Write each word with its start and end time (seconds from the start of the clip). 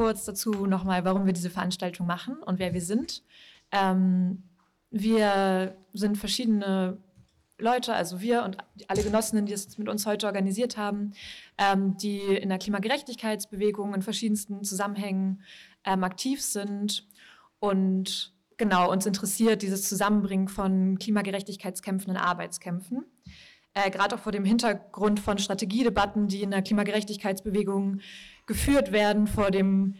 kurz 0.00 0.24
dazu 0.24 0.64
nochmal, 0.64 1.04
warum 1.04 1.26
wir 1.26 1.34
diese 1.34 1.50
Veranstaltung 1.50 2.06
machen 2.06 2.42
und 2.42 2.58
wer 2.58 2.72
wir 2.72 2.80
sind. 2.80 3.22
Ähm, 3.70 4.44
wir 4.90 5.76
sind 5.92 6.16
verschiedene 6.16 6.96
Leute, 7.58 7.92
also 7.92 8.22
wir 8.22 8.44
und 8.44 8.56
alle 8.88 9.02
Genossinnen, 9.02 9.44
die 9.44 9.52
es 9.52 9.76
mit 9.76 9.90
uns 9.90 10.06
heute 10.06 10.24
organisiert 10.24 10.78
haben, 10.78 11.12
ähm, 11.58 11.98
die 11.98 12.20
in 12.22 12.48
der 12.48 12.56
Klimagerechtigkeitsbewegung 12.56 13.92
in 13.92 14.00
verschiedensten 14.00 14.64
Zusammenhängen 14.64 15.42
ähm, 15.84 16.02
aktiv 16.02 16.40
sind 16.40 17.06
und 17.58 18.32
genau 18.56 18.90
uns 18.90 19.04
interessiert 19.04 19.60
dieses 19.60 19.86
Zusammenbringen 19.86 20.48
von 20.48 20.98
Klimagerechtigkeitskämpfen 20.98 22.12
und 22.12 22.16
Arbeitskämpfen. 22.16 23.04
Äh, 23.74 23.90
Gerade 23.90 24.16
auch 24.16 24.20
vor 24.20 24.32
dem 24.32 24.46
Hintergrund 24.46 25.20
von 25.20 25.36
Strategiedebatten, 25.36 26.26
die 26.26 26.42
in 26.42 26.52
der 26.52 26.62
Klimagerechtigkeitsbewegung 26.62 28.00
geführt 28.50 28.90
werden, 28.90 29.28
vor 29.28 29.52
dem 29.52 29.94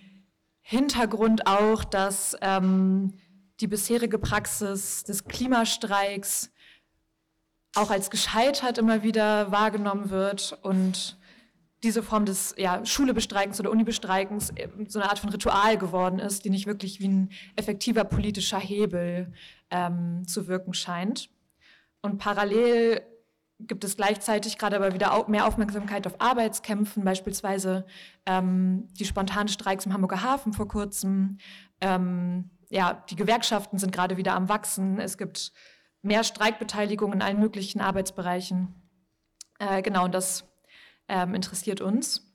Hintergrund 0.61 1.46
auch, 1.46 1.84
dass 1.84 2.37
ähm, 2.41 3.15
die 3.61 3.69
bisherige 3.69 4.19
Praxis 4.19 5.05
des 5.05 5.27
Klimastreiks 5.27 6.51
auch 7.77 7.92
als 7.92 8.11
gescheitert 8.11 8.77
immer 8.77 9.05
wieder 9.05 9.52
wahrgenommen 9.52 10.11
wird 10.11 10.59
und 10.62 11.16
diese 11.84 12.02
Form 12.02 12.25
des 12.25 12.56
ja, 12.59 12.84
Schulebestreikens 12.84 13.61
oder 13.61 13.70
Unibestreikens 13.70 14.53
so 14.89 14.98
eine 14.98 15.09
Art 15.09 15.20
von 15.20 15.30
Ritual 15.30 15.78
geworden 15.78 16.19
ist, 16.19 16.45
die 16.45 16.51
nicht 16.51 16.67
wirklich 16.67 16.98
wie 16.98 17.06
ein 17.06 17.30
effektiver 17.55 18.03
politischer 18.03 18.59
Hebel 18.59 19.33
ähm, 19.70 20.27
zu 20.27 20.48
wirken 20.48 20.75
scheint. 20.75 21.30
Und 22.03 22.19
parallel 22.19 23.01
gibt 23.66 23.84
es 23.84 23.96
gleichzeitig 23.96 24.59
gerade 24.59 24.77
aber 24.77 24.95
wieder 24.95 25.27
mehr 25.28 25.46
Aufmerksamkeit 25.46 26.06
auf 26.06 26.20
Arbeitskämpfen, 26.20 27.05
beispielsweise 27.05 27.86
ähm, 28.27 28.88
die 28.92 29.05
spontanen 29.05 29.48
Streiks 29.48 29.86
im 29.86 29.92
Hamburger 29.92 30.23
Hafen 30.23 30.52
vor 30.52 30.69
kurzem. 30.69 31.38
Ähm, 31.80 32.50
ja, 32.69 33.05
die 33.10 33.16
Gewerkschaften 33.16 33.78
sind 33.78 33.92
gerade 33.92 34.17
wieder 34.17 34.34
am 34.34 34.48
Wachsen. 34.48 34.98
Es 35.00 35.19
gibt 35.19 35.52
mehr 36.02 36.25
Streikbeteiligung 36.25 37.12
in 37.12 37.22
allen 37.22 37.41
möglichen 37.41 37.80
Arbeitsbereichen. 37.80 38.75
Äh, 39.58 39.83
genau, 39.83 40.05
und 40.05 40.14
das 40.14 40.45
ähm, 41.08 41.34
interessiert 41.34 41.80
uns. 41.80 42.34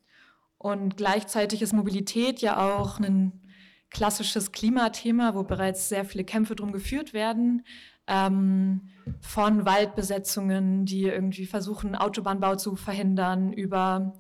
Und 0.58 0.98
gleichzeitig 0.98 1.62
ist 1.62 1.74
Mobilität 1.74 2.42
ja 2.42 2.58
auch 2.58 3.00
ein 3.00 3.42
klassisches 3.90 4.52
Klimathema, 4.52 5.36
wo 5.36 5.44
bereits 5.44 5.90
sehr 5.90 6.06
viele 6.06 6.24
Kämpfe 6.24 6.56
drum 6.56 6.72
geführt 6.72 7.14
werden. 7.14 7.66
Ähm, 8.08 8.90
von 9.20 9.66
Waldbesetzungen, 9.66 10.86
die 10.86 11.04
irgendwie 11.04 11.46
versuchen, 11.46 11.96
Autobahnbau 11.96 12.56
zu 12.56 12.76
verhindern, 12.76 13.52
über 13.54 14.14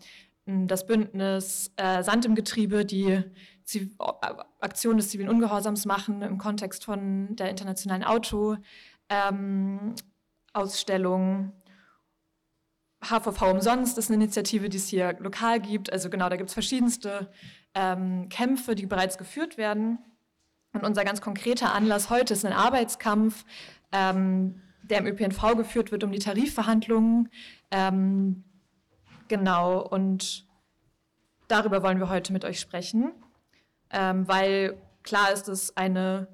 hm, 0.45 0.67
das 0.67 0.85
Bündnis 0.85 1.71
äh, 1.77 2.03
Sand 2.03 2.25
im 2.25 2.35
Getriebe, 2.35 2.85
die 2.85 3.23
Aktion 4.59 4.97
des 4.97 5.09
zivilen 5.09 5.29
Ungehorsams 5.29 5.85
machen 5.85 6.21
im 6.21 6.37
Kontext 6.37 6.85
von 6.85 7.35
der 7.35 7.49
internationalen 7.49 8.03
Auto 8.03 8.57
ähm. 9.09 9.95
HVV 13.01 13.51
umsonst 13.51 13.97
ist 13.97 14.09
eine 14.09 14.23
Initiative, 14.23 14.69
die 14.69 14.77
es 14.77 14.87
hier 14.87 15.15
lokal 15.19 15.59
gibt. 15.59 15.91
Also 15.91 16.09
genau, 16.09 16.29
da 16.29 16.37
gibt 16.37 16.49
es 16.49 16.53
verschiedenste 16.53 17.29
ähm, 17.73 18.29
Kämpfe, 18.29 18.73
die 18.73 18.85
bereits 18.85 19.17
geführt 19.17 19.57
werden. 19.57 19.99
Und 20.73 20.83
unser 20.83 21.05
ganz 21.05 21.21
konkreter 21.21 21.73
Anlass 21.73 22.09
heute 22.09 22.33
ist 22.33 22.45
ein 22.45 22.53
Arbeitskampf, 22.53 23.45
ähm, 23.95 24.61
der 24.83 24.99
im 24.99 25.07
ÖPNV 25.07 25.55
geführt 25.55 25.91
wird 25.91 26.03
um 26.03 26.11
die 26.11 26.19
Tarifverhandlungen. 26.19 27.29
Ähm, 27.71 28.43
genau, 29.27 29.81
und 29.81 30.45
darüber 31.47 31.81
wollen 31.81 31.99
wir 31.99 32.09
heute 32.09 32.33
mit 32.33 32.43
euch 32.45 32.59
sprechen, 32.59 33.13
ähm, 33.89 34.27
weil 34.27 34.77
klar 35.03 35.31
ist, 35.31 35.47
dass 35.47 35.75
eine 35.77 36.27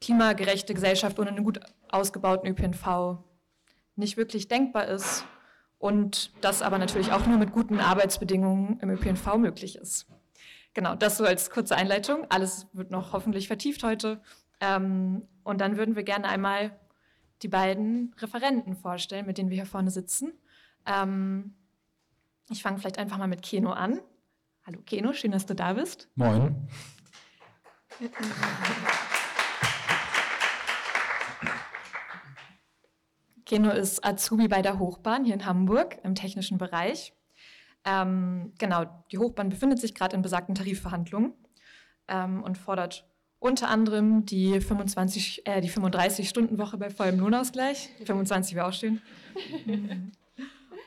klimagerechte 0.00 0.74
Gesellschaft 0.74 1.18
ohne 1.18 1.30
einen 1.30 1.44
gut 1.44 1.60
ausgebauten 1.88 2.48
ÖPNV 2.48 3.18
nicht 3.96 4.16
wirklich 4.16 4.48
denkbar 4.48 4.86
ist 4.86 5.24
und 5.78 6.30
das 6.42 6.62
aber 6.62 6.78
natürlich 6.78 7.12
auch 7.12 7.26
nur 7.26 7.38
mit 7.38 7.52
guten 7.52 7.80
Arbeitsbedingungen 7.80 8.78
im 8.80 8.90
ÖPNV 8.90 9.36
möglich 9.36 9.76
ist. 9.76 10.06
Genau, 10.74 10.94
das 10.94 11.16
so 11.16 11.24
als 11.24 11.50
kurze 11.50 11.74
Einleitung. 11.74 12.26
Alles 12.28 12.66
wird 12.74 12.90
noch 12.90 13.14
hoffentlich 13.14 13.46
vertieft 13.46 13.82
heute. 13.82 14.20
Ähm, 14.60 15.22
und 15.42 15.60
dann 15.60 15.78
würden 15.78 15.96
wir 15.96 16.02
gerne 16.02 16.28
einmal 16.28 16.78
die 17.42 17.48
beiden 17.48 18.14
Referenten 18.18 18.74
vorstellen, 18.74 19.26
mit 19.26 19.38
denen 19.38 19.50
wir 19.50 19.56
hier 19.56 19.66
vorne 19.66 19.90
sitzen. 19.90 20.32
Ähm, 20.86 21.54
ich 22.50 22.62
fange 22.62 22.78
vielleicht 22.78 22.98
einfach 22.98 23.18
mal 23.18 23.28
mit 23.28 23.42
Keno 23.42 23.72
an. 23.72 24.00
Hallo 24.64 24.80
Keno, 24.84 25.12
schön, 25.12 25.32
dass 25.32 25.46
du 25.46 25.54
da 25.54 25.74
bist. 25.74 26.08
Moin. 26.14 26.68
Keno 33.44 33.70
ist 33.70 34.04
Azubi 34.04 34.48
bei 34.48 34.60
der 34.60 34.78
Hochbahn 34.78 35.24
hier 35.24 35.34
in 35.34 35.46
Hamburg 35.46 35.98
im 36.02 36.14
technischen 36.14 36.58
Bereich. 36.58 37.14
Ähm, 37.84 38.52
genau, 38.58 38.84
die 39.12 39.18
Hochbahn 39.18 39.48
befindet 39.48 39.78
sich 39.78 39.94
gerade 39.94 40.16
in 40.16 40.22
besagten 40.22 40.56
Tarifverhandlungen 40.56 41.32
ähm, 42.08 42.42
und 42.42 42.58
fordert 42.58 43.08
unter 43.38 43.68
anderem 43.68 44.24
die 44.24 44.60
25, 44.60 45.46
äh, 45.46 45.60
die 45.60 45.70
35-Stunden-Woche 45.70 46.78
bei 46.78 46.90
vollem 46.90 47.20
Lohnausgleich. 47.20 47.90
25 48.04 48.54
wäre 48.54 48.66
auch 48.66 48.72
schön. 48.72 49.00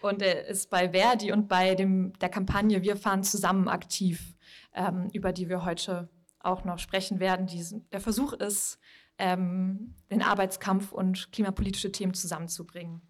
und 0.02 0.22
er 0.22 0.48
ist 0.48 0.70
bei 0.70 0.90
Verdi 0.90 1.32
und 1.32 1.48
bei 1.48 1.76
dem, 1.76 2.14
der 2.20 2.30
Kampagne 2.30 2.82
Wir 2.82 2.98
fahren 2.98 3.24
zusammen 3.24 3.68
aktiv, 3.68 4.36
ähm, 4.74 5.10
über 5.14 5.32
die 5.32 5.50
wir 5.50 5.64
heute 5.66 6.10
auch 6.40 6.64
noch 6.64 6.80
sprechen 6.80 7.20
werden. 7.20 7.48
Die, 7.48 7.64
der 7.92 8.00
Versuch 8.02 8.34
ist, 8.34 8.80
ähm, 9.18 9.96
den 10.10 10.22
Arbeitskampf 10.22 10.92
und 10.92 11.32
klimapolitische 11.32 11.92
Themen 11.92 12.14
zusammenzubringen. 12.14 13.02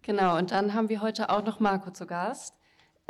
Genau, 0.00 0.36
und 0.36 0.50
dann 0.50 0.74
haben 0.74 0.88
wir 0.88 1.00
heute 1.00 1.30
auch 1.30 1.44
noch 1.44 1.60
Marco 1.60 1.90
zu 1.90 2.06
Gast. 2.06 2.58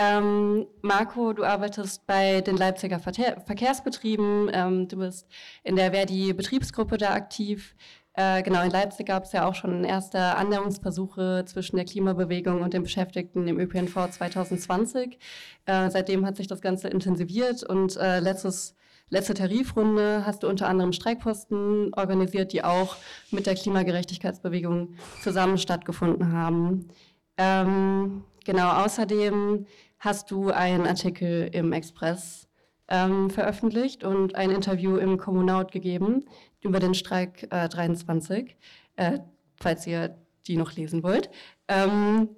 Ähm, 0.03 0.67
Marco, 0.81 1.33
du 1.33 1.45
arbeitest 1.45 2.07
bei 2.07 2.41
den 2.41 2.57
Leipziger 2.57 2.99
Verkehrsbetrieben. 2.99 4.51
Ähm, 4.53 4.89
du 4.89 4.97
bist 4.97 5.29
in 5.63 5.77
der 5.77 5.93
Verdi-Betriebsgruppe 5.93 6.99
da 6.99 7.13
aktiv. 7.13 7.77
Äh, 8.15 8.43
genau, 8.43 8.63
in 8.63 8.71
Leipzig 8.71 9.07
gab 9.07 9.25
es 9.25 9.33
ja 9.33 9.47
auch 9.47 9.55
schon 9.55 9.85
erste 9.85 10.19
Annäherungsversuche 10.37 11.45
zwischen 11.47 11.77
der 11.77 11.85
Klimabewegung 11.85 12.63
und 12.63 12.75
den 12.75 12.83
Beschäftigten 12.83 13.47
im 13.47 13.61
ÖPNV 13.61 14.11
2020. 14.11 15.19
Äh, 15.67 15.91
seitdem 15.91 16.27
hat 16.27 16.37
sich 16.37 16.49
das 16.49 16.61
Ganze 16.61 16.89
intensiviert 16.89 17.63
und 17.63 17.97
äh, 17.97 18.19
letztes 18.21 18.75
letzte 19.09 19.35
Tarifrunde 19.35 20.25
hast 20.25 20.43
du 20.43 20.49
unter 20.49 20.69
anderem 20.69 20.93
Streikposten 20.93 21.93
organisiert, 21.95 22.53
die 22.53 22.65
auch 22.65 22.97
mit 23.31 23.47
der 23.47 23.55
Klimagerechtigkeitsbewegung 23.55 24.95
zusammen 25.23 25.59
stattgefunden 25.59 26.33
haben. 26.33 26.89
Ähm, 27.37 28.25
genau, 28.45 28.85
außerdem 28.85 29.67
hast 30.03 30.33
du 30.33 30.51
einen 30.51 30.85
Artikel 30.85 31.49
im 31.53 31.73
Express 31.73 32.49
ähm, 32.89 33.31
veröffentlicht 33.31 34.03
und 34.03 34.35
ein 34.35 34.51
Interview 34.51 34.97
im 34.97 35.17
Kommunaut 35.17 35.71
gegeben 35.71 36.25
über 36.61 36.81
den 36.81 36.95
Streik 36.95 37.47
äh, 37.51 37.69
23, 37.69 38.57
äh, 38.97 39.21
falls 39.55 39.87
ihr 39.87 40.17
die 40.49 40.57
noch 40.57 40.73
lesen 40.73 41.05
wollt. 41.05 41.31
Ähm, 41.69 42.31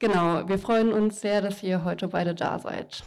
genau, 0.00 0.48
wir 0.48 0.58
freuen 0.58 0.92
uns 0.92 1.20
sehr, 1.20 1.40
dass 1.40 1.62
ihr 1.62 1.84
heute 1.84 2.08
beide 2.08 2.34
da 2.34 2.58
seid. 2.58 3.04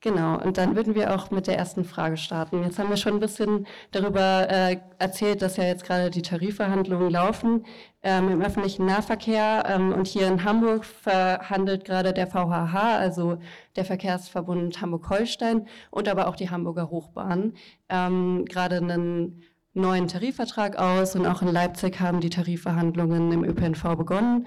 Genau, 0.00 0.40
und 0.40 0.58
dann 0.58 0.76
würden 0.76 0.94
wir 0.94 1.12
auch 1.12 1.32
mit 1.32 1.48
der 1.48 1.58
ersten 1.58 1.84
Frage 1.84 2.16
starten. 2.16 2.62
Jetzt 2.62 2.78
haben 2.78 2.88
wir 2.88 2.96
schon 2.96 3.14
ein 3.14 3.20
bisschen 3.20 3.66
darüber 3.90 4.48
äh, 4.48 4.76
erzählt, 5.00 5.42
dass 5.42 5.56
ja 5.56 5.64
jetzt 5.64 5.84
gerade 5.84 6.10
die 6.10 6.22
Tarifverhandlungen 6.22 7.10
laufen 7.10 7.64
ähm, 8.04 8.28
im 8.28 8.40
öffentlichen 8.40 8.86
Nahverkehr. 8.86 9.64
Ähm, 9.66 9.92
und 9.92 10.06
hier 10.06 10.28
in 10.28 10.44
Hamburg 10.44 10.84
verhandelt 10.84 11.84
gerade 11.84 12.12
der 12.12 12.28
VHH, 12.28 12.96
also 12.96 13.38
der 13.74 13.84
Verkehrsverbund 13.84 14.80
Hamburg-Holstein 14.80 15.66
und 15.90 16.08
aber 16.08 16.28
auch 16.28 16.36
die 16.36 16.48
Hamburger 16.48 16.90
Hochbahn, 16.90 17.54
ähm, 17.88 18.44
gerade 18.44 18.76
einen 18.76 19.42
neuen 19.74 20.06
Tarifvertrag 20.06 20.76
aus. 20.76 21.16
Und 21.16 21.26
auch 21.26 21.42
in 21.42 21.48
Leipzig 21.48 21.98
haben 21.98 22.20
die 22.20 22.30
Tarifverhandlungen 22.30 23.32
im 23.32 23.42
ÖPNV 23.42 23.96
begonnen. 23.96 24.46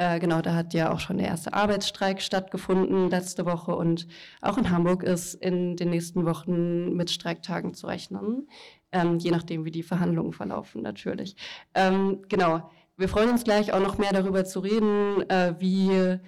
Äh, 0.00 0.18
genau, 0.18 0.40
da 0.40 0.54
hat 0.54 0.72
ja 0.72 0.90
auch 0.94 0.98
schon 0.98 1.18
der 1.18 1.26
erste 1.26 1.52
Arbeitsstreik 1.52 2.22
stattgefunden 2.22 3.10
letzte 3.10 3.44
Woche 3.44 3.76
und 3.76 4.06
auch 4.40 4.56
in 4.56 4.70
Hamburg 4.70 5.02
ist 5.02 5.34
in 5.34 5.76
den 5.76 5.90
nächsten 5.90 6.24
Wochen 6.24 6.94
mit 6.94 7.10
Streiktagen 7.10 7.74
zu 7.74 7.86
rechnen, 7.86 8.48
ähm, 8.92 9.18
je 9.18 9.30
nachdem, 9.30 9.66
wie 9.66 9.70
die 9.70 9.82
Verhandlungen 9.82 10.32
verlaufen 10.32 10.80
natürlich. 10.80 11.36
Ähm, 11.74 12.22
genau, 12.30 12.70
wir 12.96 13.10
freuen 13.10 13.28
uns 13.28 13.44
gleich 13.44 13.74
auch 13.74 13.80
noch 13.80 13.98
mehr 13.98 14.14
darüber 14.14 14.46
zu 14.46 14.60
reden, 14.60 15.28
äh, 15.28 15.54
wie 15.58 16.18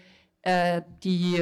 äh, 0.42 0.82
die 1.02 1.40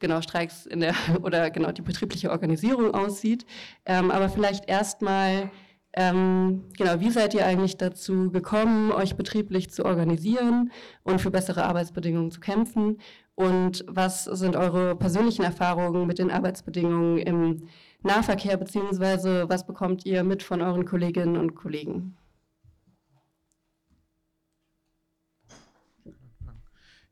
genau 0.00 0.22
Streiks 0.22 0.64
in 0.64 0.80
der 0.80 0.94
oder 1.22 1.50
genau 1.50 1.72
die 1.72 1.82
betriebliche 1.82 2.30
Organisierung 2.30 2.94
aussieht. 2.94 3.44
Ähm, 3.84 4.10
aber 4.10 4.30
vielleicht 4.30 4.66
erstmal 4.66 5.50
Ähm, 5.98 6.64
genau, 6.76 7.00
wie 7.00 7.10
seid 7.10 7.32
ihr 7.32 7.46
eigentlich 7.46 7.78
dazu 7.78 8.30
gekommen, 8.30 8.92
euch 8.92 9.16
betrieblich 9.16 9.70
zu 9.70 9.86
organisieren 9.86 10.70
und 11.04 11.22
für 11.22 11.30
bessere 11.30 11.64
Arbeitsbedingungen 11.64 12.30
zu 12.30 12.38
kämpfen? 12.40 12.98
Und 13.34 13.84
was 13.88 14.24
sind 14.24 14.56
eure 14.56 14.94
persönlichen 14.94 15.42
Erfahrungen 15.42 16.06
mit 16.06 16.18
den 16.18 16.30
Arbeitsbedingungen 16.30 17.18
im 17.18 17.68
Nahverkehr, 18.02 18.58
beziehungsweise 18.58 19.48
was 19.48 19.66
bekommt 19.66 20.04
ihr 20.04 20.22
mit 20.22 20.42
von 20.42 20.60
euren 20.60 20.84
Kolleginnen 20.84 21.38
und 21.38 21.54
Kollegen? 21.54 22.16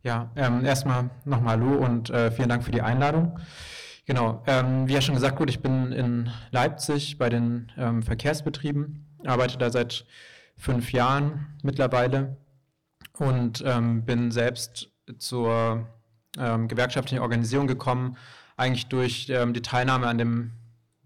Ja, 0.02 0.30
ähm, 0.36 0.62
erstmal 0.66 1.08
nochmal 1.24 1.58
Hallo 1.58 1.82
und 1.82 2.10
äh, 2.10 2.30
vielen 2.30 2.50
Dank 2.50 2.62
für 2.62 2.70
die 2.70 2.82
Einladung. 2.82 3.38
Genau, 4.06 4.42
ähm, 4.46 4.86
wie 4.86 4.92
ja 4.92 5.00
schon 5.00 5.14
gesagt 5.14 5.40
wurde, 5.40 5.50
ich 5.50 5.60
bin 5.60 5.90
in 5.92 6.30
Leipzig 6.50 7.16
bei 7.16 7.30
den 7.30 7.72
ähm, 7.78 8.02
Verkehrsbetrieben, 8.02 9.06
arbeite 9.24 9.56
da 9.56 9.70
seit 9.70 10.04
fünf 10.56 10.92
Jahren 10.92 11.46
mittlerweile 11.62 12.36
und 13.18 13.62
ähm, 13.66 14.04
bin 14.04 14.30
selbst 14.30 14.90
zur 15.18 15.86
ähm, 16.38 16.68
gewerkschaftlichen 16.68 17.22
Organisation 17.22 17.66
gekommen, 17.66 18.16
eigentlich 18.56 18.88
durch 18.88 19.28
ähm, 19.30 19.54
die 19.54 19.62
Teilnahme 19.62 20.06
an 20.06 20.18
dem 20.18 20.52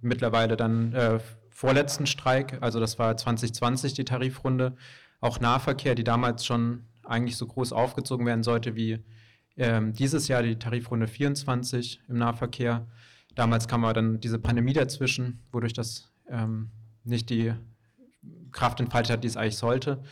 mittlerweile 0.00 0.56
dann 0.56 0.92
äh, 0.92 1.20
vorletzten 1.50 2.06
Streik, 2.06 2.58
also 2.60 2.80
das 2.80 2.98
war 2.98 3.16
2020 3.16 3.94
die 3.94 4.04
Tarifrunde, 4.04 4.76
auch 5.20 5.40
Nahverkehr, 5.40 5.94
die 5.94 6.04
damals 6.04 6.44
schon 6.44 6.84
eigentlich 7.04 7.36
so 7.36 7.46
groß 7.46 7.72
aufgezogen 7.72 8.26
werden 8.26 8.42
sollte 8.42 8.74
wie 8.76 9.04
ähm, 9.58 9.93
dieses 9.93 10.28
Jahr 10.28 10.43
die 10.43 10.58
Tarifrunde 10.58 11.06
24 11.06 12.00
im 12.08 12.16
Nahverkehr. 12.16 12.87
Damals 13.34 13.69
kam 13.69 13.84
aber 13.84 13.93
dann 13.93 14.20
diese 14.20 14.38
Pandemie 14.38 14.72
dazwischen, 14.72 15.40
wodurch 15.52 15.72
das 15.72 16.10
ähm, 16.31 16.70
nicht 17.05 17.28
die 17.31 17.52
Kraft 18.52 18.81
entfaltet 18.81 19.12
hat, 19.12 19.25
die 19.25 19.28
es 19.28 19.37
eigentlich 19.37 19.56
sollte. 19.56 20.02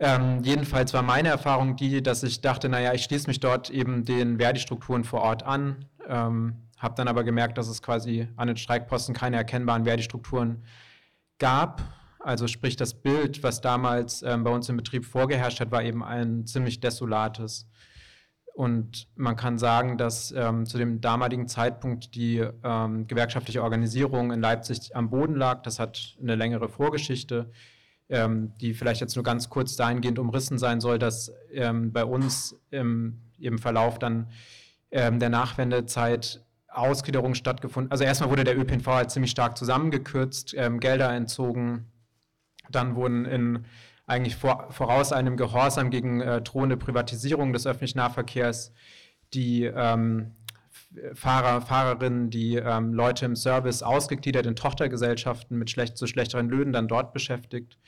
Ähm, 0.00 0.40
jedenfalls 0.42 0.94
war 0.94 1.02
meine 1.02 1.28
Erfahrung 1.28 1.76
die, 1.76 2.02
dass 2.02 2.22
ich 2.22 2.40
dachte, 2.40 2.68
naja, 2.68 2.94
ich 2.94 3.02
schließe 3.04 3.26
mich 3.26 3.40
dort 3.40 3.70
eben 3.70 4.04
den 4.04 4.38
Verdi-Strukturen 4.38 5.04
vor 5.04 5.22
Ort 5.22 5.42
an, 5.42 5.84
ähm, 6.06 6.54
habe 6.78 6.94
dann 6.94 7.08
aber 7.08 7.24
gemerkt, 7.24 7.58
dass 7.58 7.68
es 7.68 7.82
quasi 7.82 8.28
an 8.36 8.46
den 8.46 8.56
Streikposten 8.56 9.14
keine 9.14 9.36
erkennbaren 9.36 9.84
Verdi-Strukturen 9.84 10.62
gab. 11.38 11.82
Also 12.20 12.46
sprich, 12.46 12.76
das 12.76 12.94
Bild, 12.94 13.42
was 13.42 13.60
damals 13.60 14.22
ähm, 14.22 14.44
bei 14.44 14.50
uns 14.50 14.68
im 14.68 14.76
Betrieb 14.76 15.04
vorgeherrscht 15.04 15.60
hat, 15.60 15.70
war 15.72 15.82
eben 15.82 16.04
ein 16.04 16.46
ziemlich 16.46 16.80
desolates. 16.80 17.66
Und 18.58 19.06
man 19.14 19.36
kann 19.36 19.56
sagen, 19.56 19.98
dass 19.98 20.32
ähm, 20.32 20.66
zu 20.66 20.78
dem 20.78 21.00
damaligen 21.00 21.46
Zeitpunkt 21.46 22.16
die 22.16 22.44
ähm, 22.64 23.06
gewerkschaftliche 23.06 23.62
Organisierung 23.62 24.32
in 24.32 24.40
Leipzig 24.40 24.96
am 24.96 25.10
Boden 25.10 25.36
lag. 25.36 25.62
Das 25.62 25.78
hat 25.78 26.16
eine 26.20 26.34
längere 26.34 26.68
Vorgeschichte, 26.68 27.52
ähm, 28.08 28.52
die 28.60 28.74
vielleicht 28.74 29.00
jetzt 29.00 29.14
nur 29.14 29.22
ganz 29.22 29.48
kurz 29.48 29.76
dahingehend 29.76 30.18
umrissen 30.18 30.58
sein 30.58 30.80
soll, 30.80 30.98
dass 30.98 31.32
ähm, 31.52 31.92
bei 31.92 32.04
uns 32.04 32.56
im, 32.72 33.20
im 33.38 33.58
Verlauf 33.58 34.00
dann 34.00 34.26
ähm, 34.90 35.20
der 35.20 35.30
Nachwendezeit 35.30 36.44
Ausgliederung 36.66 37.36
stattgefunden. 37.36 37.92
Also 37.92 38.02
erstmal 38.02 38.28
wurde 38.28 38.42
der 38.42 38.58
ÖPNV 38.58 38.86
halt 38.88 39.12
ziemlich 39.12 39.30
stark 39.30 39.56
zusammengekürzt, 39.56 40.54
ähm, 40.56 40.80
Gelder 40.80 41.12
entzogen. 41.12 41.92
Dann 42.70 42.96
wurden 42.96 43.24
in 43.24 43.66
eigentlich 44.08 44.36
vor, 44.36 44.66
voraus 44.70 45.12
einem 45.12 45.36
Gehorsam 45.36 45.90
gegen 45.90 46.20
äh, 46.20 46.40
drohende 46.42 46.76
Privatisierung 46.76 47.52
des 47.52 47.66
öffentlichen 47.66 47.98
Nahverkehrs 47.98 48.72
die 49.34 49.64
ähm, 49.64 50.32
Fahrer, 51.12 51.60
Fahrerinnen, 51.60 52.30
die 52.30 52.56
ähm, 52.56 52.94
Leute 52.94 53.26
im 53.26 53.36
Service 53.36 53.82
ausgegliedert 53.82 54.46
in 54.46 54.56
Tochtergesellschaften 54.56 55.58
mit 55.58 55.70
schlecht, 55.70 55.98
zu 55.98 56.06
schlechteren 56.06 56.48
Löhnen 56.48 56.72
dann 56.72 56.88
dort 56.88 57.12
beschäftigt. 57.12 57.78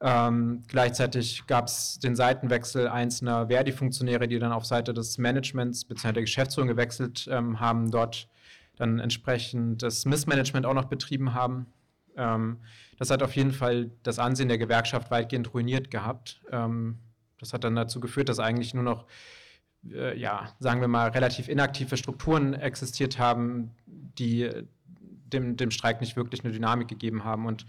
Ähm, 0.00 0.64
gleichzeitig 0.66 1.46
gab 1.46 1.68
es 1.68 2.00
den 2.00 2.16
Seitenwechsel 2.16 2.88
einzelner 2.88 3.46
Verdi-Funktionäre, 3.46 4.26
die 4.26 4.40
dann 4.40 4.50
auf 4.50 4.66
Seite 4.66 4.92
des 4.92 5.16
Managements 5.18 5.84
bzw. 5.84 6.12
der 6.12 6.22
Geschäftsführung 6.22 6.68
gewechselt 6.68 7.28
ähm, 7.30 7.60
haben, 7.60 7.92
dort 7.92 8.28
dann 8.76 8.98
entsprechend 8.98 9.82
das 9.82 10.04
Missmanagement 10.04 10.66
auch 10.66 10.74
noch 10.74 10.86
betrieben 10.86 11.34
haben. 11.34 11.66
Ähm, 12.16 12.58
das 13.02 13.10
hat 13.10 13.24
auf 13.24 13.34
jeden 13.34 13.50
Fall 13.50 13.90
das 14.04 14.20
Ansehen 14.20 14.46
der 14.46 14.58
Gewerkschaft 14.58 15.10
weitgehend 15.10 15.52
ruiniert 15.52 15.90
gehabt. 15.90 16.40
Ähm, 16.52 17.00
das 17.40 17.52
hat 17.52 17.64
dann 17.64 17.74
dazu 17.74 17.98
geführt, 17.98 18.28
dass 18.28 18.38
eigentlich 18.38 18.74
nur 18.74 18.84
noch, 18.84 19.06
äh, 19.90 20.16
ja, 20.16 20.54
sagen 20.60 20.80
wir 20.80 20.86
mal, 20.86 21.08
relativ 21.08 21.48
inaktive 21.48 21.96
Strukturen 21.96 22.54
existiert 22.54 23.18
haben, 23.18 23.72
die 23.86 24.48
dem, 24.86 25.56
dem 25.56 25.72
Streik 25.72 26.00
nicht 26.00 26.14
wirklich 26.14 26.44
eine 26.44 26.52
Dynamik 26.52 26.86
gegeben 26.86 27.24
haben. 27.24 27.46
Und 27.46 27.66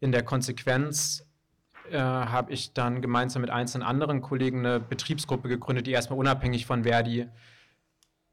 in 0.00 0.12
der 0.12 0.22
Konsequenz 0.22 1.26
äh, 1.90 1.96
habe 1.96 2.52
ich 2.52 2.74
dann 2.74 3.00
gemeinsam 3.00 3.40
mit 3.40 3.50
einzelnen 3.50 3.86
anderen 3.86 4.20
Kollegen 4.20 4.66
eine 4.66 4.80
Betriebsgruppe 4.80 5.48
gegründet, 5.48 5.86
die 5.86 5.92
erstmal 5.92 6.18
unabhängig 6.18 6.66
von 6.66 6.84
Verdi 6.84 7.26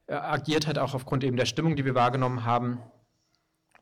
äh, 0.07 0.13
agiert 0.13 0.67
hat, 0.67 0.77
auch 0.77 0.95
aufgrund 0.95 1.23
eben 1.23 1.37
der 1.37 1.45
Stimmung, 1.45 1.77
die 1.77 1.85
wir 1.85 1.95
wahrgenommen 1.95 2.43
haben 2.43 2.79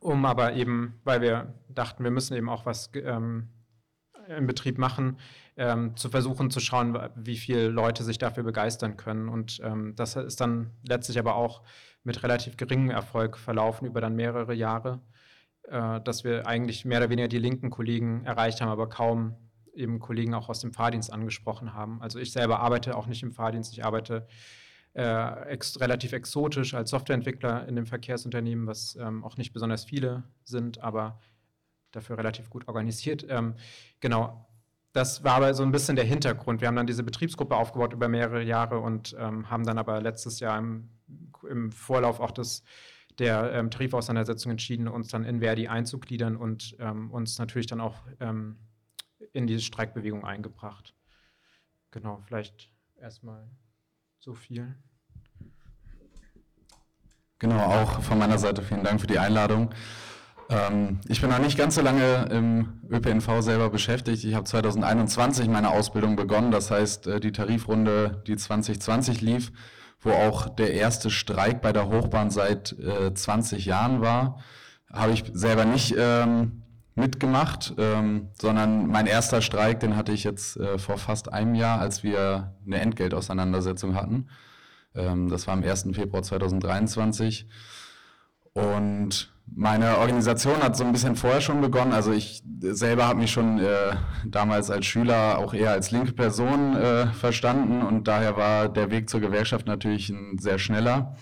um 0.00 0.24
aber 0.24 0.54
eben, 0.54 1.00
weil 1.04 1.20
wir 1.20 1.54
dachten, 1.68 2.02
wir 2.02 2.10
müssen 2.10 2.34
eben 2.34 2.48
auch 2.48 2.66
was 2.66 2.90
ähm, 2.94 3.48
im 4.28 4.46
Betrieb 4.46 4.78
machen, 4.78 5.18
ähm, 5.56 5.96
zu 5.96 6.08
versuchen 6.08 6.50
zu 6.50 6.60
schauen, 6.60 6.98
wie 7.16 7.36
viele 7.36 7.68
Leute 7.68 8.02
sich 8.04 8.18
dafür 8.18 8.42
begeistern 8.42 8.96
können. 8.96 9.28
Und 9.28 9.60
ähm, 9.62 9.94
das 9.96 10.16
ist 10.16 10.40
dann 10.40 10.70
letztlich 10.86 11.18
aber 11.18 11.34
auch 11.34 11.62
mit 12.02 12.22
relativ 12.22 12.56
geringem 12.56 12.90
Erfolg 12.90 13.36
verlaufen 13.36 13.86
über 13.86 14.00
dann 14.00 14.16
mehrere 14.16 14.54
Jahre, 14.54 15.00
äh, 15.64 16.00
dass 16.00 16.24
wir 16.24 16.46
eigentlich 16.46 16.84
mehr 16.84 16.98
oder 16.98 17.10
weniger 17.10 17.28
die 17.28 17.38
linken 17.38 17.70
Kollegen 17.70 18.24
erreicht 18.24 18.60
haben, 18.60 18.70
aber 18.70 18.88
kaum 18.88 19.36
eben 19.74 20.00
Kollegen 20.00 20.34
auch 20.34 20.48
aus 20.48 20.60
dem 20.60 20.72
Fahrdienst 20.72 21.12
angesprochen 21.12 21.74
haben. 21.74 22.00
Also 22.02 22.18
ich 22.18 22.32
selber 22.32 22.60
arbeite 22.60 22.96
auch 22.96 23.06
nicht 23.06 23.22
im 23.22 23.32
Fahrdienst, 23.32 23.72
ich 23.72 23.84
arbeite 23.84 24.26
äh, 24.94 25.48
ex 25.48 25.80
relativ 25.80 26.12
exotisch 26.12 26.74
als 26.74 26.90
Softwareentwickler 26.90 27.66
in 27.68 27.76
dem 27.76 27.86
Verkehrsunternehmen, 27.86 28.66
was 28.66 28.96
ähm, 28.96 29.24
auch 29.24 29.36
nicht 29.36 29.52
besonders 29.52 29.84
viele 29.84 30.24
sind, 30.44 30.80
aber 30.80 31.20
dafür 31.92 32.18
relativ 32.18 32.50
gut 32.50 32.68
organisiert. 32.68 33.26
Ähm, 33.28 33.54
genau, 34.00 34.46
das 34.92 35.22
war 35.22 35.34
aber 35.34 35.54
so 35.54 35.62
ein 35.62 35.70
bisschen 35.70 35.96
der 35.96 36.04
Hintergrund. 36.04 36.60
Wir 36.60 36.68
haben 36.68 36.76
dann 36.76 36.86
diese 36.86 37.04
Betriebsgruppe 37.04 37.56
aufgebaut 37.56 37.92
über 37.92 38.08
mehrere 38.08 38.42
Jahre 38.42 38.80
und 38.80 39.14
ähm, 39.18 39.48
haben 39.48 39.64
dann 39.64 39.78
aber 39.78 40.00
letztes 40.00 40.40
Jahr 40.40 40.58
im, 40.58 40.88
im 41.48 41.70
Vorlauf 41.70 42.18
auch 42.18 42.32
des, 42.32 42.64
der 43.18 43.52
ähm, 43.52 43.70
Tarifauseinandersetzung 43.70 44.50
entschieden, 44.50 44.88
uns 44.88 45.08
dann 45.08 45.24
in 45.24 45.40
Verdi 45.40 45.68
einzugliedern 45.68 46.36
und 46.36 46.76
ähm, 46.80 47.10
uns 47.12 47.38
natürlich 47.38 47.68
dann 47.68 47.80
auch 47.80 47.96
ähm, 48.18 48.56
in 49.32 49.46
diese 49.46 49.60
Streikbewegung 49.60 50.24
eingebracht. 50.24 50.94
Genau, 51.92 52.20
vielleicht 52.26 52.72
erstmal 53.00 53.48
so 54.20 54.34
viel. 54.34 54.74
Genau, 57.38 57.58
auch 57.58 58.02
von 58.02 58.18
meiner 58.18 58.38
Seite 58.38 58.62
vielen 58.62 58.84
Dank 58.84 59.00
für 59.00 59.06
die 59.06 59.18
Einladung. 59.18 59.70
Ähm, 60.50 61.00
ich 61.08 61.22
bin 61.22 61.30
noch 61.30 61.38
nicht 61.38 61.56
ganz 61.56 61.76
so 61.76 61.80
lange 61.80 62.28
im 62.30 62.82
ÖPNV 62.90 63.40
selber 63.40 63.70
beschäftigt. 63.70 64.24
Ich 64.24 64.34
habe 64.34 64.44
2021 64.44 65.48
meine 65.48 65.70
Ausbildung 65.70 66.16
begonnen, 66.16 66.50
das 66.50 66.70
heißt 66.70 67.06
äh, 67.06 67.20
die 67.20 67.32
Tarifrunde, 67.32 68.22
die 68.26 68.36
2020 68.36 69.22
lief, 69.22 69.52
wo 70.00 70.10
auch 70.10 70.50
der 70.50 70.74
erste 70.74 71.08
Streik 71.08 71.62
bei 71.62 71.72
der 71.72 71.88
Hochbahn 71.88 72.30
seit 72.30 72.72
äh, 72.78 73.14
20 73.14 73.64
Jahren 73.64 74.02
war, 74.02 74.42
habe 74.92 75.12
ich 75.12 75.24
selber 75.32 75.64
nicht 75.64 75.94
ähm, 75.96 76.62
mitgemacht, 76.94 77.74
ähm, 77.78 78.28
sondern 78.40 78.86
mein 78.86 79.06
erster 79.06 79.42
Streik, 79.42 79.80
den 79.80 79.96
hatte 79.96 80.12
ich 80.12 80.24
jetzt 80.24 80.56
äh, 80.56 80.78
vor 80.78 80.98
fast 80.98 81.32
einem 81.32 81.54
Jahr, 81.54 81.80
als 81.80 82.02
wir 82.02 82.54
eine 82.66 82.80
Entgeltauseinandersetzung 82.80 83.94
hatten. 83.94 84.28
Ähm, 84.94 85.28
das 85.28 85.46
war 85.46 85.54
am 85.54 85.62
1. 85.62 85.88
Februar 85.92 86.22
2023. 86.22 87.46
Und 88.52 89.32
meine 89.46 89.98
Organisation 89.98 90.62
hat 90.62 90.76
so 90.76 90.84
ein 90.84 90.92
bisschen 90.92 91.16
vorher 91.16 91.40
schon 91.40 91.60
begonnen. 91.60 91.92
Also 91.92 92.12
ich 92.12 92.42
selber 92.60 93.06
habe 93.06 93.20
mich 93.20 93.30
schon 93.30 93.58
äh, 93.58 93.96
damals 94.26 94.70
als 94.70 94.86
Schüler 94.86 95.38
auch 95.38 95.54
eher 95.54 95.72
als 95.72 95.90
linke 95.90 96.12
Person 96.12 96.76
äh, 96.76 97.06
verstanden 97.08 97.82
und 97.82 98.06
daher 98.06 98.36
war 98.36 98.68
der 98.68 98.90
Weg 98.90 99.08
zur 99.10 99.20
Gewerkschaft 99.20 99.66
natürlich 99.66 100.08
ein 100.10 100.38
sehr 100.38 100.58
schneller. 100.58 101.16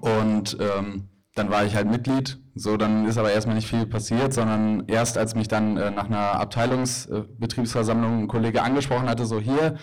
Und 0.00 0.56
ähm, 0.60 1.08
dann 1.34 1.50
war 1.50 1.64
ich 1.64 1.74
halt 1.76 1.88
Mitglied. 1.88 2.38
So, 2.54 2.76
dann 2.76 3.06
ist 3.06 3.18
aber 3.18 3.32
erstmal 3.32 3.56
nicht 3.56 3.68
viel 3.68 3.86
passiert, 3.86 4.32
sondern 4.32 4.84
erst 4.86 5.16
als 5.16 5.34
mich 5.34 5.48
dann 5.48 5.76
äh, 5.76 5.90
nach 5.90 6.06
einer 6.06 6.40
Abteilungsbetriebsversammlung 6.40 8.22
ein 8.22 8.28
Kollege 8.28 8.62
angesprochen 8.62 9.08
hatte, 9.08 9.24
so 9.24 9.38
hier, 9.40 9.76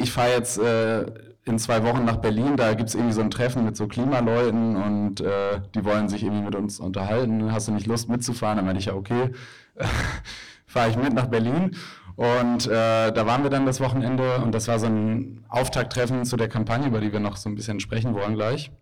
ich 0.00 0.10
fahre 0.10 0.30
jetzt 0.30 0.58
äh, 0.58 1.04
in 1.44 1.58
zwei 1.58 1.84
Wochen 1.84 2.04
nach 2.04 2.16
Berlin, 2.16 2.56
da 2.56 2.74
gibt 2.74 2.88
es 2.88 2.94
irgendwie 2.94 3.12
so 3.12 3.20
ein 3.20 3.30
Treffen 3.30 3.64
mit 3.64 3.76
so 3.76 3.86
Klimaleuten 3.86 4.74
und 4.76 5.20
äh, 5.20 5.60
die 5.74 5.84
wollen 5.84 6.08
sich 6.08 6.24
irgendwie 6.24 6.44
mit 6.44 6.54
uns 6.56 6.80
unterhalten. 6.80 7.52
Hast 7.52 7.68
du 7.68 7.72
nicht 7.72 7.86
Lust 7.86 8.08
mitzufahren? 8.08 8.56
Dann 8.56 8.64
meinte 8.64 8.80
ich 8.80 8.86
ja, 8.86 8.94
okay, 8.94 9.30
fahre 10.66 10.90
ich 10.90 10.96
mit 10.96 11.12
nach 11.12 11.26
Berlin. 11.26 11.76
Und 12.16 12.66
äh, 12.66 13.12
da 13.12 13.26
waren 13.26 13.42
wir 13.42 13.50
dann 13.50 13.66
das 13.66 13.80
Wochenende 13.80 14.38
und 14.38 14.52
das 14.54 14.66
war 14.68 14.78
so 14.78 14.86
ein 14.86 15.44
Auftakttreffen 15.48 16.24
zu 16.24 16.36
der 16.36 16.48
Kampagne, 16.48 16.88
über 16.88 17.00
die 17.00 17.12
wir 17.12 17.20
noch 17.20 17.36
so 17.36 17.48
ein 17.50 17.54
bisschen 17.54 17.78
sprechen 17.78 18.14
wollen 18.14 18.34
gleich. 18.34 18.72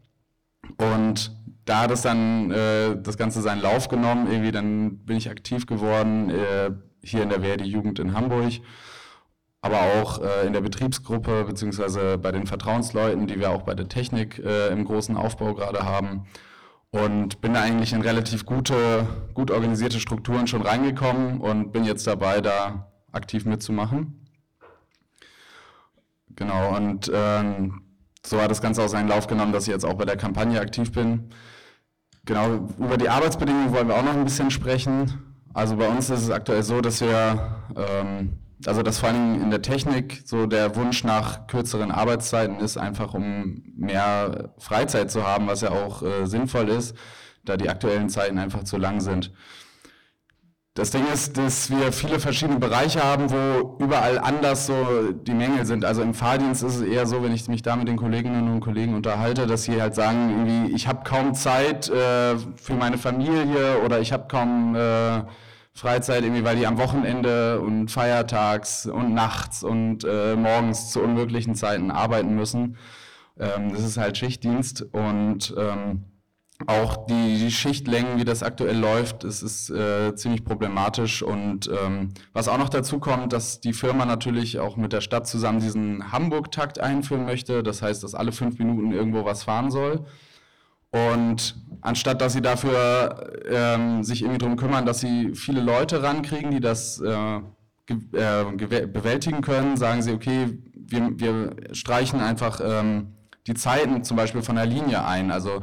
Und 0.78 1.36
da 1.64 1.80
hat 1.80 1.90
es 1.90 2.02
dann 2.02 2.50
äh, 2.50 2.96
das 3.00 3.16
Ganze 3.16 3.40
seinen 3.40 3.60
Lauf 3.60 3.88
genommen. 3.88 4.30
Irgendwie 4.30 4.52
dann 4.52 4.98
bin 4.98 5.16
ich 5.16 5.30
aktiv 5.30 5.66
geworden 5.66 6.30
äh, 6.30 6.70
hier 7.02 7.22
in 7.22 7.30
der 7.30 7.40
Verdi 7.40 7.64
Jugend 7.64 7.98
in 7.98 8.14
Hamburg, 8.14 8.52
aber 9.60 9.80
auch 9.80 10.20
äh, 10.20 10.46
in 10.46 10.52
der 10.52 10.60
Betriebsgruppe 10.60 11.44
beziehungsweise 11.44 12.18
bei 12.18 12.32
den 12.32 12.46
Vertrauensleuten, 12.46 13.26
die 13.26 13.38
wir 13.38 13.50
auch 13.50 13.62
bei 13.62 13.74
der 13.74 13.88
Technik 13.88 14.38
äh, 14.38 14.68
im 14.68 14.84
großen 14.84 15.16
Aufbau 15.16 15.54
gerade 15.54 15.84
haben. 15.84 16.26
Und 16.90 17.40
bin 17.40 17.54
da 17.54 17.60
eigentlich 17.60 17.92
in 17.92 18.02
relativ 18.02 18.46
gute, 18.46 19.06
gut 19.34 19.50
organisierte 19.50 19.98
Strukturen 19.98 20.46
schon 20.46 20.62
reingekommen 20.62 21.40
und 21.40 21.72
bin 21.72 21.82
jetzt 21.84 22.06
dabei, 22.06 22.40
da 22.40 22.92
aktiv 23.10 23.46
mitzumachen. 23.46 24.28
Genau, 26.36 26.76
und 26.76 27.10
ähm, 27.12 27.82
so 28.24 28.40
hat 28.40 28.50
das 28.50 28.62
Ganze 28.62 28.82
auch 28.82 28.88
seinen 28.88 29.08
Lauf 29.08 29.26
genommen, 29.26 29.52
dass 29.52 29.64
ich 29.64 29.72
jetzt 29.72 29.84
auch 29.84 29.94
bei 29.94 30.04
der 30.04 30.16
Kampagne 30.16 30.60
aktiv 30.60 30.92
bin. 30.92 31.30
Genau, 32.26 32.68
über 32.78 32.96
die 32.96 33.08
Arbeitsbedingungen 33.08 33.72
wollen 33.74 33.88
wir 33.88 33.96
auch 33.96 34.02
noch 34.02 34.14
ein 34.14 34.24
bisschen 34.24 34.50
sprechen. 34.50 35.34
Also 35.52 35.76
bei 35.76 35.88
uns 35.88 36.08
ist 36.08 36.22
es 36.22 36.30
aktuell 36.30 36.62
so, 36.62 36.80
dass 36.80 37.00
wir, 37.00 37.56
ähm, 37.76 38.38
also 38.66 38.82
dass 38.82 38.98
vor 38.98 39.10
allem 39.10 39.42
in 39.42 39.50
der 39.50 39.60
Technik 39.60 40.22
so 40.24 40.46
der 40.46 40.74
Wunsch 40.74 41.04
nach 41.04 41.46
kürzeren 41.46 41.90
Arbeitszeiten 41.90 42.60
ist, 42.60 42.78
einfach 42.78 43.12
um 43.12 43.62
mehr 43.76 44.54
Freizeit 44.58 45.10
zu 45.10 45.26
haben, 45.26 45.46
was 45.46 45.60
ja 45.60 45.70
auch 45.70 46.02
äh, 46.02 46.26
sinnvoll 46.26 46.70
ist, 46.70 46.96
da 47.44 47.58
die 47.58 47.68
aktuellen 47.68 48.08
Zeiten 48.08 48.38
einfach 48.38 48.64
zu 48.64 48.78
lang 48.78 49.00
sind. 49.00 49.30
Das 50.76 50.90
Ding 50.90 51.06
ist, 51.06 51.38
dass 51.38 51.70
wir 51.70 51.92
viele 51.92 52.18
verschiedene 52.18 52.58
Bereiche 52.58 53.00
haben, 53.00 53.30
wo 53.30 53.76
überall 53.78 54.18
anders 54.18 54.66
so 54.66 55.12
die 55.12 55.32
Mängel 55.32 55.64
sind. 55.66 55.84
Also 55.84 56.02
im 56.02 56.14
Fahrdienst 56.14 56.64
ist 56.64 56.74
es 56.74 56.82
eher 56.82 57.06
so, 57.06 57.22
wenn 57.22 57.32
ich 57.32 57.46
mich 57.46 57.62
da 57.62 57.76
mit 57.76 57.86
den 57.86 57.96
Kolleginnen 57.96 58.52
und 58.52 58.58
Kollegen 58.58 58.96
unterhalte, 58.96 59.46
dass 59.46 59.62
sie 59.62 59.80
halt 59.80 59.94
sagen, 59.94 60.30
irgendwie, 60.30 60.74
ich 60.74 60.88
habe 60.88 61.04
kaum 61.04 61.32
Zeit 61.34 61.88
äh, 61.90 62.36
für 62.56 62.74
meine 62.74 62.98
Familie 62.98 63.82
oder 63.84 64.00
ich 64.00 64.12
habe 64.12 64.26
kaum 64.26 64.74
äh, 64.74 65.22
Freizeit, 65.72 66.24
irgendwie, 66.24 66.44
weil 66.44 66.56
die 66.56 66.66
am 66.66 66.76
Wochenende 66.76 67.60
und 67.60 67.88
feiertags 67.88 68.86
und 68.86 69.14
nachts 69.14 69.62
und 69.62 70.02
äh, 70.02 70.34
morgens 70.34 70.90
zu 70.90 71.00
unmöglichen 71.00 71.54
Zeiten 71.54 71.92
arbeiten 71.92 72.34
müssen. 72.34 72.78
Ähm, 73.38 73.72
das 73.72 73.84
ist 73.84 73.96
halt 73.96 74.18
Schichtdienst 74.18 74.82
und 74.92 75.54
ähm, 75.56 76.04
auch 76.66 77.06
die, 77.06 77.38
die, 77.38 77.50
Schichtlängen, 77.50 78.18
wie 78.18 78.24
das 78.24 78.42
aktuell 78.42 78.78
läuft, 78.78 79.24
es 79.24 79.42
ist 79.42 79.70
äh, 79.70 80.14
ziemlich 80.14 80.44
problematisch. 80.44 81.22
Und 81.22 81.68
ähm, 81.68 82.10
was 82.32 82.48
auch 82.48 82.58
noch 82.58 82.68
dazu 82.68 83.00
kommt, 83.00 83.32
dass 83.32 83.60
die 83.60 83.72
Firma 83.72 84.06
natürlich 84.06 84.60
auch 84.60 84.76
mit 84.76 84.92
der 84.92 85.00
Stadt 85.00 85.26
zusammen 85.26 85.60
diesen 85.60 86.12
Hamburg-Takt 86.12 86.78
einführen 86.78 87.24
möchte. 87.24 87.62
Das 87.62 87.82
heißt, 87.82 88.04
dass 88.04 88.14
alle 88.14 88.32
fünf 88.32 88.58
Minuten 88.58 88.92
irgendwo 88.92 89.24
was 89.24 89.42
fahren 89.42 89.70
soll. 89.70 90.06
Und 90.90 91.56
anstatt 91.80 92.20
dass 92.20 92.34
sie 92.34 92.40
dafür 92.40 93.32
ähm, 93.50 94.04
sich 94.04 94.22
irgendwie 94.22 94.38
darum 94.38 94.56
kümmern, 94.56 94.86
dass 94.86 95.00
sie 95.00 95.34
viele 95.34 95.60
Leute 95.60 96.04
rankriegen, 96.04 96.52
die 96.52 96.60
das 96.60 97.00
äh, 97.00 97.40
äh, 97.88 98.44
bewältigen 98.86 99.40
können, 99.40 99.76
sagen 99.76 100.02
sie, 100.02 100.12
okay, 100.12 100.56
wir, 100.72 101.10
wir 101.18 101.56
streichen 101.74 102.20
einfach 102.20 102.60
ähm, 102.64 103.14
die 103.48 103.54
Zeiten 103.54 104.04
zum 104.04 104.16
Beispiel 104.16 104.42
von 104.42 104.54
der 104.54 104.66
Linie 104.66 105.04
ein. 105.04 105.32
Also 105.32 105.62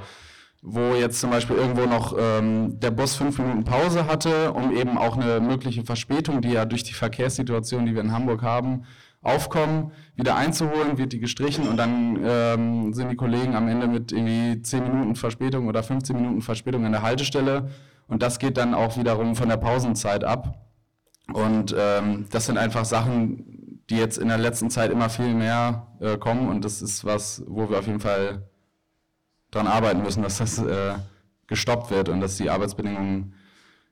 wo 0.61 0.93
jetzt 0.93 1.19
zum 1.19 1.31
Beispiel 1.31 1.55
irgendwo 1.55 1.85
noch 1.85 2.15
ähm, 2.17 2.79
der 2.79 2.91
Bus 2.91 3.15
fünf 3.15 3.39
Minuten 3.39 3.63
Pause 3.63 4.05
hatte, 4.05 4.53
um 4.53 4.75
eben 4.75 4.97
auch 4.97 5.17
eine 5.17 5.39
mögliche 5.39 5.83
Verspätung, 5.83 6.41
die 6.41 6.51
ja 6.51 6.65
durch 6.65 6.83
die 6.83 6.93
Verkehrssituation, 6.93 7.85
die 7.85 7.95
wir 7.95 8.01
in 8.01 8.11
Hamburg 8.11 8.43
haben, 8.43 8.83
aufkommen, 9.23 9.91
wieder 10.15 10.35
einzuholen, 10.35 10.97
wird 10.97 11.13
die 11.13 11.19
gestrichen 11.19 11.67
und 11.67 11.77
dann 11.77 12.19
ähm, 12.23 12.93
sind 12.93 13.09
die 13.09 13.15
Kollegen 13.15 13.55
am 13.55 13.67
Ende 13.67 13.87
mit 13.87 14.11
irgendwie 14.11 14.61
zehn 14.61 14.83
Minuten 14.83 15.15
Verspätung 15.15 15.67
oder 15.67 15.83
15 15.83 16.15
Minuten 16.15 16.41
Verspätung 16.41 16.85
an 16.85 16.91
der 16.91 17.01
Haltestelle 17.01 17.69
und 18.07 18.21
das 18.21 18.39
geht 18.39 18.57
dann 18.57 18.73
auch 18.73 18.97
wiederum 18.97 19.35
von 19.35 19.49
der 19.49 19.57
Pausenzeit 19.57 20.23
ab. 20.23 20.67
Und 21.33 21.73
ähm, 21.77 22.25
das 22.29 22.47
sind 22.47 22.57
einfach 22.57 22.83
Sachen, 22.83 23.79
die 23.89 23.95
jetzt 23.95 24.17
in 24.17 24.27
der 24.27 24.37
letzten 24.37 24.69
Zeit 24.69 24.91
immer 24.91 25.09
viel 25.09 25.33
mehr 25.33 25.87
äh, 25.99 26.17
kommen 26.17 26.49
und 26.49 26.65
das 26.65 26.81
ist 26.81 27.05
was, 27.05 27.43
wo 27.47 27.69
wir 27.69 27.79
auf 27.79 27.87
jeden 27.87 27.99
Fall 27.99 28.50
daran 29.51 29.67
arbeiten 29.67 30.01
müssen, 30.01 30.23
dass 30.23 30.37
das 30.37 30.57
äh, 30.59 30.95
gestoppt 31.47 31.91
wird 31.91 32.09
und 32.09 32.21
dass 32.21 32.37
die 32.37 32.49
Arbeitsbedingungen 32.49 33.33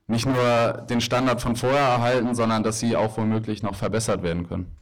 nicht 0.08 0.25
nur 0.25 0.86
den 0.89 1.01
Standard 1.01 1.42
von 1.42 1.56
vorher 1.56 1.80
erhalten, 1.80 2.34
sondern 2.34 2.63
dass 2.63 2.80
sie 2.80 2.96
auch 2.96 3.18
womöglich 3.18 3.62
noch 3.62 3.75
verbessert 3.75 4.24
werden 4.24 4.48
können. 4.48 4.75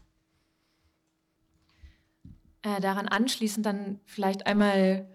Äh, 2.61 2.79
daran 2.79 3.07
anschließend 3.07 3.65
dann 3.65 3.99
vielleicht 4.05 4.47
einmal 4.47 5.07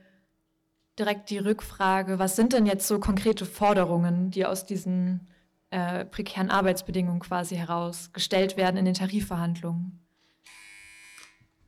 direkt 0.98 1.30
die 1.30 1.38
Rückfrage, 1.38 2.18
was 2.18 2.36
sind 2.36 2.52
denn 2.52 2.66
jetzt 2.66 2.86
so 2.86 2.98
konkrete 2.98 3.46
Forderungen, 3.46 4.30
die 4.30 4.44
aus 4.44 4.66
diesen 4.66 5.28
äh, 5.70 6.04
prekären 6.04 6.50
Arbeitsbedingungen 6.50 7.20
quasi 7.20 7.56
herausgestellt 7.56 8.56
werden 8.56 8.76
in 8.76 8.84
den 8.84 8.94
Tarifverhandlungen? 8.94 9.98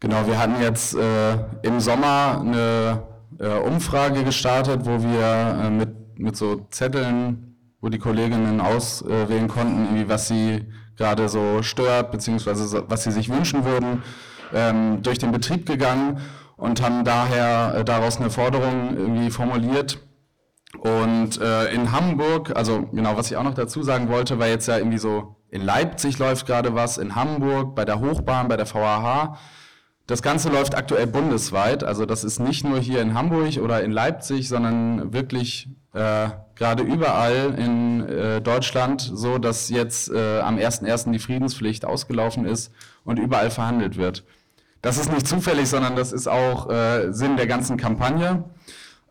Genau, 0.00 0.26
wir 0.26 0.38
hatten 0.38 0.60
jetzt 0.60 0.94
äh, 0.94 1.38
im 1.62 1.80
Sommer 1.80 2.40
eine 2.40 3.13
äh, 3.38 3.58
Umfrage 3.58 4.24
gestartet, 4.24 4.82
wo 4.84 5.02
wir 5.02 5.64
äh, 5.64 5.70
mit, 5.70 6.18
mit 6.18 6.36
so 6.36 6.66
Zetteln, 6.70 7.56
wo 7.80 7.88
die 7.88 7.98
Kolleginnen 7.98 8.60
auswählen 8.60 9.48
konnten, 9.48 10.08
was 10.08 10.28
sie 10.28 10.66
gerade 10.96 11.28
so 11.28 11.62
stört, 11.62 12.10
beziehungsweise 12.10 12.84
was 12.88 13.04
sie 13.04 13.10
sich 13.10 13.28
wünschen 13.28 13.64
würden, 13.64 14.02
ähm, 14.52 15.02
durch 15.02 15.18
den 15.18 15.32
Betrieb 15.32 15.66
gegangen 15.66 16.20
und 16.56 16.82
haben 16.82 17.04
daher 17.04 17.74
äh, 17.76 17.84
daraus 17.84 18.18
eine 18.18 18.30
Forderung 18.30 18.96
irgendwie 18.96 19.30
formuliert. 19.30 19.98
Und 20.78 21.40
äh, 21.40 21.72
in 21.72 21.92
Hamburg, 21.92 22.52
also 22.56 22.88
genau, 22.92 23.16
was 23.16 23.30
ich 23.30 23.36
auch 23.36 23.42
noch 23.42 23.54
dazu 23.54 23.82
sagen 23.82 24.08
wollte, 24.08 24.38
weil 24.38 24.50
jetzt 24.50 24.66
ja 24.66 24.78
irgendwie 24.78 24.98
so 24.98 25.36
in 25.50 25.62
Leipzig 25.62 26.18
läuft 26.18 26.46
gerade 26.46 26.74
was, 26.74 26.98
in 26.98 27.14
Hamburg, 27.14 27.74
bei 27.76 27.84
der 27.84 28.00
Hochbahn, 28.00 28.48
bei 28.48 28.56
der 28.56 28.66
VAH. 28.66 29.38
Das 30.06 30.20
Ganze 30.20 30.50
läuft 30.50 30.74
aktuell 30.74 31.06
bundesweit, 31.06 31.82
also 31.82 32.04
das 32.04 32.24
ist 32.24 32.38
nicht 32.38 32.62
nur 32.62 32.78
hier 32.78 33.00
in 33.00 33.14
Hamburg 33.14 33.56
oder 33.56 33.82
in 33.82 33.90
Leipzig, 33.90 34.48
sondern 34.48 35.14
wirklich 35.14 35.68
äh, 35.94 36.28
gerade 36.56 36.82
überall 36.82 37.54
in 37.56 38.06
äh, 38.06 38.42
Deutschland 38.42 39.00
so, 39.00 39.38
dass 39.38 39.70
jetzt 39.70 40.10
äh, 40.10 40.40
am 40.40 40.56
1.1. 40.56 41.10
die 41.10 41.18
Friedenspflicht 41.18 41.86
ausgelaufen 41.86 42.44
ist 42.44 42.70
und 43.04 43.18
überall 43.18 43.50
verhandelt 43.50 43.96
wird. 43.96 44.24
Das 44.82 44.98
ist 44.98 45.10
nicht 45.10 45.26
zufällig, 45.26 45.70
sondern 45.70 45.96
das 45.96 46.12
ist 46.12 46.28
auch 46.28 46.68
äh, 46.68 47.10
Sinn 47.12 47.38
der 47.38 47.46
ganzen 47.46 47.78
Kampagne. 47.78 48.44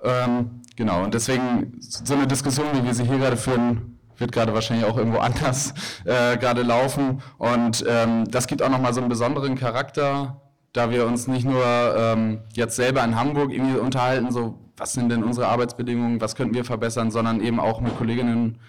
Ähm, 0.03 0.61
genau, 0.75 1.03
und 1.03 1.15
deswegen 1.15 1.77
so 1.79 2.13
eine 2.13 2.27
Diskussion, 2.27 2.67
wie 2.73 2.83
wir 2.85 2.93
sie 2.93 3.05
hier 3.05 3.17
gerade 3.17 3.37
führen, 3.37 3.97
wird 4.19 4.31
gerade 4.31 4.53
wahrscheinlich 4.53 4.85
auch 4.85 4.97
irgendwo 4.97 5.17
anders 5.19 5.73
äh, 6.05 6.37
gerade 6.37 6.61
laufen. 6.61 7.23
Und 7.39 7.83
ähm, 7.87 8.29
das 8.29 8.45
gibt 8.45 8.61
auch 8.61 8.69
nochmal 8.69 8.93
so 8.93 8.99
einen 8.99 9.09
besonderen 9.09 9.55
Charakter 9.55 10.42
da 10.73 10.89
wir 10.89 11.05
uns 11.05 11.27
nicht 11.27 11.45
nur 11.45 11.63
ähm, 11.95 12.41
jetzt 12.53 12.75
selber 12.75 13.03
in 13.03 13.15
Hamburg 13.15 13.51
irgendwie 13.51 13.77
unterhalten, 13.77 14.31
so 14.31 14.59
was 14.75 14.93
sind 14.93 15.09
denn 15.09 15.23
unsere 15.23 15.47
Arbeitsbedingungen, 15.47 16.19
was 16.19 16.35
könnten 16.35 16.55
wir 16.55 16.65
verbessern, 16.65 17.11
sondern 17.11 17.41
eben 17.41 17.59
auch 17.59 17.79
mit 17.79 17.95
Kolleginnen 17.95 18.59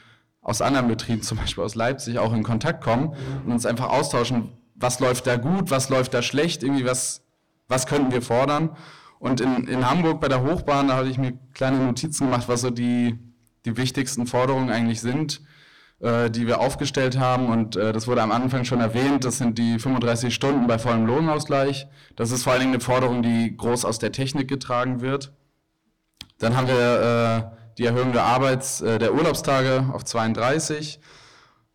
aus 0.43 0.61
anderen 0.61 0.89
Betrieben, 0.89 1.23
zum 1.23 1.39
Beispiel 1.39 1.65
aus 1.65 1.75
Leipzig, 1.75 2.19
auch 2.19 2.35
in 2.35 2.43
Kontakt 2.43 2.85
kommen 2.85 3.17
und 3.47 3.53
uns 3.53 3.65
einfach 3.65 3.89
austauschen, 3.89 4.53
was 4.75 5.01
läuft 5.01 5.27
da 5.27 5.37
gut, 5.37 5.71
was 5.71 5.89
läuft 5.89 6.13
da 6.13 6.21
schlecht, 6.21 6.63
irgendwie 6.63 6.85
was, 6.85 7.23
was 7.69 7.87
könnten 7.87 8.13
wir 8.13 8.21
fordern. 8.21 8.77
Und 9.19 9.41
in, 9.41 9.67
in 9.67 9.89
Hamburg 9.89 10.21
bei 10.21 10.29
der 10.29 10.43
Hochbahn, 10.43 10.89
da 10.89 10.97
hatte 10.97 11.09
ich 11.09 11.17
mir 11.17 11.33
kleine 11.55 11.79
Notizen 11.79 12.27
gemacht, 12.27 12.49
was 12.49 12.61
so 12.61 12.69
die, 12.69 13.19
die 13.65 13.79
wichtigsten 13.79 14.27
Forderungen 14.27 14.69
eigentlich 14.69 15.01
sind 15.01 15.41
die 16.05 16.47
wir 16.47 16.61
aufgestellt 16.61 17.19
haben. 17.19 17.47
Und 17.47 17.77
äh, 17.77 17.93
das 17.93 18.07
wurde 18.07 18.23
am 18.23 18.31
Anfang 18.31 18.65
schon 18.65 18.81
erwähnt, 18.81 19.25
das 19.25 19.39
sind 19.39 19.59
die 19.59 19.79
35 19.79 20.35
Stunden 20.35 20.67
bei 20.67 20.79
vollem 20.79 21.07
Lohnausgleich. 21.07 21.87
Das 22.15 22.31
ist 22.31 22.45
vor 22.45 22.53
allen 22.53 22.61
Dingen 22.61 22.75
eine 22.75 22.83
Forderung, 22.83 23.23
die 23.23 23.57
groß 23.57 23.85
aus 23.85 23.99
der 23.99 24.13
Technik 24.13 24.49
getragen 24.49 25.01
wird. 25.01 25.33
Dann 26.39 26.57
haben 26.57 26.69
wir 26.69 27.55
äh, 27.55 27.57
die 27.79 27.87
Erhöhung 27.87 28.13
der 28.13 28.25
Arbeits-, 28.25 28.81
äh, 28.83 28.99
der 28.99 29.15
Urlaubstage 29.15 29.91
auf 29.93 30.05
32. 30.05 31.01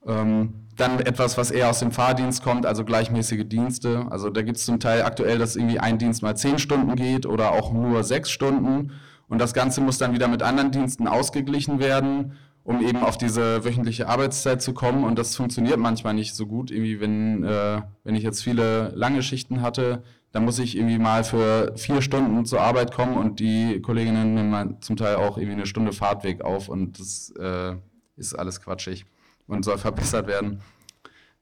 Ähm, 0.05 0.67
dann 0.75 0.99
etwas, 0.99 1.37
was 1.37 1.51
eher 1.51 1.69
aus 1.69 1.79
dem 1.79 1.91
Fahrdienst 1.91 2.43
kommt, 2.43 2.65
also 2.65 2.85
gleichmäßige 2.85 3.45
Dienste. 3.45 4.05
Also 4.09 4.29
da 4.29 4.41
gibt 4.43 4.57
es 4.57 4.65
zum 4.65 4.79
Teil 4.79 5.03
aktuell, 5.03 5.37
dass 5.37 5.55
irgendwie 5.55 5.79
ein 5.79 5.97
Dienst 5.97 6.21
mal 6.21 6.35
zehn 6.35 6.57
Stunden 6.57 6.95
geht 6.95 7.25
oder 7.25 7.51
auch 7.51 7.73
nur 7.73 8.03
sechs 8.03 8.31
Stunden. 8.31 8.91
Und 9.27 9.39
das 9.39 9.53
Ganze 9.53 9.81
muss 9.81 9.97
dann 9.97 10.13
wieder 10.13 10.27
mit 10.27 10.41
anderen 10.41 10.71
Diensten 10.71 11.07
ausgeglichen 11.07 11.79
werden 11.79 12.37
um 12.63 12.81
eben 12.81 12.99
auf 12.99 13.17
diese 13.17 13.63
wöchentliche 13.63 14.07
Arbeitszeit 14.07 14.61
zu 14.61 14.73
kommen. 14.73 15.03
Und 15.03 15.17
das 15.17 15.35
funktioniert 15.35 15.77
manchmal 15.77 16.13
nicht 16.13 16.35
so 16.35 16.45
gut. 16.45 16.71
Irgendwie, 16.71 16.99
wenn, 16.99 17.43
äh, 17.43 17.81
wenn 18.03 18.15
ich 18.15 18.23
jetzt 18.23 18.43
viele 18.43 18.89
lange 18.95 19.23
Schichten 19.23 19.61
hatte, 19.61 20.03
dann 20.31 20.45
muss 20.45 20.59
ich 20.59 20.77
irgendwie 20.77 20.99
mal 20.99 21.23
für 21.23 21.73
vier 21.75 22.01
Stunden 22.01 22.45
zur 22.45 22.61
Arbeit 22.61 22.93
kommen 22.93 23.17
und 23.17 23.39
die 23.39 23.81
Kolleginnen 23.81 24.35
nehmen 24.35 24.77
zum 24.81 24.95
Teil 24.95 25.15
auch 25.15 25.37
irgendwie 25.37 25.55
eine 25.55 25.65
Stunde 25.65 25.91
Fahrtweg 25.91 26.41
auf 26.41 26.69
und 26.69 26.99
das 26.99 27.33
äh, 27.39 27.75
ist 28.15 28.35
alles 28.35 28.61
quatschig 28.61 29.05
und 29.47 29.65
soll 29.65 29.79
verbessert 29.79 30.27
werden. 30.27 30.61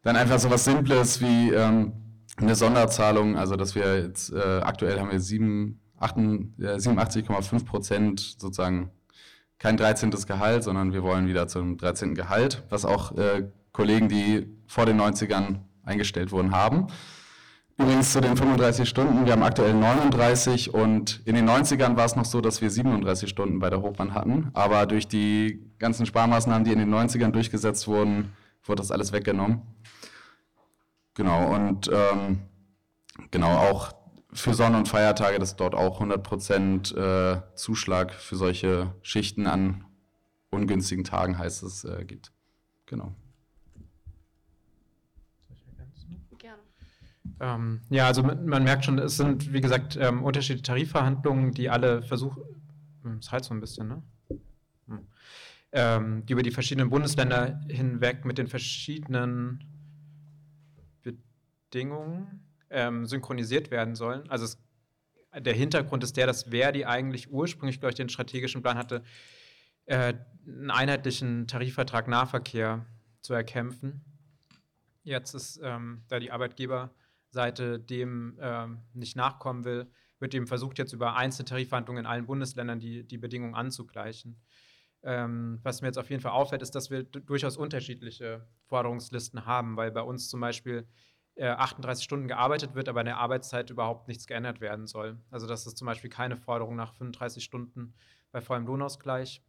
Dann 0.04 0.16
einfach 0.16 0.40
so 0.40 0.50
was 0.50 0.64
Simples 0.64 1.20
wie 1.20 1.50
ähm, 1.50 1.92
eine 2.38 2.56
Sonderzahlung, 2.56 3.36
also 3.36 3.58
dass 3.58 3.76
wir 3.76 4.02
jetzt 4.02 4.32
äh, 4.32 4.62
aktuell 4.62 4.98
haben 5.00 5.12
wir 5.12 5.20
87,5 5.20 7.66
Prozent 7.66 8.38
sozusagen 8.40 8.92
kein 9.60 9.78
13. 9.78 10.12
Gehalt, 10.12 10.64
sondern 10.64 10.94
wir 10.94 11.04
wollen 11.04 11.28
wieder 11.28 11.48
zum 11.48 11.78
13. 11.78 12.16
Gehalt, 12.16 12.64
was 12.70 12.86
auch 12.86 13.18
äh, 13.18 13.50
Kollegen, 13.72 14.10
die 14.10 14.48
vor 14.68 14.86
den 14.86 15.00
90ern 15.00 15.60
eingestellt 15.84 16.32
wurden, 16.32 16.52
haben. 16.52 16.88
Übrigens 17.80 18.12
zu 18.12 18.22
den 18.22 18.36
35 18.36 18.90
Stunden, 18.90 19.26
wir 19.26 19.34
haben 19.34 19.44
aktuell 19.44 19.74
39 19.74 20.74
und 20.74 21.22
in 21.26 21.36
den 21.36 21.48
90ern 21.48 21.96
war 21.96 22.06
es 22.06 22.16
noch 22.16 22.26
so, 22.26 22.42
dass 22.42 22.60
wir 22.60 22.72
37 22.72 23.30
Stunden 23.30 23.60
bei 23.60 23.70
der 23.70 23.84
Hochbahn 23.84 24.16
hatten, 24.16 24.50
aber 24.54 24.88
durch 24.88 25.08
die 25.08 25.64
ganzen 25.78 26.08
Sparmaßnahmen, 26.08 26.64
die 26.64 26.72
in 26.72 26.80
den 26.80 26.94
90ern 26.94 27.30
durchgesetzt 27.30 27.88
wurden, 27.88 28.34
wurde 28.64 28.82
das 28.82 28.92
alles 28.92 29.12
weggenommen. 29.12 29.62
Genau, 31.14 31.54
und 31.54 31.88
ähm, 31.94 32.40
genau 33.30 33.56
auch 33.56 33.94
für 34.40 34.54
Sonn- 34.54 34.76
und 34.76 34.88
Feiertage, 34.88 35.40
dass 35.40 35.56
dort 35.56 35.76
auch 35.76 36.02
100% 36.02 36.96
äh, 36.96 37.42
Zuschlag 37.56 38.14
für 38.14 38.36
solche 38.36 38.94
Schichten 39.02 39.48
an 39.48 39.86
ungünstigen 40.50 41.04
Tagen 41.04 41.38
heißt 41.38 41.64
es 41.64 41.84
äh, 41.84 42.06
gibt. 42.06 42.32
Genau. 42.86 43.14
Ähm, 47.40 47.82
ja, 47.90 48.08
also 48.08 48.24
man 48.24 48.64
merkt 48.64 48.86
schon, 48.86 48.98
es 49.00 49.18
sind, 49.18 49.54
wie 49.54 49.62
gesagt, 49.62 49.98
ähm, 49.98 50.24
unterschiedliche 50.24 50.64
Tarifverhandlungen, 50.64 51.52
die 51.52 51.70
alle 51.70 52.02
versuchen, 52.02 52.42
hm, 53.04 53.18
es 53.18 53.32
halt 53.32 53.44
so 53.44 53.54
ein 53.54 53.60
bisschen, 53.60 53.88
ne? 53.88 54.04
Hm. 54.88 55.08
Ähm, 55.74 56.26
die 56.26 56.34
über 56.34 56.44
die 56.44 56.52
verschiedenen 56.52 56.90
Bundesländer 56.90 57.60
hinweg 57.68 58.26
mit 58.26 58.38
den 58.38 58.48
verschiedenen 58.48 59.64
Bedingungen 61.04 62.47
ähm, 62.70 63.06
synchronisiert 63.06 63.72
werden 63.72 63.96
sollen. 63.96 64.30
Also 64.30 64.46
es, 64.46 64.58
der 65.38 65.54
Hintergrund 65.54 66.04
ist 66.04 66.18
der, 66.18 66.28
dass 66.28 66.44
Verdi 66.44 66.86
eigentlich 66.86 67.32
ursprünglich, 67.32 67.80
glaube 67.80 67.92
ich, 67.92 67.96
den 67.96 68.10
strategischen 68.10 68.62
Plan 68.62 68.78
hatte, 68.78 69.04
äh, 69.86 70.14
einen 70.46 70.72
einheitlichen 70.72 71.48
Tarifvertrag 71.48 72.08
Nahverkehr 72.08 72.86
zu 73.22 73.34
erkämpfen. 73.34 74.04
Jetzt 75.04 75.34
ist, 75.34 75.60
ähm, 75.64 76.04
da 76.08 76.20
die 76.20 76.32
Arbeitgeber 76.32 76.94
Seite 77.30 77.80
dem 77.80 78.38
ähm, 78.42 78.80
nicht 78.94 79.16
nachkommen 79.16 79.64
will, 79.64 79.90
wird 80.20 80.34
eben 80.34 80.48
versucht, 80.48 80.78
jetzt 80.78 80.94
über 80.94 81.16
einzelne 81.16 81.46
Tarifverhandlungen 81.46 82.06
in 82.06 82.06
allen 82.06 82.26
Bundesländern 82.26 82.80
die, 82.80 83.04
die 83.06 83.18
Bedingungen 83.18 83.56
anzugleichen. 83.56 84.42
Ähm, 85.04 85.60
was 85.64 85.82
mir 85.82 85.90
jetzt 85.90 86.00
auf 86.00 86.10
jeden 86.10 86.22
Fall 86.22 86.32
auffällt, 86.32 86.62
ist, 86.62 86.74
dass 86.74 86.90
wir 86.90 87.04
durchaus 87.04 87.56
unterschiedliche 87.56 88.48
Forderungslisten 88.66 89.46
haben, 89.46 89.78
weil 89.78 89.92
bei 89.92 90.02
uns 90.02 90.28
zum 90.28 90.40
Beispiel 90.40 90.88
38 91.40 92.04
Stunden 92.04 92.28
gearbeitet 92.28 92.76
wird, 92.76 92.90
aber 92.90 93.02
in 93.02 93.06
der 93.06 93.18
Arbeitszeit 93.18 93.70
überhaupt 93.70 94.08
nichts 94.08 94.28
geändert 94.28 94.62
werden 94.62 94.88
soll. 94.88 95.18
Also 95.30 95.48
das 95.48 95.68
ist 95.68 95.78
zum 95.78 95.86
Beispiel 95.86 96.10
keine 96.10 96.36
Forderung 96.36 96.76
nach 96.76 96.94
35 96.94 97.44
Stunden 97.44 97.94
bei 98.32 98.42
vollem 98.42 98.66
Lohnausgleich. 98.66 99.44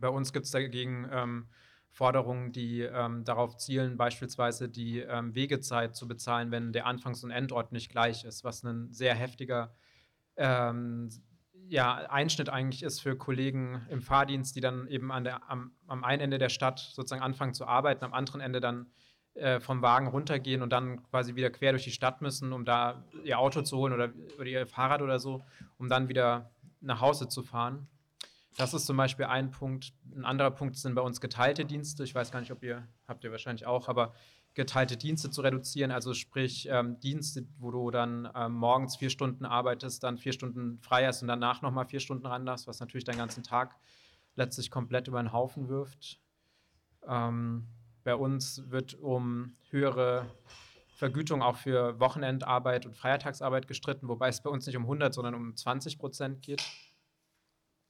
Bei 0.00 0.08
uns 0.08 0.32
gibt 0.32 0.46
es 0.46 0.50
dagegen 0.50 1.08
ähm, 1.12 1.48
Forderungen, 1.90 2.52
die 2.52 2.82
ähm, 2.82 3.24
darauf 3.24 3.56
zielen, 3.56 3.96
beispielsweise 3.96 4.68
die 4.68 5.00
ähm, 5.00 5.34
Wegezeit 5.34 5.96
zu 5.96 6.08
bezahlen, 6.08 6.50
wenn 6.50 6.72
der 6.72 6.86
Anfangs- 6.86 7.24
und 7.24 7.30
Endort 7.30 7.72
nicht 7.72 7.90
gleich 7.90 8.24
ist, 8.24 8.44
was 8.44 8.62
ein 8.62 8.92
sehr 8.92 9.14
heftiger 9.14 9.74
ähm, 10.36 11.10
ja, 11.68 11.96
Einschnitt 12.10 12.48
eigentlich 12.48 12.82
ist 12.82 13.00
für 13.00 13.16
Kollegen 13.16 13.86
im 13.90 14.02
Fahrdienst, 14.02 14.56
die 14.56 14.60
dann 14.60 14.86
eben 14.86 15.12
an 15.12 15.24
der, 15.24 15.50
am, 15.50 15.72
am 15.86 16.04
einen 16.04 16.22
Ende 16.22 16.38
der 16.38 16.48
Stadt 16.48 16.78
sozusagen 16.78 17.22
anfangen 17.22 17.54
zu 17.54 17.66
arbeiten, 17.66 18.04
am 18.04 18.14
anderen 18.14 18.40
Ende 18.40 18.60
dann 18.60 18.90
äh, 19.34 19.60
vom 19.60 19.82
Wagen 19.82 20.08
runtergehen 20.08 20.62
und 20.62 20.70
dann 20.70 21.02
quasi 21.04 21.34
wieder 21.34 21.50
quer 21.50 21.72
durch 21.72 21.84
die 21.84 21.90
Stadt 21.90 22.20
müssen, 22.20 22.52
um 22.52 22.64
da 22.64 23.04
ihr 23.24 23.38
Auto 23.38 23.62
zu 23.62 23.76
holen 23.76 23.92
oder, 23.92 24.10
oder 24.36 24.46
ihr 24.46 24.66
Fahrrad 24.66 25.02
oder 25.02 25.18
so, 25.18 25.42
um 25.78 25.88
dann 25.88 26.08
wieder 26.08 26.50
nach 26.80 27.00
Hause 27.00 27.28
zu 27.28 27.42
fahren. 27.42 27.88
Das 28.56 28.74
ist 28.74 28.86
zum 28.86 28.96
Beispiel 28.96 29.26
ein 29.26 29.50
Punkt. 29.50 29.92
Ein 30.14 30.24
anderer 30.24 30.50
Punkt 30.50 30.76
sind 30.76 30.94
bei 30.94 31.02
uns 31.02 31.20
geteilte 31.20 31.64
Dienste. 31.64 32.04
Ich 32.04 32.14
weiß 32.14 32.32
gar 32.32 32.40
nicht, 32.40 32.50
ob 32.50 32.62
ihr, 32.62 32.86
habt 33.06 33.22
ihr 33.24 33.30
wahrscheinlich 33.30 33.66
auch, 33.66 33.88
aber 33.88 34.12
geteilte 34.54 34.96
Dienste 34.96 35.30
zu 35.30 35.42
reduzieren, 35.42 35.92
also 35.92 36.12
sprich 36.12 36.68
ähm, 36.70 36.98
Dienste, 36.98 37.46
wo 37.58 37.70
du 37.70 37.90
dann 37.90 38.28
ähm, 38.34 38.54
morgens 38.54 38.96
vier 38.96 39.10
Stunden 39.10 39.44
arbeitest, 39.44 40.02
dann 40.02 40.18
vier 40.18 40.32
Stunden 40.32 40.80
frei 40.80 41.06
hast 41.06 41.22
und 41.22 41.28
danach 41.28 41.62
nochmal 41.62 41.86
vier 41.86 42.00
Stunden 42.00 42.26
ran 42.26 42.44
darfst, 42.44 42.66
was 42.66 42.80
natürlich 42.80 43.04
deinen 43.04 43.18
ganzen 43.18 43.44
Tag 43.44 43.76
letztlich 44.34 44.70
komplett 44.70 45.06
über 45.06 45.22
den 45.22 45.32
Haufen 45.32 45.68
wirft. 45.68 46.20
Ähm, 47.06 47.68
bei 48.04 48.14
uns 48.14 48.70
wird 48.70 48.94
um 48.94 49.56
höhere 49.70 50.26
Vergütung 50.94 51.42
auch 51.42 51.56
für 51.56 51.98
Wochenendarbeit 51.98 52.86
und 52.86 52.96
Feiertagsarbeit 52.96 53.66
gestritten, 53.66 54.08
wobei 54.08 54.28
es 54.28 54.42
bei 54.42 54.50
uns 54.50 54.66
nicht 54.66 54.76
um 54.76 54.82
100, 54.82 55.14
sondern 55.14 55.34
um 55.34 55.56
20 55.56 55.98
Prozent 55.98 56.42
geht. 56.42 56.62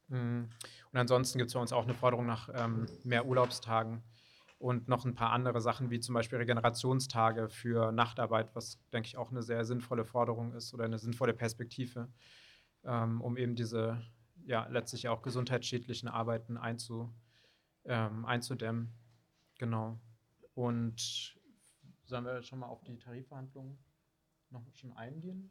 Mm. 0.09 0.45
Und 0.93 0.99
ansonsten 0.99 1.39
gibt 1.39 1.49
es 1.49 1.55
bei 1.55 1.61
uns 1.61 1.73
auch 1.73 1.85
eine 1.85 1.95
Forderung 1.95 2.27
nach 2.27 2.49
ähm, 2.55 2.87
mehr 3.05 3.27
Urlaubstagen 3.27 4.03
und 4.61 4.89
noch 4.89 5.05
ein 5.05 5.15
paar 5.15 5.33
andere 5.33 5.61
Sachen, 5.61 5.91
wie 5.91 6.01
zum 6.01 6.15
Beispiel 6.15 6.39
Regenerationstage 6.39 7.49
für 7.49 7.93
Nachtarbeit, 7.93 8.55
was, 8.55 8.79
denke 8.93 9.07
ich, 9.09 9.17
auch 9.17 9.31
eine 9.31 9.43
sehr 9.43 9.65
sinnvolle 9.65 10.05
Forderung 10.05 10.53
ist 10.53 10.75
oder 10.75 10.85
eine 10.85 10.99
sinnvolle 10.99 11.33
Perspektive, 11.33 12.09
ähm, 12.85 13.23
um 13.23 13.37
eben 13.39 13.55
diese 13.55 14.03
ja, 14.45 14.67
letztlich 14.69 15.09
auch 15.09 15.23
gesundheitsschädlichen 15.23 16.09
Arbeiten 16.09 16.59
einzu, 16.59 17.11
ähm, 17.85 18.25
einzudämmen. 18.25 18.93
Genau. 19.61 20.01
Und 20.55 21.37
sollen 22.07 22.25
wir 22.25 22.43
schon 22.43 22.61
mal 22.61 22.69
auf 22.69 22.83
die 22.83 22.99
Tarifverhandlungen 22.99 23.79
noch 24.49 24.63
schon 24.73 24.95
eingehen? 24.95 25.51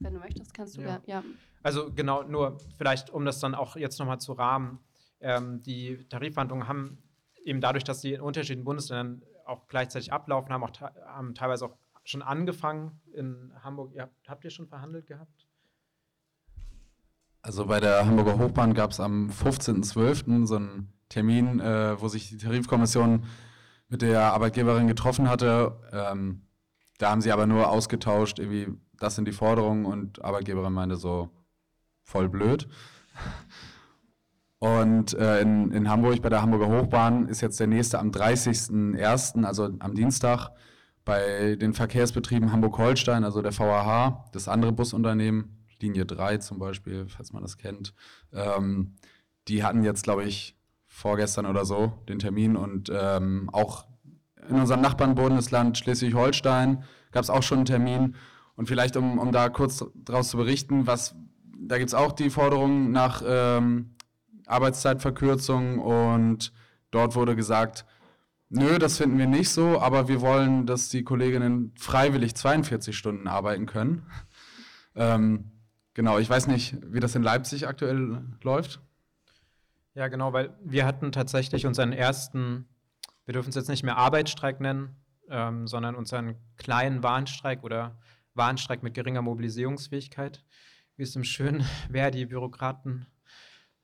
wenn 0.00 0.12
du 0.12 0.18
möchtest, 0.18 0.52
kannst 0.52 0.76
du 0.76 0.82
ja. 0.82 1.00
ja. 1.06 1.24
Also 1.62 1.90
genau, 1.94 2.24
nur 2.24 2.58
vielleicht, 2.76 3.08
um 3.10 3.24
das 3.24 3.38
dann 3.38 3.54
auch 3.54 3.76
jetzt 3.76 3.98
nochmal 3.98 4.20
zu 4.20 4.32
rahmen. 4.32 4.80
Ähm, 5.20 5.62
die 5.62 6.04
Tarifverhandlungen 6.08 6.66
haben 6.68 7.02
eben 7.44 7.60
dadurch, 7.60 7.84
dass 7.84 8.02
sie 8.02 8.14
in 8.14 8.20
unterschiedlichen 8.20 8.64
Bundesländern 8.64 9.22
auch 9.46 9.68
gleichzeitig 9.68 10.12
ablaufen, 10.12 10.52
haben 10.52 10.64
auch 10.64 10.78
haben 11.06 11.34
teilweise 11.34 11.66
auch 11.66 11.78
schon 12.04 12.22
angefangen 12.22 13.00
in 13.12 13.52
Hamburg. 13.62 13.92
Ihr 13.94 14.02
habt, 14.02 14.28
habt 14.28 14.44
ihr 14.44 14.50
schon 14.50 14.66
verhandelt 14.66 15.06
gehabt? 15.06 15.48
Also 17.40 17.66
bei 17.66 17.80
der 17.80 18.04
Hamburger 18.04 18.36
Hochbahn 18.36 18.74
gab 18.74 18.90
es 18.90 19.00
am 19.00 19.30
15.12. 19.30 20.46
so 20.46 20.56
einen 20.56 20.92
Termin, 21.10 21.60
äh, 21.60 22.00
wo 22.00 22.08
sich 22.08 22.30
die 22.30 22.38
Tarifkommission 22.38 23.24
mit 23.88 24.00
der 24.00 24.32
Arbeitgeberin 24.32 24.86
getroffen 24.86 25.28
hatte. 25.28 25.76
Ähm, 25.92 26.46
da 26.96 27.10
haben 27.10 27.20
sie 27.20 27.32
aber 27.32 27.46
nur 27.46 27.68
ausgetauscht, 27.68 28.38
irgendwie 28.38 28.68
das 28.98 29.16
sind 29.16 29.26
die 29.26 29.32
Forderungen 29.32 29.84
und 29.84 30.24
Arbeitgeberin 30.24 30.72
meinte 30.72 30.96
so, 30.96 31.30
voll 32.04 32.28
blöd. 32.28 32.68
Und 34.58 35.14
äh, 35.14 35.40
in, 35.40 35.72
in 35.72 35.88
Hamburg 35.88 36.20
bei 36.20 36.28
der 36.28 36.42
Hamburger 36.42 36.68
Hochbahn 36.68 37.28
ist 37.28 37.40
jetzt 37.40 37.58
der 37.58 37.66
nächste 37.66 37.98
am 37.98 38.10
30.01., 38.10 39.44
also 39.44 39.70
am 39.78 39.94
Dienstag, 39.94 40.50
bei 41.06 41.56
den 41.56 41.72
Verkehrsbetrieben 41.72 42.52
Hamburg-Holstein, 42.52 43.24
also 43.24 43.40
der 43.40 43.52
VAH, 43.52 44.26
das 44.32 44.48
andere 44.48 44.72
Busunternehmen, 44.72 45.66
Linie 45.80 46.04
3 46.04 46.36
zum 46.38 46.58
Beispiel, 46.58 47.06
falls 47.08 47.32
man 47.32 47.42
das 47.42 47.56
kennt, 47.56 47.94
ähm, 48.34 48.96
die 49.48 49.64
hatten 49.64 49.82
jetzt, 49.82 50.04
glaube 50.04 50.24
ich, 50.24 50.59
vorgestern 51.00 51.46
oder 51.46 51.64
so 51.64 51.92
den 52.08 52.18
Termin 52.18 52.56
und 52.56 52.92
ähm, 52.94 53.48
auch 53.52 53.86
in 54.48 54.56
unserem 54.56 54.80
Nachbarn-Bundesland 54.80 55.78
Schleswig-Holstein 55.78 56.84
gab 57.10 57.22
es 57.22 57.30
auch 57.30 57.42
schon 57.42 57.58
einen 57.58 57.66
Termin 57.66 58.16
und 58.54 58.66
vielleicht, 58.66 58.96
um, 58.96 59.18
um 59.18 59.32
da 59.32 59.48
kurz 59.48 59.84
daraus 59.94 60.28
zu 60.28 60.36
berichten, 60.36 60.86
was, 60.86 61.14
da 61.58 61.78
gibt 61.78 61.88
es 61.88 61.94
auch 61.94 62.12
die 62.12 62.30
Forderung 62.30 62.90
nach 62.90 63.22
ähm, 63.26 63.96
Arbeitszeitverkürzung 64.46 65.78
und 65.78 66.52
dort 66.90 67.14
wurde 67.14 67.34
gesagt, 67.34 67.86
nö, 68.50 68.78
das 68.78 68.98
finden 68.98 69.18
wir 69.18 69.26
nicht 69.26 69.48
so, 69.48 69.80
aber 69.80 70.08
wir 70.08 70.20
wollen, 70.20 70.66
dass 70.66 70.90
die 70.90 71.04
Kolleginnen 71.04 71.72
freiwillig 71.78 72.34
42 72.34 72.96
Stunden 72.96 73.26
arbeiten 73.26 73.66
können. 73.66 74.06
Ähm, 74.94 75.52
genau, 75.94 76.18
ich 76.18 76.28
weiß 76.28 76.48
nicht, 76.48 76.76
wie 76.82 77.00
das 77.00 77.14
in 77.14 77.22
Leipzig 77.22 77.66
aktuell 77.68 78.22
läuft. 78.42 78.80
Ja, 80.00 80.08
genau, 80.08 80.32
weil 80.32 80.56
wir 80.64 80.86
hatten 80.86 81.12
tatsächlich 81.12 81.66
unseren 81.66 81.92
ersten, 81.92 82.66
wir 83.26 83.34
dürfen 83.34 83.50
es 83.50 83.54
jetzt 83.54 83.68
nicht 83.68 83.82
mehr 83.82 83.98
Arbeitsstreik 83.98 84.58
nennen, 84.58 84.96
ähm, 85.28 85.66
sondern 85.66 85.94
unseren 85.94 86.36
kleinen 86.56 87.02
Warnstreik 87.02 87.62
oder 87.62 87.98
Warnstreik 88.32 88.82
mit 88.82 88.94
geringer 88.94 89.20
Mobilisierungsfähigkeit, 89.20 90.42
wie 90.96 91.02
es 91.02 91.14
im 91.16 91.22
schönen 91.22 91.60
Verdi-Bürokraten 91.92 93.08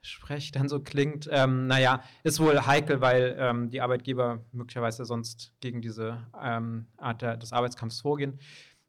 Sprech 0.00 0.52
dann 0.52 0.70
so 0.70 0.80
klingt. 0.80 1.28
Ähm, 1.30 1.66
naja, 1.66 2.02
ist 2.22 2.40
wohl 2.40 2.64
heikel, 2.64 3.02
weil 3.02 3.36
ähm, 3.38 3.68
die 3.68 3.82
Arbeitgeber 3.82 4.42
möglicherweise 4.52 5.04
sonst 5.04 5.52
gegen 5.60 5.82
diese 5.82 6.26
ähm, 6.42 6.86
Art 6.96 7.20
der, 7.20 7.36
des 7.36 7.52
Arbeitskampfs 7.52 8.00
vorgehen. 8.00 8.38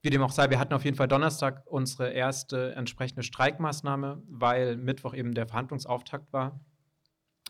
Wie 0.01 0.11
dem 0.11 0.21
auch 0.21 0.31
sei, 0.31 0.49
wir 0.49 0.59
hatten 0.59 0.73
auf 0.73 0.85
jeden 0.85 0.95
Fall 0.95 1.09
Donnerstag 1.09 1.63
unsere 1.65 2.09
erste 2.09 2.73
entsprechende 2.75 3.23
Streikmaßnahme, 3.23 4.23
weil 4.29 4.77
Mittwoch 4.77 5.13
eben 5.13 5.33
der 5.33 5.45
Verhandlungsauftakt 5.45 6.31
war. 6.31 6.61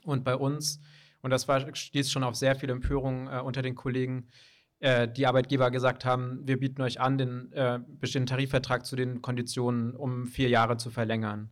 Und 0.07 0.23
bei 0.23 0.35
uns, 0.35 0.79
und 1.21 1.31
das 1.31 1.47
war, 1.47 1.75
stieß 1.75 2.09
schon 2.09 2.23
auf 2.23 2.35
sehr 2.35 2.55
viel 2.55 2.69
Empörung 2.69 3.27
äh, 3.27 3.39
unter 3.39 3.61
den 3.61 3.75
Kollegen, 3.75 4.27
äh, 4.79 5.07
die 5.07 5.27
Arbeitgeber 5.27 5.71
gesagt 5.71 6.05
haben, 6.05 6.47
wir 6.47 6.59
bieten 6.59 6.81
euch 6.81 6.99
an, 6.99 7.17
den 7.17 7.51
äh, 7.51 7.79
bestehenden 7.87 8.27
Tarifvertrag 8.27 8.85
zu 8.85 8.95
den 8.95 9.21
Konditionen 9.21 9.95
um 9.95 10.27
vier 10.27 10.49
Jahre 10.49 10.77
zu 10.77 10.89
verlängern. 10.91 11.51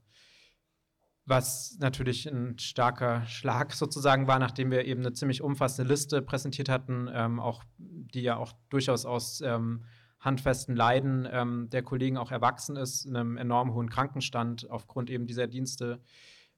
was 1.28 1.78
natürlich 1.80 2.28
ein 2.28 2.60
starker 2.60 3.26
Schlag 3.26 3.74
sozusagen 3.74 4.28
war, 4.28 4.38
nachdem 4.38 4.70
wir 4.70 4.86
eben 4.86 5.02
eine 5.02 5.14
ziemlich 5.14 5.42
umfassende 5.42 5.92
Liste 5.92 6.22
präsentiert 6.22 6.70
hatten, 6.70 7.10
ähm, 7.12 7.40
auch 7.40 7.64
die 7.78 8.22
ja 8.22 8.38
auch 8.38 8.54
durchaus 8.70 9.06
aus 9.06 9.42
ähm, 9.42 9.86
handfesten 10.20 10.76
Leiden 10.76 11.28
ähm, 11.32 11.70
der 11.72 11.82
Kollegen 11.82 12.18
auch 12.18 12.32
erwachsen 12.32 12.76
ist, 12.76 13.06
in 13.06 13.16
einem 13.16 13.38
enorm 13.38 13.74
hohen 13.74 13.90
Krankenstand 13.90 14.70
aufgrund 14.70 15.10
eben 15.10 15.26
dieser 15.26 15.48
Dienste, 15.48 16.00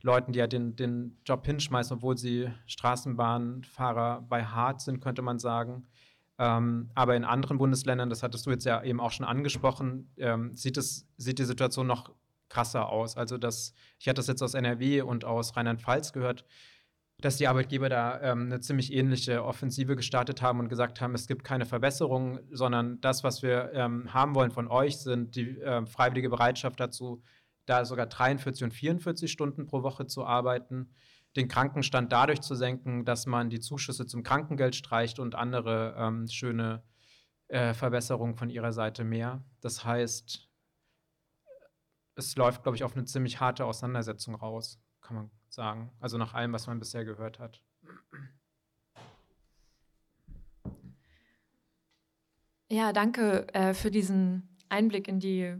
Leuten, 0.04 0.32
die 0.32 0.40
ja 0.40 0.48
den, 0.48 0.76
den 0.76 1.18
Job 1.26 1.46
hinschmeißen, 1.46 1.98
obwohl 1.98 2.18
sie 2.18 2.52
Straßenbahnfahrer 2.66 4.26
bei 4.30 4.46
hart 4.46 4.82
sind, 4.82 5.02
könnte 5.02 5.22
man 5.22 5.40
sagen. 5.40 5.88
Ähm, 6.40 6.92
aber 6.94 7.16
in 7.16 7.24
anderen 7.24 7.58
Bundesländern, 7.58 8.10
das 8.10 8.22
hattest 8.22 8.46
du 8.46 8.52
jetzt 8.52 8.66
ja 8.66 8.84
eben 8.84 9.00
auch 9.00 9.12
schon 9.12 9.26
angesprochen, 9.26 10.12
ähm, 10.18 10.56
sieht, 10.56 10.78
es, 10.78 11.08
sieht 11.18 11.40
die 11.40 11.46
Situation 11.46 11.88
noch 11.88 12.12
krasser 12.50 12.90
aus. 12.90 13.18
Also 13.18 13.38
das, 13.38 13.74
ich 14.00 14.08
hatte 14.08 14.18
das 14.18 14.28
jetzt 14.28 14.44
aus 14.44 14.54
NRW 14.54 15.02
und 15.02 15.26
aus 15.26 15.56
Rheinland-Pfalz 15.58 16.14
gehört, 16.14 16.46
dass 17.20 17.38
die 17.38 17.48
Arbeitgeber 17.48 17.90
da 17.90 18.22
ähm, 18.22 18.44
eine 18.44 18.60
ziemlich 18.60 18.94
ähnliche 18.94 19.44
Offensive 19.44 19.96
gestartet 19.96 20.44
haben 20.44 20.60
und 20.60 20.70
gesagt 20.70 21.02
haben, 21.02 21.16
es 21.16 21.26
gibt 21.26 21.44
keine 21.44 21.66
Verbesserungen, 21.66 22.40
sondern 22.52 23.02
das, 23.02 23.24
was 23.24 23.42
wir 23.42 23.72
ähm, 23.74 24.14
haben 24.14 24.36
wollen 24.36 24.52
von 24.52 24.68
euch, 24.68 24.98
sind 24.98 25.36
die 25.36 25.60
äh, 25.60 25.86
freiwillige 25.88 26.30
Bereitschaft 26.30 26.80
dazu, 26.80 27.24
da 27.68 27.86
sogar 27.86 28.08
43 28.08 28.64
und 28.64 28.72
44 28.74 29.32
Stunden 29.32 29.68
pro 29.68 29.84
Woche 29.84 30.08
zu 30.08 30.26
arbeiten, 30.26 30.90
den 31.36 31.48
Krankenstand 31.48 32.12
dadurch 32.12 32.42
zu 32.42 32.56
senken, 32.56 33.06
dass 33.06 33.28
man 33.28 33.50
die 33.50 33.60
Zuschüsse 33.60 34.08
zum 34.08 34.24
Krankengeld 34.24 34.76
streicht 34.76 35.20
und 35.20 35.36
andere 35.36 35.96
ähm, 35.98 36.28
schöne 36.28 36.84
äh, 37.50 37.74
Verbesserungen 37.74 38.36
von 38.36 38.50
ihrer 38.50 38.74
Seite 38.74 39.04
mehr. 39.04 39.44
Das 39.62 39.86
heißt, 39.86 40.50
es 42.16 42.36
läuft, 42.36 42.64
glaube 42.64 42.76
ich, 42.76 42.84
auf 42.84 42.96
eine 42.96 43.06
ziemlich 43.06 43.40
harte 43.40 43.66
Auseinandersetzung 43.66 44.34
raus, 44.34 44.82
kann 45.02 45.16
man 45.16 45.32
sagen. 45.50 45.92
Also 46.00 46.18
nach 46.18 46.34
allem, 46.34 46.54
was 46.54 46.66
man 46.66 46.80
bisher 46.80 47.06
gehört 47.06 47.38
hat. 47.38 47.62
Ja, 52.70 52.92
danke 52.92 53.48
äh, 53.54 53.74
für 53.74 53.92
diesen 53.92 54.58
Einblick 54.68 55.08
in 55.08 55.20
die 55.20 55.56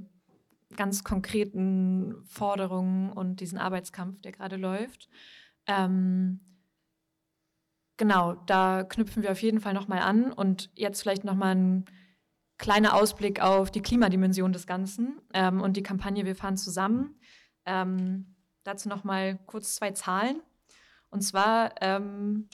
ganz 0.76 1.04
konkreten 1.04 2.16
Forderungen 2.26 3.12
und 3.12 3.40
diesen 3.40 3.58
Arbeitskampf, 3.58 4.22
der 4.22 4.32
gerade 4.32 4.58
läuft. 4.58 5.10
Ähm, 5.66 6.40
genau, 7.98 8.36
da 8.46 8.84
knüpfen 8.84 9.24
wir 9.24 9.32
auf 9.32 9.42
jeden 9.42 9.62
Fall 9.62 9.74
nochmal 9.74 10.00
an 10.00 10.32
und 10.32 10.70
jetzt 10.76 11.02
vielleicht 11.02 11.24
nochmal 11.24 11.56
ein 11.56 11.86
kleiner 12.58 12.96
Ausblick 12.96 13.42
auf 13.42 13.72
die 13.72 13.82
Klimadimension 13.82 14.52
des 14.52 14.68
Ganzen 14.68 15.22
ähm, 15.34 15.62
und 15.62 15.78
die 15.78 15.84
Kampagne 15.84 16.26
Wir 16.26 16.36
fahren 16.36 16.58
zusammen. 16.58 17.16
Ähm, 17.66 18.36
dazu 18.64 18.90
nochmal 18.90 19.40
kurz 19.46 19.76
zwei 19.76 19.92
Zahlen. 19.92 20.42
Und 21.10 21.22
zwar 21.22 21.74
ähm, 21.82 22.50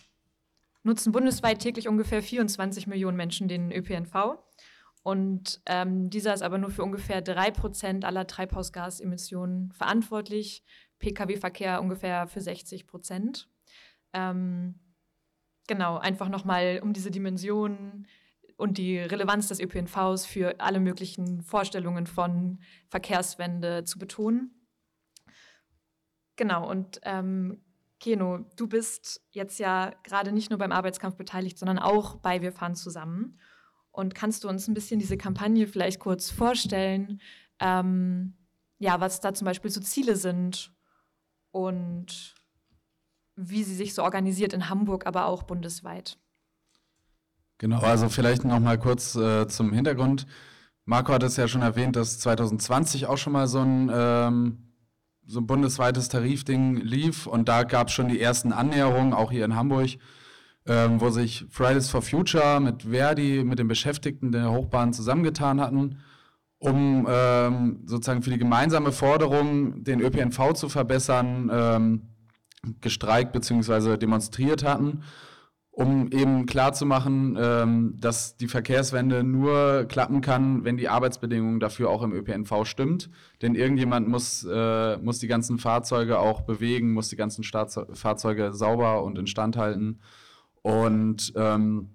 nutzen 0.84 1.12
bundesweit 1.12 1.60
täglich 1.60 1.88
ungefähr 1.88 2.21
24 2.21 2.88
Millionen 2.88 3.17
Menschen 3.17 3.47
den 3.47 3.71
ÖPNV. 3.71 4.38
Und 5.04 5.62
ähm, 5.66 6.10
dieser 6.10 6.34
ist 6.34 6.42
aber 6.42 6.58
nur 6.58 6.72
für 6.72 6.84
ungefähr 6.84 7.22
drei 7.22 7.52
Prozent 7.52 8.06
aller 8.06 8.26
Treibhausgasemissionen 8.26 9.72
verantwortlich. 9.74 10.63
Pkw-Verkehr 11.00 11.82
ungefähr 11.82 12.28
für 12.28 12.39
60 12.39 12.88
Prozent. 12.88 13.50
Ähm, 14.13 14.80
genau, 15.68 15.98
einfach 15.98 16.30
nochmal 16.30 16.80
um 16.82 16.94
diese 16.94 17.12
Dimension 17.12 18.08
und 18.56 18.78
die 18.78 18.98
Relevanz 19.00 19.50
des 19.50 19.60
ÖPNVs 19.60 20.26
für 20.26 20.62
alle 20.62 20.80
möglichen 20.80 21.42
Vorstellungen 21.42 22.08
von 22.08 22.60
Verkehrswende 22.88 23.84
zu 23.84 24.00
betonen. 24.00 24.52
Genau, 26.38 26.70
und 26.70 27.02
ähm, 27.04 27.62
Keno, 28.00 28.39
du 28.56 28.68
bist 28.68 29.22
jetzt 29.32 29.60
ja 29.60 29.92
gerade 30.04 30.32
nicht 30.32 30.50
nur 30.50 30.60
beim 30.60 30.72
Arbeitskampf 30.72 31.16
beteiligt, 31.16 31.58
sondern 31.58 31.80
auch 31.80 32.16
bei 32.16 32.42
Wir 32.42 32.52
fahren 32.52 32.76
zusammen. 32.76 33.39
Und 33.94 34.16
kannst 34.16 34.44
du 34.44 34.50
uns 34.50 34.68
ein 34.68 34.74
bisschen 34.74 35.00
diese 35.00 35.18
Kampagne 35.18 35.68
vielleicht 35.68 36.00
kurz 36.00 36.32
vorstellen? 36.32 37.22
Ähm, 37.60 38.34
ja, 38.80 39.00
was 39.00 39.22
da 39.22 39.34
zum 39.34 39.46
Beispiel 39.46 39.72
so 39.72 39.80
Ziele 39.80 40.16
sind 40.16 40.74
und 41.52 42.36
wie 43.36 43.64
sie 43.64 43.76
sich 43.76 43.94
so 43.94 44.04
organisiert 44.04 44.52
in 44.52 44.68
Hamburg, 44.68 45.06
aber 45.06 45.28
auch 45.28 45.44
bundesweit. 45.44 46.18
Genau, 47.60 47.80
also 47.80 48.10
vielleicht 48.10 48.44
noch 48.44 48.60
mal 48.60 48.80
kurz 48.80 49.16
äh, 49.16 49.48
zum 49.48 49.72
Hintergrund. 49.72 50.26
Marco 50.86 51.14
hat 51.14 51.24
es 51.24 51.38
ja 51.38 51.48
schon 51.48 51.62
erwähnt, 51.62 51.96
dass 51.96 52.20
2020 52.20 53.06
auch 53.06 53.18
schon 53.18 53.32
mal 53.32 53.48
so 53.48 53.60
ein, 53.60 53.90
ähm, 53.94 54.74
so 55.26 55.40
ein 55.40 55.48
bundesweites 55.48 56.10
Tarifding 56.10 56.78
lief 56.78 57.28
und 57.28 57.48
da 57.48 57.64
gab 57.64 57.88
es 57.88 57.94
schon 57.94 58.10
die 58.10 58.20
ersten 58.20 58.52
Annäherungen, 58.52 59.14
auch 59.14 59.32
hier 59.32 59.46
in 59.46 59.56
Hamburg, 59.56 59.92
ähm, 60.67 61.02
wo 61.02 61.10
sich 61.10 61.45
Fridays 61.49 61.89
for 61.89 62.02
Future 62.02 62.60
mit 62.60 62.84
Verdi, 62.84 63.43
mit 63.43 63.60
den 63.60 63.67
Beschäftigten 63.67 64.32
der 64.32 64.52
Hochbahn 64.52 64.93
zusammengetan 64.93 65.60
hatten, 65.60 65.99
um 66.58 67.08
ähm, 67.10 67.82
sozusagen 67.86 68.23
für 68.23 68.30
die 68.30 68.38
gemeinsame 68.38 68.91
Forderung, 68.91 69.84
den 69.84 69.99
ÖPNV 69.99 70.54
zu 70.54 70.69
verbessern, 70.69 71.49
ähm, 71.54 72.02
gestreikt 72.80 73.34
bzw. 73.34 73.97
demonstriert 73.97 74.63
hatten 74.63 75.04
um 75.76 76.12
eben 76.12 76.45
klarzumachen, 76.45 77.36
ähm, 77.39 77.95
dass 77.99 78.38
die 78.38 78.47
Verkehrswende 78.47 79.23
nur 79.23 79.86
klappen 79.86 80.21
kann, 80.21 80.63
wenn 80.63 80.78
die 80.78 80.88
Arbeitsbedingungen 80.88 81.60
dafür 81.60 81.89
auch 81.89 82.04
im 82.04 82.13
ÖPNV 82.13 82.63
stimmt. 82.65 83.10
Denn 83.41 83.56
irgendjemand 83.56 84.08
muss, 84.08 84.47
äh, 84.47 84.97
muss 84.97 85.17
die 85.17 85.28
ganzen 85.28 85.58
Fahrzeuge 85.58 86.19
auch 86.19 86.41
bewegen, 86.41 86.93
muss 86.93 87.10
die 87.10 87.15
ganzen 87.15 87.43
Staats 87.43 87.80
Fahrzeuge 87.93 88.54
sauber 88.54 89.04
und 89.04 89.17
instand 89.17 89.58
halten. 89.58 89.99
Und 90.63 91.32
ähm, 91.36 91.89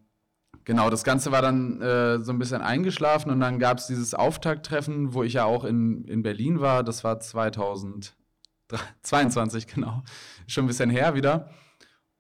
genau, 0.65 0.91
das 0.91 1.03
Ganze 1.03 1.33
war 1.33 1.43
dann 1.43 1.83
äh, 1.83 2.23
so 2.23 2.31
ein 2.33 2.39
bisschen 2.39 2.61
eingeschlafen 2.61 3.33
und 3.33 3.41
dann 3.41 3.59
gab 3.59 3.79
es 3.79 3.89
dieses 3.89 4.15
Auftakttreffen, 4.15 5.15
wo 5.15 5.25
ich 5.25 5.33
ja 5.33 5.45
auch 5.45 5.65
in, 5.65 6.05
in 6.05 6.23
Berlin 6.23 6.61
war. 6.61 6.85
Das 6.85 7.03
war 7.03 7.19
2022, 7.19 9.67
genau. 9.75 10.05
Schon 10.47 10.65
ein 10.65 10.69
bisschen 10.69 10.91
her 10.91 11.15
wieder. 11.15 11.51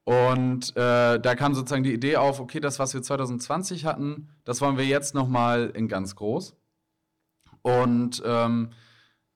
Und 0.04 0.74
äh, 0.74 1.20
da 1.20 1.34
kam 1.34 1.54
sozusagen 1.54 1.84
die 1.84 1.92
Idee 1.92 2.16
auf, 2.16 2.40
okay, 2.40 2.60
das, 2.60 2.78
was 2.78 2.94
wir 2.94 3.02
2020 3.02 3.84
hatten, 3.84 4.30
das 4.44 4.62
wollen 4.62 4.78
wir 4.78 4.86
jetzt 4.86 5.14
nochmal 5.14 5.70
in 5.74 5.86
ganz 5.86 6.16
groß. 6.16 6.56
Und 7.60 8.22
ähm, 8.24 8.70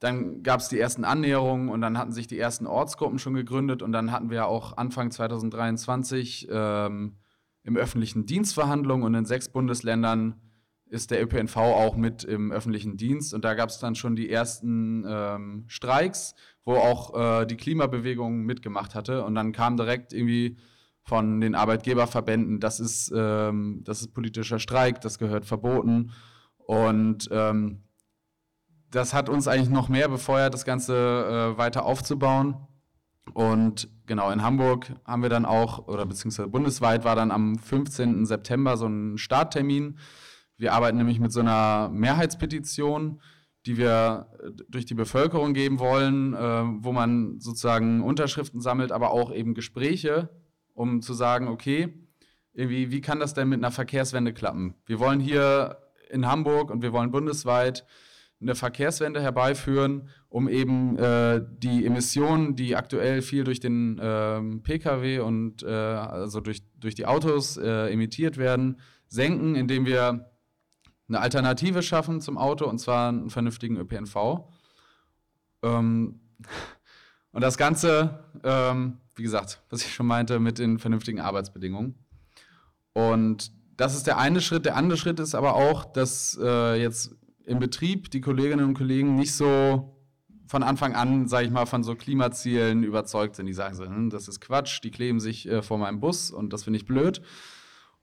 dann 0.03 0.43
gab 0.43 0.61
es 0.61 0.69
die 0.69 0.79
ersten 0.79 1.05
Annäherungen 1.05 1.69
und 1.69 1.81
dann 1.81 1.99
hatten 1.99 2.12
sich 2.12 2.27
die 2.27 2.38
ersten 2.38 2.67
Ortsgruppen 2.67 3.19
schon 3.19 3.35
gegründet 3.35 3.83
und 3.83 3.93
dann 3.93 4.12
hatten 4.12 4.31
wir 4.31 4.47
auch 4.47 4.77
Anfang 4.77 5.11
2023 5.11 6.49
ähm, 6.51 7.17
im 7.62 7.77
öffentlichen 7.77 8.27
Dienst 8.27 8.55
Verhandlungen 8.55 9.05
und 9.05 9.15
in 9.15 9.25
sechs 9.25 9.49
Bundesländern 9.49 10.41
ist 10.87 11.11
der 11.11 11.23
ÖPNV 11.23 11.57
auch 11.57 11.97
mit 11.97 12.25
im 12.25 12.53
öffentlichen 12.53 12.97
Dienst 12.97 13.33
und 13.33 13.45
da 13.45 13.55
gab 13.55 13.71
es 13.71 13.79
dann 13.79 13.95
schon 13.95 14.15
die 14.15 14.29
ersten 14.29 15.05
ähm, 15.09 15.65
Streiks 15.69 16.35
wo 16.65 16.75
auch 16.75 17.15
äh, 17.43 17.47
die 17.47 17.57
Klimabewegung 17.57 18.43
mitgemacht 18.43 18.95
hatte. 18.95 19.25
Und 19.25 19.35
dann 19.35 19.53
kam 19.53 19.77
direkt 19.77 20.12
irgendwie 20.12 20.57
von 21.03 21.41
den 21.41 21.55
Arbeitgeberverbänden, 21.55 22.61
das 22.61 22.79
ist, 22.79 23.12
ähm, 23.15 23.81
das 23.85 24.01
ist 24.01 24.15
politischer 24.15 24.61
Streik, 24.61 25.01
das 25.01 25.19
gehört 25.19 25.45
verboten. 25.45 26.12
Und 26.59 27.29
ähm, 27.33 27.83
das 28.93 29.13
hat 29.13 29.29
uns 29.29 29.49
eigentlich 29.49 29.71
noch 29.71 29.89
mehr 29.89 30.09
befeuert, 30.09 30.55
das 30.55 30.65
Ganze 30.65 30.95
äh, 30.95 31.59
weiter 31.59 31.85
aufzubauen. 31.85 32.57
Und 33.35 33.89
genau, 34.07 34.31
in 34.31 34.43
Hamburg 34.43 34.93
haben 35.05 35.23
wir 35.23 35.29
dann 35.29 35.45
auch, 35.45 35.89
oder 35.89 36.07
beziehungsweise 36.07 36.49
bundesweit 36.49 37.05
war 37.05 37.17
dann 37.17 37.31
am 37.31 37.59
15. 37.59 38.27
September 38.27 38.77
so 38.77 38.87
ein 38.87 39.19
Starttermin. 39.19 39.99
Wir 40.57 40.75
arbeiten 40.75 40.99
nämlich 40.99 41.19
mit 41.19 41.33
so 41.33 41.41
einer 41.41 41.89
Mehrheitspetition 41.89 43.21
die 43.67 43.77
wir 43.77 44.29
äh, 44.43 44.51
durch 44.69 44.87
die 44.87 44.95
Bevölkerung 44.95 45.55
geben 45.55 45.79
wollen, 45.79 46.35
äh, 46.35 46.39
wo 46.39 46.93
man 46.93 47.41
sozusagen 47.41 48.03
Unterschriften 48.03 48.61
sammelt, 48.61 48.93
aber 48.93 49.13
auch 49.13 49.33
eben 49.33 49.55
Gespräche, 49.55 50.31
um 50.75 51.03
zu 51.03 51.15
sagen, 51.15 51.49
okay, 51.49 51.95
irgendwie, 52.53 52.91
wie 52.91 53.01
kann 53.01 53.21
das 53.21 53.35
denn 53.35 53.49
mit 53.49 53.61
einer 53.61 53.71
Verkehrswende 53.71 54.33
klappen? 54.33 54.75
Wir 54.85 54.99
wollen 54.99 55.21
hier 55.21 55.79
in 56.11 56.27
Hamburg 56.27 56.71
und 56.71 56.83
wir 56.83 56.93
wollen 56.93 57.11
bundesweit 57.11 57.87
eine 58.43 58.55
Verkehrswende 58.55 59.23
herbeiführen, 59.23 60.09
um 60.29 60.49
eben 60.49 60.99
äh, 60.99 61.43
die 61.59 61.87
Emissionen, 61.87 62.57
die 62.57 62.77
aktuell 62.77 63.23
viel 63.23 63.45
durch 63.45 63.61
den 63.61 63.99
äh, 63.99 64.41
Pkw 64.63 65.21
und 65.21 65.63
äh, 65.63 65.69
also 65.69 66.41
durch, 66.41 66.63
durch 66.77 66.95
die 66.95 67.07
Autos 67.07 67.57
äh, 67.57 67.91
emittiert 67.93 68.37
werden, 68.37 68.81
senken, 69.09 69.55
indem 69.55 69.87
wir 69.87 70.33
eine 71.09 71.21
Alternative 71.21 71.83
schaffen 71.83 72.21
zum 72.21 72.37
Auto 72.37 72.67
und 72.67 72.79
zwar 72.79 73.09
einen 73.09 73.31
vernünftigen 73.31 73.77
ÖPNV. 73.77 74.49
Ähm, 75.63 76.21
und 77.33 77.41
das 77.41 77.57
Ganze, 77.57 78.25
ähm, 78.43 78.99
wie 79.15 79.23
gesagt, 79.23 79.63
was 79.71 79.83
ich 79.83 79.95
schon 79.95 80.07
meinte, 80.07 80.41
mit 80.41 80.59
den 80.59 80.79
vernünftigen 80.79 81.21
Arbeitsbedingungen. 81.21 81.95
Und 82.93 83.53
das 83.77 83.95
ist 83.95 84.07
der 84.07 84.19
eine 84.19 84.41
Schritt. 84.41 84.65
Der 84.67 84.77
andere 84.77 84.99
Schritt 84.99 85.19
ist 85.21 85.35
aber 85.35 85.55
auch, 85.55 85.85
dass 85.85 86.39
äh, 86.43 86.81
jetzt 86.81 87.15
im 87.47 87.59
Betrieb 87.59 88.11
die 88.11 88.21
Kolleginnen 88.21 88.67
und 88.67 88.75
Kollegen 88.75 89.15
nicht 89.17 89.35
so 89.35 89.99
von 90.47 90.63
Anfang 90.63 90.95
an, 90.95 91.29
sage 91.29 91.47
ich 91.47 91.53
mal, 91.53 91.67
von 91.67 91.83
so 91.83 91.95
Klimazielen 91.95 92.85
überzeugt 92.85 93.37
sind. 93.37 93.47
Die 93.47 93.55
sagen 93.55 93.75
so, 93.75 93.85
hm, 93.85 94.11
das 94.11 94.29
ist 94.29 94.41
Quatsch, 94.41 94.81
die 94.83 94.91
kleben 94.91 95.19
sich 95.19 95.49
äh, 95.49 95.63
vor 95.63 95.79
meinem 95.79 96.01
Bus 96.01 96.31
und 96.31 96.53
das 96.53 96.65
finde 96.65 96.79
ich 96.79 96.85
blöd. 96.85 97.23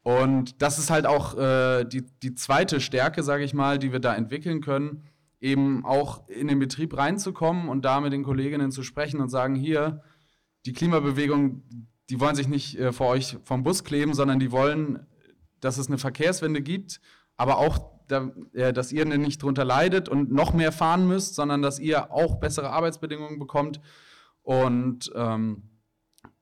Und 0.02 0.62
das 0.62 0.80
ist 0.80 0.90
halt 0.90 1.06
auch 1.06 1.38
äh, 1.38 1.84
die, 1.86 2.06
die 2.24 2.34
zweite 2.34 2.80
Stärke, 2.80 3.22
sage 3.22 3.44
ich 3.44 3.54
mal, 3.54 3.78
die 3.78 3.92
wir 3.92 4.00
da 4.00 4.16
entwickeln 4.16 4.62
können, 4.62 5.04
eben 5.42 5.86
auch 5.86 6.28
in 6.28 6.48
den 6.48 6.60
Betrieb 6.60 6.98
reinzukommen 6.98 7.70
und 7.70 7.86
da 7.86 8.00
mit 8.00 8.14
den 8.14 8.24
Kolleginnen 8.24 8.72
zu 8.72 8.84
sprechen 8.84 9.22
und 9.22 9.30
sagen, 9.30 9.56
hier, 9.56 10.02
die 10.66 10.74
Klimabewegung, 10.74 11.64
die 12.10 12.20
wollen 12.20 12.36
sich 12.36 12.48
nicht 12.48 12.78
äh, 12.80 12.92
vor 12.92 13.08
euch 13.08 13.38
vom 13.44 13.64
Bus 13.64 13.84
kleben, 13.84 14.14
sondern 14.14 14.40
die 14.40 14.52
wollen, 14.52 15.06
dass 15.60 15.78
es 15.78 15.88
eine 15.88 15.98
Verkehrswende 15.98 16.62
gibt, 16.62 17.00
aber 17.38 17.58
auch, 17.58 17.99
da, 18.12 18.32
äh, 18.54 18.74
dass 18.74 18.92
ihr 18.92 19.06
nicht 19.06 19.42
drunter 19.42 19.66
leidet 19.66 20.10
und 20.10 20.32
noch 20.32 20.54
mehr 20.54 20.72
fahren 20.72 21.08
müsst, 21.08 21.36
sondern 21.36 21.62
dass 21.62 21.80
ihr 21.80 22.12
auch 22.12 22.36
bessere 22.36 22.70
Arbeitsbedingungen 22.70 23.40
bekommt 23.40 23.80
und 24.44 25.12
ähm, 25.16 25.64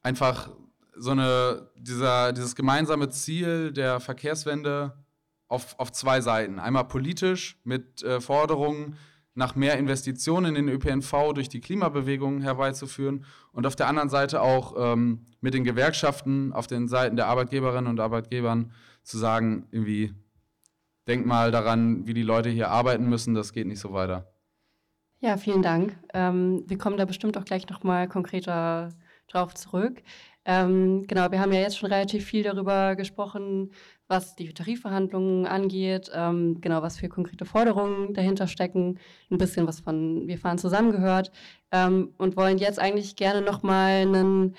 einfach 0.01 0.49
so 0.95 1.11
eine, 1.11 1.69
dieser, 1.75 2.33
dieses 2.33 2.55
gemeinsame 2.55 3.09
Ziel 3.09 3.71
der 3.71 3.99
Verkehrswende 3.99 4.93
auf, 5.47 5.75
auf 5.77 5.91
zwei 5.91 6.21
Seiten. 6.21 6.59
Einmal 6.59 6.85
politisch 6.85 7.59
mit 7.63 8.03
äh, 8.03 8.19
Forderungen 8.19 8.95
nach 9.33 9.55
mehr 9.55 9.77
Investitionen 9.77 10.55
in 10.55 10.65
den 10.65 10.75
ÖPNV 10.75 11.33
durch 11.35 11.47
die 11.47 11.61
Klimabewegung 11.61 12.41
herbeizuführen 12.41 13.23
und 13.51 13.67
auf 13.67 13.75
der 13.75 13.87
anderen 13.87 14.09
Seite 14.09 14.41
auch 14.41 14.73
ähm, 14.77 15.25
mit 15.41 15.53
den 15.53 15.63
Gewerkschaften 15.63 16.53
auf 16.53 16.65
den 16.65 16.87
Seiten 16.87 17.15
der 17.15 17.27
Arbeitgeberinnen 17.27 17.87
und 17.87 17.99
Arbeitgebern 17.99 18.71
zu 19.03 19.19
sagen, 19.19 19.67
irgendwie, 19.71 20.13
denk 21.07 21.25
mal 21.25 21.51
daran, 21.51 22.05
wie 22.05 22.13
die 22.13 22.23
Leute 22.23 22.49
hier 22.49 22.69
arbeiten 22.69 23.09
müssen, 23.09 23.33
das 23.33 23.53
geht 23.53 23.67
nicht 23.67 23.79
so 23.79 23.93
weiter. 23.93 24.31
Ja, 25.19 25.37
vielen 25.37 25.63
Dank. 25.63 25.97
Ähm, 26.13 26.63
wir 26.67 26.77
kommen 26.77 26.97
da 26.97 27.05
bestimmt 27.05 27.37
auch 27.37 27.45
gleich 27.45 27.67
nochmal 27.69 28.07
konkreter 28.07 28.89
drauf 29.27 29.55
zurück. 29.55 30.03
Ähm, 30.45 31.05
genau, 31.07 31.29
wir 31.31 31.41
haben 31.41 31.51
ja 31.51 31.59
jetzt 31.59 31.77
schon 31.77 31.91
relativ 31.91 32.25
viel 32.25 32.43
darüber 32.43 32.95
gesprochen, 32.95 33.71
was 34.07 34.35
die 34.35 34.53
Tarifverhandlungen 34.53 35.45
angeht, 35.45 36.09
ähm, 36.13 36.61
genau, 36.61 36.81
was 36.81 36.97
für 36.97 37.09
konkrete 37.09 37.43
Forderungen 37.43 38.13
dahinter 38.13 38.47
stecken, 38.47 38.99
ein 39.29 39.37
bisschen 39.37 39.67
was 39.67 39.81
von 39.81 40.25
Wir 40.27 40.37
fahren 40.37 40.57
zusammengehört 40.57 41.31
ähm, 41.71 42.13
und 42.17 42.37
wollen 42.37 42.59
jetzt 42.59 42.79
eigentlich 42.79 43.17
gerne 43.17 43.41
nochmal 43.41 44.03
einen 44.03 44.55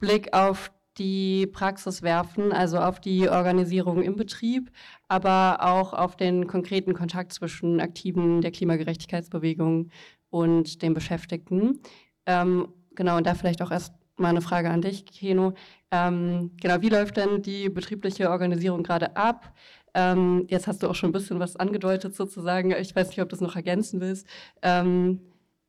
Blick 0.00 0.32
auf 0.32 0.72
die 0.98 1.46
Praxis 1.46 2.02
werfen, 2.02 2.52
also 2.52 2.78
auf 2.78 3.00
die 3.00 3.28
Organisierung 3.28 4.02
im 4.02 4.16
Betrieb, 4.16 4.70
aber 5.08 5.58
auch 5.62 5.92
auf 5.92 6.16
den 6.16 6.46
konkreten 6.46 6.94
Kontakt 6.94 7.32
zwischen 7.32 7.80
Aktiven 7.80 8.40
der 8.40 8.50
Klimagerechtigkeitsbewegung 8.50 9.90
und 10.30 10.82
den 10.82 10.94
Beschäftigten. 10.94 11.80
Ähm, 12.26 12.68
genau, 12.94 13.16
und 13.16 13.26
da 13.26 13.34
vielleicht 13.34 13.62
auch 13.62 13.70
erst 13.70 13.94
mal 14.16 14.30
eine 14.30 14.40
Frage 14.40 14.70
an 14.70 14.82
dich, 14.82 15.06
Keno. 15.06 15.54
Ähm, 15.90 16.50
genau, 16.60 16.80
wie 16.82 16.88
läuft 16.88 17.16
denn 17.16 17.42
die 17.42 17.68
betriebliche 17.68 18.30
Organisierung 18.30 18.82
gerade 18.82 19.16
ab? 19.16 19.54
Ähm, 19.94 20.44
jetzt 20.48 20.66
hast 20.66 20.82
du 20.82 20.88
auch 20.88 20.94
schon 20.94 21.10
ein 21.10 21.12
bisschen 21.12 21.40
was 21.40 21.56
angedeutet 21.56 22.14
sozusagen. 22.14 22.72
Ich 22.72 22.94
weiß 22.94 23.08
nicht, 23.08 23.20
ob 23.20 23.28
du 23.28 23.36
das 23.36 23.40
noch 23.40 23.56
ergänzen 23.56 24.00
willst. 24.00 24.26
Ähm, 24.62 25.20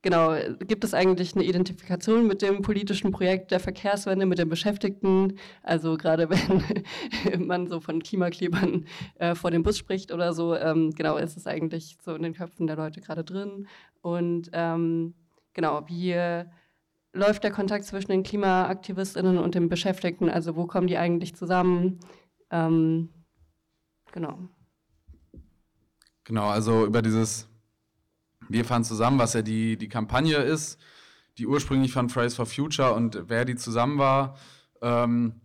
genau, 0.02 0.34
gibt 0.60 0.84
es 0.84 0.94
eigentlich 0.94 1.34
eine 1.34 1.44
Identifikation 1.44 2.26
mit 2.26 2.42
dem 2.42 2.62
politischen 2.62 3.10
Projekt 3.10 3.50
der 3.50 3.60
Verkehrswende, 3.60 4.26
mit 4.26 4.38
den 4.38 4.48
Beschäftigten? 4.48 5.38
Also 5.62 5.96
gerade 5.96 6.28
wenn 6.30 7.46
man 7.46 7.68
so 7.68 7.80
von 7.80 8.02
Klimaklebern 8.02 8.86
äh, 9.16 9.34
vor 9.34 9.50
dem 9.50 9.62
Bus 9.62 9.78
spricht 9.78 10.12
oder 10.12 10.32
so, 10.32 10.54
ähm, 10.56 10.90
genau, 10.90 11.16
ist 11.16 11.36
es 11.36 11.46
eigentlich 11.46 11.98
so 12.02 12.14
in 12.14 12.22
den 12.22 12.34
Köpfen 12.34 12.66
der 12.66 12.76
Leute 12.76 13.00
gerade 13.00 13.24
drin. 13.24 13.66
Und 14.00 14.50
ähm, 14.52 15.14
genau, 15.52 15.82
wie 15.88 16.44
läuft 17.12 17.44
der 17.44 17.50
Kontakt 17.50 17.84
zwischen 17.84 18.10
den 18.10 18.22
KlimaaktivistInnen 18.22 19.38
und 19.38 19.54
den 19.54 19.68
Beschäftigten? 19.68 20.28
Also 20.30 20.56
wo 20.56 20.66
kommen 20.66 20.86
die 20.86 20.96
eigentlich 20.96 21.34
zusammen? 21.34 22.00
Ähm, 22.50 23.10
genau. 24.12 24.38
Genau, 26.24 26.48
also 26.48 26.86
über 26.86 27.02
dieses 27.02 27.49
Wir 28.50 28.64
fahren 28.64 28.84
zusammen, 28.84 29.18
was 29.18 29.34
ja 29.34 29.42
die, 29.42 29.76
die 29.76 29.88
Kampagne 29.88 30.36
ist, 30.36 30.78
die 31.38 31.46
ursprünglich 31.46 31.92
von 31.92 32.08
Fridays 32.08 32.34
for 32.34 32.46
Future 32.46 32.92
und 32.94 33.24
wer 33.28 33.44
die 33.44 33.56
zusammen 33.56 33.98
war, 33.98 34.36
ähm, 34.82 35.40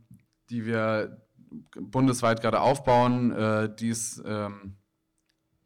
die 0.49 0.65
wir 0.65 1.21
bundesweit 1.79 2.41
gerade 2.41 2.59
aufbauen, 2.59 3.31
äh, 3.31 3.73
die 3.73 3.89
ist 3.89 4.23
ähm, 4.25 4.77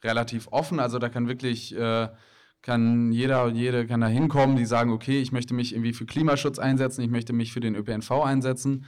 relativ 0.04 0.50
offen. 0.52 0.80
Also 0.80 1.00
da 1.00 1.10
kann 1.10 1.28
wirklich 1.28 1.76
äh, 1.76 2.10
kann 2.62 3.12
jeder 3.12 3.46
und 3.46 3.56
jede 3.56 3.88
kann 3.88 4.02
da 4.02 4.08
hinkommen, 4.08 4.58
die 4.58 4.66
sagen, 4.66 4.92
okay, 4.92 5.22
ich 5.22 5.32
möchte 5.32 5.54
mich 5.54 5.74
irgendwie 5.74 5.94
für 5.94 6.06
Klimaschutz 6.06 6.60
einsetzen, 6.60 7.02
ich 7.02 7.10
möchte 7.10 7.34
mich 7.34 7.54
für 7.54 7.62
den 7.62 7.76
ÖPNV 7.76 8.12
einsetzen. 8.12 8.86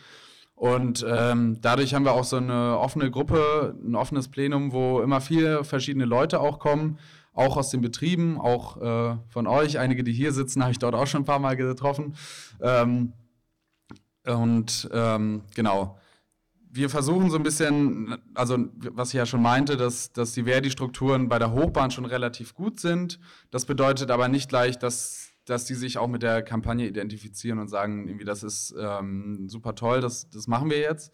Und 0.56 1.06
ähm, 1.10 1.58
dadurch 1.62 1.94
haben 1.94 2.06
wir 2.06 2.12
auch 2.12 2.24
so 2.24 2.38
eine 2.38 2.78
offene 2.78 3.10
Gruppe, 3.10 3.76
ein 3.84 3.96
offenes 3.96 4.28
Plenum, 4.28 4.74
wo 4.74 5.02
immer 5.02 5.22
viele 5.22 5.64
verschiedene 5.64 6.06
Leute 6.06 6.40
auch 6.40 6.60
kommen, 6.60 7.00
auch 7.34 7.58
aus 7.58 7.70
den 7.70 7.82
Betrieben, 7.82 8.40
auch 8.40 8.78
äh, 8.82 9.18
von 9.30 9.48
euch. 9.48 9.80
Einige, 9.80 10.04
die 10.04 10.14
hier 10.14 10.34
sitzen, 10.34 10.62
habe 10.62 10.72
ich 10.72 10.80
dort 10.80 10.96
auch 10.96 11.08
schon 11.08 11.22
ein 11.22 11.26
paar 11.26 11.40
Mal 11.40 11.56
getroffen. 11.56 12.16
Ähm, 12.62 13.14
und 14.26 14.90
ähm, 14.94 15.44
genau, 15.56 15.98
wir 16.74 16.90
versuchen 16.90 17.30
so 17.30 17.38
ein 17.38 17.44
bisschen, 17.44 18.18
also 18.34 18.58
was 18.76 19.10
ich 19.10 19.16
ja 19.16 19.26
schon 19.26 19.42
meinte, 19.42 19.76
dass, 19.78 20.14
dass 20.14 20.34
die 20.34 20.44
Verdi-Strukturen 20.44 21.28
bei 21.28 21.38
der 21.38 21.52
Hochbahn 21.52 21.92
schon 21.92 22.06
relativ 22.06 22.54
gut 22.54 22.80
sind. 22.80 23.20
Das 23.50 23.66
bedeutet 23.66 24.10
aber 24.10 24.30
nicht 24.30 24.48
gleich, 24.48 24.80
dass, 24.80 25.32
dass 25.46 25.66
die 25.66 25.74
sich 25.74 25.98
auch 25.98 26.08
mit 26.08 26.24
der 26.24 26.44
Kampagne 26.44 26.88
identifizieren 26.88 27.60
und 27.60 27.68
sagen, 27.68 28.08
irgendwie, 28.08 28.26
das 28.26 28.44
ist 28.44 28.74
ähm, 28.80 29.50
super 29.50 29.76
toll, 29.76 30.00
das, 30.00 30.30
das 30.30 30.48
machen 30.48 30.70
wir 30.70 30.80
jetzt. 30.80 31.12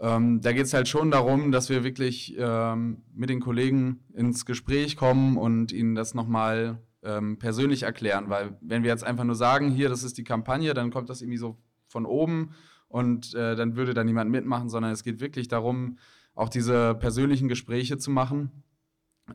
Ähm, 0.00 0.40
da 0.40 0.52
geht 0.52 0.64
es 0.64 0.72
halt 0.72 0.88
schon 0.88 1.10
darum, 1.10 1.52
dass 1.52 1.68
wir 1.68 1.84
wirklich 1.84 2.34
ähm, 2.38 3.02
mit 3.14 3.28
den 3.28 3.40
Kollegen 3.40 4.00
ins 4.14 4.46
Gespräch 4.46 4.96
kommen 4.96 5.36
und 5.36 5.72
ihnen 5.72 5.94
das 5.94 6.14
nochmal 6.14 6.78
ähm, 7.02 7.38
persönlich 7.38 7.82
erklären, 7.82 8.30
weil 8.30 8.56
wenn 8.62 8.82
wir 8.82 8.90
jetzt 8.90 9.04
einfach 9.04 9.24
nur 9.24 9.34
sagen, 9.34 9.70
hier, 9.70 9.88
das 9.88 10.02
ist 10.02 10.16
die 10.16 10.24
Kampagne, 10.24 10.74
dann 10.74 10.90
kommt 10.90 11.10
das 11.10 11.20
irgendwie 11.20 11.38
so 11.38 11.58
von 11.86 12.06
oben 12.06 12.52
und 12.88 13.34
äh, 13.34 13.56
dann 13.56 13.76
würde 13.76 13.94
da 13.94 14.02
niemand 14.02 14.30
mitmachen, 14.30 14.70
sondern 14.70 14.92
es 14.92 15.04
geht 15.04 15.20
wirklich 15.20 15.48
darum, 15.48 15.98
auch 16.34 16.48
diese 16.48 16.94
persönlichen 16.94 17.48
Gespräche 17.48 17.98
zu 17.98 18.10
machen. 18.10 18.50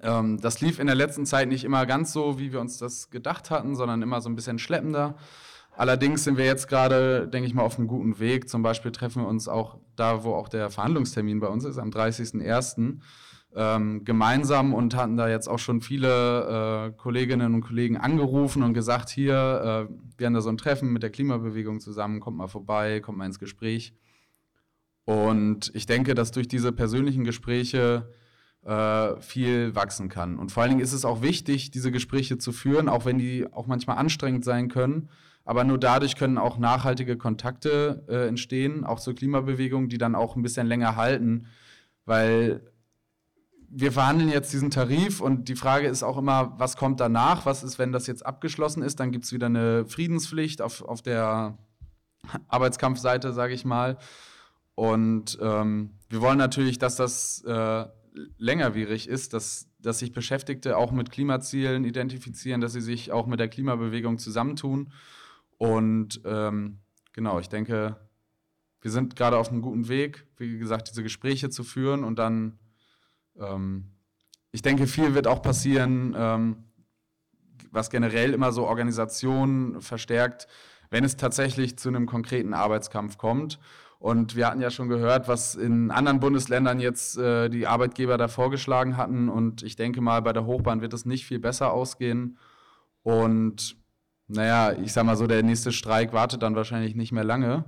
Ähm, 0.01 0.39
das 0.41 0.61
lief 0.61 0.79
in 0.79 0.87
der 0.87 0.95
letzten 0.95 1.25
Zeit 1.25 1.47
nicht 1.47 1.63
immer 1.63 1.85
ganz 1.85 2.11
so, 2.11 2.39
wie 2.39 2.51
wir 2.51 2.59
uns 2.59 2.77
das 2.77 3.09
gedacht 3.09 3.51
hatten, 3.51 3.75
sondern 3.75 4.01
immer 4.01 4.21
so 4.21 4.29
ein 4.29 4.35
bisschen 4.35 4.59
schleppender. 4.59 5.15
Allerdings 5.77 6.23
sind 6.23 6.37
wir 6.37 6.45
jetzt 6.45 6.67
gerade, 6.67 7.27
denke 7.27 7.47
ich 7.47 7.53
mal, 7.53 7.63
auf 7.63 7.77
einem 7.77 7.87
guten 7.87 8.19
Weg. 8.19 8.49
Zum 8.49 8.61
Beispiel 8.61 8.91
treffen 8.91 9.23
wir 9.23 9.27
uns 9.27 9.47
auch 9.47 9.77
da, 9.95 10.23
wo 10.23 10.33
auch 10.33 10.47
der 10.47 10.69
Verhandlungstermin 10.69 11.39
bei 11.39 11.47
uns 11.47 11.65
ist, 11.65 11.77
am 11.77 11.89
30.01 11.89 12.99
ähm, 13.55 14.03
gemeinsam 14.03 14.73
und 14.73 14.95
hatten 14.95 15.17
da 15.17 15.29
jetzt 15.29 15.47
auch 15.47 15.59
schon 15.59 15.81
viele 15.81 16.87
äh, 16.87 16.97
Kolleginnen 16.97 17.53
und 17.53 17.61
Kollegen 17.61 17.97
angerufen 17.97 18.63
und 18.63 18.73
gesagt, 18.73 19.09
hier, 19.09 19.87
äh, 19.89 19.93
wir 20.17 20.27
haben 20.27 20.33
da 20.33 20.41
so 20.41 20.49
ein 20.49 20.57
Treffen 20.57 20.91
mit 20.91 21.03
der 21.03 21.09
Klimabewegung 21.09 21.79
zusammen, 21.79 22.19
kommt 22.19 22.37
mal 22.37 22.47
vorbei, 22.47 22.99
kommt 22.99 23.17
mal 23.17 23.25
ins 23.25 23.39
Gespräch. 23.39 23.93
Und 25.05 25.71
ich 25.73 25.85
denke, 25.85 26.15
dass 26.15 26.31
durch 26.31 26.47
diese 26.47 26.71
persönlichen 26.71 27.23
Gespräche 27.23 28.09
äh, 28.65 29.21
viel 29.21 29.75
wachsen 29.75 30.09
kann. 30.09 30.37
Und 30.37 30.51
vor 30.51 30.63
allen 30.63 30.71
Dingen 30.71 30.83
ist 30.83 30.93
es 30.93 31.05
auch 31.05 31.21
wichtig, 31.21 31.71
diese 31.71 31.91
Gespräche 31.91 32.37
zu 32.37 32.51
führen, 32.51 32.89
auch 32.89 33.05
wenn 33.05 33.19
die 33.19 33.45
auch 33.53 33.67
manchmal 33.67 33.97
anstrengend 33.97 34.43
sein 34.43 34.67
können. 34.67 35.09
Aber 35.45 35.63
nur 35.63 35.77
dadurch 35.77 36.15
können 36.15 36.37
auch 36.37 36.57
nachhaltige 36.57 37.17
Kontakte 37.17 38.03
äh, 38.09 38.27
entstehen, 38.27 38.83
auch 38.83 38.99
zur 38.99 39.13
Klimabewegung, 39.13 39.89
die 39.89 39.99
dann 39.99 40.15
auch 40.15 40.35
ein 40.35 40.41
bisschen 40.41 40.67
länger 40.67 40.95
halten. 40.95 41.45
Weil 42.05 42.61
wir 43.69 43.91
verhandeln 43.91 44.29
jetzt 44.29 44.53
diesen 44.53 44.71
Tarif 44.71 45.21
und 45.21 45.47
die 45.47 45.55
Frage 45.55 45.87
ist 45.87 46.01
auch 46.01 46.17
immer, 46.17 46.55
was 46.57 46.77
kommt 46.77 46.99
danach? 46.99 47.45
Was 47.45 47.63
ist, 47.63 47.77
wenn 47.77 47.91
das 47.91 48.07
jetzt 48.07 48.25
abgeschlossen 48.25 48.81
ist? 48.81 48.99
Dann 48.99 49.11
gibt 49.11 49.25
es 49.25 49.33
wieder 49.33 49.47
eine 49.47 49.85
Friedenspflicht 49.85 50.61
auf, 50.61 50.81
auf 50.81 51.01
der 51.01 51.57
Arbeitskampfseite, 52.47 53.33
sage 53.33 53.53
ich 53.53 53.65
mal. 53.65 53.97
Und 54.73 55.37
ähm, 55.41 55.91
wir 56.09 56.21
wollen 56.21 56.37
natürlich, 56.37 56.79
dass 56.79 56.95
das 56.95 57.43
äh, 57.43 57.85
längerwierig 58.37 59.07
ist, 59.07 59.33
dass, 59.33 59.67
dass 59.79 59.99
sich 59.99 60.11
Beschäftigte 60.11 60.77
auch 60.77 60.91
mit 60.91 61.11
Klimazielen 61.11 61.83
identifizieren, 61.83 62.61
dass 62.61 62.73
sie 62.73 62.81
sich 62.81 63.11
auch 63.11 63.27
mit 63.27 63.39
der 63.39 63.49
Klimabewegung 63.49 64.17
zusammentun. 64.17 64.91
Und 65.57 66.21
ähm, 66.25 66.79
genau, 67.13 67.39
ich 67.39 67.49
denke, 67.49 67.97
wir 68.81 68.91
sind 68.91 69.15
gerade 69.15 69.37
auf 69.37 69.49
einem 69.49 69.61
guten 69.61 69.87
Weg, 69.87 70.27
wie 70.37 70.57
gesagt, 70.57 70.89
diese 70.89 71.03
Gespräche 71.03 71.49
zu 71.49 71.63
führen 71.63 72.03
und 72.03 72.19
dann 72.19 72.59
ähm, 73.39 73.95
ich 74.55 74.61
denke, 74.61 74.87
viel 74.87 75.13
wird 75.15 75.27
auch 75.27 75.41
passieren, 75.41 76.15
ähm, 76.17 76.63
was 77.71 77.89
generell 77.89 78.33
immer 78.33 78.53
so 78.53 78.65
Organisationen 78.65 79.81
verstärkt, 79.81 80.47
wenn 80.89 81.03
es 81.03 81.17
tatsächlich 81.17 81.77
zu 81.77 81.89
einem 81.89 82.05
konkreten 82.05 82.53
Arbeitskampf 82.53 83.17
kommt. 83.17 83.59
Und 83.99 84.37
wir 84.37 84.47
hatten 84.47 84.61
ja 84.61 84.69
schon 84.69 84.87
gehört, 84.87 85.27
was 85.27 85.55
in 85.55 85.91
anderen 85.91 86.21
Bundesländern 86.21 86.79
jetzt 86.79 87.17
äh, 87.17 87.49
die 87.49 87.67
Arbeitgeber 87.67 88.17
da 88.17 88.29
vorgeschlagen 88.29 88.95
hatten. 88.95 89.27
Und 89.27 89.61
ich 89.61 89.75
denke 89.75 89.99
mal, 89.99 90.21
bei 90.21 90.31
der 90.31 90.45
Hochbahn 90.45 90.79
wird 90.79 90.93
es 90.93 91.05
nicht 91.05 91.25
viel 91.25 91.39
besser 91.39 91.73
ausgehen. 91.73 92.37
Und 93.03 93.75
naja, 94.27 94.73
ich 94.73 94.91
sag 94.93 95.05
mal 95.05 95.17
so, 95.17 95.27
der 95.27 95.43
nächste 95.43 95.71
Streik 95.71 96.13
wartet 96.13 96.41
dann 96.41 96.55
wahrscheinlich 96.55 96.95
nicht 96.95 97.11
mehr 97.11 97.23
lange. 97.23 97.65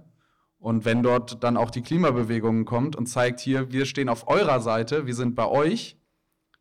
Und 0.60 0.86
wenn 0.86 1.04
dort 1.04 1.44
dann 1.44 1.56
auch 1.56 1.70
die 1.70 1.84
Klimabewegung 1.84 2.66
kommt 2.66 2.96
und 2.96 3.06
zeigt 3.06 3.40
hier, 3.40 3.72
wir 3.72 3.86
stehen 3.86 4.10
auf 4.10 4.28
eurer 4.28 4.60
Seite, 4.60 5.06
wir 5.06 5.14
sind 5.14 5.36
bei 5.36 5.48
euch, 5.48 5.98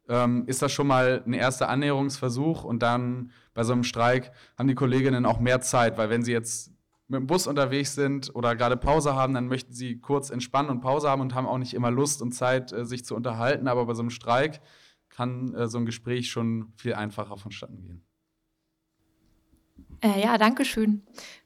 ähm, 0.09 0.45
ist 0.47 0.63
das 0.63 0.73
schon 0.73 0.87
mal 0.87 1.23
ein 1.27 1.33
erster 1.33 1.69
Annäherungsversuch. 1.69 2.63
Und 2.65 2.83
dann 2.83 3.31
bei 3.55 3.65
so 3.65 3.73
einem 3.73 3.85
Streik 3.85 4.33
haben 4.59 4.69
die 4.69 4.75
Kolleginnen 4.75 5.25
auch 5.25 5.41
mehr 5.41 5.63
Zeit, 5.63 5.97
weil 5.97 6.11
wenn 6.11 6.23
sie 6.23 6.33
jetzt 6.33 6.73
mit 7.09 7.21
dem 7.21 7.27
Bus 7.27 7.47
unterwegs 7.47 7.95
sind 7.95 8.35
oder 8.35 8.55
gerade 8.57 8.77
Pause 8.77 9.15
haben, 9.15 9.33
dann 9.33 9.49
möchten 9.49 9.73
sie 9.73 9.99
kurz 10.01 10.31
entspannen 10.31 10.71
und 10.71 10.81
Pause 10.81 11.09
haben 11.09 11.23
und 11.23 11.35
haben 11.35 11.47
auch 11.47 11.59
nicht 11.59 11.73
immer 11.73 11.91
Lust 11.91 12.21
und 12.21 12.33
Zeit, 12.33 12.73
äh, 12.73 12.85
sich 12.85 13.05
zu 13.05 13.15
unterhalten. 13.15 13.67
Aber 13.69 13.87
bei 13.87 13.95
so 13.95 14.03
einem 14.03 14.11
Streik 14.11 14.61
kann 15.09 15.55
äh, 15.55 15.69
so 15.69 15.79
ein 15.79 15.87
Gespräch 15.87 16.31
schon 16.31 16.73
viel 16.77 16.95
einfacher 16.95 17.39
vonstatten 17.39 17.81
gehen. 17.81 18.06
Äh, 20.01 20.23
ja, 20.23 20.39
danke 20.39 20.65
schön. 20.65 21.03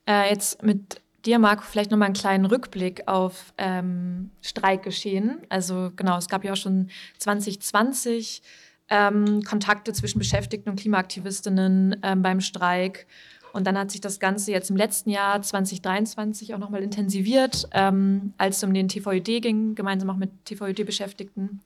Äh, 0.06 0.30
jetzt 0.30 0.62
mit 0.62 1.00
dir, 1.24 1.38
Marco, 1.38 1.62
vielleicht 1.62 1.90
nochmal 1.90 2.06
einen 2.06 2.14
kleinen 2.14 2.46
Rückblick 2.46 3.06
auf 3.06 3.52
ähm, 3.58 4.30
Streikgeschehen. 4.40 5.42
Also 5.48 5.90
genau, 5.96 6.18
es 6.18 6.28
gab 6.28 6.44
ja 6.44 6.52
auch 6.52 6.56
schon 6.56 6.90
2020 7.18 8.42
ähm, 8.88 9.42
Kontakte 9.42 9.92
zwischen 9.92 10.18
Beschäftigten 10.18 10.70
und 10.70 10.80
Klimaaktivistinnen 10.80 12.00
ähm, 12.02 12.22
beim 12.22 12.40
Streik. 12.40 13.06
Und 13.52 13.66
dann 13.66 13.76
hat 13.76 13.90
sich 13.90 14.00
das 14.00 14.20
Ganze 14.20 14.52
jetzt 14.52 14.70
im 14.70 14.76
letzten 14.76 15.10
Jahr 15.10 15.42
2023 15.42 16.54
auch 16.54 16.58
nochmal 16.58 16.82
intensiviert, 16.82 17.68
ähm, 17.72 18.32
als 18.38 18.58
es 18.58 18.64
um 18.64 18.72
den 18.72 18.88
TVÖD 18.88 19.42
ging, 19.42 19.74
gemeinsam 19.74 20.10
auch 20.10 20.16
mit 20.16 20.30
TVÖD-Beschäftigten. 20.44 21.60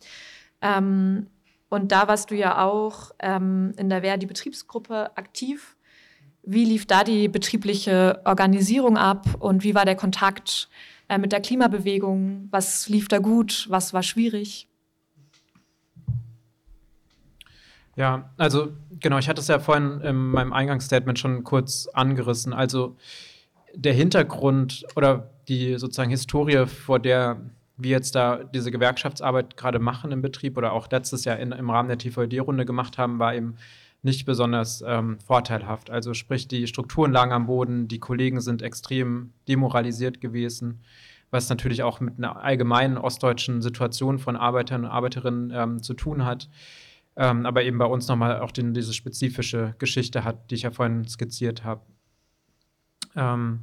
Ähm, 0.62 1.26
und 1.68 1.92
da 1.92 2.08
warst 2.08 2.30
du 2.30 2.34
ja 2.34 2.64
auch 2.64 3.12
ähm, 3.18 3.74
in 3.76 3.90
der 3.90 4.02
Verdi-Betriebsgruppe 4.02 5.16
aktiv. 5.16 5.73
Wie 6.46 6.64
lief 6.64 6.86
da 6.86 7.04
die 7.04 7.28
betriebliche 7.28 8.20
Organisierung 8.24 8.96
ab 8.98 9.26
und 9.38 9.64
wie 9.64 9.74
war 9.74 9.84
der 9.84 9.96
Kontakt 9.96 10.68
äh, 11.08 11.18
mit 11.18 11.32
der 11.32 11.40
Klimabewegung? 11.40 12.48
Was 12.50 12.88
lief 12.88 13.08
da 13.08 13.18
gut? 13.18 13.66
Was 13.70 13.94
war 13.94 14.02
schwierig? 14.02 14.68
Ja, 17.96 18.30
also 18.36 18.72
genau, 19.00 19.18
ich 19.18 19.28
hatte 19.28 19.40
es 19.40 19.48
ja 19.48 19.58
vorhin 19.58 20.00
in 20.00 20.16
meinem 20.16 20.52
Eingangsstatement 20.52 21.18
schon 21.18 21.44
kurz 21.44 21.86
angerissen. 21.86 22.52
Also 22.52 22.96
der 23.74 23.92
Hintergrund 23.92 24.84
oder 24.96 25.30
die 25.48 25.78
sozusagen 25.78 26.10
Historie, 26.10 26.66
vor 26.66 26.98
der 26.98 27.40
wir 27.76 27.90
jetzt 27.90 28.14
da 28.14 28.44
diese 28.44 28.70
Gewerkschaftsarbeit 28.70 29.56
gerade 29.56 29.78
machen 29.78 30.12
im 30.12 30.22
Betrieb 30.22 30.56
oder 30.56 30.72
auch 30.72 30.88
letztes 30.90 31.24
Jahr 31.24 31.38
in, 31.38 31.52
im 31.52 31.70
Rahmen 31.70 31.88
der 31.88 31.98
TVD-Runde 31.98 32.64
gemacht 32.64 32.98
haben, 32.98 33.18
war 33.18 33.34
eben 33.34 33.56
nicht 34.04 34.26
besonders 34.26 34.84
ähm, 34.86 35.18
vorteilhaft. 35.20 35.90
Also 35.90 36.14
sprich, 36.14 36.46
die 36.46 36.66
Strukturen 36.66 37.12
lagen 37.12 37.32
am 37.32 37.46
Boden, 37.46 37.88
die 37.88 37.98
Kollegen 37.98 38.40
sind 38.40 38.62
extrem 38.62 39.32
demoralisiert 39.48 40.20
gewesen, 40.20 40.80
was 41.30 41.48
natürlich 41.48 41.82
auch 41.82 42.00
mit 42.00 42.18
einer 42.18 42.42
allgemeinen 42.42 42.98
ostdeutschen 42.98 43.62
Situation 43.62 44.18
von 44.18 44.36
Arbeitern 44.36 44.84
und 44.84 44.90
Arbeiterinnen 44.90 45.52
ähm, 45.54 45.82
zu 45.82 45.94
tun 45.94 46.24
hat. 46.24 46.48
Ähm, 47.16 47.46
aber 47.46 47.62
eben 47.62 47.78
bei 47.78 47.86
uns 47.86 48.08
nochmal 48.08 48.40
auch 48.40 48.50
den, 48.50 48.74
diese 48.74 48.92
spezifische 48.92 49.74
Geschichte 49.78 50.24
hat, 50.24 50.50
die 50.50 50.56
ich 50.56 50.62
ja 50.62 50.70
vorhin 50.70 51.06
skizziert 51.06 51.64
habe. 51.64 51.82
Ähm, 53.16 53.60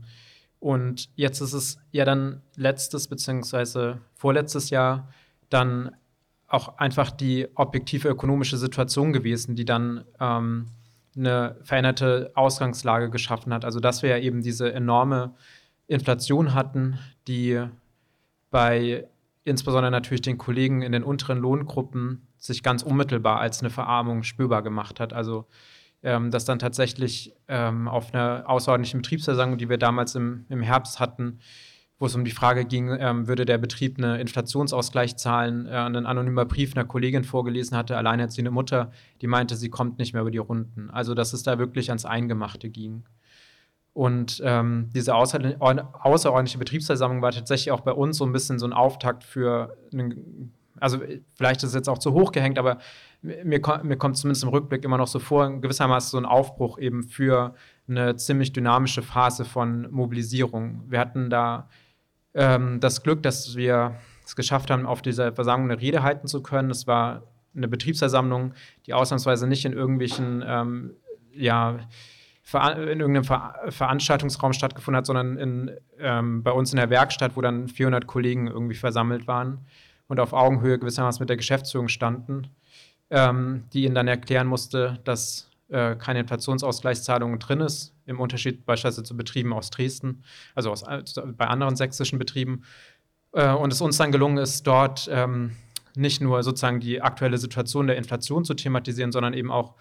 und 0.60 1.10
jetzt 1.16 1.42
ist 1.42 1.54
es 1.54 1.80
ja 1.92 2.06
dann 2.06 2.42
letztes 2.56 3.08
beziehungsweise 3.08 4.00
vorletztes 4.14 4.70
Jahr 4.70 5.10
dann 5.50 5.92
auch 6.54 6.78
einfach 6.78 7.12
die 7.12 7.48
objektive 7.56 8.10
ökonomische 8.10 8.58
Situation 8.58 9.14
gewesen, 9.14 9.56
die 9.56 9.66
dann 9.66 10.04
ähm, 10.20 10.68
eine 11.16 11.58
veränderte 11.64 12.32
Ausgangslage 12.36 13.10
geschaffen 13.10 13.54
hat. 13.54 13.66
Also 13.66 13.80
dass 13.80 14.04
wir 14.04 14.10
ja 14.10 14.18
eben 14.18 14.42
diese 14.42 14.72
enorme 14.74 15.34
Inflation 15.88 16.54
hatten, 16.54 17.00
die 17.28 17.62
bei 18.50 19.08
insbesondere 19.44 19.92
natürlich 19.92 20.22
den 20.22 20.38
Kollegen 20.38 20.82
in 20.82 20.92
den 20.92 21.04
unteren 21.04 21.40
Lohngruppen 21.40 22.28
sich 22.38 22.64
ganz 22.64 22.84
unmittelbar 22.84 23.40
als 23.40 23.62
eine 23.62 23.70
Verarmung 23.70 24.24
spürbar 24.24 24.62
gemacht 24.62 25.00
hat. 25.00 25.14
Also 25.14 25.48
ähm, 26.04 26.32
dass 26.32 26.46
dann 26.46 26.60
tatsächlich 26.60 27.34
ähm, 27.48 27.88
auf 27.88 28.14
einer 28.14 28.44
außerordentlichen 28.48 29.02
Betriebsversammlung, 29.02 29.58
die 29.58 29.70
wir 29.70 29.78
damals 29.78 30.16
im, 30.16 30.46
im 30.50 30.62
Herbst 30.62 31.00
hatten, 31.00 31.40
wo 32.02 32.08
es 32.08 32.16
um 32.16 32.26
die 32.26 32.32
Frage 32.32 32.66
ging, 32.66 32.98
ähm, 33.00 33.28
würde 33.28 33.46
der 33.46 33.60
Betrieb 33.60 34.00
einen 34.00 34.20
Inflationsausgleich 34.20 35.18
zahlen, 35.18 35.68
äh, 35.68 35.70
ein 35.70 36.08
anonymer 36.08 36.46
Brief 36.46 36.76
einer 36.76 36.84
Kollegin 36.84 37.24
vorgelesen 37.24 37.78
hatte, 37.78 37.96
alleinerziehende 37.96 38.50
Mutter, 38.50 38.92
die 39.22 39.28
meinte, 39.28 39.56
sie 39.56 39.70
kommt 39.70 40.00
nicht 40.00 40.14
mehr 40.14 40.24
über 40.24 40.32
die 40.32 40.40
Runden. 40.40 40.90
Also, 40.90 41.14
dass 41.14 41.32
es 41.32 41.44
da 41.44 41.60
wirklich 41.60 41.92
ans 41.92 42.06
Eingemachte 42.06 42.72
ging. 42.72 43.04
Und 43.94 44.42
ähm, 44.44 44.90
diese 44.96 45.14
außer 45.14 45.58
außerordentliche 45.60 46.58
Betriebsversammlung 46.58 47.22
war 47.22 47.32
tatsächlich 47.34 47.70
auch 47.70 47.82
bei 47.82 47.92
uns 47.92 48.18
so 48.18 48.26
ein 48.26 48.32
bisschen 48.32 48.58
so 48.58 48.66
ein 48.66 48.74
Auftakt 48.74 49.24
für, 49.24 49.78
einen, 49.94 50.54
also 50.80 50.98
vielleicht 51.36 51.62
ist 51.62 51.70
es 51.70 51.76
jetzt 51.76 51.90
auch 51.90 52.00
zu 52.00 52.14
hoch 52.14 52.32
gehängt, 52.32 52.58
aber 52.58 52.80
mir, 53.22 53.62
mir 53.84 53.98
kommt 53.98 54.18
zumindest 54.18 54.42
im 54.42 54.50
Rückblick 54.50 54.84
immer 54.86 54.98
noch 54.98 55.08
so 55.08 55.20
vor, 55.20 55.62
gewissermaßen 55.62 56.10
so 56.10 56.18
ein 56.18 56.26
Aufbruch 56.26 56.80
eben 56.80 57.04
für 57.04 57.54
eine 57.88 58.16
ziemlich 58.16 58.54
dynamische 58.54 59.04
Phase 59.04 59.46
von 59.46 59.88
Mobilisierung. 59.92 60.86
Wir 60.88 60.98
hatten 60.98 61.30
da 61.30 61.70
ähm, 62.34 62.80
das 62.80 63.04
Glück, 63.04 63.24
dass 63.24 63.56
wir 63.56 63.96
es 64.26 64.36
geschafft 64.36 64.72
haben, 64.72 64.86
auf 64.86 65.02
dieser 65.02 65.34
Versammlung 65.34 65.72
eine 65.72 65.82
Rede 65.82 66.04
halten 66.04 66.28
zu 66.28 66.42
können. 66.42 66.72
Es 66.72 66.88
war 66.88 67.24
eine 67.56 67.68
Betriebsversammlung, 67.68 68.54
die 68.86 68.94
ausnahmsweise 68.94 69.48
nicht 69.48 69.66
in 69.66 69.74
irgendwelchen, 69.74 70.44
ähm, 70.46 70.94
ja, 71.34 71.80
in 72.54 73.00
irgendeinem 73.00 73.24
Ver 73.24 73.56
Veranstaltungsraum 73.70 74.54
stattgefunden 74.54 74.98
hat, 74.98 75.06
sondern 75.06 75.38
in, 75.38 75.72
ähm, 76.00 76.44
bei 76.44 76.52
uns 76.52 76.72
in 76.72 76.78
der 76.78 76.90
Werkstatt, 76.90 77.36
wo 77.36 77.42
dann 77.42 77.68
400 77.68 78.08
Kollegen 78.08 78.48
irgendwie 78.48 78.76
versammelt 78.76 79.28
waren 79.28 79.60
und 80.08 80.20
auf 80.20 80.34
Augenhöhe 80.34 80.80
gewissermaßen 80.80 81.22
mit 81.22 81.30
der 81.30 81.38
Geschäftsführung 81.38 81.88
standen, 81.88 82.48
ähm, 83.10 83.66
die 83.74 83.86
ihnen 83.86 83.96
dann 83.96 84.08
erklären 84.08 84.48
musste, 84.48 85.00
dass 85.04 85.51
äh, 85.72 85.96
keine 85.96 86.20
Inflationsausgleichszahlungen 86.20 87.40
drin 87.40 87.62
ist, 87.62 87.94
im 88.06 88.20
Unterschied 88.20 88.66
beispielsweise 88.66 89.04
zu 89.04 89.16
Betrieben 89.16 89.54
aus 89.54 89.70
Dresden, 89.70 90.24
also 90.54 90.72
aus, 90.72 90.84
bei 90.84 91.48
anderen 91.48 91.76
sächsischen 91.76 92.20
Betrieben. 92.20 92.64
Äh, 93.34 93.54
und 93.54 93.72
es 93.72 93.82
uns 93.82 93.98
dann 93.98 94.12
gelungen 94.12 94.38
ist, 94.38 94.68
dort 94.68 95.10
ähm, 95.12 95.52
nicht 95.96 96.22
nur 96.22 96.44
sozusagen 96.44 96.80
die 96.80 97.02
aktuelle 97.02 97.38
Situation 97.38 97.88
der 97.88 97.98
Inflation 97.98 98.46
zu 98.46 98.54
thematisieren, 98.54 99.12
sondern 99.12 99.34
eben 99.34 99.52
auch 99.52 99.76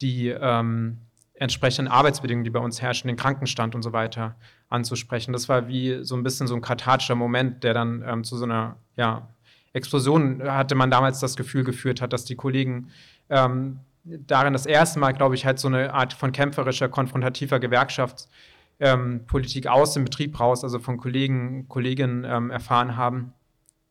die 0.00 0.28
ähm, 0.28 0.98
entsprechenden 1.34 1.90
Arbeitsbedingungen, 1.92 2.44
die 2.44 2.50
bei 2.50 2.60
uns 2.60 2.80
herrschen, 2.80 3.08
den 3.08 3.16
Krankenstand 3.16 3.74
und 3.74 3.82
so 3.82 3.92
weiter 3.92 4.36
anzusprechen. 4.68 5.32
Das 5.32 5.48
war 5.48 5.68
wie 5.68 6.02
so 6.02 6.16
ein 6.16 6.22
bisschen 6.22 6.46
so 6.46 6.54
ein 6.54 6.62
kathartischer 6.62 7.14
Moment, 7.14 7.62
der 7.62 7.74
dann 7.74 8.02
ähm, 8.06 8.24
zu 8.24 8.36
so 8.36 8.44
einer 8.44 8.76
ja, 8.96 9.28
Explosion, 9.74 10.42
hatte 10.42 10.74
man 10.74 10.90
damals 10.90 11.20
das 11.20 11.36
Gefühl 11.36 11.62
geführt 11.62 12.00
hat, 12.00 12.12
dass 12.12 12.24
die 12.24 12.36
Kollegen 12.36 12.88
ähm, 13.28 13.80
darin 14.06 14.52
das 14.52 14.66
erste 14.66 15.00
Mal, 15.00 15.12
glaube 15.12 15.34
ich, 15.34 15.44
halt 15.44 15.58
so 15.58 15.68
eine 15.68 15.92
Art 15.92 16.12
von 16.12 16.32
kämpferischer, 16.32 16.88
konfrontativer 16.88 17.58
Gewerkschaftspolitik 17.58 19.64
ähm, 19.64 19.70
aus 19.70 19.94
dem 19.94 20.04
Betrieb 20.04 20.38
raus, 20.38 20.62
also 20.62 20.78
von 20.78 20.96
Kollegen, 20.96 21.68
Kolleginnen 21.68 22.24
ähm, 22.24 22.50
erfahren 22.50 22.96
haben, 22.96 23.32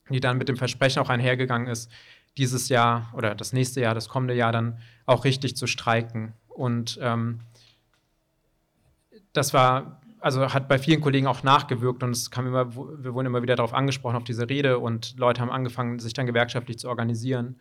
die 0.10 0.20
dann 0.20 0.38
mit 0.38 0.48
dem 0.48 0.58
Versprechen 0.58 1.02
auch 1.02 1.10
einhergegangen 1.10 1.68
ist, 1.68 1.92
dieses 2.38 2.70
Jahr 2.70 3.12
oder 3.14 3.36
das 3.36 3.54
nächste 3.54 3.82
Jahr, 3.82 3.94
das 3.94 4.10
kommende 4.10 4.34
Jahr 4.34 4.52
dann 4.52 4.80
auch 5.06 5.26
richtig 5.26 5.56
zu 5.56 5.68
streiken. 5.68 6.34
Und 6.48 6.98
ähm, 7.02 7.42
das 9.34 9.54
war, 9.54 10.02
also 10.20 10.54
hat 10.54 10.70
bei 10.70 10.80
vielen 10.80 11.02
Kollegen 11.02 11.28
auch 11.28 11.44
nachgewirkt 11.44 12.04
und 12.04 12.12
es 12.12 12.32
kam 12.32 12.48
immer, 12.48 12.76
wir 12.76 13.14
wurden 13.14 13.28
immer 13.28 13.42
wieder 13.42 13.56
darauf 13.56 13.74
angesprochen, 13.74 14.16
auf 14.16 14.24
diese 14.24 14.50
Rede 14.50 14.80
und 14.80 15.18
Leute 15.18 15.42
haben 15.42 15.52
angefangen, 15.52 16.00
sich 16.00 16.14
dann 16.14 16.26
gewerkschaftlich 16.26 16.80
zu 16.80 16.88
organisieren. 16.88 17.58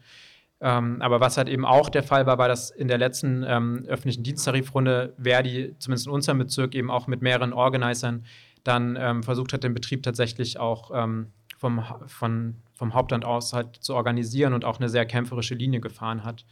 Ähm, 0.60 1.02
aber 1.02 1.20
was 1.20 1.36
halt 1.36 1.48
eben 1.48 1.64
auch 1.64 1.88
der 1.88 2.02
Fall 2.02 2.26
war, 2.26 2.38
war, 2.38 2.48
dass 2.48 2.70
in 2.70 2.88
der 2.88 2.98
letzten 2.98 3.44
ähm, 3.46 3.84
öffentlichen 3.86 4.22
Diensttarifrunde 4.22 5.14
Verdi, 5.20 5.74
zumindest 5.78 6.06
in 6.06 6.12
unserem 6.12 6.38
Bezirk, 6.38 6.74
eben 6.74 6.90
auch 6.90 7.06
mit 7.06 7.22
mehreren 7.22 7.52
Organisern 7.52 8.24
dann 8.62 8.96
ähm, 8.98 9.22
versucht 9.22 9.52
hat, 9.52 9.62
den 9.64 9.74
Betrieb 9.74 10.02
tatsächlich 10.02 10.58
auch 10.58 10.90
ähm, 10.94 11.32
vom, 11.58 11.84
von, 12.06 12.56
vom 12.74 12.94
Hauptland 12.94 13.24
aus 13.24 13.52
halt 13.52 13.76
zu 13.76 13.94
organisieren 13.94 14.54
und 14.54 14.64
auch 14.64 14.78
eine 14.78 14.88
sehr 14.88 15.06
kämpferische 15.06 15.54
Linie 15.54 15.80
gefahren 15.80 16.24
hat. 16.24 16.44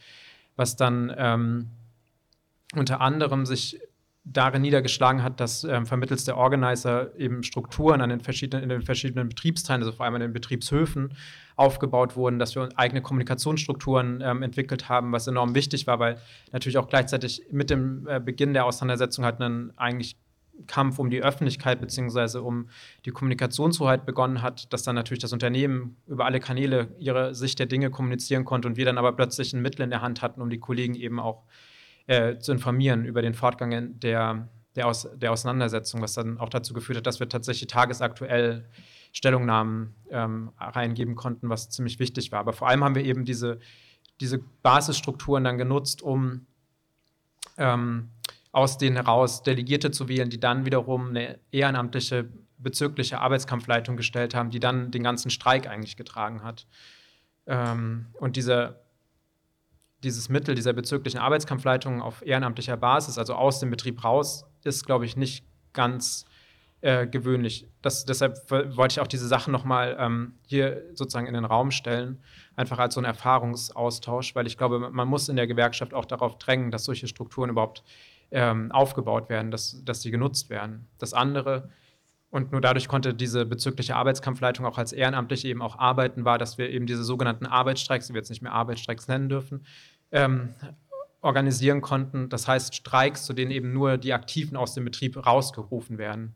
Was 0.56 0.76
dann 0.76 1.12
ähm, 1.16 1.70
unter 2.74 3.00
anderem 3.00 3.46
sich 3.46 3.80
darin 4.24 4.62
niedergeschlagen 4.62 5.22
hat, 5.22 5.40
dass 5.40 5.64
ähm, 5.64 5.84
vermittels 5.84 6.24
der 6.24 6.36
Organizer 6.36 7.16
eben 7.18 7.42
Strukturen 7.42 8.00
an 8.00 8.10
den 8.10 8.20
verschiedenen, 8.20 8.62
in 8.62 8.68
den 8.68 8.82
verschiedenen 8.82 9.28
Betriebsteilen, 9.28 9.82
also 9.82 9.92
vor 9.92 10.04
allem 10.04 10.14
an 10.14 10.20
den 10.20 10.32
Betriebshöfen, 10.32 11.14
aufgebaut 11.56 12.16
wurden, 12.16 12.38
dass 12.38 12.54
wir 12.54 12.68
eigene 12.76 13.02
Kommunikationsstrukturen 13.02 14.22
ähm, 14.24 14.42
entwickelt 14.42 14.88
haben, 14.88 15.12
was 15.12 15.26
enorm 15.26 15.54
wichtig 15.54 15.86
war, 15.86 15.98
weil 15.98 16.18
natürlich 16.52 16.78
auch 16.78 16.88
gleichzeitig 16.88 17.42
mit 17.50 17.68
dem 17.68 18.06
äh, 18.06 18.20
Beginn 18.20 18.54
der 18.54 18.64
Auseinandersetzung 18.64 19.24
halt 19.24 19.40
einen 19.40 19.76
eigentlich 19.76 20.16
Kampf 20.68 20.98
um 20.98 21.10
die 21.10 21.22
Öffentlichkeit 21.22 21.80
bzw. 21.80 22.38
um 22.38 22.68
die 23.04 23.10
Kommunikationshoheit 23.10 24.06
begonnen 24.06 24.42
hat, 24.42 24.72
dass 24.72 24.84
dann 24.84 24.94
natürlich 24.94 25.22
das 25.22 25.32
Unternehmen 25.32 25.96
über 26.06 26.26
alle 26.26 26.38
Kanäle 26.38 26.94
ihre 26.98 27.34
Sicht 27.34 27.58
der 27.58 27.66
Dinge 27.66 27.90
kommunizieren 27.90 28.44
konnte 28.44 28.68
und 28.68 28.76
wir 28.76 28.84
dann 28.84 28.98
aber 28.98 29.12
plötzlich 29.12 29.52
ein 29.52 29.62
Mittel 29.62 29.82
in 29.82 29.90
der 29.90 30.02
Hand 30.02 30.22
hatten, 30.22 30.40
um 30.40 30.50
die 30.50 30.60
Kollegen 30.60 30.94
eben 30.94 31.18
auch 31.18 31.44
äh, 31.46 31.71
zu 32.06 32.52
informieren 32.52 33.04
über 33.04 33.22
den 33.22 33.34
Fortgang 33.34 33.98
der 34.00 34.48
der, 34.76 34.86
Aus, 34.86 35.08
der 35.14 35.32
Auseinandersetzung, 35.32 36.00
was 36.00 36.14
dann 36.14 36.38
auch 36.38 36.48
dazu 36.48 36.72
geführt 36.74 36.98
hat, 36.98 37.06
dass 37.06 37.20
wir 37.20 37.28
tatsächlich 37.28 37.68
tagesaktuell 37.68 38.68
Stellungnahmen 39.12 39.94
ähm, 40.10 40.52
reingeben 40.58 41.14
konnten, 41.14 41.50
was 41.50 41.68
ziemlich 41.68 41.98
wichtig 41.98 42.32
war. 42.32 42.40
Aber 42.40 42.52
vor 42.52 42.68
allem 42.68 42.82
haben 42.82 42.94
wir 42.94 43.04
eben 43.04 43.24
diese, 43.24 43.58
diese 44.20 44.38
Basisstrukturen 44.38 45.44
dann 45.44 45.58
genutzt, 45.58 46.00
um 46.02 46.46
ähm, 47.58 48.08
aus 48.52 48.78
denen 48.78 48.96
heraus 48.96 49.42
Delegierte 49.42 49.90
zu 49.90 50.08
wählen, 50.08 50.30
die 50.30 50.40
dann 50.40 50.64
wiederum 50.64 51.10
eine 51.10 51.38
ehrenamtliche 51.50 52.28
bezirkliche 52.58 53.18
Arbeitskampfleitung 53.18 53.96
gestellt 53.96 54.34
haben, 54.34 54.50
die 54.50 54.60
dann 54.60 54.90
den 54.90 55.02
ganzen 55.02 55.30
Streik 55.30 55.66
eigentlich 55.66 55.96
getragen 55.96 56.42
hat. 56.42 56.66
Ähm, 57.46 58.06
und 58.14 58.36
diese, 58.36 58.80
dieses 60.02 60.28
Mittel 60.28 60.54
dieser 60.54 60.72
bezirklichen 60.72 61.20
Arbeitskampfleitung 61.20 62.02
auf 62.02 62.24
ehrenamtlicher 62.24 62.76
Basis, 62.76 63.18
also 63.18 63.34
aus 63.34 63.60
dem 63.60 63.70
Betrieb 63.70 64.02
raus, 64.02 64.44
ist, 64.64 64.84
glaube 64.86 65.04
ich, 65.04 65.16
nicht 65.16 65.44
ganz 65.72 66.24
äh, 66.80 67.06
gewöhnlich. 67.06 67.68
Das, 67.80 68.04
deshalb 68.04 68.50
wollte 68.50 68.94
ich 68.94 69.00
auch 69.00 69.06
diese 69.06 69.28
Sachen 69.28 69.52
nochmal 69.52 69.96
ähm, 69.98 70.34
hier 70.46 70.82
sozusagen 70.94 71.26
in 71.26 71.34
den 71.34 71.44
Raum 71.44 71.70
stellen, 71.70 72.20
einfach 72.56 72.78
als 72.78 72.94
so 72.94 73.00
ein 73.00 73.04
Erfahrungsaustausch, 73.04 74.34
weil 74.34 74.46
ich 74.46 74.58
glaube, 74.58 74.90
man 74.90 75.08
muss 75.08 75.28
in 75.28 75.36
der 75.36 75.46
Gewerkschaft 75.46 75.94
auch 75.94 76.04
darauf 76.04 76.38
drängen, 76.38 76.70
dass 76.70 76.84
solche 76.84 77.06
Strukturen 77.06 77.50
überhaupt 77.50 77.84
ähm, 78.32 78.72
aufgebaut 78.72 79.28
werden, 79.28 79.50
dass, 79.50 79.84
dass 79.84 80.02
sie 80.02 80.10
genutzt 80.10 80.50
werden. 80.50 80.88
Das 80.98 81.12
andere, 81.14 81.70
und 82.32 82.50
nur 82.50 82.62
dadurch 82.62 82.88
konnte 82.88 83.12
diese 83.12 83.44
bezügliche 83.44 83.94
Arbeitskampfleitung 83.94 84.64
auch 84.64 84.78
als 84.78 84.92
ehrenamtlich 84.94 85.44
eben 85.44 85.60
auch 85.60 85.78
arbeiten, 85.78 86.24
war, 86.24 86.38
dass 86.38 86.56
wir 86.56 86.70
eben 86.70 86.86
diese 86.86 87.04
sogenannten 87.04 87.44
Arbeitsstreiks, 87.44 88.06
die 88.06 88.14
wir 88.14 88.20
jetzt 88.20 88.30
nicht 88.30 88.40
mehr 88.40 88.54
Arbeitsstreiks 88.54 89.06
nennen 89.06 89.28
dürfen, 89.28 89.66
ähm, 90.12 90.54
organisieren 91.20 91.80
konnten. 91.80 92.28
Das 92.28 92.48
heißt 92.48 92.74
Streiks, 92.74 93.24
zu 93.24 93.32
denen 93.32 93.50
eben 93.50 93.72
nur 93.72 93.96
die 93.96 94.12
Aktiven 94.12 94.56
aus 94.56 94.74
dem 94.74 94.84
Betrieb 94.84 95.24
rausgerufen 95.24 95.98
werden. 95.98 96.34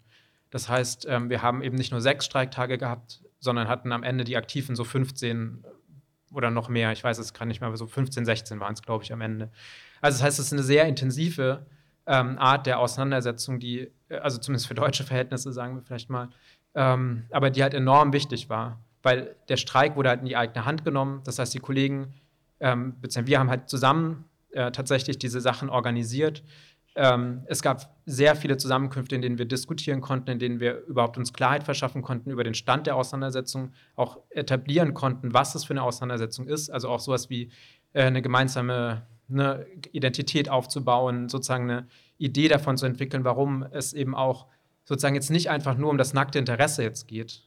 Das 0.51 0.69
heißt, 0.69 1.07
ähm, 1.09 1.29
wir 1.29 1.43
haben 1.43 1.63
eben 1.63 1.77
nicht 1.77 1.91
nur 1.91 2.01
sechs 2.01 2.25
Streiktage 2.25 2.79
gehabt, 2.79 3.23
sondern 3.39 3.69
hatten 3.69 3.93
am 3.93 4.03
Ende 4.03 4.25
die 4.25 4.37
Aktiven 4.37 4.77
so 4.77 4.85
15 4.85 5.65
oder 6.33 6.51
noch 6.51 6.69
mehr, 6.69 6.93
ich 6.93 7.03
weiß 7.03 7.19
es 7.19 7.35
gerade 7.35 7.49
nicht 7.49 7.61
mehr, 7.61 7.69
aber 7.69 7.77
so 7.77 7.87
15, 7.87 8.25
16 8.25 8.61
waren 8.61 8.75
es, 8.75 8.83
glaube 8.83 9.05
ich, 9.05 9.13
am 9.13 9.21
Ende. 9.21 9.51
Also 10.01 10.19
das 10.19 10.25
heißt, 10.25 10.39
es 10.39 10.47
ist 10.47 10.53
eine 10.53 10.63
sehr 10.63 10.87
intensive 10.87 11.67
ähm, 12.07 12.39
Art 12.39 12.67
der 12.67 12.79
Auseinandersetzung, 12.79 13.59
die, 13.59 13.91
äh, 14.09 14.19
also 14.19 14.39
zumindest 14.39 14.69
für 14.69 14.75
deutsche 14.75 15.05
Verhältnisse, 15.05 15.53
sagen 15.53 15.75
wir 15.77 15.83
vielleicht 15.83 16.11
mal, 16.11 16.29
ähm, 16.75 17.25
aber 17.31 17.51
die 17.51 17.63
halt 17.63 17.75
enorm 17.75 18.13
wichtig 18.13 18.49
war, 18.49 18.81
weil 19.03 19.37
der 19.49 19.57
Streik 19.57 19.97
wurde 19.97 20.11
halt 20.11 20.21
in 20.21 20.27
die 20.27 20.37
eigene 20.37 20.65
Hand 20.65 20.85
genommen. 20.85 21.23
Das 21.25 21.39
heißt, 21.39 21.55
die 21.55 21.61
Kollegen, 21.61 22.15
ähm, 22.61 22.97
wir 23.01 23.39
haben 23.39 23.51
halt 23.51 23.69
zusammen 23.69 24.25
äh, 24.53 24.71
tatsächlich 24.71 25.19
diese 25.19 25.41
Sachen 25.41 25.69
organisiert. 25.69 26.43
Ähm, 26.95 27.43
es 27.47 27.61
gab 27.61 27.95
sehr 28.07 28.37
viele 28.37 28.57
Zusammenkünfte, 28.57 29.15
in 29.15 29.23
denen 29.23 29.39
wir 29.39 29.45
diskutieren 29.45 30.01
konnten, 30.01 30.31
in 30.31 30.39
denen 30.39 30.61
wir 30.61 30.85
überhaupt 30.87 31.19
uns 31.19 31.33
Klarheit 31.33 31.63
verschaffen 31.63 32.01
konnten 32.01 32.31
über 32.31 32.43
den 32.43 32.55
Stand 32.55 32.87
der 32.87 32.97
Auseinandersetzung, 32.97 33.73
auch 33.97 34.19
etablieren 34.31 34.95
konnten, 34.95 35.35
was 35.35 35.53
das 35.53 35.65
für 35.65 35.75
eine 35.75 35.83
Auseinandersetzung 35.83 36.47
ist. 36.49 36.71
Also 36.71 36.89
auch 36.89 37.01
sowas 37.01 37.29
wie 37.29 37.51
äh, 37.93 38.05
eine 38.05 38.23
gemeinsame 38.23 39.07
eine 39.29 39.67
Identität 39.93 40.49
aufzubauen, 40.49 41.29
sozusagen 41.29 41.71
eine 41.71 41.89
Idee 42.19 42.49
davon 42.49 42.77
zu 42.77 42.87
entwickeln, 42.87 43.25
warum 43.25 43.65
es 43.73 43.93
eben 43.93 44.15
auch 44.15 44.47
sozusagen 44.85 45.17
jetzt 45.17 45.31
nicht 45.31 45.51
einfach 45.51 45.77
nur 45.77 45.91
um 45.91 45.99
das 45.99 46.15
nackte 46.15 46.39
Interesse 46.39 46.83
jetzt 46.83 47.09
geht, 47.09 47.43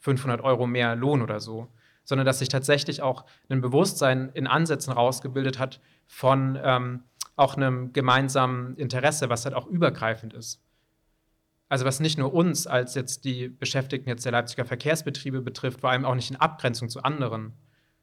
500 0.00 0.40
Euro 0.42 0.66
mehr 0.66 0.96
Lohn 0.96 1.22
oder 1.22 1.38
so, 1.38 1.68
sondern 2.10 2.26
dass 2.26 2.40
sich 2.40 2.48
tatsächlich 2.48 3.02
auch 3.02 3.24
ein 3.48 3.60
Bewusstsein 3.60 4.30
in 4.34 4.48
Ansätzen 4.48 4.92
rausgebildet 4.92 5.60
hat 5.60 5.80
von 6.08 6.58
ähm, 6.60 7.04
auch 7.36 7.56
einem 7.56 7.92
gemeinsamen 7.92 8.76
Interesse, 8.76 9.30
was 9.30 9.44
halt 9.44 9.54
auch 9.54 9.68
übergreifend 9.68 10.34
ist. 10.34 10.60
Also 11.68 11.84
was 11.84 12.00
nicht 12.00 12.18
nur 12.18 12.34
uns 12.34 12.66
als 12.66 12.96
jetzt 12.96 13.24
die 13.24 13.48
Beschäftigten 13.48 14.08
jetzt 14.08 14.24
der 14.24 14.32
Leipziger 14.32 14.64
Verkehrsbetriebe 14.64 15.40
betrifft, 15.40 15.82
vor 15.82 15.90
allem 15.90 16.04
auch 16.04 16.16
nicht 16.16 16.32
in 16.32 16.36
Abgrenzung 16.36 16.88
zu 16.88 17.04
anderen. 17.04 17.52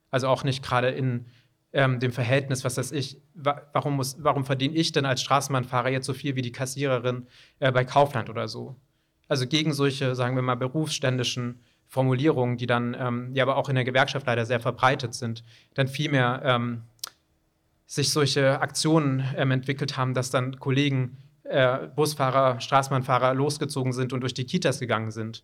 Also 0.10 0.30
auch 0.30 0.46
nicht 0.46 0.64
gerade 0.64 0.88
in 0.88 1.26
ähm, 1.74 2.00
dem 2.00 2.14
Verhältnis, 2.14 2.64
was 2.64 2.78
weiß 2.78 2.94
ich, 2.94 3.22
wa 3.34 3.62
warum, 3.74 3.98
muss, 3.98 4.16
warum 4.24 4.46
verdiene 4.46 4.74
ich 4.74 4.94
denn 4.94 5.06
als 5.06 5.22
Straßenbahnfahrer 5.22 5.90
jetzt 5.90 6.06
so 6.06 6.14
viel 6.14 6.38
wie 6.38 6.42
die 6.42 6.54
Kassiererin 6.54 7.28
äh, 7.60 7.74
bei 7.74 7.84
Kaufland 7.84 8.30
oder 8.30 8.48
so? 8.48 8.78
Also 9.28 9.48
gegen 9.48 9.74
solche, 9.74 10.16
sagen 10.16 10.38
wir 10.38 10.44
mal, 10.44 10.56
berufsständischen 10.56 11.60
Formulierungen, 11.88 12.58
die 12.58 12.68
dann 12.68 12.96
ähm, 13.00 13.32
ja 13.34 13.44
aber 13.44 13.58
auch 13.58 13.70
in 13.70 13.76
der 13.76 13.84
Gewerkschaft 13.84 14.28
leider 14.28 14.46
sehr 14.46 14.60
verbreitet 14.60 15.14
sind, 15.14 15.44
dann 15.74 15.88
vielmehr 15.88 16.42
ähm, 16.44 16.84
sich 17.86 18.12
solche 18.12 18.60
Aktionen 18.62 19.24
ähm, 19.36 19.52
entwickelt 19.52 19.96
haben, 19.96 20.14
dass 20.14 20.30
dann 20.30 20.60
Kollegen, 20.60 21.18
äh, 21.44 21.88
Busfahrer, 21.96 22.60
Straßenbahnfahrer 22.60 23.34
losgezogen 23.34 23.94
sind 23.94 24.12
und 24.12 24.22
durch 24.22 24.34
die 24.34 24.46
Kitas 24.46 24.80
gegangen 24.80 25.12
sind 25.12 25.44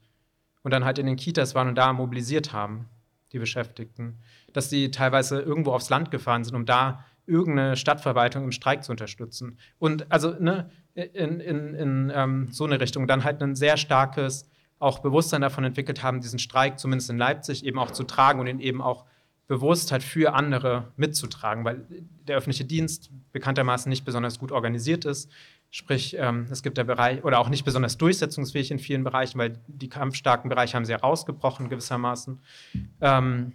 und 0.64 0.72
dann 0.72 0.84
halt 0.84 0.98
in 1.00 1.06
den 1.06 1.16
Kitas 1.16 1.56
waren 1.56 1.70
und 1.70 1.76
da 1.76 1.94
mobilisiert 1.94 2.52
haben, 2.52 2.90
die 3.32 3.40
Beschäftigten 3.40 4.20
dass 4.54 4.70
sie 4.70 4.92
teilweise 4.92 5.42
irgendwo 5.42 5.72
aufs 5.72 5.90
Land 5.90 6.12
gefahren 6.12 6.44
sind, 6.44 6.56
um 6.56 6.66
da 6.66 7.04
irgendeine 7.26 7.76
Stadtverwaltung 7.76 8.44
im 8.44 8.52
Streik 8.52 8.84
zu 8.84 8.92
unterstützen. 8.92 9.58
Und 9.80 10.12
also 10.12 10.36
ne, 10.40 10.70
in, 10.94 11.40
in, 11.40 11.74
in 11.74 12.12
ähm, 12.14 12.48
so 12.52 12.66
eine 12.66 12.80
Richtung 12.80 13.08
dann 13.08 13.24
halt 13.24 13.42
ein 13.42 13.56
sehr 13.56 13.78
starkes 13.78 14.50
auch 14.80 15.00
Bewusstsein 15.00 15.42
davon 15.42 15.64
entwickelt 15.64 16.04
haben, 16.04 16.22
diesen 16.22 16.40
Streik 16.40 16.80
zumindest 16.80 17.10
in 17.10 17.18
Leipzig 17.18 17.66
eben 17.66 17.80
auch 17.80 17.92
zu 17.92 18.04
tragen 18.04 18.40
und 18.40 18.48
ihn 18.48 18.60
eben 18.60 18.82
auch 18.82 19.06
bewusst 19.48 19.92
halt 19.92 20.04
für 20.04 20.34
andere 20.34 20.92
mitzutragen, 20.96 21.66
weil 21.66 21.86
der 22.28 22.38
öffentliche 22.38 22.66
Dienst 22.66 23.12
bekanntermaßen 23.32 23.90
nicht 23.90 24.06
besonders 24.06 24.40
gut 24.40 24.52
organisiert 24.52 25.06
ist. 25.06 25.30
Sprich, 25.70 26.16
ähm, 26.20 26.48
es 26.50 26.64
gibt 26.64 26.78
der 26.78 26.84
Bereich, 26.84 27.24
oder 27.24 27.40
auch 27.40 27.50
nicht 27.50 27.66
besonders 27.66 27.98
durchsetzungsfähig 27.98 28.72
in 28.72 28.80
vielen 28.80 29.04
Bereichen, 29.04 29.40
weil 29.40 29.60
die 29.68 29.90
kampfstarken 29.90 30.50
Bereiche 30.50 30.76
haben 30.76 30.86
sie 30.86 30.94
herausgebrochen 30.94 31.70
gewissermaßen. 31.70 32.40
Ähm, 33.02 33.54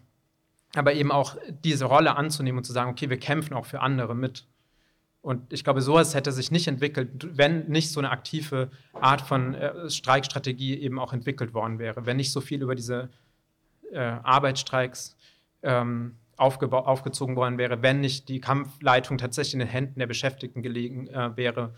aber 0.74 0.92
eben 0.94 1.12
auch 1.12 1.36
diese 1.64 1.86
Rolle 1.86 2.16
anzunehmen 2.16 2.58
und 2.58 2.64
zu 2.64 2.72
sagen, 2.72 2.90
okay, 2.90 3.08
wir 3.08 3.18
kämpfen 3.18 3.54
auch 3.54 3.66
für 3.66 3.80
andere 3.80 4.14
mit. 4.14 4.46
Und 5.20 5.52
ich 5.52 5.64
glaube, 5.64 5.82
sowas 5.82 6.14
hätte 6.14 6.32
sich 6.32 6.50
nicht 6.50 6.68
entwickelt, 6.68 7.36
wenn 7.36 7.66
nicht 7.68 7.90
so 7.90 8.00
eine 8.00 8.10
aktive 8.10 8.70
Art 8.92 9.20
von 9.20 9.54
äh, 9.54 9.90
Streikstrategie 9.90 10.78
eben 10.78 10.98
auch 10.98 11.12
entwickelt 11.12 11.54
worden 11.54 11.78
wäre, 11.78 12.06
wenn 12.06 12.16
nicht 12.16 12.32
so 12.32 12.40
viel 12.40 12.62
über 12.62 12.74
diese 12.74 13.10
äh, 13.92 13.98
Arbeitsstreiks 13.98 15.16
ähm, 15.62 16.16
aufgezogen 16.36 17.34
worden 17.34 17.58
wäre, 17.58 17.82
wenn 17.82 18.00
nicht 18.00 18.28
die 18.28 18.40
Kampfleitung 18.40 19.18
tatsächlich 19.18 19.54
in 19.54 19.58
den 19.60 19.68
Händen 19.68 19.98
der 19.98 20.06
Beschäftigten 20.06 20.62
gelegen 20.62 21.08
äh, 21.08 21.36
wäre 21.36 21.74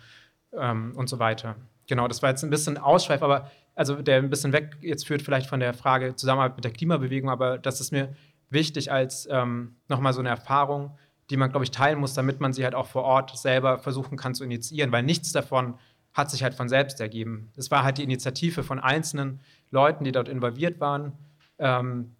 ähm, 0.52 0.92
und 0.96 1.08
so 1.08 1.18
weiter. 1.18 1.56
Genau, 1.86 2.06
das 2.08 2.22
war 2.22 2.30
jetzt 2.30 2.44
ein 2.44 2.50
bisschen 2.50 2.76
Ausschweif, 2.76 3.22
aber 3.22 3.50
also 3.74 4.02
der 4.02 4.18
ein 4.18 4.30
bisschen 4.30 4.52
weg 4.52 4.76
jetzt 4.82 5.06
führt 5.06 5.22
vielleicht 5.22 5.48
von 5.48 5.60
der 5.60 5.72
Frage 5.72 6.14
Zusammenarbeit 6.14 6.56
mit 6.56 6.64
der 6.64 6.72
Klimabewegung, 6.72 7.30
aber 7.30 7.56
das 7.58 7.80
ist 7.80 7.90
mir 7.90 8.14
wichtig 8.50 8.92
als 8.92 9.26
ähm, 9.30 9.76
nochmal 9.88 10.12
so 10.12 10.20
eine 10.20 10.28
Erfahrung, 10.28 10.96
die 11.30 11.36
man, 11.36 11.50
glaube 11.50 11.64
ich, 11.64 11.70
teilen 11.70 11.98
muss, 11.98 12.14
damit 12.14 12.40
man 12.40 12.52
sie 12.52 12.64
halt 12.64 12.74
auch 12.74 12.86
vor 12.86 13.04
Ort 13.04 13.36
selber 13.38 13.78
versuchen 13.78 14.18
kann 14.18 14.34
zu 14.34 14.44
initiieren, 14.44 14.92
weil 14.92 15.02
nichts 15.02 15.32
davon 15.32 15.74
hat 16.12 16.30
sich 16.30 16.42
halt 16.42 16.54
von 16.54 16.68
selbst 16.68 17.00
ergeben. 17.00 17.52
Es 17.56 17.70
war 17.70 17.84
halt 17.84 17.98
die 17.98 18.02
Initiative 18.02 18.64
von 18.64 18.80
einzelnen 18.80 19.40
Leuten, 19.70 20.04
die 20.04 20.12
dort 20.12 20.28
involviert 20.28 20.80
waren, 20.80 21.12
ähm, 21.58 22.16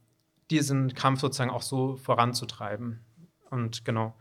diesen 0.50 0.94
Kampf 0.94 1.20
sozusagen 1.20 1.50
auch 1.50 1.62
so 1.62 1.96
voranzutreiben. 1.96 3.00
Und 3.50 3.84
genau. 3.84 4.14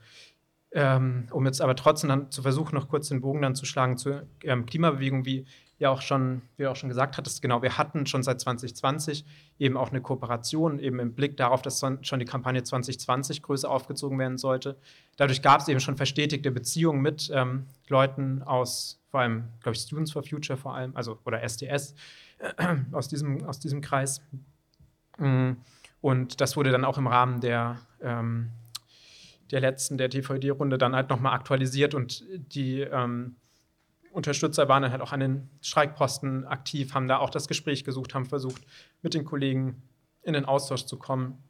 Ähm, 0.71 1.27
um 1.31 1.45
jetzt 1.45 1.61
aber 1.61 1.75
trotzdem 1.75 2.09
dann 2.09 2.31
zu 2.31 2.41
versuchen, 2.41 2.75
noch 2.75 2.89
kurz 2.89 3.09
den 3.09 3.21
Bogen 3.21 3.41
dann 3.41 3.55
zu 3.55 3.65
schlagen 3.65 3.97
zur 3.97 4.27
ähm, 4.43 4.65
Klimabewegung, 4.65 5.25
wie 5.25 5.45
ja 5.79 5.89
auch 5.89 6.01
schon, 6.01 6.41
wie 6.57 6.63
du 6.63 6.71
auch 6.71 6.75
schon 6.75 6.89
gesagt 6.89 7.17
hattest, 7.17 7.41
genau, 7.41 7.61
wir 7.61 7.77
hatten 7.77 8.05
schon 8.05 8.21
seit 8.21 8.39
2020 8.41 9.25
eben 9.57 9.77
auch 9.77 9.89
eine 9.89 10.01
Kooperation, 10.01 10.77
eben 10.77 10.99
im 10.99 11.13
Blick 11.13 11.37
darauf, 11.37 11.61
dass 11.61 11.83
schon 12.01 12.19
die 12.19 12.25
Kampagne 12.25 12.61
2020 12.61 13.41
größer 13.41 13.69
aufgezogen 13.69 14.19
werden 14.19 14.37
sollte. 14.37 14.77
Dadurch 15.15 15.41
gab 15.41 15.61
es 15.61 15.69
eben 15.69 15.79
schon 15.79 15.95
verstetigte 15.95 16.51
Beziehungen 16.51 17.01
mit 17.01 17.31
ähm, 17.33 17.65
Leuten 17.87 18.43
aus, 18.43 19.01
vor 19.09 19.21
allem, 19.21 19.45
glaube 19.61 19.75
ich, 19.75 19.81
Students 19.81 20.11
for 20.11 20.23
Future 20.23 20.57
vor 20.57 20.75
allem, 20.75 20.95
also 20.95 21.17
oder 21.25 21.41
SDS, 21.41 21.95
äh, 22.39 22.75
aus, 22.91 23.07
diesem, 23.07 23.43
aus 23.45 23.59
diesem 23.59 23.79
Kreis. 23.79 24.21
Mm, 25.17 25.53
und 26.01 26.41
das 26.41 26.57
wurde 26.57 26.71
dann 26.71 26.83
auch 26.83 26.97
im 26.97 27.07
Rahmen 27.07 27.39
der, 27.39 27.79
ähm, 28.01 28.51
der 29.51 29.61
letzten, 29.61 29.97
der 29.97 30.09
TVD-Runde 30.09 30.77
dann 30.77 30.93
halt 30.93 31.09
nochmal 31.09 31.33
aktualisiert 31.33 31.93
und 31.93 32.23
die 32.53 32.81
ähm, 32.81 33.37
Unterstützer 34.11 34.67
waren 34.67 34.83
dann 34.83 34.91
halt 34.91 35.01
auch 35.01 35.11
an 35.11 35.19
den 35.19 35.49
Streikposten 35.61 36.45
aktiv, 36.45 36.93
haben 36.93 37.07
da 37.07 37.17
auch 37.17 37.29
das 37.29 37.47
Gespräch 37.47 37.83
gesucht, 37.83 38.13
haben 38.13 38.25
versucht, 38.25 38.61
mit 39.01 39.13
den 39.13 39.25
Kollegen 39.25 39.81
in 40.23 40.33
den 40.33 40.45
Austausch 40.45 40.85
zu 40.85 40.97
kommen, 40.97 41.43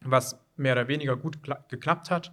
was 0.00 0.38
mehr 0.56 0.72
oder 0.72 0.88
weniger 0.88 1.16
gut 1.16 1.38
geklappt 1.68 2.10
hat. 2.10 2.32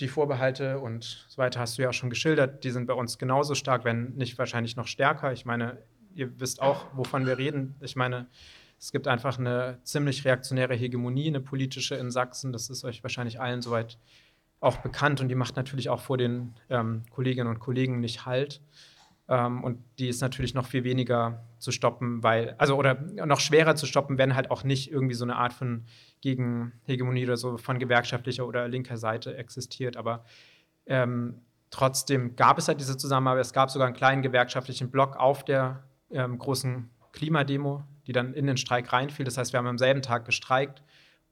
Die 0.00 0.08
Vorbehalte 0.08 0.78
und 0.78 1.26
so 1.28 1.38
weiter 1.38 1.60
hast 1.60 1.76
du 1.76 1.82
ja 1.82 1.90
auch 1.90 1.94
schon 1.94 2.10
geschildert, 2.10 2.64
die 2.64 2.70
sind 2.70 2.86
bei 2.86 2.94
uns 2.94 3.18
genauso 3.18 3.54
stark, 3.54 3.84
wenn 3.84 4.14
nicht 4.14 4.38
wahrscheinlich 4.38 4.76
noch 4.76 4.86
stärker. 4.86 5.32
Ich 5.32 5.44
meine, 5.44 5.82
ihr 6.14 6.40
wisst 6.40 6.62
auch, 6.62 6.86
wovon 6.94 7.26
wir 7.26 7.36
reden. 7.36 7.76
Ich 7.80 7.94
meine, 7.94 8.26
es 8.78 8.92
gibt 8.92 9.06
einfach 9.06 9.38
eine 9.38 9.78
ziemlich 9.82 10.24
reaktionäre 10.24 10.74
Hegemonie, 10.74 11.28
eine 11.28 11.40
politische 11.40 11.94
in 11.94 12.10
Sachsen. 12.10 12.52
Das 12.52 12.70
ist 12.70 12.84
euch 12.84 13.02
wahrscheinlich 13.02 13.40
allen 13.40 13.62
soweit 13.62 13.98
auch 14.60 14.78
bekannt 14.78 15.20
und 15.20 15.28
die 15.28 15.34
macht 15.34 15.56
natürlich 15.56 15.88
auch 15.90 16.00
vor 16.00 16.18
den 16.18 16.54
ähm, 16.70 17.02
Kolleginnen 17.10 17.48
und 17.48 17.58
Kollegen 17.58 18.00
nicht 18.00 18.26
Halt. 18.26 18.62
Ähm, 19.28 19.64
und 19.64 19.82
die 19.98 20.08
ist 20.08 20.20
natürlich 20.20 20.54
noch 20.54 20.66
viel 20.66 20.84
weniger 20.84 21.44
zu 21.58 21.72
stoppen, 21.72 22.22
weil, 22.22 22.54
also 22.58 22.76
oder 22.76 22.94
noch 23.26 23.40
schwerer 23.40 23.74
zu 23.74 23.86
stoppen, 23.86 24.18
wenn 24.18 24.34
halt 24.34 24.50
auch 24.50 24.64
nicht 24.64 24.90
irgendwie 24.90 25.14
so 25.14 25.24
eine 25.24 25.36
Art 25.36 25.52
von 25.52 25.84
Gegenhegemonie 26.20 27.24
oder 27.24 27.36
so 27.36 27.58
von 27.58 27.78
gewerkschaftlicher 27.78 28.46
oder 28.46 28.68
linker 28.68 28.96
Seite 28.96 29.36
existiert. 29.36 29.96
Aber 29.96 30.24
ähm, 30.86 31.42
trotzdem 31.70 32.36
gab 32.36 32.58
es 32.58 32.68
halt 32.68 32.80
diese 32.80 32.96
Zusammenarbeit. 32.96 33.44
Es 33.44 33.52
gab 33.52 33.70
sogar 33.70 33.86
einen 33.88 33.96
kleinen 33.96 34.22
gewerkschaftlichen 34.22 34.90
Block 34.90 35.16
auf 35.16 35.44
der 35.44 35.84
ähm, 36.10 36.38
großen 36.38 36.88
Klimademo, 37.12 37.82
die 38.06 38.12
dann 38.12 38.32
in 38.32 38.46
den 38.46 38.56
Streik 38.56 38.92
reinfiel. 38.92 39.24
Das 39.24 39.36
heißt, 39.36 39.52
wir 39.52 39.58
haben 39.58 39.66
am 39.66 39.78
selben 39.78 40.02
Tag 40.02 40.24
gestreikt 40.24 40.82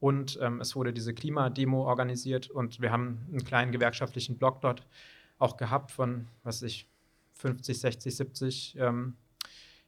und 0.05 0.37
ähm, 0.39 0.61
es 0.61 0.75
wurde 0.75 0.93
diese 0.93 1.15
Klimademo 1.15 1.83
organisiert 1.83 2.47
und 2.51 2.79
wir 2.79 2.91
haben 2.91 3.25
einen 3.27 3.43
kleinen 3.43 3.71
gewerkschaftlichen 3.71 4.37
Block 4.37 4.61
dort 4.61 4.85
auch 5.39 5.57
gehabt 5.57 5.91
von, 5.91 6.27
was 6.43 6.61
ich, 6.61 6.87
50, 7.33 7.79
60, 7.79 8.15
70 8.15 8.75
ähm, 8.77 9.15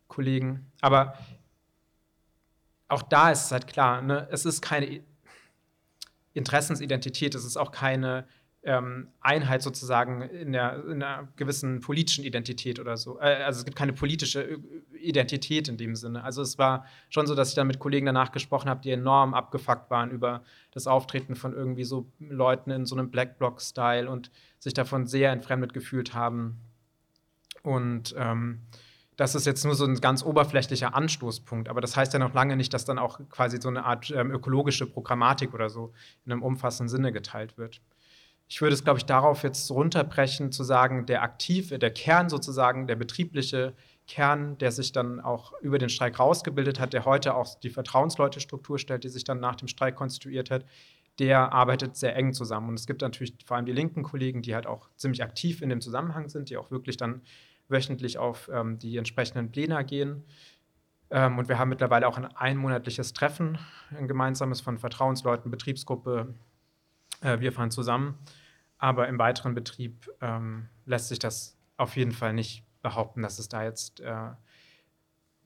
Kollegen. 0.08 0.72
Aber 0.82 1.20
auch 2.88 3.04
da 3.04 3.30
ist 3.30 3.46
es 3.46 3.52
halt 3.52 3.68
klar, 3.68 4.02
ne? 4.02 4.28
es 4.32 4.44
ist 4.48 4.64
keine 4.64 5.04
Interessensidentität, 6.34 7.36
es 7.36 7.46
ist 7.46 7.56
auch 7.56 7.72
keine 7.72 8.28
ähm, 8.64 9.08
Einheit 9.22 9.62
sozusagen 9.62 10.22
in, 10.24 10.52
der, 10.52 10.84
in 10.86 11.02
einer 11.02 11.28
gewissen 11.36 11.80
politischen 11.80 12.26
Identität 12.26 12.80
oder 12.80 12.98
so. 12.98 13.20
Äh, 13.20 13.44
also 13.44 13.60
es 13.60 13.66
gibt 13.66 13.78
keine 13.78 13.94
politische 13.94 14.60
Identität 15.00 15.68
in 15.68 15.78
dem 15.78 15.96
Sinne. 15.96 16.24
Also 16.24 16.42
es 16.42 16.58
war 16.58 16.86
schon 17.10 17.28
so, 17.28 17.36
dass 17.36 17.50
ich 17.50 17.56
dann 17.56 17.68
mit 17.68 17.80
Kollegen 17.80 18.08
danach 18.08 18.32
gesprochen 18.32 18.70
habe, 18.70 18.82
die 18.82 18.92
enorm 18.92 19.34
abgefuckt 19.34 19.90
waren 19.90 20.12
über 20.12 20.44
das 20.72 20.88
Auftreten 20.88 21.36
von 21.36 21.54
irgendwie 21.54 21.84
so 21.84 22.12
Leuten 22.20 22.72
in 22.72 22.86
so 22.86 22.96
einem 22.96 23.10
Black 23.10 23.38
Bloc-Style 23.38 24.10
und 24.10 24.32
sich 24.60 24.74
davon 24.74 25.08
sehr 25.08 25.32
entfremdet 25.32 25.74
gefühlt 25.74 26.14
haben. 26.14 26.60
Und 27.64 28.16
ähm, 28.18 28.62
das 29.16 29.34
ist 29.34 29.46
jetzt 29.46 29.66
nur 29.66 29.76
so 29.76 29.86
ein 29.86 30.00
ganz 30.00 30.24
oberflächlicher 30.24 30.94
Anstoßpunkt, 30.94 31.70
aber 31.70 31.82
das 31.82 31.96
heißt 31.96 32.14
ja 32.14 32.20
noch 32.20 32.34
lange 32.34 32.56
nicht, 32.56 32.74
dass 32.74 32.86
dann 32.86 33.00
auch 33.00 33.20
quasi 33.30 33.60
so 33.60 33.70
eine 33.70 33.86
Art 33.86 34.12
ähm, 34.12 34.30
ökologische 34.30 34.86
Programmatik 34.86 35.54
oder 35.54 35.70
so 35.70 35.94
in 36.26 36.32
einem 36.32 36.44
umfassenden 36.44 36.90
Sinne 36.90 37.12
geteilt 37.12 37.58
wird 37.58 37.82
ich 38.50 38.62
würde 38.62 38.74
es, 38.74 38.84
glaube 38.84 39.00
ich, 39.00 39.06
darauf 39.06 39.44
jetzt 39.44 39.70
runterbrechen, 39.70 40.52
zu 40.52 40.64
sagen, 40.64 41.06
der 41.06 41.22
aktive, 41.22 41.80
der 41.80 41.92
Kern 41.92 42.30
sozusagen, 42.30 42.88
der 42.88 42.96
betriebliche 42.96 43.74
Kern, 44.08 44.58
der 44.58 44.72
sich 44.72 44.94
dann 44.94 45.20
auch 45.20 45.54
über 45.62 45.78
den 45.78 45.90
Streik 45.90 46.18
rausgebildet 46.18 46.80
hat, 46.80 46.94
der 46.94 47.04
heute 47.04 47.36
auch 47.36 47.60
die 47.60 47.70
Vertrauensleute-Struktur 47.70 48.80
stellt, 48.80 49.04
die 49.04 49.10
sich 49.10 49.26
dann 49.26 49.42
nach 49.42 49.56
dem 49.56 49.68
Streik 49.68 49.96
konstituiert 49.96 50.50
hat, 50.50 50.66
der 51.20 51.52
arbeitet 51.52 51.98
sehr 51.98 52.16
eng 52.16 52.34
zusammen. 52.34 52.70
Und 52.70 52.76
es 52.76 52.88
gibt 52.88 53.02
natürlich 53.02 53.34
vor 53.46 53.58
allem 53.58 53.66
die 53.66 53.74
linken 53.74 54.04
Kollegen, 54.04 54.42
die 54.42 54.56
halt 54.56 54.66
auch 54.66 54.90
ziemlich 54.96 55.24
aktiv 55.24 55.62
in 55.62 55.68
dem 55.70 55.82
Zusammenhang 55.82 56.30
sind, 56.30 56.50
die 56.50 56.56
auch 56.56 56.72
wirklich 56.72 56.96
dann 56.96 57.22
wöchentlich 57.68 58.18
auf 58.18 58.50
ähm, 58.54 58.80
die 58.80 58.96
entsprechenden 58.96 59.52
Pläne 59.52 59.84
gehen. 59.84 60.24
Ähm, 61.10 61.38
und 61.38 61.50
wir 61.50 61.60
haben 61.60 61.70
mittlerweile 61.70 62.08
auch 62.08 62.18
ein 62.18 62.26
einmonatliches 62.26 63.12
Treffen, 63.12 63.58
ein 63.98 64.08
gemeinsames 64.08 64.62
von 64.62 64.78
Vertrauensleuten, 64.78 65.52
Betriebsgruppe, 65.52 66.34
äh, 67.22 67.40
wir 67.40 67.52
fahren 67.52 67.72
zusammen. 67.72 68.18
Aber 68.78 69.08
im 69.08 69.18
weiteren 69.18 69.56
Betrieb 69.56 70.10
ähm, 70.22 70.70
lässt 70.86 71.10
sich 71.10 71.20
das 71.20 71.58
auf 71.78 71.96
jeden 71.96 72.12
Fall 72.12 72.34
nicht 72.34 72.64
behaupten, 72.82 73.22
dass 73.22 73.40
es 73.40 73.50
da 73.50 73.64
jetzt, 73.64 74.00
äh, 74.00 74.32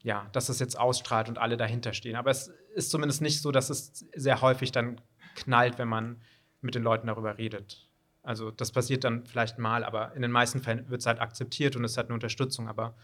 ja, 0.04 0.28
dass 0.32 0.50
es 0.50 0.60
jetzt 0.60 0.78
ausstrahlt 0.78 1.30
und 1.30 1.38
alle 1.38 1.58
dahinter 1.58 1.94
stehen. 1.94 2.16
Aber 2.16 2.32
es 2.32 2.52
ist 2.76 2.92
zumindest 2.92 3.22
nicht 3.22 3.42
so, 3.42 3.52
dass 3.52 3.70
es 3.70 4.06
sehr 4.16 4.42
häufig 4.42 4.72
dann 4.72 5.00
knallt, 5.36 5.78
wenn 5.78 5.88
man 5.88 6.22
mit 6.62 6.76
den 6.76 6.84
Leuten 6.84 7.08
darüber 7.08 7.38
redet. 7.38 7.90
Also 8.24 8.52
das 8.52 8.72
passiert 8.72 9.04
dann 9.04 9.26
vielleicht 9.26 9.58
mal, 9.58 9.84
aber 9.84 10.14
in 10.14 10.22
den 10.22 10.32
meisten 10.32 10.62
Fällen 10.62 10.90
wird 10.90 11.02
es 11.02 11.08
halt 11.08 11.20
akzeptiert 11.20 11.76
und 11.76 11.84
es 11.84 11.98
hat 11.98 12.08
eine 12.08 12.14
Unterstützung. 12.14 12.68
Aber 12.68 12.96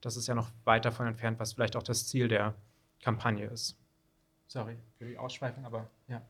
das 0.00 0.16
ist 0.16 0.26
ja 0.26 0.34
noch 0.34 0.50
weit 0.64 0.84
davon 0.84 1.06
entfernt, 1.06 1.38
was 1.38 1.54
vielleicht 1.54 1.76
auch 1.76 1.82
das 1.82 2.06
Ziel 2.06 2.28
der 2.28 2.54
Kampagne 3.02 3.46
ist. 3.46 3.76
Sorry 4.46 4.76
für 4.96 5.06
die 5.06 5.18
Ausschweifung, 5.18 5.64
aber 5.64 5.90
ja. 6.08 6.22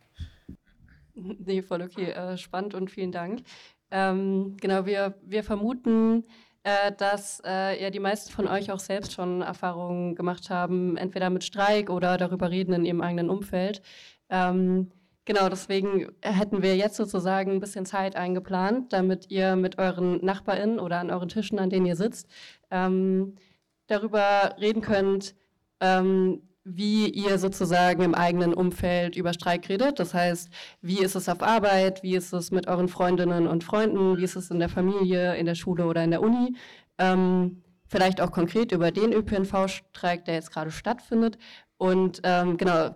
Nee, 1.44 1.62
voll 1.62 1.82
okay. 1.82 2.10
Äh, 2.10 2.36
spannend 2.36 2.74
und 2.74 2.90
vielen 2.90 3.12
Dank. 3.12 3.42
Ähm, 3.90 4.56
genau, 4.60 4.86
wir, 4.86 5.14
wir 5.22 5.42
vermuten, 5.42 6.24
äh, 6.62 6.92
dass 6.92 7.40
äh, 7.44 7.82
ja 7.82 7.90
die 7.90 8.00
meisten 8.00 8.32
von 8.32 8.46
euch 8.46 8.70
auch 8.70 8.78
selbst 8.78 9.12
schon 9.12 9.42
Erfahrungen 9.42 10.14
gemacht 10.14 10.50
haben, 10.50 10.96
entweder 10.96 11.30
mit 11.30 11.44
Streik 11.44 11.90
oder 11.90 12.16
darüber 12.18 12.50
reden 12.50 12.72
in 12.74 12.84
ihrem 12.84 13.00
eigenen 13.00 13.30
Umfeld. 13.30 13.82
Ähm, 14.28 14.90
genau, 15.24 15.48
deswegen 15.48 16.08
hätten 16.22 16.62
wir 16.62 16.76
jetzt 16.76 16.96
sozusagen 16.96 17.52
ein 17.52 17.60
bisschen 17.60 17.86
Zeit 17.86 18.16
eingeplant, 18.16 18.92
damit 18.92 19.30
ihr 19.30 19.56
mit 19.56 19.78
euren 19.78 20.24
NachbarInnen 20.24 20.78
oder 20.80 21.00
an 21.00 21.10
euren 21.10 21.28
Tischen, 21.28 21.58
an 21.58 21.70
denen 21.70 21.86
ihr 21.86 21.96
sitzt, 21.96 22.28
ähm, 22.70 23.36
darüber 23.86 24.56
reden 24.60 24.82
könnt, 24.82 25.34
ähm, 25.80 26.42
wie 26.76 27.08
ihr 27.08 27.38
sozusagen 27.38 28.02
im 28.02 28.14
eigenen 28.14 28.52
Umfeld 28.52 29.16
über 29.16 29.32
Streik 29.32 29.68
redet. 29.68 29.98
Das 29.98 30.14
heißt, 30.14 30.50
wie 30.82 31.00
ist 31.00 31.14
es 31.14 31.28
auf 31.28 31.42
Arbeit, 31.42 32.02
wie 32.02 32.14
ist 32.14 32.32
es 32.32 32.50
mit 32.50 32.68
euren 32.68 32.88
Freundinnen 32.88 33.46
und 33.46 33.64
Freunden, 33.64 34.16
wie 34.18 34.24
ist 34.24 34.36
es 34.36 34.50
in 34.50 34.58
der 34.58 34.68
Familie, 34.68 35.36
in 35.36 35.46
der 35.46 35.54
Schule 35.54 35.86
oder 35.86 36.04
in 36.04 36.10
der 36.10 36.22
Uni. 36.22 36.56
Ähm, 36.98 37.62
vielleicht 37.86 38.20
auch 38.20 38.32
konkret 38.32 38.72
über 38.72 38.90
den 38.90 39.12
ÖPNV-Streik, 39.12 40.24
der 40.24 40.34
jetzt 40.34 40.52
gerade 40.52 40.70
stattfindet. 40.70 41.38
Und 41.78 42.20
ähm, 42.24 42.56
genau, 42.56 42.94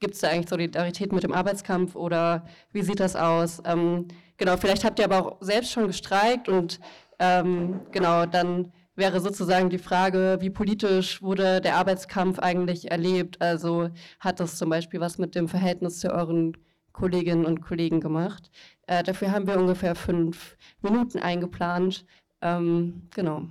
gibt 0.00 0.14
es 0.14 0.20
da 0.20 0.28
eigentlich 0.28 0.48
Solidarität 0.48 1.12
mit 1.12 1.22
dem 1.22 1.32
Arbeitskampf 1.32 1.94
oder 1.94 2.46
wie 2.72 2.82
sieht 2.82 3.00
das 3.00 3.16
aus? 3.16 3.62
Ähm, 3.64 4.08
genau, 4.36 4.56
vielleicht 4.56 4.84
habt 4.84 4.98
ihr 4.98 5.04
aber 5.04 5.26
auch 5.26 5.36
selbst 5.40 5.70
schon 5.70 5.86
gestreikt 5.86 6.48
und 6.48 6.80
ähm, 7.18 7.80
genau, 7.90 8.26
dann 8.26 8.72
wäre 8.98 9.20
sozusagen 9.20 9.70
die 9.70 9.78
Frage, 9.78 10.38
wie 10.40 10.50
politisch 10.50 11.22
wurde 11.22 11.60
der 11.60 11.76
Arbeitskampf 11.76 12.38
eigentlich 12.38 12.90
erlebt? 12.90 13.40
Also 13.40 13.90
hat 14.20 14.40
das 14.40 14.58
zum 14.58 14.68
Beispiel 14.70 15.00
was 15.00 15.18
mit 15.18 15.34
dem 15.34 15.48
Verhältnis 15.48 16.00
zu 16.00 16.12
euren 16.12 16.56
Kolleginnen 16.92 17.46
und 17.46 17.62
Kollegen 17.62 18.00
gemacht? 18.00 18.50
Äh, 18.86 19.02
dafür 19.02 19.30
haben 19.30 19.46
wir 19.46 19.56
ungefähr 19.56 19.94
fünf 19.94 20.56
Minuten 20.82 21.18
eingeplant. 21.18 22.04
Ähm, 22.42 23.08
genau. 23.14 23.44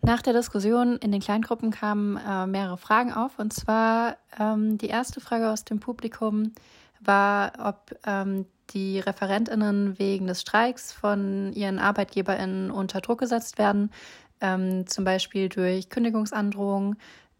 Nach 0.00 0.22
der 0.22 0.32
Diskussion 0.32 0.96
in 0.98 1.10
den 1.10 1.20
Kleingruppen 1.20 1.72
kamen 1.72 2.16
äh, 2.16 2.46
mehrere 2.46 2.78
Fragen 2.78 3.12
auf. 3.12 3.38
Und 3.38 3.52
zwar 3.52 4.16
ähm, 4.38 4.78
die 4.78 4.86
erste 4.86 5.20
Frage 5.20 5.50
aus 5.50 5.64
dem 5.64 5.80
Publikum 5.80 6.52
war, 7.00 7.52
ob 7.58 7.98
ähm, 8.06 8.46
die 8.70 9.00
Referentinnen 9.00 9.98
wegen 9.98 10.26
des 10.26 10.40
Streiks 10.40 10.92
von 10.92 11.52
ihren 11.52 11.78
Arbeitgeberinnen 11.78 12.70
unter 12.70 13.00
Druck 13.00 13.20
gesetzt 13.20 13.58
werden, 13.58 13.90
ähm, 14.40 14.86
zum 14.86 15.04
Beispiel 15.04 15.48
durch 15.48 15.88
Kündigungsandrohungen, 15.88 16.96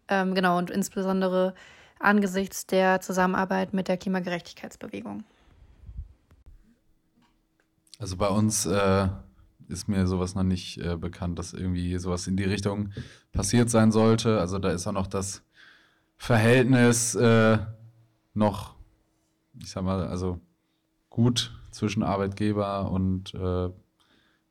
ähm, 0.07 0.35
genau, 0.35 0.57
und 0.57 0.69
insbesondere 0.69 1.53
angesichts 1.99 2.65
der 2.65 3.01
Zusammenarbeit 3.01 3.73
mit 3.73 3.87
der 3.87 3.97
Klimagerechtigkeitsbewegung. 3.97 5.23
Also 7.99 8.15
bei 8.15 8.29
uns 8.29 8.65
äh, 8.65 9.09
ist 9.67 9.87
mir 9.87 10.07
sowas 10.07 10.33
noch 10.33 10.43
nicht 10.43 10.77
äh, 10.77 10.95
bekannt, 10.95 11.37
dass 11.37 11.53
irgendwie 11.53 11.97
sowas 11.97 12.27
in 12.27 12.37
die 12.37 12.45
Richtung 12.45 12.91
passiert 13.33 13.69
sein 13.69 13.91
sollte. 13.91 14.39
Also 14.39 14.57
da 14.57 14.71
ist 14.71 14.87
auch 14.87 14.93
noch 14.93 15.07
das 15.07 15.43
Verhältnis 16.17 17.15
äh, 17.15 17.59
noch, 18.33 18.75
ich 19.61 19.69
sag 19.69 19.83
mal, 19.83 20.07
also 20.07 20.39
gut 21.19 21.51
zwischen 21.71 22.01
Arbeitgeber 22.01 22.89
und, 22.89 23.33
äh, 23.33 23.69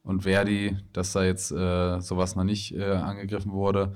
und 0.02 0.22
Verdi, 0.22 0.76
dass 0.92 1.12
da 1.12 1.24
jetzt 1.24 1.50
äh, 1.50 2.00
sowas 2.00 2.36
noch 2.36 2.44
nicht 2.44 2.74
äh, 2.74 2.92
angegriffen 2.92 3.52
wurde. 3.52 3.94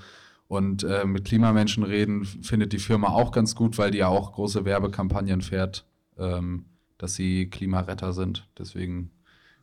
Und 0.49 0.83
äh, 0.83 1.05
mit 1.05 1.27
Klimamenschen 1.27 1.83
reden 1.83 2.25
findet 2.25 2.73
die 2.73 2.79
Firma 2.79 3.09
auch 3.09 3.31
ganz 3.31 3.55
gut, 3.55 3.77
weil 3.77 3.91
die 3.91 3.99
ja 3.99 4.09
auch 4.09 4.33
große 4.33 4.65
Werbekampagnen 4.65 5.43
fährt, 5.43 5.85
ähm, 6.19 6.65
dass 6.97 7.15
sie 7.15 7.51
Klimaretter 7.51 8.15
sind. 8.15 8.49
Deswegen 8.59 9.11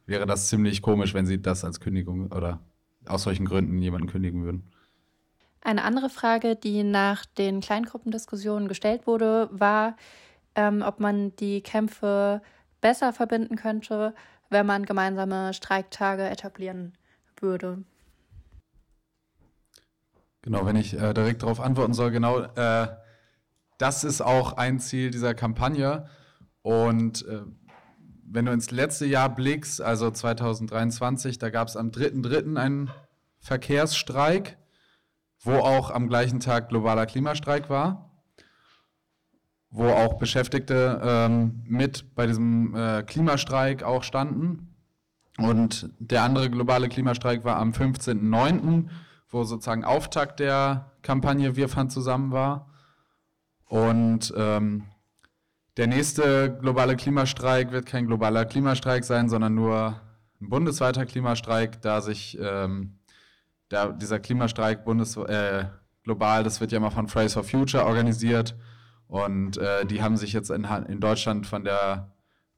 wäre 0.05 0.28
das 0.28 0.47
ziemlich 0.47 0.84
komisch, 0.84 1.16
wenn 1.16 1.26
sie 1.26 1.41
das 1.41 1.66
als 1.66 1.80
Kündigung 1.80 2.32
oder 2.32 2.60
aus 3.07 3.24
solchen 3.24 3.45
Gründen 3.45 3.82
jemanden 3.82 4.07
kündigen 4.07 4.43
würden. 4.43 4.72
Eine 5.62 5.84
andere 5.84 6.10
Frage, 6.10 6.55
die 6.55 6.84
nach 6.84 7.26
den 7.26 7.60
Kleingruppendiskussionen 7.60 8.68
gestellt 8.68 9.07
wurde, 9.07 9.49
war, 9.51 9.95
ähm, 10.55 10.84
ob 10.86 10.99
man 10.99 11.36
die 11.38 11.62
Kämpfe 11.62 12.41
besser 12.82 13.14
verbinden 13.14 13.56
könnte, 13.56 14.14
wenn 14.50 14.66
man 14.66 14.86
gemeinsame 14.86 15.54
Streiktage 15.54 16.30
etablieren 16.30 16.94
würde. 17.40 17.84
Genau, 20.42 20.66
wenn 20.66 20.76
ich 20.76 20.94
äh, 20.94 21.14
direkt 21.14 21.44
darauf 21.44 21.60
antworten 21.60 21.94
soll, 21.94 22.12
genau, 22.12 22.40
äh, 22.40 22.88
das 23.78 24.04
ist 24.04 24.22
auch 24.22 24.54
ein 24.54 24.80
Ziel 24.80 25.12
dieser 25.12 25.34
Kampagne. 25.34 26.08
Und 26.62 27.26
äh, 27.28 27.42
wenn 28.24 28.46
du 28.46 28.52
ins 28.52 28.72
letzte 28.72 29.06
Jahr 29.06 29.34
blickst, 29.34 29.82
also 29.82 30.12
2023, 30.12 31.40
da 31.40 31.50
gab 31.50 31.68
es 31.68 31.76
am 31.76 31.90
3.3. 31.90 32.58
einen 32.58 32.92
Verkehrsstreik, 33.40 34.58
wo 35.42 35.54
auch 35.54 35.92
am 35.92 36.08
gleichen 36.08 36.40
Tag 36.40 36.70
globaler 36.70 37.06
Klimastreik 37.06 37.70
war. 37.70 38.09
Wo 39.72 39.88
auch 39.88 40.17
Beschäftigte 40.17 40.99
ähm, 41.03 41.61
mit 41.65 42.15
bei 42.15 42.26
diesem 42.26 42.76
äh, 42.76 43.03
Klimastreik 43.03 43.84
auch 43.84 44.03
standen. 44.03 44.76
Und 45.38 45.89
der 45.99 46.24
andere 46.24 46.49
globale 46.49 46.89
Klimastreik 46.89 47.45
war 47.45 47.57
am 47.57 47.72
15.09., 47.72 48.89
wo 49.30 49.43
sozusagen 49.43 49.86
Auftakt 49.86 50.39
der 50.39 50.91
Kampagne 51.01 51.55
Wir 51.55 51.70
fahren 51.70 51.89
zusammen 51.89 52.32
war. 52.32 52.67
Und 53.65 54.34
ähm, 54.36 54.86
der 55.78 55.88
nächste 55.88 56.57
globale 56.59 56.95
Klimastreik 56.95 57.72
wird 57.72 57.86
kein 57.86 58.07
globaler 58.07 58.45
Klimastreik 58.45 59.05
sein, 59.05 59.30
sondern 59.30 59.55
nur 59.55 60.01
ein 60.41 60.49
bundesweiter 60.49 61.05
Klimastreik, 61.05 61.82
da 61.82 62.01
sich 62.01 62.38
ähm, 62.41 62.97
der, 63.72 63.93
dieser 63.93 64.20
Klimastreik 64.20 64.84
bundes, 64.84 65.15
äh, 65.15 65.65
global, 66.03 66.43
das 66.43 66.59
wird 66.59 66.72
ja 66.72 66.80
mal 66.80 66.89
von 66.89 67.07
Fridays 67.07 67.34
for 67.34 67.43
Future 67.43 67.86
organisiert. 67.86 68.55
Und 69.10 69.57
äh, 69.57 69.86
die 69.86 70.03
haben 70.03 70.18
sich 70.18 70.34
jetzt 70.34 70.51
in, 70.51 70.64
in 70.64 70.99
Deutschland 70.99 71.47
von 71.47 71.64
der 71.64 72.12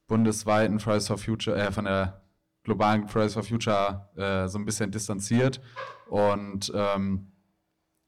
bundesweiten 0.08 0.82
Fridays 0.82 1.08
for 1.08 1.18
Future, 1.18 1.58
äh, 1.58 1.72
von 1.72 1.86
der 1.86 2.22
globalen 2.64 3.08
Fridays 3.08 3.34
for 3.34 3.44
Future 3.44 4.10
äh, 4.18 4.50
so 4.50 4.60
ein 4.60 4.66
bisschen 4.66 4.92
distanziert. 4.92 5.62
Und 6.10 6.70
ähm, 6.76 7.32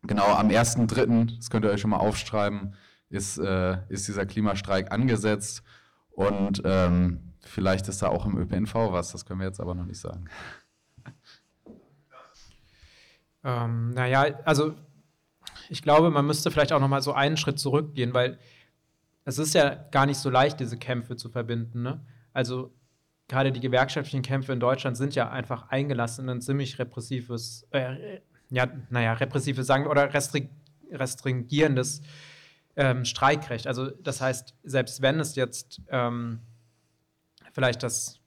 genau 0.01 0.25
am 0.25 0.49
1.3., 0.49 1.37
das 1.37 1.49
könnt 1.49 1.63
ihr 1.63 1.71
euch 1.71 1.79
schon 1.79 1.91
mal 1.91 1.97
aufschreiben, 1.97 2.75
ist, 3.09 3.37
äh, 3.37 3.77
ist 3.87 4.09
dieser 4.09 4.25
Klimastreik 4.25 4.91
angesetzt. 4.91 5.63
Und 6.11 6.61
ähm, 6.65 7.33
vielleicht 7.39 7.87
ist 7.87 8.01
da 8.01 8.09
auch 8.09 8.25
im 8.25 8.37
ÖPNV 8.37 8.75
was, 8.91 9.13
das 9.13 9.25
können 9.25 9.39
wir 9.39 9.47
jetzt 9.47 9.61
aber 9.61 9.73
noch 9.73 9.85
nicht 9.85 10.01
sagen. 10.01 10.25
Ähm, 13.45 13.91
naja, 13.91 14.25
also 14.43 14.75
ich 15.69 15.81
glaube, 15.81 16.09
man 16.09 16.25
müsste 16.25 16.51
vielleicht 16.51 16.73
auch 16.73 16.79
noch 16.79 16.87
mal 16.87 17.01
so 17.01 17.13
einen 17.13 17.37
Schritt 17.37 17.59
zurückgehen, 17.59 18.13
weil 18.13 18.37
es 19.25 19.37
ist 19.37 19.53
ja 19.53 19.75
gar 19.91 20.05
nicht 20.05 20.17
so 20.17 20.29
leicht, 20.29 20.59
diese 20.59 20.77
Kämpfe 20.77 21.15
zu 21.15 21.29
verbinden. 21.29 21.81
Ne? 21.81 22.05
Also 22.33 22.73
gerade 23.27 23.51
die 23.51 23.59
gewerkschaftlichen 23.59 24.21
Kämpfe 24.21 24.53
in 24.53 24.59
Deutschland 24.59 24.97
sind 24.97 25.15
ja 25.15 25.29
einfach 25.29 25.69
eingelassen 25.69 26.25
in 26.25 26.37
ein 26.37 26.41
ziemlich 26.41 26.77
repressives, 26.79 27.67
äh, 27.71 28.19
ja, 28.49 28.67
naja, 28.89 29.13
repressives 29.13 29.65
sagen 29.65 29.87
oder 29.87 30.13
restri 30.13 30.49
restringierendes 30.91 32.01
ähm, 32.75 33.05
Streikrecht. 33.05 33.65
Also 33.65 33.89
das 33.89 34.21
heißt, 34.21 34.53
selbst 34.63 35.01
wenn 35.01 35.19
es 35.19 35.35
jetzt 35.35 35.81
ähm, 35.89 36.39
vielleicht 37.51 37.81
das, 37.81 38.19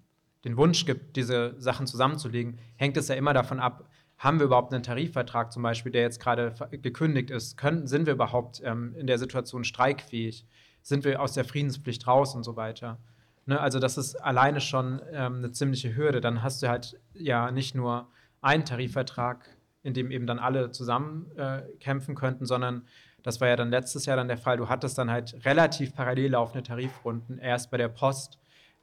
den 0.45 0.57
Wunsch 0.57 0.85
gibt, 0.85 1.17
diese 1.17 1.55
Sachen 1.59 1.87
zusammenzulegen, 1.87 2.59
hängt 2.77 2.97
es 2.97 3.07
ja 3.07 3.15
immer 3.15 3.35
davon 3.35 3.61
ab, 3.61 3.89
haben 4.19 4.39
wir 4.39 4.47
überhaupt 4.47 4.73
einen 4.73 4.83
Tarifvertrag 4.83 5.53
zum 5.53 5.63
Beispiel, 5.63 5.93
der 5.93 6.03
jetzt 6.03 6.21
gerade 6.21 6.55
gekündigt 6.71 7.31
ist? 7.31 7.57
Können, 7.57 7.87
sind 7.87 8.07
wir 8.07 8.15
überhaupt 8.15 8.63
ähm, 8.65 8.95
in 8.97 9.07
der 9.07 9.19
Situation 9.19 9.65
streikfähig? 9.65 10.47
Sind 10.83 11.05
wir 11.05 11.21
aus 11.21 11.35
der 11.35 11.45
Friedenspflicht 11.45 12.07
raus 12.07 12.35
und 12.35 12.43
so 12.43 12.57
weiter? 12.57 12.99
Ne? 13.45 13.61
Also 13.61 13.79
das 13.79 13.99
ist 13.99 14.17
alleine 14.17 14.61
schon 14.61 15.03
ähm, 15.13 15.37
eine 15.37 15.53
ziemliche 15.53 15.95
Hürde. 15.97 16.21
Dann 16.21 16.43
hast 16.43 16.63
du 16.63 16.69
halt 16.69 16.99
ja 17.13 17.51
nicht 17.51 17.75
nur 17.75 18.09
einen 18.41 18.65
Tarifvertrag, 18.65 19.49
in 19.83 19.93
dem 19.93 20.11
eben 20.11 20.27
dann 20.27 20.39
alle 20.39 20.71
zusammen 20.71 21.31
äh, 21.37 21.63
kämpfen 21.79 22.15
könnten, 22.15 22.47
sondern 22.47 22.87
das 23.23 23.41
war 23.41 23.49
ja 23.49 23.57
dann 23.57 23.71
letztes 23.71 24.07
Jahr 24.07 24.17
dann 24.17 24.29
der 24.29 24.39
Fall. 24.39 24.57
Du 24.57 24.69
hattest 24.69 24.97
dann 24.99 25.11
halt 25.11 25.45
relativ 25.45 25.95
parallel 25.95 26.33
laufende 26.33 26.63
Tarifrunden. 26.63 27.39
Erst 27.39 27.71
bei 27.71 27.77
der 27.77 27.89
Post, 27.89 28.39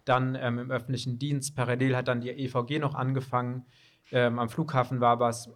dann 0.05 0.35
ähm, 0.35 0.59
im 0.59 0.69
öffentlichen 0.69 1.17
Dienst. 1.17 1.55
Parallel 1.55 1.95
hat 1.95 2.07
dann 2.07 2.21
die 2.21 2.29
EVG 2.29 2.79
noch 2.79 2.93
angefangen 2.93 3.65
ähm, 4.11 4.39
am 4.39 4.49
Flughafen 4.49 4.99
war 4.99 5.19
was. 5.19 5.49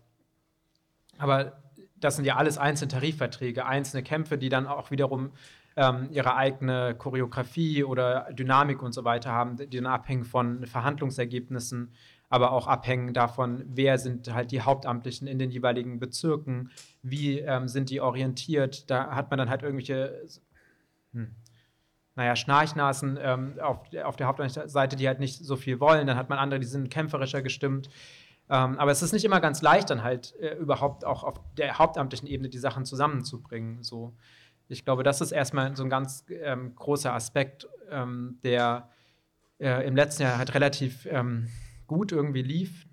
Aber 1.17 1.61
das 1.99 2.15
sind 2.15 2.25
ja 2.25 2.35
alles 2.35 2.57
einzelne 2.57 2.89
Tarifverträge, 2.89 3.65
einzelne 3.65 4.03
Kämpfe, 4.03 4.37
die 4.37 4.49
dann 4.49 4.67
auch 4.67 4.91
wiederum 4.91 5.31
ähm, 5.75 6.09
ihre 6.11 6.35
eigene 6.35 6.95
Choreografie 6.95 7.83
oder 7.83 8.27
Dynamik 8.31 8.81
und 8.81 8.93
so 8.93 9.03
weiter 9.03 9.31
haben, 9.31 9.57
die 9.57 9.77
dann 9.77 9.85
abhängen 9.85 10.25
von 10.25 10.65
Verhandlungsergebnissen, 10.65 11.93
aber 12.29 12.51
auch 12.51 12.67
abhängen 12.67 13.13
davon, 13.13 13.63
wer 13.67 13.97
sind 13.99 14.33
halt 14.33 14.51
die 14.51 14.61
Hauptamtlichen 14.61 15.27
in 15.27 15.39
den 15.39 15.51
jeweiligen 15.51 15.99
Bezirken, 15.99 16.71
wie 17.01 17.39
ähm, 17.39 17.67
sind 17.67 17.89
die 17.89 18.01
orientiert. 18.01 18.89
Da 18.89 19.15
hat 19.15 19.29
man 19.29 19.37
dann 19.37 19.49
halt 19.49 19.61
irgendwelche, 19.61 20.23
hm, 21.13 21.35
naja, 22.15 22.35
Schnarchnasen 22.35 23.17
ähm, 23.21 23.53
auf, 23.61 23.81
auf 24.03 24.15
der 24.15 24.27
Hauptseite, 24.27 24.95
die 24.95 25.07
halt 25.07 25.19
nicht 25.19 25.45
so 25.45 25.55
viel 25.55 25.79
wollen. 25.79 26.07
Dann 26.07 26.17
hat 26.17 26.29
man 26.29 26.39
andere, 26.39 26.59
die 26.59 26.65
sind 26.65 26.89
kämpferischer 26.89 27.43
gestimmt. 27.43 27.89
Ähm, 28.49 28.79
aber 28.79 28.91
es 28.91 29.01
ist 29.01 29.11
nicht 29.11 29.25
immer 29.25 29.41
ganz 29.41 29.61
leicht, 29.61 29.89
dann 29.89 30.03
halt 30.03 30.33
äh, 30.39 30.55
überhaupt 30.55 31.05
auch 31.05 31.23
auf 31.23 31.39
der 31.57 31.77
hauptamtlichen 31.77 32.27
Ebene 32.27 32.49
die 32.49 32.57
Sachen 32.57 32.85
zusammenzubringen. 32.85 33.83
So. 33.83 34.13
Ich 34.69 34.85
glaube, 34.85 35.03
das 35.03 35.21
ist 35.21 35.31
erstmal 35.31 35.75
so 35.75 35.83
ein 35.83 35.89
ganz 35.89 36.25
ähm, 36.29 36.75
großer 36.75 37.13
Aspekt, 37.13 37.67
ähm, 37.91 38.39
der 38.43 38.89
äh, 39.59 39.85
im 39.85 39.95
letzten 39.95 40.23
Jahr 40.23 40.37
halt 40.37 40.53
relativ 40.53 41.05
ähm, 41.09 41.49
gut 41.87 42.11
irgendwie 42.11 42.41
lief. 42.41 42.85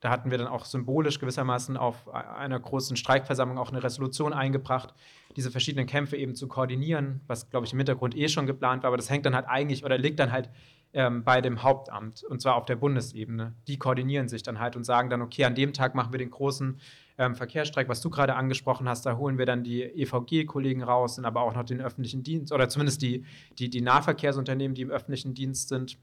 Da 0.00 0.10
hatten 0.10 0.32
wir 0.32 0.38
dann 0.38 0.48
auch 0.48 0.64
symbolisch 0.64 1.20
gewissermaßen 1.20 1.76
auf 1.76 2.12
einer 2.12 2.58
großen 2.58 2.96
Streikversammlung 2.96 3.56
auch 3.56 3.70
eine 3.70 3.84
Resolution 3.84 4.32
eingebracht, 4.32 4.94
diese 5.36 5.52
verschiedenen 5.52 5.86
Kämpfe 5.86 6.16
eben 6.16 6.34
zu 6.34 6.48
koordinieren, 6.48 7.20
was, 7.28 7.50
glaube 7.50 7.66
ich, 7.66 7.72
im 7.72 7.78
Hintergrund 7.78 8.16
eh 8.16 8.28
schon 8.28 8.46
geplant 8.46 8.82
war. 8.82 8.88
Aber 8.88 8.96
das 8.96 9.10
hängt 9.10 9.26
dann 9.26 9.36
halt 9.36 9.46
eigentlich 9.48 9.84
oder 9.84 9.98
liegt 9.98 10.18
dann 10.18 10.32
halt 10.32 10.50
ähm, 10.94 11.24
bei 11.24 11.40
dem 11.40 11.62
Hauptamt 11.62 12.22
und 12.24 12.40
zwar 12.40 12.56
auf 12.56 12.66
der 12.66 12.76
Bundesebene. 12.76 13.54
Die 13.66 13.78
koordinieren 13.78 14.28
sich 14.28 14.42
dann 14.42 14.58
halt 14.58 14.76
und 14.76 14.84
sagen 14.84 15.10
dann, 15.10 15.22
okay, 15.22 15.44
an 15.44 15.54
dem 15.54 15.72
Tag 15.72 15.94
machen 15.94 16.12
wir 16.12 16.18
den 16.18 16.30
großen 16.30 16.78
ähm, 17.18 17.34
Verkehrsstreik, 17.34 17.88
was 17.88 18.00
du 18.00 18.10
gerade 18.10 18.34
angesprochen 18.34 18.88
hast, 18.88 19.06
da 19.06 19.16
holen 19.16 19.38
wir 19.38 19.46
dann 19.46 19.64
die 19.64 19.82
EVG-Kollegen 19.82 20.82
raus, 20.82 21.16
sind 21.16 21.24
aber 21.24 21.42
auch 21.42 21.54
noch 21.54 21.64
den 21.64 21.80
öffentlichen 21.80 22.22
Dienst 22.22 22.52
oder 22.52 22.68
zumindest 22.68 23.02
die, 23.02 23.24
die, 23.58 23.70
die 23.70 23.80
Nahverkehrsunternehmen, 23.80 24.74
die 24.74 24.82
im 24.82 24.90
öffentlichen 24.90 25.34
Dienst 25.34 25.68
sind 25.68 25.98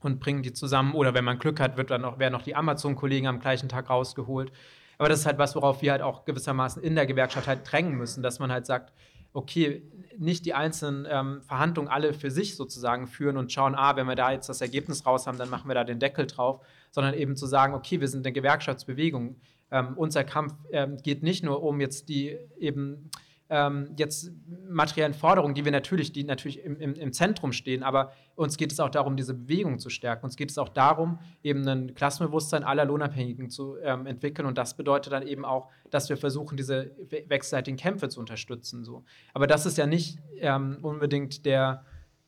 und 0.00 0.20
bringen 0.20 0.42
die 0.42 0.52
zusammen. 0.52 0.94
Oder 0.94 1.14
wenn 1.14 1.24
man 1.24 1.38
Glück 1.38 1.60
hat, 1.60 1.76
wird 1.76 1.90
dann 1.90 2.02
noch, 2.02 2.18
werden 2.18 2.32
noch 2.32 2.42
die 2.42 2.56
Amazon-Kollegen 2.56 3.26
am 3.26 3.40
gleichen 3.40 3.68
Tag 3.68 3.90
rausgeholt. 3.90 4.52
Aber 4.98 5.08
das 5.08 5.20
ist 5.20 5.26
halt 5.26 5.38
was, 5.38 5.54
worauf 5.56 5.82
wir 5.82 5.92
halt 5.92 6.02
auch 6.02 6.24
gewissermaßen 6.24 6.82
in 6.82 6.94
der 6.94 7.06
Gewerkschaft 7.06 7.48
halt 7.48 7.60
drängen 7.70 7.96
müssen, 7.96 8.22
dass 8.22 8.38
man 8.38 8.52
halt 8.52 8.66
sagt, 8.66 8.92
okay, 9.32 9.82
nicht 10.18 10.44
die 10.44 10.54
einzelnen 10.54 11.06
ähm, 11.08 11.42
Verhandlungen 11.42 11.88
alle 11.88 12.12
für 12.12 12.30
sich 12.30 12.56
sozusagen 12.56 13.06
führen 13.06 13.36
und 13.36 13.50
schauen, 13.50 13.74
ah, 13.74 13.96
wenn 13.96 14.06
wir 14.06 14.14
da 14.14 14.30
jetzt 14.30 14.48
das 14.48 14.60
Ergebnis 14.60 15.06
raus 15.06 15.26
haben, 15.26 15.38
dann 15.38 15.48
machen 15.48 15.68
wir 15.68 15.74
da 15.74 15.84
den 15.84 15.98
Deckel 15.98 16.26
drauf, 16.26 16.60
sondern 16.90 17.14
eben 17.14 17.36
zu 17.36 17.46
sagen, 17.46 17.74
okay, 17.74 18.00
wir 18.00 18.08
sind 18.08 18.26
eine 18.26 18.32
Gewerkschaftsbewegung. 18.32 19.36
Ähm, 19.70 19.94
unser 19.96 20.24
Kampf 20.24 20.54
ähm, 20.70 20.98
geht 20.98 21.22
nicht 21.22 21.42
nur 21.44 21.62
um 21.62 21.80
jetzt 21.80 22.08
die 22.08 22.36
eben 22.58 23.10
ähm, 23.52 23.90
jetzt 23.98 24.32
materiellen 24.66 25.12
Forderungen, 25.12 25.54
die 25.54 25.66
wir 25.66 25.72
natürlich, 25.72 26.10
die 26.10 26.24
natürlich 26.24 26.64
im, 26.64 26.80
im, 26.80 26.94
im, 26.94 27.12
Zentrum 27.12 27.52
stehen, 27.52 27.82
aber 27.82 28.12
uns 28.34 28.56
geht 28.56 28.72
es 28.72 28.80
auch 28.80 28.88
darum, 28.88 29.14
diese 29.14 29.34
Bewegung 29.34 29.78
zu 29.78 29.90
stärken. 29.90 30.24
Uns 30.24 30.36
geht 30.36 30.50
es 30.50 30.56
auch 30.56 30.70
darum, 30.70 31.18
eben 31.42 31.68
ein 31.68 31.94
Klassenbewusstsein 31.94 32.64
aller 32.64 32.86
Lohnabhängigen 32.86 33.50
zu 33.50 33.76
ähm, 33.82 34.06
entwickeln. 34.06 34.46
Und 34.46 34.56
das 34.56 34.74
bedeutet 34.74 35.12
dann 35.12 35.26
eben 35.26 35.44
auch, 35.44 35.68
dass 35.90 36.08
wir 36.08 36.16
versuchen, 36.16 36.56
diese 36.56 36.92
wechselseitigen 37.28 37.76
Kämpfe 37.76 38.08
zu 38.08 38.20
unterstützen. 38.20 38.84
So. 38.84 39.04
Aber 39.34 39.46
das 39.46 39.66
ist 39.66 39.76
ja 39.76 39.86
nicht 39.86 40.18
ähm, 40.38 40.78
unbedingt 40.80 41.44
der 41.44 41.84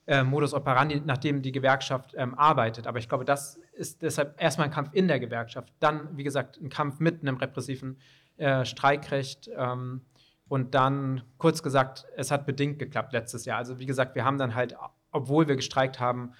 äh, 0.06 0.24
Modus 0.24 0.52
operandi, 0.52 1.00
nach 1.06 1.16
dem 1.16 1.40
die 1.40 1.52
Gewerkschaft 1.52 2.12
ähm, 2.18 2.34
arbeitet. 2.34 2.86
Aber 2.86 2.98
ich 2.98 3.08
glaube, 3.08 3.24
das 3.24 3.58
ist 3.72 4.02
deshalb 4.02 4.38
erstmal 4.38 4.66
ein 4.66 4.74
Kampf 4.74 4.90
in 4.92 5.08
der 5.08 5.18
Gewerkschaft. 5.18 5.72
Dann, 5.80 6.18
wie 6.18 6.24
gesagt, 6.24 6.60
ein 6.60 6.68
Kampf 6.68 7.00
mit 7.00 7.22
einem 7.22 7.38
repressiven 7.38 7.96
äh, 8.36 8.66
Streikrecht. 8.66 9.48
Ähm, 9.56 10.02
und 10.48 10.74
dann, 10.74 11.22
kurz 11.38 11.62
gesagt, 11.62 12.06
es 12.16 12.30
hat 12.30 12.46
bedingt 12.46 12.78
geklappt 12.78 13.12
letztes 13.12 13.44
Jahr. 13.44 13.58
Also 13.58 13.78
wie 13.78 13.86
gesagt, 13.86 14.14
wir 14.14 14.24
haben 14.24 14.38
dann 14.38 14.54
halt, 14.54 14.76
obwohl 15.10 15.48
wir 15.48 15.56
gestreikt 15.56 16.00
haben, 16.00 16.32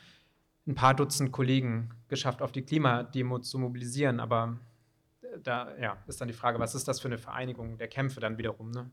ein 0.66 0.74
paar 0.74 0.94
Dutzend 0.94 1.32
Kollegen 1.32 1.90
geschafft, 2.08 2.42
auf 2.42 2.52
die 2.52 2.62
Klimademo 2.62 3.38
zu 3.38 3.58
mobilisieren. 3.58 4.20
Aber 4.20 4.58
da 5.42 5.76
ja, 5.78 5.96
ist 6.06 6.20
dann 6.20 6.28
die 6.28 6.34
Frage, 6.34 6.58
was 6.58 6.74
ist 6.74 6.88
das 6.88 7.00
für 7.00 7.08
eine 7.08 7.18
Vereinigung 7.18 7.78
der 7.78 7.88
Kämpfe 7.88 8.20
dann 8.20 8.38
wiederum? 8.38 8.70
Ne? 8.70 8.90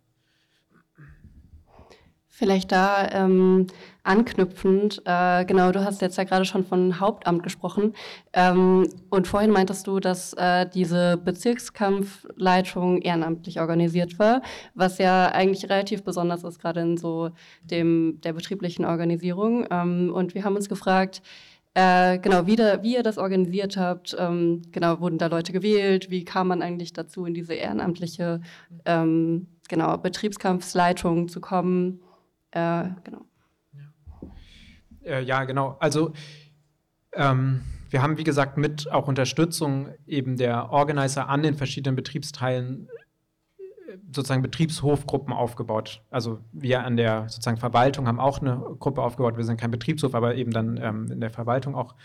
Vielleicht 2.42 2.72
da 2.72 3.08
ähm, 3.12 3.68
anknüpfend, 4.02 5.04
äh, 5.06 5.46
genau, 5.46 5.72
du 5.72 5.86
hast 5.86 6.02
jetzt 6.02 6.18
ja 6.18 6.24
gerade 6.24 6.44
schon 6.44 6.66
von 6.66 7.00
Hauptamt 7.00 7.44
gesprochen 7.44 7.94
ähm, 8.34 8.90
und 9.12 9.28
vorhin 9.28 9.52
meintest 9.52 9.86
du, 9.86 10.00
dass 10.00 10.34
äh, 10.34 10.68
diese 10.68 11.18
Bezirkskampfleitung 11.18 13.04
ehrenamtlich 13.04 13.60
organisiert 13.60 14.18
war, 14.18 14.42
was 14.74 14.98
ja 14.98 15.28
eigentlich 15.28 15.70
relativ 15.70 16.04
besonders 16.04 16.44
ist, 16.44 16.58
gerade 16.60 16.82
in 16.82 16.98
so 16.98 17.30
dem 17.64 18.20
der 18.24 18.34
betrieblichen 18.34 18.86
Organisierung. 18.86 19.68
Ähm, 19.70 20.12
und 20.12 20.34
wir 20.34 20.44
haben 20.44 20.56
uns 20.56 20.68
gefragt, 20.68 21.22
äh, 21.76 22.18
genau, 22.18 22.48
wie, 22.48 22.56
da, 22.56 22.82
wie 22.82 22.96
ihr 22.96 23.04
das 23.04 23.20
organisiert 23.20 23.78
habt, 23.78 24.16
ähm, 24.18 24.64
genau, 24.72 25.00
wurden 25.00 25.20
da 25.20 25.28
Leute 25.28 25.52
gewählt, 25.54 26.10
wie 26.10 26.26
kam 26.26 26.48
man 26.48 26.64
eigentlich 26.64 26.92
dazu, 26.92 27.24
in 27.24 27.36
diese 27.36 27.54
ehrenamtliche 27.54 28.42
ähm, 28.86 29.46
genau, 29.70 29.96
Betriebskampfsleitung 30.00 31.28
zu 31.28 31.40
kommen? 31.40 32.00
Äh, 32.52 32.90
genau. 33.04 33.26
Ja. 33.74 34.30
Äh, 35.04 35.24
ja, 35.24 35.44
genau. 35.46 35.78
Also 35.80 36.14
ähm, 37.14 37.62
wir 37.90 38.02
haben, 38.02 38.18
wie 38.18 38.24
gesagt, 38.24 38.58
mit 38.58 38.92
auch 38.92 39.08
Unterstützung 39.08 39.90
eben 40.08 40.38
der 40.38 40.72
Organizer 40.72 41.30
an 41.30 41.44
den 41.44 41.56
verschiedenen 41.56 41.96
Betriebsteilen 41.96 42.88
äh, 43.58 43.98
sozusagen 44.14 44.42
Betriebshofgruppen 44.42 45.34
aufgebaut. 45.34 46.02
Also 46.10 46.40
wir 46.52 46.86
an 46.86 46.98
der 46.98 47.28
sozusagen 47.30 47.58
Verwaltung 47.58 48.08
haben 48.08 48.20
auch 48.20 48.40
eine 48.40 48.58
Gruppe 48.80 49.02
aufgebaut. 49.02 49.38
Wir 49.38 49.44
sind 49.44 49.60
kein 49.60 49.72
Betriebshof, 49.72 50.16
aber 50.16 50.36
eben 50.36 50.52
dann 50.52 50.78
ähm, 50.78 51.12
in 51.12 51.20
der 51.20 51.32
Verwaltung 51.32 51.76
auch 51.76 51.96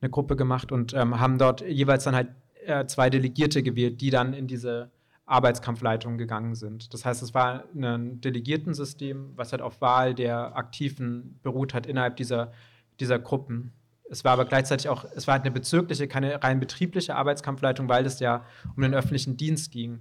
eine 0.00 0.10
Gruppe 0.10 0.36
gemacht 0.36 0.72
und 0.72 0.94
ähm, 0.94 1.18
haben 1.20 1.38
dort 1.38 1.60
jeweils 1.60 2.04
dann 2.04 2.14
halt 2.14 2.28
äh, 2.64 2.86
zwei 2.86 3.10
Delegierte 3.10 3.62
gewählt, 3.62 4.00
die 4.00 4.10
dann 4.10 4.34
in 4.34 4.46
diese 4.46 4.90
Arbeitskampfleitung 5.32 6.18
gegangen 6.18 6.54
sind. 6.54 6.92
Das 6.92 7.04
heißt, 7.04 7.22
es 7.22 7.32
war 7.32 7.64
ein 7.74 8.20
Delegiertensystem, 8.20 9.32
was 9.34 9.52
halt 9.52 9.62
auf 9.62 9.80
Wahl 9.80 10.14
der 10.14 10.56
Aktiven 10.56 11.38
beruht 11.42 11.72
hat 11.72 11.86
innerhalb 11.86 12.16
dieser, 12.16 12.52
dieser 13.00 13.18
Gruppen. 13.18 13.72
Es 14.10 14.24
war 14.24 14.32
aber 14.32 14.44
gleichzeitig 14.44 14.90
auch, 14.90 15.06
es 15.16 15.26
war 15.26 15.32
halt 15.32 15.44
eine 15.44 15.50
bezirkliche, 15.50 16.06
keine 16.06 16.42
rein 16.44 16.60
betriebliche 16.60 17.16
Arbeitskampfleitung, 17.16 17.88
weil 17.88 18.04
es 18.04 18.20
ja 18.20 18.44
um 18.76 18.82
den 18.82 18.94
öffentlichen 18.94 19.38
Dienst 19.38 19.72
ging. 19.72 20.00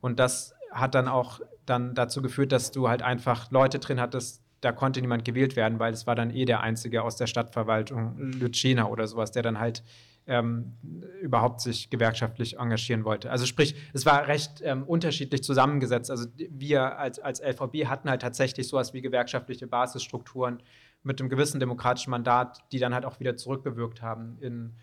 Und 0.00 0.20
das 0.20 0.54
hat 0.70 0.94
dann 0.94 1.08
auch 1.08 1.40
dann 1.66 1.96
dazu 1.96 2.22
geführt, 2.22 2.52
dass 2.52 2.70
du 2.70 2.88
halt 2.88 3.02
einfach 3.02 3.50
Leute 3.50 3.80
drin 3.80 4.00
hattest, 4.00 4.42
da 4.60 4.70
konnte 4.72 5.00
niemand 5.00 5.24
gewählt 5.24 5.56
werden, 5.56 5.80
weil 5.80 5.92
es 5.92 6.06
war 6.06 6.14
dann 6.14 6.30
eh 6.30 6.44
der 6.44 6.60
Einzige 6.60 7.02
aus 7.02 7.16
der 7.16 7.26
Stadtverwaltung, 7.26 8.16
Lütschena 8.16 8.86
oder 8.86 9.06
sowas, 9.06 9.32
der 9.32 9.42
dann 9.42 9.58
halt 9.58 9.82
ähm, 10.28 10.74
überhaupt 11.22 11.60
sich 11.60 11.90
gewerkschaftlich 11.90 12.58
engagieren 12.58 13.04
wollte. 13.04 13.30
Also 13.30 13.46
sprich, 13.46 13.74
es 13.94 14.06
war 14.06 14.28
recht 14.28 14.60
ähm, 14.62 14.84
unterschiedlich 14.84 15.42
zusammengesetzt. 15.42 16.10
Also 16.10 16.26
wir 16.36 16.98
als, 16.98 17.18
als 17.18 17.40
LVB 17.40 17.86
hatten 17.86 18.10
halt 18.10 18.22
tatsächlich 18.22 18.68
sowas 18.68 18.92
wie 18.92 19.00
gewerkschaftliche 19.00 19.66
Basisstrukturen 19.66 20.62
mit 21.02 21.20
einem 21.20 21.30
gewissen 21.30 21.60
demokratischen 21.60 22.10
Mandat, 22.10 22.58
die 22.72 22.78
dann 22.78 22.94
halt 22.94 23.06
auch 23.06 23.20
wieder 23.20 23.36
zurückgewirkt 23.36 24.02
haben 24.02 24.36
in 24.40 24.74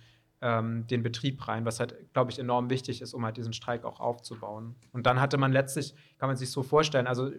ähm, 0.41 0.87
den 0.87 1.03
Betrieb 1.03 1.47
rein, 1.47 1.63
was 1.63 1.79
halt, 1.79 1.95
glaube 2.13 2.31
ich, 2.31 2.39
enorm 2.39 2.69
wichtig 2.69 3.01
ist, 3.01 3.13
um 3.13 3.23
halt 3.23 3.37
diesen 3.37 3.53
Streik 3.53 3.85
auch 3.85 3.99
aufzubauen. 3.99 4.75
Und 4.91 5.05
dann 5.05 5.21
hatte 5.21 5.37
man 5.37 5.51
letztlich, 5.51 5.93
kann 6.17 6.27
man 6.27 6.37
sich 6.37 6.49
so 6.49 6.63
vorstellen, 6.63 7.07
also 7.07 7.31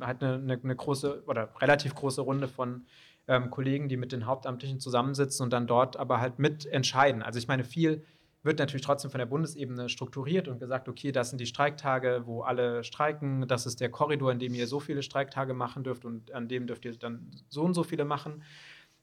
halt 0.00 0.22
eine, 0.22 0.34
eine, 0.34 0.60
eine 0.62 0.76
große 0.76 1.24
oder 1.26 1.50
relativ 1.60 1.94
große 1.94 2.22
Runde 2.22 2.48
von 2.48 2.86
ähm, 3.28 3.50
Kollegen, 3.50 3.88
die 3.88 3.96
mit 3.96 4.12
den 4.12 4.26
Hauptamtlichen 4.26 4.80
zusammensitzen 4.80 5.44
und 5.44 5.52
dann 5.52 5.66
dort 5.66 5.96
aber 5.96 6.20
halt 6.20 6.38
mitentscheiden. 6.38 7.22
Also 7.22 7.38
ich 7.38 7.48
meine, 7.48 7.64
viel 7.64 8.04
wird 8.42 8.58
natürlich 8.58 8.84
trotzdem 8.84 9.10
von 9.10 9.18
der 9.18 9.26
Bundesebene 9.26 9.88
strukturiert 9.88 10.48
und 10.48 10.58
gesagt, 10.58 10.88
okay, 10.88 11.12
das 11.12 11.30
sind 11.30 11.40
die 11.40 11.46
Streiktage, 11.46 12.22
wo 12.24 12.42
alle 12.42 12.82
streiken, 12.84 13.46
das 13.46 13.66
ist 13.66 13.80
der 13.80 13.90
Korridor, 13.90 14.32
in 14.32 14.38
dem 14.38 14.54
ihr 14.54 14.66
so 14.66 14.80
viele 14.80 15.02
Streiktage 15.02 15.52
machen 15.52 15.84
dürft 15.84 16.04
und 16.04 16.32
an 16.32 16.48
dem 16.48 16.66
dürft 16.66 16.84
ihr 16.84 16.96
dann 16.96 17.30
so 17.48 17.62
und 17.62 17.74
so 17.74 17.82
viele 17.82 18.04
machen. 18.04 18.42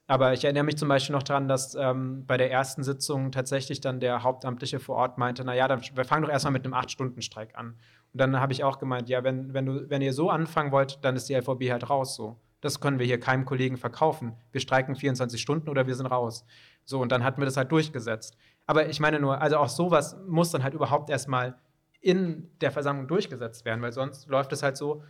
Aber 0.09 0.31
ich 0.31 0.45
erinnere 0.45 0.63
mich 0.63 0.77
zum 0.77 0.87
Beispiel 0.87 1.13
noch 1.13 1.23
daran, 1.23 1.49
dass 1.49 1.75
ähm, 1.75 2.25
bei 2.25 2.37
der 2.37 2.49
ersten 2.49 2.81
Sitzung 2.81 3.31
tatsächlich 3.31 3.81
dann 3.81 3.99
der 3.99 4.23
Hauptamtliche 4.23 4.79
vor 4.79 4.95
Ort 4.95 5.17
meinte, 5.17 5.43
naja, 5.43 5.67
dann, 5.67 5.81
wir 5.81 6.05
fangen 6.05 6.23
doch 6.23 6.31
erstmal 6.31 6.53
mit 6.53 6.63
einem 6.63 6.73
Acht-Stunden-Streik 6.73 7.57
an. 7.57 7.75
Und 8.13 8.21
dann 8.21 8.39
habe 8.39 8.53
ich 8.53 8.63
auch 8.63 8.79
gemeint, 8.79 9.09
ja, 9.09 9.25
wenn, 9.25 9.53
wenn, 9.53 9.65
du, 9.65 9.89
wenn 9.89 10.01
ihr 10.01 10.13
so 10.13 10.29
anfangen 10.29 10.71
wollt, 10.71 11.03
dann 11.03 11.17
ist 11.17 11.27
die 11.27 11.35
LVB 11.35 11.69
halt 11.71 11.89
raus 11.89 12.15
so. 12.15 12.37
Das 12.61 12.79
können 12.79 12.99
wir 12.99 13.05
hier 13.05 13.19
keinem 13.19 13.45
Kollegen 13.45 13.77
verkaufen. 13.77 14.33
Wir 14.51 14.61
streiken 14.61 14.95
24 14.95 15.39
Stunden 15.39 15.69
oder 15.69 15.87
wir 15.87 15.95
sind 15.95 16.07
raus. 16.07 16.45
So, 16.85 16.99
und 16.99 17.11
dann 17.11 17.23
hatten 17.23 17.39
wir 17.39 17.45
das 17.45 17.57
halt 17.57 17.71
durchgesetzt. 17.71 18.35
Aber 18.65 18.89
ich 18.89 18.99
meine 18.99 19.19
nur, 19.19 19.41
also 19.41 19.57
auch 19.57 19.69
sowas 19.69 20.17
muss 20.27 20.51
dann 20.51 20.63
halt 20.63 20.73
überhaupt 20.73 21.09
erstmal 21.09 21.57
in 22.01 22.49
der 22.61 22.71
Versammlung 22.71 23.07
durchgesetzt 23.07 23.65
werden, 23.65 23.81
weil 23.81 23.91
sonst 23.91 24.27
läuft 24.27 24.53
es 24.53 24.63
halt 24.63 24.77
so, 24.77 25.03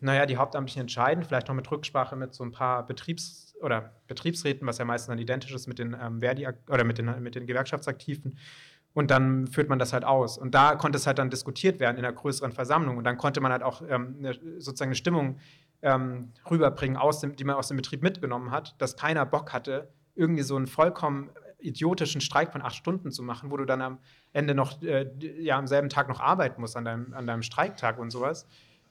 naja, 0.00 0.26
die 0.26 0.36
Hauptamtlichen 0.36 0.82
entscheiden, 0.82 1.24
vielleicht 1.24 1.48
noch 1.48 1.54
mit 1.54 1.70
Rücksprache 1.70 2.16
mit 2.16 2.34
so 2.34 2.44
ein 2.44 2.52
paar 2.52 2.86
Betriebs- 2.86 3.54
oder 3.60 3.92
Betriebsräten, 4.06 4.66
was 4.66 4.78
ja 4.78 4.84
meistens 4.84 5.08
dann 5.08 5.18
identisch 5.18 5.52
ist 5.52 5.66
mit 5.66 5.78
den 5.78 5.96
ähm, 6.00 6.20
Verdi 6.20 6.48
oder 6.68 6.84
mit 6.84 6.98
den, 6.98 7.22
mit 7.22 7.34
den 7.34 7.46
Gewerkschaftsaktiven. 7.46 8.38
Und 8.92 9.10
dann 9.10 9.46
führt 9.46 9.68
man 9.68 9.78
das 9.78 9.92
halt 9.92 10.04
aus. 10.04 10.36
Und 10.36 10.54
da 10.54 10.74
konnte 10.74 10.96
es 10.96 11.06
halt 11.06 11.18
dann 11.18 11.30
diskutiert 11.30 11.78
werden 11.78 11.98
in 11.98 12.04
einer 12.04 12.14
größeren 12.14 12.50
Versammlung. 12.50 12.96
Und 12.96 13.04
dann 13.04 13.18
konnte 13.18 13.40
man 13.40 13.52
halt 13.52 13.62
auch 13.62 13.82
ähm, 13.88 14.26
sozusagen 14.58 14.88
eine 14.88 14.96
Stimmung 14.96 15.38
ähm, 15.82 16.32
rüberbringen, 16.50 16.96
aus 16.96 17.20
dem, 17.20 17.36
die 17.36 17.44
man 17.44 17.56
aus 17.56 17.68
dem 17.68 17.76
Betrieb 17.76 18.02
mitgenommen 18.02 18.50
hat, 18.50 18.74
dass 18.78 18.96
keiner 18.96 19.24
Bock 19.26 19.52
hatte, 19.52 19.88
irgendwie 20.14 20.42
so 20.42 20.56
einen 20.56 20.66
vollkommen 20.66 21.30
idiotischen 21.58 22.20
Streik 22.20 22.52
von 22.52 22.62
acht 22.62 22.74
Stunden 22.74 23.10
zu 23.10 23.22
machen, 23.22 23.50
wo 23.50 23.56
du 23.56 23.64
dann 23.64 23.82
am 23.82 23.98
Ende 24.32 24.54
noch, 24.54 24.82
äh, 24.82 25.10
ja, 25.38 25.58
am 25.58 25.66
selben 25.66 25.88
Tag 25.88 26.08
noch 26.08 26.20
arbeiten 26.20 26.60
musst, 26.60 26.76
an 26.76 26.84
deinem, 26.84 27.12
an 27.14 27.26
deinem 27.26 27.42
Streiktag 27.42 27.98
und 27.98 28.10
sowas. 28.10 28.46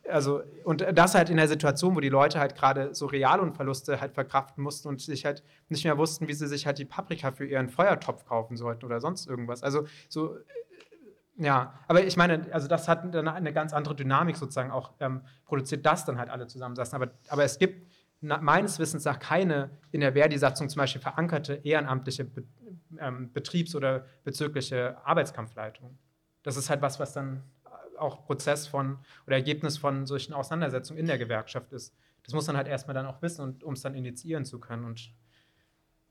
Also, 0.09 0.41
und 0.63 0.85
das 0.93 1.13
halt 1.13 1.29
in 1.29 1.37
der 1.37 1.47
Situation, 1.47 1.95
wo 1.95 1.99
die 1.99 2.09
Leute 2.09 2.39
halt 2.39 2.55
gerade 2.55 2.95
so 2.95 3.05
Realunverluste 3.05 3.99
halt 3.99 4.13
verkraften 4.13 4.63
mussten 4.63 4.87
und 4.87 5.01
sich 5.01 5.25
halt 5.25 5.43
nicht 5.67 5.83
mehr 5.83 5.97
wussten, 5.97 6.27
wie 6.27 6.33
sie 6.33 6.47
sich 6.47 6.65
halt 6.65 6.79
die 6.79 6.85
Paprika 6.85 7.31
für 7.31 7.45
ihren 7.45 7.69
Feuertopf 7.69 8.25
kaufen 8.25 8.55
sollten 8.55 8.85
oder 8.85 9.01
sonst 9.01 9.27
irgendwas. 9.27 9.61
Also, 9.61 9.85
so 10.07 10.37
ja, 11.39 11.73
aber 11.87 12.03
ich 12.03 12.17
meine, 12.17 12.47
also 12.51 12.67
das 12.67 12.89
hat 12.89 13.15
dann 13.15 13.27
eine 13.29 13.53
ganz 13.53 13.71
andere 13.71 13.95
Dynamik 13.95 14.35
sozusagen 14.35 14.71
auch 14.71 14.91
ähm, 14.99 15.21
produziert, 15.45 15.85
dass 15.85 16.03
dann 16.03 16.17
halt 16.19 16.29
alle 16.29 16.47
zusammensaßen. 16.47 16.93
Aber, 16.93 17.13
aber 17.29 17.45
es 17.45 17.57
gibt 17.57 17.89
meines 18.19 18.77
Wissens 18.77 19.05
nach 19.05 19.19
keine 19.19 19.69
in 19.91 20.01
der 20.01 20.11
Verdi-Satzung 20.11 20.67
zum 20.67 20.79
Beispiel 20.79 21.01
verankerte 21.01 21.53
ehrenamtliche 21.63 22.25
Be 22.25 22.43
ähm, 22.99 23.31
Betriebs- 23.31 23.73
oder 23.73 24.05
bezügliche 24.25 24.97
Arbeitskampfleitung. 25.05 25.97
Das 26.43 26.57
ist 26.57 26.69
halt 26.69 26.81
was, 26.81 26.99
was 26.99 27.13
dann 27.13 27.43
auch 27.97 28.25
Prozess 28.25 28.67
von 28.67 28.99
oder 29.25 29.37
Ergebnis 29.37 29.77
von 29.77 30.05
solchen 30.05 30.33
Auseinandersetzungen 30.33 30.99
in 30.99 31.05
der 31.05 31.17
Gewerkschaft 31.17 31.71
ist. 31.71 31.95
Das 32.23 32.33
muss 32.33 32.47
man 32.47 32.57
halt 32.57 32.67
erstmal 32.67 32.95
dann 32.95 33.05
auch 33.05 33.21
wissen, 33.21 33.61
um 33.63 33.75
es 33.75 33.81
dann 33.81 33.93
initiieren 33.95 34.43
zu 34.43 34.59
können. 34.59 34.83
Und 34.83 35.13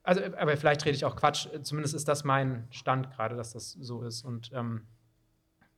also, 0.03 0.23
aber 0.39 0.57
vielleicht 0.57 0.87
rede 0.87 0.97
ich 0.97 1.05
auch 1.05 1.17
Quatsch. 1.17 1.49
Zumindest 1.63 1.95
ist 1.95 2.09
das 2.09 2.25
mein 2.25 2.67
Stand 2.71 3.11
gerade, 3.11 3.37
dass 3.37 3.53
das 3.53 3.73
so 3.73 4.03
ist. 4.05 4.25
Und 4.25 4.51
ähm, 4.55 4.87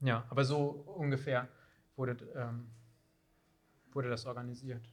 ja, 0.00 0.24
aber 0.30 0.44
so 0.44 0.84
ungefähr 0.96 1.48
wurde, 1.96 2.16
ähm, 2.34 2.70
wurde 3.92 4.08
das 4.08 4.26
organisiert. 4.26 4.88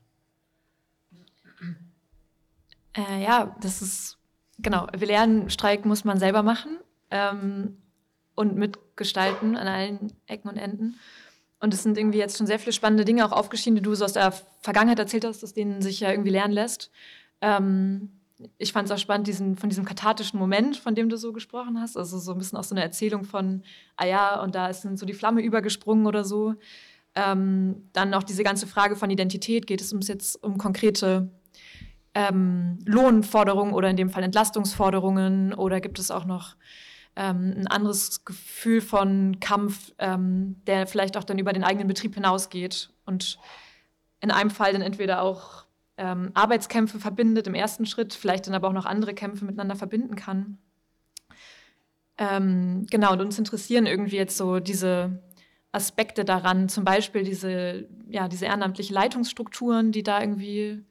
Äh, 2.93 3.23
ja, 3.23 3.55
das 3.61 3.81
ist, 3.81 4.17
genau, 4.59 4.87
wir 4.95 5.07
lernen, 5.07 5.49
Streik 5.49 5.85
muss 5.85 6.03
man 6.03 6.19
selber 6.19 6.43
machen 6.43 6.79
ähm, 7.11 7.77
und 8.35 8.55
mitgestalten 8.55 9.55
an 9.55 9.67
allen 9.67 10.13
Ecken 10.25 10.49
und 10.49 10.57
Enden. 10.57 10.99
Und 11.59 11.73
es 11.73 11.83
sind 11.83 11.97
irgendwie 11.97 12.19
jetzt 12.19 12.37
schon 12.37 12.47
sehr 12.47 12.59
viele 12.59 12.73
spannende 12.73 13.05
Dinge 13.05 13.25
auch 13.25 13.31
aufgeschieden, 13.31 13.75
die 13.75 13.81
du 13.81 13.95
so 13.95 14.05
aus 14.05 14.13
der 14.13 14.31
Vergangenheit 14.61 14.99
erzählt 14.99 15.25
hast, 15.25 15.43
aus 15.43 15.53
denen 15.53 15.81
sich 15.81 15.99
ja 15.99 16.11
irgendwie 16.11 16.29
lernen 16.29 16.53
lässt. 16.53 16.91
Ähm, 17.41 18.16
ich 18.57 18.71
fand 18.71 18.87
es 18.87 18.91
auch 18.91 18.99
spannend, 18.99 19.27
diesen, 19.27 19.55
von 19.55 19.69
diesem 19.69 19.85
kathartischen 19.85 20.39
Moment, 20.39 20.77
von 20.77 20.95
dem 20.95 21.09
du 21.09 21.17
so 21.17 21.33
gesprochen 21.33 21.79
hast. 21.79 21.97
Also 21.97 22.19
so 22.19 22.31
ein 22.31 22.37
bisschen 22.37 22.57
auch 22.57 22.63
so 22.63 22.75
eine 22.75 22.83
Erzählung 22.83 23.23
von, 23.23 23.63
ah 23.95 24.05
ja, 24.05 24.41
und 24.41 24.55
da 24.55 24.67
ist 24.67 24.83
so 24.83 25.05
die 25.05 25.13
Flamme 25.13 25.41
übergesprungen 25.41 26.05
oder 26.05 26.23
so. 26.23 26.55
Ähm, 27.15 27.89
dann 27.93 28.13
auch 28.13 28.23
diese 28.23 28.43
ganze 28.43 28.67
Frage 28.67 28.95
von 28.95 29.09
Identität. 29.09 29.65
Geht 29.65 29.81
es 29.81 29.91
uns 29.91 30.07
jetzt 30.07 30.43
um 30.43 30.57
konkrete 30.57 31.31
ähm, 32.13 32.77
Lohnforderungen 32.85 33.73
oder 33.73 33.89
in 33.89 33.97
dem 33.97 34.09
Fall 34.09 34.23
Entlastungsforderungen? 34.23 35.53
Oder 35.53 35.81
gibt 35.81 35.97
es 35.97 36.11
auch 36.11 36.25
noch 36.25 36.55
ähm, 37.15 37.55
ein 37.57 37.67
anderes 37.67 38.23
Gefühl 38.23 38.81
von 38.81 39.39
Kampf, 39.39 39.93
ähm, 39.97 40.61
der 40.67 40.85
vielleicht 40.85 41.17
auch 41.17 41.23
dann 41.23 41.39
über 41.39 41.53
den 41.53 41.63
eigenen 41.63 41.87
Betrieb 41.87 42.13
hinausgeht? 42.13 42.91
Und 43.05 43.39
in 44.19 44.29
einem 44.29 44.51
Fall 44.51 44.73
dann 44.73 44.81
entweder 44.83 45.23
auch 45.23 45.66
ähm, 45.97 46.31
Arbeitskämpfe 46.33 46.99
verbindet 46.99 47.47
im 47.47 47.55
ersten 47.55 47.85
Schritt, 47.85 48.13
vielleicht 48.13 48.47
dann 48.47 48.53
aber 48.53 48.67
auch 48.67 48.73
noch 48.73 48.85
andere 48.85 49.13
Kämpfe 49.13 49.45
miteinander 49.45 49.75
verbinden 49.75 50.15
kann. 50.15 50.57
Ähm, 52.17 52.85
genau, 52.89 53.13
und 53.13 53.21
uns 53.21 53.37
interessieren 53.37 53.85
irgendwie 53.85 54.15
jetzt 54.15 54.37
so 54.37 54.59
diese 54.59 55.21
Aspekte 55.71 56.25
daran, 56.25 56.69
zum 56.69 56.83
Beispiel 56.83 57.23
diese, 57.23 57.87
ja, 58.09 58.27
diese 58.27 58.45
ehrenamtliche 58.45 58.93
Leitungsstrukturen, 58.93 59.91
die 59.91 60.03
da 60.03 60.21
irgendwie 60.21 60.83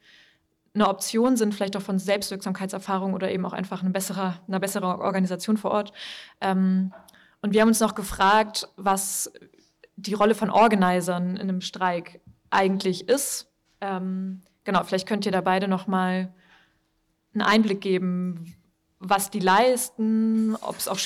eine 0.74 0.88
Option 0.88 1.36
sind, 1.36 1.54
vielleicht 1.54 1.76
auch 1.76 1.82
von 1.82 1.98
Selbstwirksamkeitserfahrung 1.98 3.14
oder 3.14 3.30
eben 3.30 3.46
auch 3.46 3.54
einfach 3.54 3.82
eine 3.82 3.90
bessere, 3.90 4.38
eine 4.46 4.60
bessere 4.60 4.98
Organisation 4.98 5.56
vor 5.56 5.70
Ort. 5.70 5.92
Ähm, 6.40 6.92
und 7.42 7.54
wir 7.54 7.62
haben 7.62 7.68
uns 7.68 7.80
noch 7.80 7.94
gefragt, 7.94 8.68
was 8.76 9.32
die 9.96 10.14
Rolle 10.14 10.34
von 10.34 10.50
Organisern 10.50 11.36
in 11.36 11.42
einem 11.42 11.60
Streik 11.62 12.20
eigentlich 12.50 13.08
ist. 13.08 13.50
Ähm, 13.80 14.42
genau, 14.66 14.84
vielleicht 14.84 15.08
könnt 15.08 15.24
ihr 15.24 15.32
da 15.32 15.40
beide 15.40 15.68
noch 15.68 15.86
mal 15.86 16.34
einen 17.32 17.42
Einblick 17.42 17.80
geben, 17.80 18.54
was 18.98 19.30
die 19.30 19.40
leisten, 19.40 20.56
ob 20.56 20.76
es 20.76 20.88
auch 20.88 20.98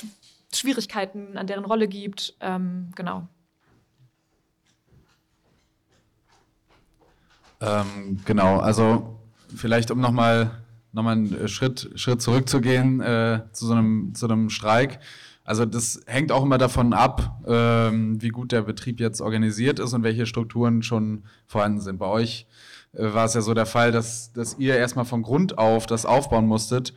Schwierigkeiten 0.53 1.37
an 1.37 1.47
deren 1.47 1.65
Rolle 1.65 1.87
gibt. 1.87 2.35
Ähm, 2.41 2.91
genau. 2.97 3.29
Ähm, 7.61 8.19
genau, 8.25 8.59
also 8.59 9.21
vielleicht 9.55 9.91
um 9.91 10.01
nochmal 10.01 10.51
noch 10.93 11.05
mal 11.05 11.13
einen 11.13 11.47
Schritt, 11.49 11.91
Schritt 11.95 12.21
zurückzugehen 12.21 13.01
äh, 13.01 13.43
zu, 13.53 13.67
so 13.67 13.75
einem, 13.75 14.13
zu 14.15 14.27
einem 14.27 14.51
Streik. 14.51 14.99
Also 15.45 15.65
das 15.65 16.01
hängt 16.07 16.33
auch 16.33 16.43
immer 16.43 16.59
davon 16.59 16.93
ab, 16.93 17.43
ähm, 17.47 18.21
wie 18.21 18.29
gut 18.31 18.51
der 18.51 18.63
Betrieb 18.63 18.99
jetzt 18.99 19.21
organisiert 19.21 19.79
ist 19.79 19.93
und 19.93 20.03
welche 20.03 20.27
Strukturen 20.27 20.83
schon 20.83 21.25
vorhanden 21.47 21.81
sind. 21.81 21.99
Bei 21.99 22.07
euch 22.07 22.47
äh, 22.47 22.51
war 22.93 23.25
es 23.25 23.35
ja 23.35 23.41
so 23.41 23.55
der 23.55 23.67
Fall, 23.67 23.93
dass, 23.93 24.33
dass 24.33 24.59
ihr 24.59 24.77
erstmal 24.77 25.05
von 25.05 25.23
Grund 25.23 25.59
auf 25.59 25.87
das 25.87 26.07
aufbauen 26.07 26.47
musstet. 26.47 26.95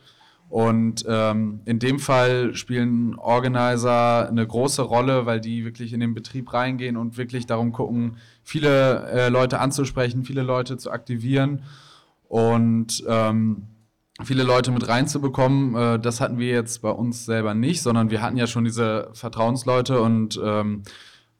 Und 0.48 1.04
ähm, 1.08 1.60
in 1.64 1.78
dem 1.78 1.98
Fall 1.98 2.54
spielen 2.54 3.16
Organizer 3.16 4.28
eine 4.28 4.46
große 4.46 4.82
Rolle, 4.82 5.26
weil 5.26 5.40
die 5.40 5.64
wirklich 5.64 5.92
in 5.92 6.00
den 6.00 6.14
Betrieb 6.14 6.52
reingehen 6.52 6.96
und 6.96 7.16
wirklich 7.16 7.46
darum 7.46 7.72
gucken, 7.72 8.18
viele 8.42 9.06
äh, 9.06 9.28
Leute 9.30 9.58
anzusprechen, 9.58 10.24
viele 10.24 10.42
Leute 10.42 10.76
zu 10.76 10.90
aktivieren 10.90 11.62
und 12.28 13.02
ähm, 13.08 13.68
viele 14.22 14.44
Leute 14.44 14.70
mit 14.70 14.86
reinzubekommen. 14.86 15.74
Äh, 15.74 15.98
das 15.98 16.20
hatten 16.20 16.38
wir 16.38 16.50
jetzt 16.50 16.82
bei 16.82 16.90
uns 16.90 17.24
selber 17.24 17.54
nicht, 17.54 17.82
sondern 17.82 18.10
wir 18.10 18.22
hatten 18.22 18.36
ja 18.36 18.46
schon 18.46 18.64
diese 18.64 19.08
Vertrauensleute 19.12 20.00
und 20.00 20.38
ähm, 20.44 20.82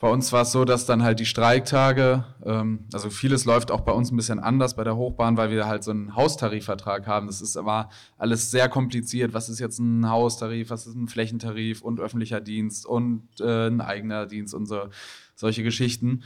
bei 0.05 0.11
uns 0.11 0.31
war 0.35 0.43
es 0.43 0.53
so, 0.53 0.67
dass 0.67 0.85
dann 0.85 1.03
halt 1.03 1.19
die 1.19 1.25
Streiktage, 1.25 2.27
ähm, 2.45 2.81
also 2.93 3.09
vieles 3.09 3.47
läuft 3.47 3.71
auch 3.71 3.81
bei 3.81 3.93
uns 3.93 4.13
ein 4.13 4.17
bisschen 4.19 4.39
anders 4.39 4.77
bei 4.77 4.85
der 4.85 4.97
Hochbahn, 4.97 5.39
weil 5.39 5.51
wir 5.51 5.65
halt 5.67 5.83
so 5.83 5.93
einen 5.93 6.15
Haustarifvertrag 6.15 7.07
haben. 7.07 7.27
Das 7.27 7.41
ist 7.41 7.57
aber 7.57 7.89
alles 8.19 8.51
sehr 8.51 8.69
kompliziert. 8.69 9.33
Was 9.33 9.49
ist 9.49 9.61
jetzt 9.61 9.79
ein 9.79 10.07
Haustarif, 10.11 10.69
was 10.69 10.87
ist 10.87 10.95
ein 10.95 11.09
Flächentarif 11.09 11.81
und 11.81 12.01
öffentlicher 12.01 12.43
Dienst 12.43 12.85
und 12.85 13.27
äh, 13.41 13.69
ein 13.69 13.81
eigener 13.81 14.27
Dienst 14.27 14.53
und 14.53 14.67
so, 14.67 14.91
solche 15.37 15.63
Geschichten. 15.63 16.25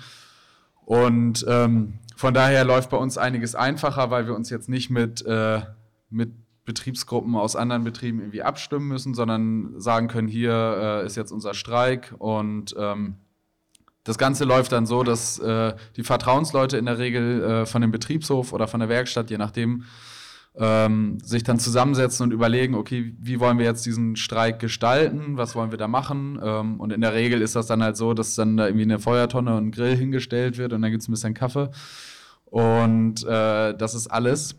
Und 0.85 1.47
ähm, 1.49 2.01
von 2.17 2.35
daher 2.35 2.65
läuft 2.65 2.91
bei 2.91 2.97
uns 2.97 3.17
einiges 3.17 3.55
einfacher, 3.55 4.11
weil 4.11 4.27
wir 4.27 4.35
uns 4.35 4.51
jetzt 4.51 4.69
nicht 4.69 4.91
mit, 4.91 5.25
äh, 5.25 5.61
mit 6.11 6.33
Betriebsgruppen 6.65 7.37
aus 7.37 7.55
anderen 7.55 7.85
Betrieben 7.85 8.19
irgendwie 8.19 8.43
abstimmen 8.43 8.89
müssen, 8.89 9.15
sondern 9.15 9.81
sagen 9.81 10.09
können, 10.09 10.27
hier 10.27 10.53
äh, 11.03 11.07
ist 11.07 11.15
jetzt 11.15 11.31
unser 11.31 11.55
Streik 11.55 12.13
und 12.19 12.75
ähm, 12.77 13.19
das 14.09 14.17
Ganze 14.17 14.45
läuft 14.45 14.73
dann 14.73 14.87
so, 14.87 15.03
dass 15.03 15.39
äh, 15.39 15.75
die 15.97 16.03
Vertrauensleute 16.03 16.79
in 16.79 16.87
der 16.87 16.99
Regel 16.99 17.43
äh, 17.43 17.67
von 17.67 17.83
dem 17.83 17.91
Betriebshof 17.91 18.55
oder 18.55 18.67
von 18.67 18.81
der 18.81 18.89
Werkstatt, 18.89 19.29
je 19.29 19.37
nachdem, 19.37 19.85
ähm, 20.57 21.19
sich 21.23 21.43
dann 21.43 21.59
zusammensetzen 21.59 22.25
und 22.25 22.33
überlegen, 22.33 22.75
okay, 22.75 23.15
wie 23.21 23.39
wollen 23.39 23.59
wir 23.59 23.67
jetzt 23.67 23.85
diesen 23.85 24.17
Streik 24.17 24.61
gestalten, 24.61 25.37
was 25.37 25.55
wollen 25.55 25.73
wir 25.73 25.77
da 25.77 25.89
machen. 25.89 26.41
Ähm, 26.43 26.81
und 26.81 26.91
in 26.91 27.03
der 27.03 27.13
Regel 27.13 27.43
ist 27.43 27.55
das 27.55 27.67
dann 27.67 27.83
halt 27.83 27.99
so, 27.99 28.15
dass 28.15 28.35
dann 28.35 28.57
da 28.57 28.67
irgendwie 28.67 28.85
eine 28.85 28.99
Feuertonne 28.99 29.55
und 29.55 29.67
ein 29.67 29.71
Grill 29.73 29.95
hingestellt 29.95 30.57
wird 30.57 30.73
und 30.73 30.81
dann 30.81 30.91
gibt 30.91 31.03
es 31.03 31.09
ein 31.09 31.13
bisschen 31.13 31.35
Kaffee. 31.35 31.69
Und 32.47 33.25
äh, 33.25 33.77
das 33.77 33.95
ist 33.95 34.07
alles. 34.07 34.57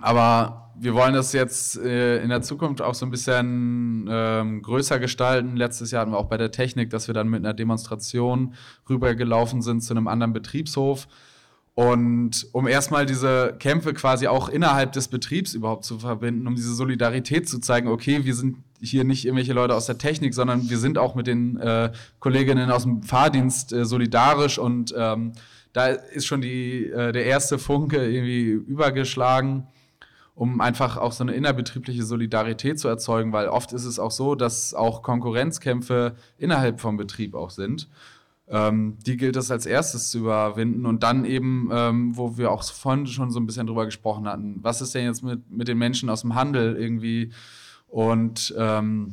Aber 0.00 0.60
wir 0.80 0.94
wollen 0.94 1.12
das 1.12 1.34
jetzt 1.34 1.76
äh, 1.76 2.22
in 2.22 2.30
der 2.30 2.40
Zukunft 2.40 2.80
auch 2.80 2.94
so 2.94 3.04
ein 3.04 3.10
bisschen 3.10 4.08
ähm, 4.10 4.62
größer 4.62 4.98
gestalten. 4.98 5.56
Letztes 5.56 5.90
Jahr 5.90 6.02
hatten 6.02 6.12
wir 6.12 6.18
auch 6.18 6.28
bei 6.28 6.38
der 6.38 6.52
Technik, 6.52 6.88
dass 6.88 7.06
wir 7.06 7.14
dann 7.14 7.28
mit 7.28 7.44
einer 7.44 7.52
Demonstration 7.52 8.54
rübergelaufen 8.88 9.60
sind 9.60 9.82
zu 9.82 9.92
einem 9.92 10.08
anderen 10.08 10.32
Betriebshof. 10.32 11.06
Und 11.74 12.48
um 12.52 12.66
erstmal 12.66 13.04
diese 13.04 13.56
Kämpfe 13.58 13.92
quasi 13.92 14.26
auch 14.26 14.48
innerhalb 14.48 14.92
des 14.92 15.08
Betriebs 15.08 15.52
überhaupt 15.52 15.84
zu 15.84 15.98
verbinden, 15.98 16.46
um 16.46 16.54
diese 16.54 16.74
Solidarität 16.74 17.48
zu 17.48 17.58
zeigen, 17.58 17.88
okay, 17.88 18.24
wir 18.24 18.34
sind 18.34 18.56
hier 18.80 19.04
nicht 19.04 19.26
irgendwelche 19.26 19.52
Leute 19.52 19.74
aus 19.74 19.86
der 19.86 19.98
Technik, 19.98 20.32
sondern 20.32 20.70
wir 20.70 20.78
sind 20.78 20.96
auch 20.96 21.14
mit 21.14 21.26
den 21.26 21.58
äh, 21.58 21.92
Kolleginnen 22.18 22.70
aus 22.70 22.84
dem 22.84 23.02
Fahrdienst 23.02 23.72
äh, 23.74 23.84
solidarisch 23.84 24.58
und 24.58 24.94
ähm, 24.96 25.32
da 25.74 25.88
ist 25.88 26.26
schon 26.26 26.40
die, 26.40 26.86
äh, 26.86 27.12
der 27.12 27.26
erste 27.26 27.58
Funke 27.58 28.10
irgendwie 28.10 28.48
übergeschlagen 28.48 29.68
um 30.40 30.62
einfach 30.62 30.96
auch 30.96 31.12
so 31.12 31.22
eine 31.22 31.34
innerbetriebliche 31.34 32.02
Solidarität 32.02 32.80
zu 32.80 32.88
erzeugen, 32.88 33.30
weil 33.34 33.48
oft 33.48 33.74
ist 33.74 33.84
es 33.84 33.98
auch 33.98 34.10
so, 34.10 34.34
dass 34.34 34.72
auch 34.72 35.02
Konkurrenzkämpfe 35.02 36.14
innerhalb 36.38 36.80
vom 36.80 36.96
Betrieb 36.96 37.34
auch 37.34 37.50
sind. 37.50 37.90
Ähm, 38.48 38.96
die 39.04 39.18
gilt 39.18 39.36
es 39.36 39.50
als 39.50 39.66
erstes 39.66 40.10
zu 40.10 40.20
überwinden 40.20 40.86
und 40.86 41.02
dann 41.02 41.26
eben, 41.26 41.68
ähm, 41.70 42.16
wo 42.16 42.38
wir 42.38 42.50
auch 42.50 42.64
vorhin 42.64 43.06
schon 43.06 43.30
so 43.30 43.38
ein 43.38 43.44
bisschen 43.44 43.66
drüber 43.66 43.84
gesprochen 43.84 44.26
hatten, 44.26 44.60
was 44.62 44.80
ist 44.80 44.94
denn 44.94 45.04
jetzt 45.04 45.22
mit, 45.22 45.50
mit 45.50 45.68
den 45.68 45.76
Menschen 45.76 46.08
aus 46.08 46.22
dem 46.22 46.34
Handel 46.34 46.74
irgendwie 46.74 47.32
und 47.86 48.54
ähm, 48.56 49.12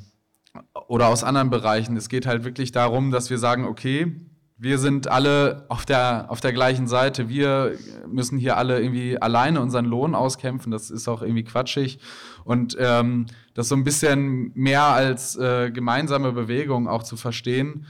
oder 0.88 1.10
aus 1.10 1.26
anderen 1.26 1.50
Bereichen. 1.50 1.98
Es 1.98 2.08
geht 2.08 2.26
halt 2.26 2.46
wirklich 2.46 2.72
darum, 2.72 3.12
dass 3.12 3.30
wir 3.30 3.38
sagen, 3.38 3.66
okay, 3.66 4.16
wir 4.60 4.80
sind 4.80 5.08
alle 5.08 5.66
auf 5.70 5.86
der, 5.86 6.26
auf 6.30 6.42
der 6.42 6.52
gleichen 6.52 6.88
Seite. 6.88 7.30
Wir 7.30 7.78
müssen 8.08 8.40
hier 8.40 8.58
alle 8.58 8.82
irgendwie 8.82 9.22
alleine 9.22 9.62
unseren 9.62 9.86
Lohn 9.86 10.16
auskämpfen. 10.16 10.72
Das 10.72 10.90
ist 10.90 11.08
auch 11.08 11.22
irgendwie 11.22 11.44
quatschig. 11.44 12.00
Und 12.44 12.76
ähm, 12.80 13.28
das 13.54 13.70
so 13.70 13.76
ein 13.76 13.84
bisschen 13.84 14.52
mehr 14.56 14.84
als 14.84 15.36
äh, 15.36 15.70
gemeinsame 15.70 16.32
Bewegung 16.32 16.88
auch 16.88 17.04
zu 17.04 17.18
verstehen, 17.18 17.86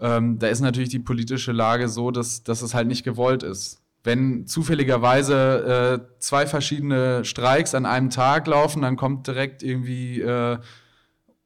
ähm, 0.00 0.38
da 0.38 0.48
ist 0.48 0.60
natürlich 0.60 0.90
die 0.90 0.98
politische 0.98 1.52
Lage 1.52 1.88
so, 1.88 2.10
dass, 2.10 2.42
dass 2.42 2.62
es 2.62 2.74
halt 2.74 2.88
nicht 2.88 3.04
gewollt 3.04 3.42
ist. 3.42 3.82
Wenn 4.02 4.46
zufälligerweise 4.46 6.00
äh, 6.00 6.18
zwei 6.20 6.46
verschiedene 6.46 7.24
Streiks 7.24 7.74
an 7.74 7.86
einem 7.86 8.08
Tag 8.08 8.46
laufen, 8.46 8.82
dann 8.82 8.96
kommt 8.96 9.26
direkt 9.26 9.62
irgendwie 9.62 10.20
äh, 10.20 10.58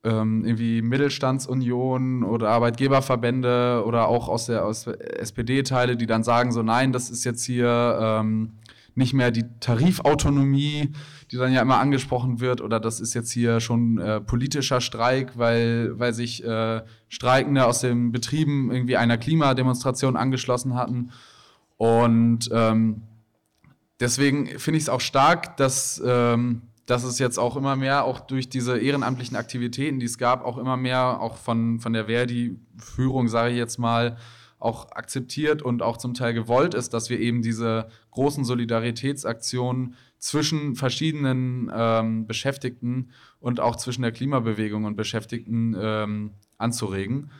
ähm, 0.03 0.45
irgendwie 0.45 0.83
Mittelstandsunion 0.83 2.25
oder 2.25 2.49
Arbeitgeberverbände 2.51 3.83
oder 3.87 4.09
auch 4.09 4.29
aus 4.29 4.47
der, 4.47 4.65
aus 4.65 4.87
SPD-Teile, 4.87 5.97
die 5.97 6.07
dann 6.07 6.23
sagen 6.23 6.53
so, 6.53 6.63
nein, 6.63 6.93
das 6.93 7.11
ist 7.11 7.25
jetzt 7.25 7.45
hier 7.45 7.99
ähm, 8.01 8.53
nicht 8.95 9.13
mehr 9.13 9.31
die 9.31 9.45
Tarifautonomie, 9.61 10.93
die 11.31 11.37
dann 11.37 11.53
ja 11.53 11.63
immer 11.63 11.79
angesprochen 11.79 12.41
wird, 12.41 12.61
oder 12.61 12.81
das 12.81 13.01
ist 13.01 13.15
jetzt 13.15 13.31
hier 13.31 13.61
schon 13.61 13.99
äh, 13.99 14.21
politischer 14.21 14.81
Streik, 14.81 15.39
weil, 15.39 15.99
weil 15.99 16.13
sich 16.13 16.45
äh, 16.45 16.83
Streikende 17.09 17.67
aus 17.67 17.81
den 17.81 18.11
Betrieben 18.11 18.71
irgendwie 18.71 18.97
einer 18.97 19.19
Klimademonstration 19.19 20.17
angeschlossen 20.17 20.75
hatten. 20.75 21.11
Und 21.77 22.51
ähm, 22.53 23.03
deswegen 24.01 24.47
finde 24.59 24.79
ich 24.79 24.85
es 24.85 24.89
auch 24.89 25.01
stark, 25.01 25.57
dass 25.57 26.03
ähm, 26.05 26.63
dass 26.91 27.05
es 27.05 27.21
jetzt 27.21 27.39
auch 27.39 27.57
immer 27.57 27.77
mehr, 27.77 28.05
auch 28.05 28.19
durch 28.19 28.49
diese 28.49 28.77
ehrenamtlichen 28.77 29.37
Aktivitäten, 29.37 30.01
die 30.01 30.07
es 30.07 30.19
gab, 30.19 30.45
auch 30.45 30.59
immer 30.59 30.77
mehr 30.77 31.21
auch 31.21 31.37
von, 31.37 31.79
von 31.79 31.93
der 31.93 32.07
Verdi-Führung, 32.07 33.29
sage 33.29 33.53
ich 33.53 33.59
jetzt 33.59 33.79
mal, 33.79 34.17
auch 34.59 34.91
akzeptiert 34.91 35.63
und 35.63 35.83
auch 35.83 35.97
zum 35.97 36.15
Teil 36.15 36.35
gewollt 36.35 36.75
ist, 36.75 36.93
dass 36.93 37.09
wir 37.09 37.21
eben 37.21 37.43
diese 37.43 37.89
großen 38.11 38.45
Solidaritätsaktionen 38.45 39.95
zwischen 40.19 40.75
verschiedenen 40.75 41.71
ähm, 41.73 42.27
Beschäftigten 42.27 43.11
und 43.39 43.61
auch 43.61 43.77
zwischen 43.77 44.03
der 44.03 44.13
Klimabewegung 44.13 44.85
und 44.85 44.97
Beschäftigten 44.97 45.77
ähm, 45.81 46.33
anzuregen. 46.59 47.31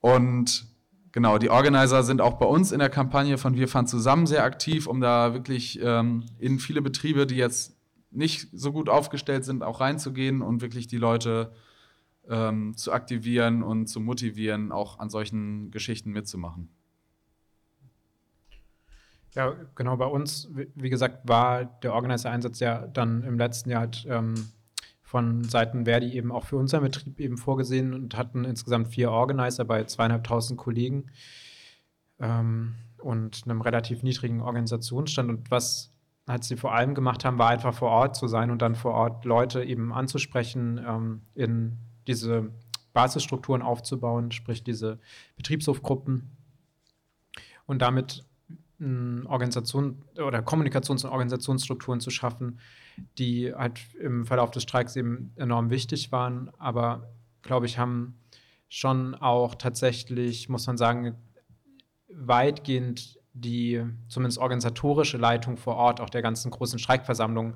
Und 0.00 0.66
genau, 1.10 1.38
die 1.38 1.50
Organizer 1.50 2.04
sind 2.04 2.20
auch 2.20 2.34
bei 2.34 2.46
uns 2.46 2.70
in 2.70 2.78
der 2.78 2.88
Kampagne 2.88 3.36
von 3.36 3.56
Wir 3.56 3.66
fahren 3.66 3.88
zusammen 3.88 4.26
sehr 4.26 4.44
aktiv, 4.44 4.86
um 4.86 5.00
da 5.00 5.34
wirklich 5.34 5.80
ähm, 5.82 6.24
in 6.38 6.60
viele 6.60 6.80
Betriebe, 6.80 7.26
die 7.26 7.36
jetzt 7.36 7.76
nicht 8.12 8.48
so 8.52 8.72
gut 8.72 8.88
aufgestellt 8.88 9.44
sind, 9.44 9.62
auch 9.62 9.80
reinzugehen 9.80 10.42
und 10.42 10.60
wirklich 10.60 10.86
die 10.86 10.98
Leute 10.98 11.52
ähm, 12.28 12.76
zu 12.76 12.92
aktivieren 12.92 13.62
und 13.62 13.86
zu 13.86 14.00
motivieren, 14.00 14.72
auch 14.72 14.98
an 14.98 15.10
solchen 15.10 15.70
Geschichten 15.70 16.10
mitzumachen. 16.12 16.68
Ja, 19.34 19.54
genau, 19.74 19.96
bei 19.96 20.06
uns, 20.06 20.50
wie 20.74 20.90
gesagt, 20.90 21.26
war 21.26 21.64
der 21.64 21.94
Organizer-Einsatz 21.94 22.60
ja 22.60 22.86
dann 22.86 23.22
im 23.22 23.38
letzten 23.38 23.70
Jahr 23.70 23.80
halt, 23.80 24.06
ähm, 24.08 24.34
von 25.12 25.44
Seiten 25.44 25.84
Verdi 25.84 26.14
eben 26.14 26.32
auch 26.32 26.46
für 26.46 26.56
unseren 26.56 26.84
Betrieb 26.84 27.20
eben 27.20 27.36
vorgesehen 27.36 27.92
und 27.92 28.16
hatten 28.16 28.44
insgesamt 28.44 28.88
vier 28.88 29.10
Organizer 29.10 29.64
bei 29.64 29.84
zweieinhalbtausend 29.84 30.58
Kollegen 30.58 31.10
ähm, 32.18 32.74
und 32.96 33.42
einem 33.44 33.60
relativ 33.60 34.02
niedrigen 34.02 34.40
Organisationsstand. 34.40 35.28
Und 35.28 35.50
was 35.50 35.92
halt 36.26 36.44
sie 36.44 36.56
vor 36.56 36.74
allem 36.74 36.94
gemacht 36.94 37.24
haben, 37.24 37.38
war 37.38 37.48
einfach 37.48 37.74
vor 37.74 37.90
Ort 37.90 38.16
zu 38.16 38.28
sein 38.28 38.50
und 38.50 38.62
dann 38.62 38.74
vor 38.74 38.92
Ort 38.92 39.24
Leute 39.24 39.64
eben 39.64 39.92
anzusprechen, 39.92 40.80
ähm, 40.86 41.22
in 41.34 41.78
diese 42.06 42.50
Basisstrukturen 42.92 43.62
aufzubauen, 43.62 44.32
sprich 44.32 44.62
diese 44.62 44.98
Betriebshofgruppen 45.36 46.36
und 47.66 47.80
damit 47.80 48.24
hm, 48.78 49.26
Organisation 49.28 50.04
oder 50.16 50.40
Kommunikations- 50.40 51.04
und 51.04 51.10
Organisationsstrukturen 51.10 52.00
zu 52.00 52.10
schaffen, 52.10 52.58
die 53.18 53.52
halt 53.54 53.80
im 53.94 54.26
Verlauf 54.26 54.50
des 54.50 54.62
Streiks 54.62 54.96
eben 54.96 55.32
enorm 55.36 55.70
wichtig 55.70 56.12
waren, 56.12 56.50
aber 56.58 57.08
glaube 57.42 57.66
ich, 57.66 57.78
haben 57.78 58.18
schon 58.68 59.14
auch 59.14 59.54
tatsächlich, 59.54 60.48
muss 60.48 60.66
man 60.66 60.76
sagen, 60.76 61.16
weitgehend 62.08 63.18
die 63.34 63.82
zumindest 64.08 64.38
organisatorische 64.38 65.16
Leitung 65.16 65.56
vor 65.56 65.76
Ort 65.76 66.00
auch 66.00 66.10
der 66.10 66.22
ganzen 66.22 66.50
großen 66.50 66.78
Streikversammlung 66.78 67.54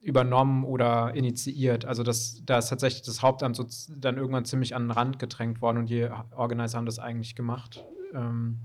übernommen 0.00 0.64
oder 0.64 1.14
initiiert. 1.14 1.86
Also 1.86 2.02
das, 2.02 2.42
da 2.44 2.58
ist 2.58 2.68
tatsächlich 2.68 3.02
das 3.02 3.22
Hauptamt 3.22 3.56
so 3.56 3.66
dann 3.96 4.18
irgendwann 4.18 4.44
ziemlich 4.44 4.74
an 4.74 4.84
den 4.84 4.90
Rand 4.90 5.18
gedrängt 5.18 5.62
worden 5.62 5.78
und 5.78 5.90
die 5.90 6.08
Organizer 6.36 6.76
haben 6.76 6.86
das 6.86 6.98
eigentlich 6.98 7.34
gemacht. 7.34 7.84
Ähm, 8.12 8.60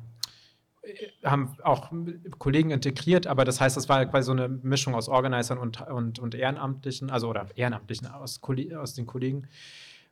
haben 1.24 1.56
auch 1.64 1.92
Kollegen 2.40 2.72
integriert, 2.72 3.28
aber 3.28 3.46
das 3.46 3.62
heißt, 3.62 3.78
das 3.78 3.88
war 3.88 4.06
quasi 4.08 4.26
so 4.26 4.32
eine 4.32 4.50
Mischung 4.50 4.96
aus 4.96 5.08
Organisern 5.08 5.60
und, 5.60 5.82
und, 5.82 6.20
und 6.20 6.36
Ehrenamtlichen, 6.36 7.10
also 7.10 7.30
oder 7.30 7.48
Ehrenamtlichen 7.56 8.08
aus, 8.08 8.42
aus 8.76 8.94
den 8.96 9.06
Kollegen, 9.06 9.48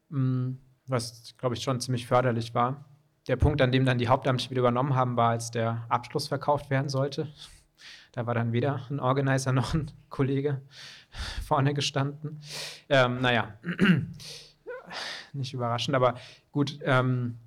mm, 0.09 0.51
was, 0.85 1.33
glaube 1.37 1.55
ich, 1.55 1.63
schon 1.63 1.79
ziemlich 1.81 2.05
förderlich 2.05 2.53
war 2.53 2.85
der 3.27 3.35
Punkt, 3.35 3.61
an 3.61 3.71
dem 3.71 3.85
dann 3.85 3.97
die 3.97 4.07
Hauptamtlichen 4.07 4.51
wieder 4.51 4.61
übernommen 4.61 4.95
haben, 4.95 5.17
war, 5.17 5.31
als 5.31 5.51
der 5.51 5.85
Abschluss 5.89 6.27
verkauft 6.27 6.69
werden 6.69 6.89
sollte. 6.89 7.27
Da 8.13 8.25
war 8.25 8.33
dann 8.33 8.53
weder 8.53 8.81
ein 8.89 8.99
Organizer 8.99 9.51
noch 9.53 9.73
ein 9.73 9.91
Kollege 10.09 10.61
vorne 11.45 11.73
gestanden. 11.73 12.39
Ähm, 12.89 13.21
naja, 13.21 13.53
nicht 15.33 15.53
überraschend, 15.53 15.95
aber 15.95 16.15
gut. 16.51 16.79
Ähm, 16.83 17.37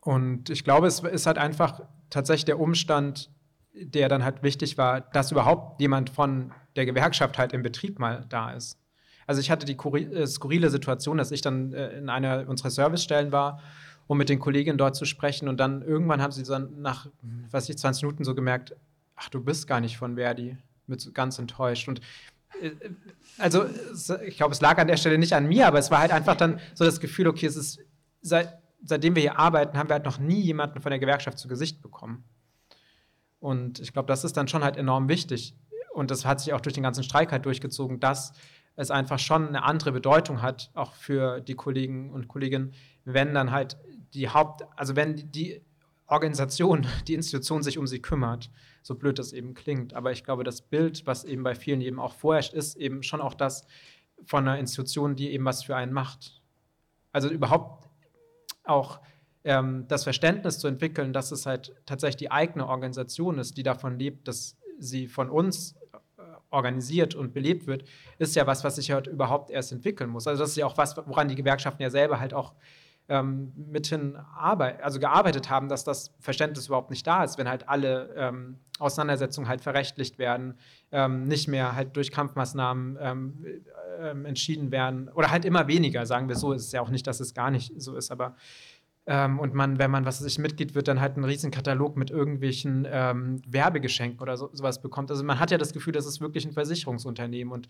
und 0.00 0.50
ich 0.50 0.62
glaube, 0.62 0.86
es 0.86 1.00
ist 1.00 1.26
halt 1.26 1.38
einfach 1.38 1.80
tatsächlich 2.10 2.44
der 2.44 2.60
Umstand, 2.60 3.30
der 3.74 4.08
dann 4.08 4.24
halt 4.24 4.42
wichtig 4.42 4.78
war, 4.78 5.00
dass 5.00 5.32
überhaupt 5.32 5.80
jemand 5.80 6.10
von 6.10 6.52
der 6.76 6.86
Gewerkschaft 6.86 7.38
halt 7.38 7.52
im 7.52 7.62
Betrieb 7.62 7.98
mal 7.98 8.24
da 8.28 8.52
ist. 8.52 8.78
Also 9.26 9.40
ich 9.40 9.50
hatte 9.50 9.66
die 9.66 9.76
äh, 9.76 10.26
skurrile 10.26 10.70
Situation, 10.70 11.18
dass 11.18 11.32
ich 11.32 11.42
dann 11.42 11.72
äh, 11.72 11.98
in 11.98 12.08
einer 12.08 12.48
unserer 12.48 12.70
Servicestellen 12.70 13.32
war, 13.32 13.60
um 14.06 14.18
mit 14.18 14.28
den 14.28 14.38
Kolleginnen 14.38 14.78
dort 14.78 14.96
zu 14.96 15.04
sprechen 15.04 15.48
und 15.48 15.58
dann 15.58 15.82
irgendwann 15.82 16.22
haben 16.22 16.32
sie 16.32 16.42
dann 16.44 16.80
nach, 16.80 17.08
was 17.50 17.68
ich, 17.68 17.78
20 17.78 18.02
Minuten 18.04 18.24
so 18.24 18.34
gemerkt, 18.34 18.74
ach, 19.16 19.28
du 19.28 19.42
bist 19.42 19.66
gar 19.66 19.80
nicht 19.80 19.96
von 19.96 20.16
Verdi, 20.16 20.56
mit 20.86 21.14
ganz 21.14 21.38
enttäuscht 21.38 21.88
und 21.88 22.00
äh, 22.60 22.70
also 23.38 23.66
ich 24.26 24.36
glaube, 24.36 24.52
es 24.52 24.60
lag 24.60 24.78
an 24.78 24.86
der 24.86 24.96
Stelle 24.96 25.18
nicht 25.18 25.32
an 25.34 25.46
mir, 25.46 25.66
aber 25.66 25.78
es 25.78 25.90
war 25.90 25.98
halt 25.98 26.12
einfach 26.12 26.36
dann 26.36 26.60
so 26.74 26.84
das 26.84 27.00
Gefühl, 27.00 27.26
okay, 27.26 27.46
es 27.46 27.56
ist 27.56 27.80
seit, 28.22 28.58
seitdem 28.82 29.14
wir 29.14 29.22
hier 29.22 29.38
arbeiten, 29.38 29.76
haben 29.76 29.88
wir 29.88 29.94
halt 29.94 30.04
noch 30.04 30.18
nie 30.18 30.40
jemanden 30.40 30.80
von 30.80 30.90
der 30.90 30.98
Gewerkschaft 30.98 31.38
zu 31.38 31.48
Gesicht 31.48 31.82
bekommen. 31.82 32.24
Und 33.40 33.78
ich 33.80 33.92
glaube, 33.92 34.08
das 34.08 34.24
ist 34.24 34.36
dann 34.36 34.48
schon 34.48 34.64
halt 34.64 34.76
enorm 34.76 35.08
wichtig. 35.08 35.54
Und 35.92 36.10
das 36.10 36.24
hat 36.24 36.40
sich 36.40 36.52
auch 36.52 36.60
durch 36.60 36.74
den 36.74 36.82
ganzen 36.82 37.04
Streik 37.04 37.32
halt 37.32 37.44
durchgezogen, 37.46 38.00
dass 38.00 38.32
es 38.76 38.90
einfach 38.90 39.18
schon 39.18 39.48
eine 39.48 39.62
andere 39.64 39.92
Bedeutung 39.92 40.42
hat, 40.42 40.70
auch 40.74 40.94
für 40.94 41.40
die 41.40 41.54
Kollegen 41.54 42.12
und 42.12 42.28
Kolleginnen, 42.28 42.74
wenn 43.04 43.34
dann 43.34 43.50
halt 43.50 43.76
die 44.14 44.28
Haupt, 44.28 44.64
also 44.76 44.96
wenn 44.96 45.30
die 45.32 45.62
Organisation, 46.06 46.86
die 47.08 47.14
Institution 47.14 47.62
sich 47.62 47.78
um 47.78 47.86
sie 47.86 48.00
kümmert, 48.00 48.50
so 48.82 48.94
blöd 48.94 49.18
das 49.18 49.32
eben 49.32 49.54
klingt. 49.54 49.94
Aber 49.94 50.12
ich 50.12 50.24
glaube, 50.24 50.44
das 50.44 50.62
Bild, 50.62 51.06
was 51.06 51.24
eben 51.24 51.42
bei 51.42 51.54
vielen 51.54 51.80
eben 51.80 51.98
auch 51.98 52.14
vorherrscht, 52.14 52.54
ist 52.54 52.76
eben 52.76 53.02
schon 53.02 53.20
auch 53.20 53.34
das 53.34 53.66
von 54.24 54.46
einer 54.46 54.58
Institution, 54.58 55.16
die 55.16 55.30
eben 55.30 55.44
was 55.44 55.64
für 55.64 55.76
einen 55.76 55.92
macht. 55.92 56.40
Also 57.12 57.28
überhaupt 57.28 57.88
auch 58.64 59.00
ähm, 59.44 59.86
das 59.88 60.04
Verständnis 60.04 60.58
zu 60.58 60.68
entwickeln, 60.68 61.12
dass 61.12 61.32
es 61.32 61.46
halt 61.46 61.74
tatsächlich 61.86 62.16
die 62.16 62.30
eigene 62.30 62.66
Organisation 62.66 63.38
ist, 63.38 63.56
die 63.56 63.62
davon 63.62 63.98
lebt, 63.98 64.28
dass 64.28 64.56
sie 64.78 65.06
von 65.06 65.30
uns 65.30 65.76
äh, 65.92 66.22
organisiert 66.50 67.14
und 67.14 67.32
belebt 67.32 67.66
wird, 67.66 67.84
ist 68.18 68.36
ja 68.36 68.46
was, 68.46 68.64
was 68.64 68.76
sich 68.76 68.90
halt 68.90 69.06
überhaupt 69.06 69.50
erst 69.50 69.72
entwickeln 69.72 70.10
muss. 70.10 70.26
Also 70.26 70.42
das 70.42 70.50
ist 70.50 70.56
ja 70.56 70.66
auch 70.66 70.76
was, 70.76 70.96
woran 70.96 71.28
die 71.28 71.34
Gewerkschaften 71.34 71.82
ja 71.82 71.90
selber 71.90 72.20
halt 72.20 72.34
auch 72.34 72.54
ähm, 73.08 73.52
mithin 73.56 74.16
arbeit 74.16 74.82
also 74.82 74.98
gearbeitet 74.98 75.48
haben, 75.48 75.68
dass 75.68 75.84
das 75.84 76.12
Verständnis 76.18 76.66
überhaupt 76.66 76.90
nicht 76.90 77.06
da 77.06 77.22
ist, 77.24 77.38
wenn 77.38 77.48
halt 77.48 77.68
alle 77.68 78.14
ähm, 78.16 78.58
Auseinandersetzungen 78.78 79.48
halt 79.48 79.60
verrechtlicht 79.60 80.18
werden, 80.18 80.54
ähm, 80.92 81.24
nicht 81.24 81.48
mehr 81.48 81.76
halt 81.76 81.96
durch 81.96 82.10
Kampfmaßnahmen 82.10 82.98
ähm, 83.00 83.44
äh, 84.00 84.10
entschieden 84.10 84.70
werden 84.70 85.08
oder 85.08 85.30
halt 85.30 85.44
immer 85.44 85.68
weniger, 85.68 86.04
sagen 86.04 86.28
wir 86.28 86.36
so. 86.36 86.52
Es 86.52 86.64
ist 86.64 86.72
ja 86.72 86.80
auch 86.80 86.90
nicht, 86.90 87.06
dass 87.06 87.20
es 87.20 87.32
gar 87.32 87.50
nicht 87.50 87.72
so 87.80 87.96
ist, 87.96 88.10
aber 88.10 88.34
ähm, 89.08 89.38
und 89.38 89.54
man, 89.54 89.78
wenn 89.78 89.90
man, 89.90 90.04
was 90.04 90.18
sich 90.18 90.38
Mitglied 90.38 90.74
wird, 90.74 90.88
dann 90.88 91.00
halt 91.00 91.14
einen 91.14 91.24
riesen 91.24 91.52
Katalog 91.52 91.96
mit 91.96 92.10
irgendwelchen 92.10 92.86
ähm, 92.90 93.40
Werbegeschenken 93.46 94.20
oder 94.20 94.36
so, 94.36 94.50
sowas 94.52 94.82
bekommt. 94.82 95.12
Also 95.12 95.22
man 95.22 95.38
hat 95.38 95.52
ja 95.52 95.58
das 95.58 95.72
Gefühl, 95.72 95.92
das 95.92 96.06
ist 96.06 96.20
wirklich 96.20 96.44
ein 96.44 96.52
Versicherungsunternehmen 96.52 97.52
und 97.52 97.68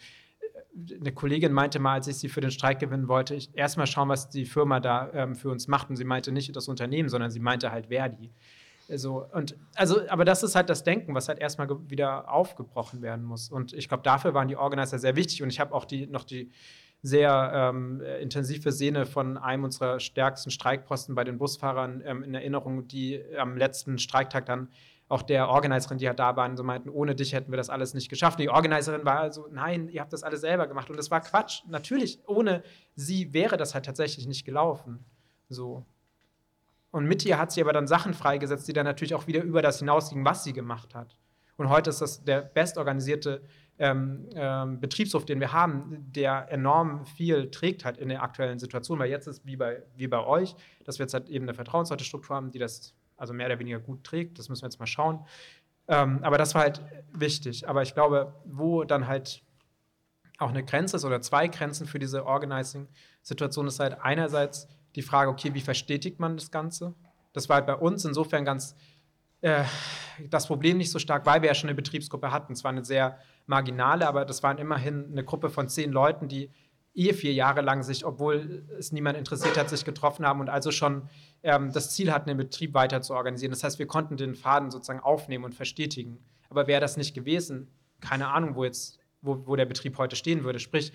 eine 1.01 1.13
Kollegin 1.13 1.53
meinte 1.53 1.79
mal, 1.79 1.95
als 1.95 2.09
ich 2.09 2.17
sie 2.17 2.29
für 2.29 2.41
den 2.41 2.51
Streik 2.51 2.79
gewinnen 2.79 3.09
wollte, 3.09 3.35
ich 3.35 3.57
erstmal 3.57 3.87
schauen, 3.87 4.09
was 4.09 4.29
die 4.29 4.45
Firma 4.45 4.81
da 4.81 5.11
ähm, 5.13 5.35
für 5.35 5.51
uns 5.51 5.69
macht. 5.69 5.89
Und 5.91 5.97
sie 5.97 6.05
meinte 6.05 6.33
nicht 6.33 6.55
das 6.55 6.69
Unternehmen, 6.69 7.09
sondern 7.09 7.31
sie 7.31 7.41
meinte 7.41 7.71
halt 7.71 7.87
Verdi. 7.87 8.31
Also, 8.89 9.27
und, 9.33 9.57
also, 9.75 10.09
aber 10.09 10.25
das 10.25 10.43
ist 10.43 10.55
halt 10.55 10.71
das 10.71 10.85
Denken, 10.85 11.15
was 11.15 11.29
halt 11.29 11.41
erstmal 11.41 11.69
wieder 11.91 12.31
aufgebrochen 12.31 13.03
werden 13.03 13.25
muss. 13.25 13.51
Und 13.51 13.73
ich 13.73 13.89
glaube, 13.89 14.03
dafür 14.03 14.35
waren 14.35 14.49
die 14.49 14.57
Organizer 14.57 14.99
sehr 14.99 15.17
wichtig. 15.17 15.43
Und 15.43 15.49
ich 15.49 15.61
habe 15.61 15.75
auch 15.75 15.85
die, 15.85 16.07
noch 16.07 16.25
die 16.25 16.51
sehr 17.03 17.53
ähm, 17.55 18.01
intensive 18.21 18.73
Szene 18.73 19.07
von 19.07 19.39
einem 19.39 19.65
unserer 19.65 20.01
stärksten 20.01 20.51
Streikposten 20.51 21.15
bei 21.15 21.25
den 21.25 21.39
Busfahrern 21.39 22.03
ähm, 22.05 22.23
in 22.23 22.35
Erinnerung, 22.35 22.87
die 22.87 23.23
am 23.39 23.57
letzten 23.57 23.99
Streiktag 23.99 24.47
dann 24.47 24.69
auch 25.09 25.23
der 25.23 25.49
Organizerin, 25.49 25.99
die 25.99 26.09
halt 26.09 26.19
da 26.19 26.37
waren, 26.37 26.57
so 26.57 26.65
meinten, 26.65 26.89
ohne 26.89 27.15
dich 27.15 27.33
hätten 27.33 27.53
wir 27.53 27.57
das 27.57 27.71
alles 27.71 27.95
nicht 27.95 28.09
geschafft. 28.09 28.41
Die 28.41 28.49
Organizerin 28.49 29.05
war 29.05 29.33
so, 29.33 29.47
nein, 29.51 29.89
ihr 29.89 30.01
habt 30.01 30.13
das 30.13 30.25
alles 30.25 30.41
selber 30.41 30.67
gemacht. 30.67 30.91
Und 30.91 30.97
das 30.97 31.11
war 31.11 31.21
Quatsch. 31.21 31.63
Natürlich, 31.69 32.21
ohne 32.27 32.63
sie 32.97 33.33
wäre 33.33 33.57
das 33.57 33.75
halt 33.75 33.87
tatsächlich 33.87 34.27
nicht 34.27 34.45
gelaufen. 34.45 35.05
So. 35.49 35.87
Und 36.91 37.07
mit 37.07 37.25
ihr 37.25 37.39
hat 37.39 37.53
sie 37.53 37.61
aber 37.61 37.73
dann 37.73 37.87
Sachen 37.87 38.15
freigesetzt, 38.15 38.67
die 38.67 38.73
dann 38.73 38.87
natürlich 38.87 39.15
auch 39.15 39.27
wieder 39.29 39.43
über 39.43 39.63
das 39.63 39.79
hinausgingen, 39.79 40.25
was 40.25 40.43
sie 40.43 40.53
gemacht 40.53 40.95
hat. 40.95 41.17
Und 41.57 41.69
heute 41.69 41.91
ist 41.91 42.01
das 42.01 42.25
der 42.25 42.43
bestorganisierte 42.43 43.43
ähm, 43.79 44.29
ähm, 44.35 44.81
Betriebshof, 44.81 45.25
den 45.25 45.39
wir 45.41 45.53
haben, 45.53 46.05
der 46.11 46.51
enorm 46.51 47.07
viel 47.07 47.51
trägt 47.51 47.85
halt 47.85 47.99
in 47.99 48.09
der 48.09 48.23
aktuellen 48.23 48.59
Situation, 48.59 48.99
weil 48.99 49.11
jetzt 49.11 49.27
ist 49.27 49.45
wie 49.47 49.57
bei, 49.57 49.83
wie 49.95 50.09
bei 50.09 50.25
euch, 50.25 50.55
dass 50.85 50.99
wir 50.99 51.05
jetzt 51.05 51.15
halt 51.15 51.29
eben 51.29 51.45
eine 51.45 51.55
Vertrauensleute-Struktur 51.55 52.35
haben, 52.35 52.51
die 52.51 52.59
das 52.59 52.95
also 53.17 53.33
mehr 53.33 53.47
oder 53.47 53.59
weniger 53.59 53.79
gut 53.79 54.05
trägt. 54.05 54.39
Das 54.39 54.49
müssen 54.49 54.63
wir 54.63 54.69
jetzt 54.69 54.79
mal 54.79 54.87
schauen. 54.87 55.25
Ähm, 55.89 56.19
aber 56.23 56.39
das 56.39 56.55
war 56.55 56.63
halt 56.63 56.83
wichtig. 57.13 57.69
Aber 57.69 57.83
ich 57.83 57.95
glaube, 57.95 58.35
wo 58.45 58.85
dann 58.85 59.07
halt 59.07 59.43
auch 60.39 60.51
eine 60.51 60.65
Grenze 60.65 60.97
ist 60.97 61.05
oder 61.05 61.21
zwei 61.21 61.49
Grenzen 61.49 61.87
für 61.87 61.99
diese 61.99 62.27
Organizing-Situation 62.27 63.67
ist 63.67 63.81
halt 63.81 64.01
einerseits 64.01 64.69
die 64.95 65.03
Frage, 65.03 65.31
okay, 65.31 65.55
wie 65.55 65.61
verstetigt 65.61 66.21
man 66.21 66.37
das 66.37 66.51
Ganze? 66.51 66.95
Das 67.33 67.49
war 67.49 67.57
halt 67.57 67.67
bei 67.67 67.75
uns 67.75 68.05
insofern 68.05 68.45
ganz 68.45 68.75
äh, 69.43 69.65
das 70.31 70.47
Problem 70.47 70.79
nicht 70.79 70.91
so 70.91 70.99
stark, 70.99 71.27
weil 71.27 71.43
wir 71.43 71.49
ja 71.49 71.55
schon 71.55 71.69
eine 71.69 71.77
Betriebsgruppe 71.77 72.33
hatten. 72.33 72.53
Es 72.55 72.65
war 72.65 72.71
eine 72.71 72.85
sehr 72.85 73.19
marginale, 73.47 74.09
aber 74.09 74.25
das 74.25 74.43
waren 74.43 74.59
immerhin 74.59 75.13
eine 75.13 75.25
Gruppe 75.25 75.51
von 75.51 75.69
zehn 75.69 75.93
Leuten, 75.93 76.29
die 76.29 76.51
eh 76.97 77.13
vier 77.13 77.33
Jahre 77.33 77.61
lang 77.61 77.83
sich, 77.83 78.05
obwohl 78.05 78.65
es 78.79 78.91
niemand 78.91 79.19
interessiert 79.19 79.57
hat, 79.57 79.69
sich 79.69 79.85
getroffen 79.85 80.27
haben 80.27 80.41
und 80.41 80.49
also 80.49 80.71
schon 80.71 81.09
ähm, 81.43 81.73
das 81.73 81.95
Ziel 81.95 82.13
hatten, 82.13 82.29
den 82.29 82.39
Betrieb 82.39 82.75
weiter 82.75 83.03
zu 83.03 83.15
organisieren. 83.15 83.51
Das 83.51 83.63
heißt, 83.63 83.79
wir 83.79 83.87
konnten 83.87 84.17
den 84.17 84.35
Faden 84.35 84.71
sozusagen 84.71 85.01
aufnehmen 85.01 85.45
und 85.45 85.55
verstetigen. 85.55 86.19
Aber 86.49 86.67
wäre 86.67 86.81
das 86.81 86.97
nicht 86.97 87.15
gewesen, 87.15 87.69
keine 88.01 88.29
Ahnung, 88.29 88.55
wo 88.55 88.65
jetzt, 88.65 88.99
wo, 89.21 89.47
wo 89.47 89.57
der 89.57 89.67
Betrieb 89.67 89.99
heute 89.99 90.17
stehen 90.17 90.45
würde. 90.45 90.59
Sprich, 90.59 90.93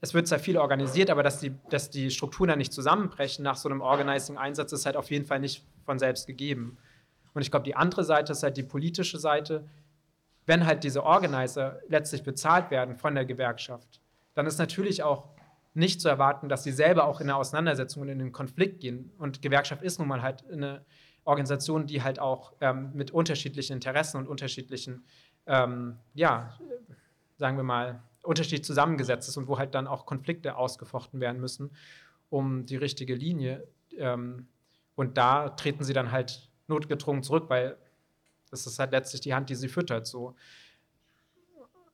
es 0.00 0.12
wird 0.12 0.26
zwar 0.26 0.38
viel 0.38 0.58
organisiert, 0.58 1.08
aber 1.08 1.22
dass 1.22 1.40
die, 1.40 1.52
dass 1.70 1.88
die 1.88 2.10
Strukturen 2.10 2.48
dann 2.48 2.58
nicht 2.58 2.72
zusammenbrechen 2.72 3.42
nach 3.42 3.56
so 3.56 3.68
einem 3.68 3.80
Organizing-Einsatz, 3.80 4.72
ist 4.72 4.86
halt 4.86 4.96
auf 4.96 5.10
jeden 5.10 5.24
Fall 5.24 5.40
nicht 5.40 5.64
von 5.84 5.98
selbst 5.98 6.26
gegeben. 6.26 6.76
Und 7.32 7.42
ich 7.42 7.50
glaube, 7.50 7.64
die 7.64 7.76
andere 7.76 8.04
Seite 8.04 8.32
ist 8.32 8.42
halt 8.42 8.56
die 8.56 8.62
politische 8.62 9.18
Seite. 9.18 9.66
Wenn 10.46 10.66
halt 10.66 10.84
diese 10.84 11.04
Organizer 11.04 11.80
letztlich 11.88 12.22
bezahlt 12.22 12.70
werden 12.70 12.96
von 12.96 13.14
der 13.14 13.24
Gewerkschaft, 13.24 14.00
dann 14.34 14.46
ist 14.46 14.58
natürlich 14.58 15.02
auch 15.02 15.33
nicht 15.74 16.00
zu 16.00 16.08
erwarten, 16.08 16.48
dass 16.48 16.62
sie 16.62 16.72
selber 16.72 17.04
auch 17.04 17.20
in 17.20 17.28
eine 17.28 17.36
Auseinandersetzung 17.36 18.02
und 18.02 18.08
in 18.08 18.20
den 18.20 18.32
Konflikt 18.32 18.80
gehen. 18.80 19.12
Und 19.18 19.42
Gewerkschaft 19.42 19.82
ist 19.82 19.98
nun 19.98 20.08
mal 20.08 20.22
halt 20.22 20.48
eine 20.50 20.84
Organisation, 21.24 21.86
die 21.86 22.02
halt 22.02 22.20
auch 22.20 22.52
ähm, 22.60 22.92
mit 22.94 23.10
unterschiedlichen 23.10 23.74
Interessen 23.74 24.18
und 24.18 24.28
unterschiedlichen, 24.28 25.04
ähm, 25.46 25.98
ja, 26.14 26.56
sagen 27.36 27.56
wir 27.56 27.64
mal, 27.64 28.02
unterschiedlich 28.22 28.64
zusammengesetzt 28.64 29.28
ist 29.28 29.36
und 29.36 29.48
wo 29.48 29.58
halt 29.58 29.74
dann 29.74 29.86
auch 29.86 30.06
Konflikte 30.06 30.56
ausgefochten 30.56 31.20
werden 31.20 31.40
müssen, 31.40 31.70
um 32.30 32.66
die 32.66 32.76
richtige 32.76 33.14
Linie. 33.14 33.66
Ähm, 33.96 34.46
und 34.94 35.18
da 35.18 35.50
treten 35.50 35.82
sie 35.82 35.92
dann 35.92 36.12
halt 36.12 36.48
notgedrungen 36.68 37.22
zurück, 37.22 37.46
weil 37.48 37.76
das 38.50 38.66
ist 38.66 38.78
halt 38.78 38.92
letztlich 38.92 39.20
die 39.20 39.34
Hand, 39.34 39.50
die 39.50 39.56
sie 39.56 39.68
füttert. 39.68 40.06
So. 40.06 40.36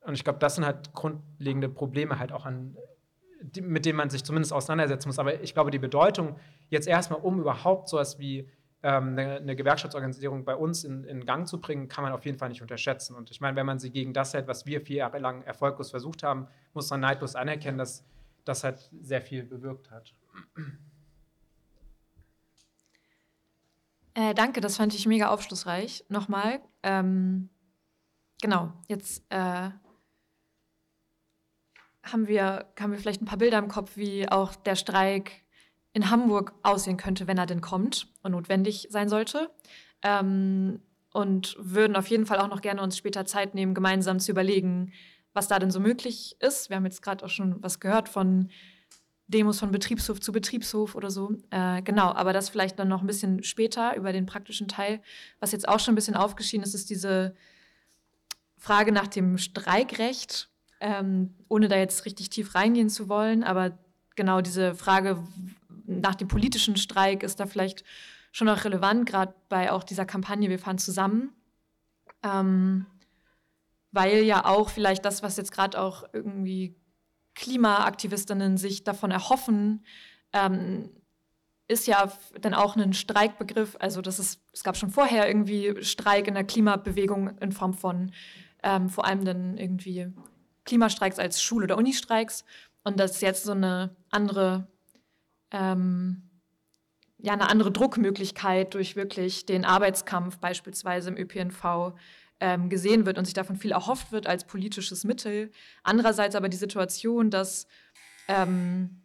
Und 0.01 0.13
ich 0.13 0.23
glaube, 0.23 0.39
das 0.39 0.55
sind 0.55 0.65
halt 0.65 0.93
grundlegende 0.93 1.67
Probleme 1.67 2.19
halt 2.19 2.31
auch 2.31 2.45
an 2.45 2.77
die, 3.41 3.61
mit 3.61 3.85
denen 3.85 3.97
man 3.97 4.09
sich 4.09 4.23
zumindest 4.23 4.53
auseinandersetzen 4.53 5.09
muss. 5.09 5.19
Aber 5.19 5.41
ich 5.41 5.53
glaube, 5.53 5.71
die 5.71 5.79
Bedeutung 5.79 6.37
jetzt 6.69 6.87
erstmal, 6.87 7.19
um 7.21 7.39
überhaupt 7.39 7.89
sowas 7.89 8.19
wie 8.19 8.49
ähm, 8.83 9.09
eine, 9.09 9.35
eine, 9.35 9.55
Gewerkschaftsorganisierung 9.55 10.43
bei 10.43 10.55
uns 10.55 10.83
in, 10.83 11.03
in, 11.03 11.25
Gang 11.25 11.47
zu 11.47 11.61
bringen, 11.61 11.87
kann 11.87 12.03
man 12.03 12.13
auf 12.13 12.25
jeden 12.25 12.37
Fall 12.37 12.49
nicht 12.49 12.61
unterschätzen. 12.61 13.15
Und 13.15 13.29
ich 13.29 13.39
meine, 13.39 13.55
wenn 13.55 13.65
man 13.65 13.79
sie 13.79 13.91
gegen 13.91 14.13
das 14.13 14.33
hält, 14.33 14.47
was 14.47 14.65
wir 14.65 14.81
vier 14.81 14.97
Jahre 14.97 15.19
lang 15.19 15.43
erfolglos 15.43 15.91
versucht 15.91 16.23
haben, 16.23 16.47
muss 16.73 16.89
man 16.89 16.99
neidlos 16.99 17.35
anerkennen, 17.35 17.77
dass 17.77 18.03
das 18.43 18.63
halt 18.63 18.89
sehr 19.01 19.21
viel 19.21 19.43
bewirkt 19.43 19.91
hat. 19.91 20.13
Äh, 24.13 24.33
danke, 24.33 24.61
das 24.61 24.77
fand 24.77 24.93
ich 24.93 25.05
mega 25.05 25.29
aufschlussreich. 25.29 26.03
Nochmal. 26.09 26.59
Ähm, 26.83 27.49
genau, 28.41 28.73
jetzt 28.87 29.23
äh, 29.29 29.69
haben 32.03 32.27
wir, 32.27 32.65
haben 32.79 32.91
wir 32.91 32.99
vielleicht 32.99 33.21
ein 33.21 33.25
paar 33.25 33.37
Bilder 33.37 33.59
im 33.59 33.67
Kopf, 33.67 33.95
wie 33.95 34.27
auch 34.29 34.55
der 34.55 34.75
Streik 34.75 35.43
in 35.93 36.09
Hamburg 36.09 36.53
aussehen 36.63 36.97
könnte, 36.97 37.27
wenn 37.27 37.37
er 37.37 37.45
denn 37.45 37.61
kommt 37.61 38.07
und 38.23 38.31
notwendig 38.31 38.87
sein 38.89 39.09
sollte. 39.09 39.49
Ähm, 40.01 40.79
und 41.13 41.57
würden 41.59 41.97
auf 41.97 42.07
jeden 42.07 42.25
Fall 42.25 42.39
auch 42.39 42.47
noch 42.47 42.61
gerne 42.61 42.81
uns 42.81 42.97
später 42.97 43.25
Zeit 43.25 43.53
nehmen, 43.53 43.73
gemeinsam 43.73 44.19
zu 44.19 44.31
überlegen, 44.31 44.93
was 45.33 45.47
da 45.47 45.59
denn 45.59 45.71
so 45.71 45.79
möglich 45.79 46.37
ist. 46.39 46.69
Wir 46.69 46.77
haben 46.77 46.85
jetzt 46.85 47.01
gerade 47.01 47.25
auch 47.25 47.29
schon 47.29 47.61
was 47.61 47.79
gehört 47.79 48.09
von 48.09 48.49
Demos 49.27 49.59
von 49.59 49.71
Betriebshof 49.71 50.19
zu 50.19 50.31
Betriebshof 50.31 50.95
oder 50.95 51.09
so. 51.09 51.35
Äh, 51.51 51.81
genau, 51.83 52.13
aber 52.13 52.33
das 52.33 52.49
vielleicht 52.49 52.79
dann 52.79 52.89
noch 52.89 53.01
ein 53.01 53.07
bisschen 53.07 53.43
später 53.43 53.95
über 53.95 54.11
den 54.11 54.25
praktischen 54.25 54.67
Teil. 54.67 55.01
Was 55.39 55.53
jetzt 55.53 55.67
auch 55.67 55.79
schon 55.79 55.93
ein 55.93 55.95
bisschen 55.95 56.15
aufgeschieden 56.15 56.63
ist, 56.63 56.73
ist 56.73 56.89
diese 56.89 57.35
Frage 58.57 58.91
nach 58.91 59.07
dem 59.07 59.37
Streikrecht, 59.37 60.50
ähm, 60.81 61.33
ohne 61.47 61.67
da 61.67 61.77
jetzt 61.77 62.05
richtig 62.05 62.29
tief 62.29 62.55
reingehen 62.55 62.89
zu 62.89 63.07
wollen, 63.07 63.43
aber 63.43 63.77
genau 64.15 64.41
diese 64.41 64.75
Frage 64.75 65.23
nach 65.85 66.15
dem 66.15 66.27
politischen 66.27 66.75
Streik 66.75 67.23
ist 67.23 67.39
da 67.39 67.45
vielleicht 67.45 67.83
schon 68.31 68.49
auch 68.49 68.63
relevant, 68.63 69.07
gerade 69.07 69.33
bei 69.49 69.71
auch 69.71 69.83
dieser 69.83 70.05
Kampagne 70.05 70.49
Wir 70.49 70.59
fahren 70.59 70.77
zusammen. 70.77 71.31
Ähm, 72.23 72.85
weil 73.91 74.23
ja 74.23 74.45
auch 74.45 74.69
vielleicht 74.69 75.05
das, 75.05 75.21
was 75.21 75.37
jetzt 75.37 75.51
gerade 75.51 75.79
auch 75.79 76.03
irgendwie 76.13 76.75
Klimaaktivistinnen 77.35 78.57
sich 78.57 78.83
davon 78.83 79.11
erhoffen, 79.11 79.85
ähm, 80.33 80.89
ist 81.67 81.87
ja 81.87 82.11
dann 82.39 82.53
auch 82.53 82.75
ein 82.75 82.93
Streikbegriff. 82.93 83.77
Also 83.79 84.01
das 84.01 84.19
ist, 84.19 84.41
es 84.53 84.63
gab 84.63 84.77
schon 84.77 84.91
vorher 84.91 85.27
irgendwie 85.27 85.83
Streik 85.83 86.27
in 86.27 86.33
der 86.33 86.43
Klimabewegung 86.43 87.37
in 87.39 87.51
Form 87.51 87.73
von 87.73 88.11
ähm, 88.63 88.89
vor 88.89 89.05
allem 89.05 89.25
dann 89.25 89.57
irgendwie 89.57 90.11
Klimastreiks 90.65 91.19
als 91.19 91.41
Schul- 91.41 91.63
oder 91.63 91.77
Unistreiks. 91.77 92.45
Und 92.83 92.99
das 92.99 93.11
ist 93.11 93.21
jetzt 93.21 93.43
so 93.43 93.51
eine 93.51 93.95
andere, 94.09 94.67
ähm, 95.51 96.29
ja, 97.17 97.33
eine 97.33 97.49
andere 97.49 97.71
Druckmöglichkeit 97.71 98.73
durch 98.73 98.95
wirklich 98.95 99.45
den 99.45 99.65
Arbeitskampf 99.65 100.39
beispielsweise 100.39 101.09
im 101.09 101.17
ÖPNV 101.17 101.93
ähm, 102.39 102.69
gesehen 102.69 103.05
wird 103.05 103.17
und 103.17 103.25
sich 103.25 103.35
davon 103.35 103.55
viel 103.55 103.71
erhofft 103.71 104.11
wird 104.11 104.25
als 104.25 104.45
politisches 104.45 105.03
Mittel. 105.03 105.51
Andererseits 105.83 106.35
aber 106.35 106.49
die 106.49 106.57
Situation, 106.57 107.29
dass 107.29 107.67
ähm, 108.27 109.01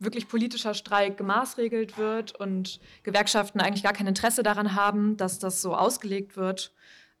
wirklich 0.00 0.28
politischer 0.28 0.74
Streik 0.74 1.16
gemaßregelt 1.16 1.96
wird 1.96 2.34
und 2.34 2.80
Gewerkschaften 3.04 3.60
eigentlich 3.60 3.84
gar 3.84 3.92
kein 3.92 4.08
Interesse 4.08 4.42
daran 4.42 4.74
haben, 4.74 5.16
dass 5.16 5.38
das 5.38 5.62
so 5.62 5.76
ausgelegt 5.76 6.36
wird. 6.36 6.74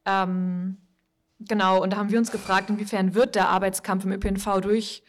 Ähm, 0.04 0.78
genau, 1.48 1.82
und 1.82 1.92
da 1.92 1.96
haben 1.96 2.10
wir 2.10 2.18
uns 2.18 2.30
gefragt, 2.30 2.70
inwiefern 2.70 3.14
wird 3.14 3.34
der 3.34 3.48
Arbeitskampf 3.48 4.04
im 4.04 4.12
ÖPNV 4.12 4.60
durch 4.60 5.02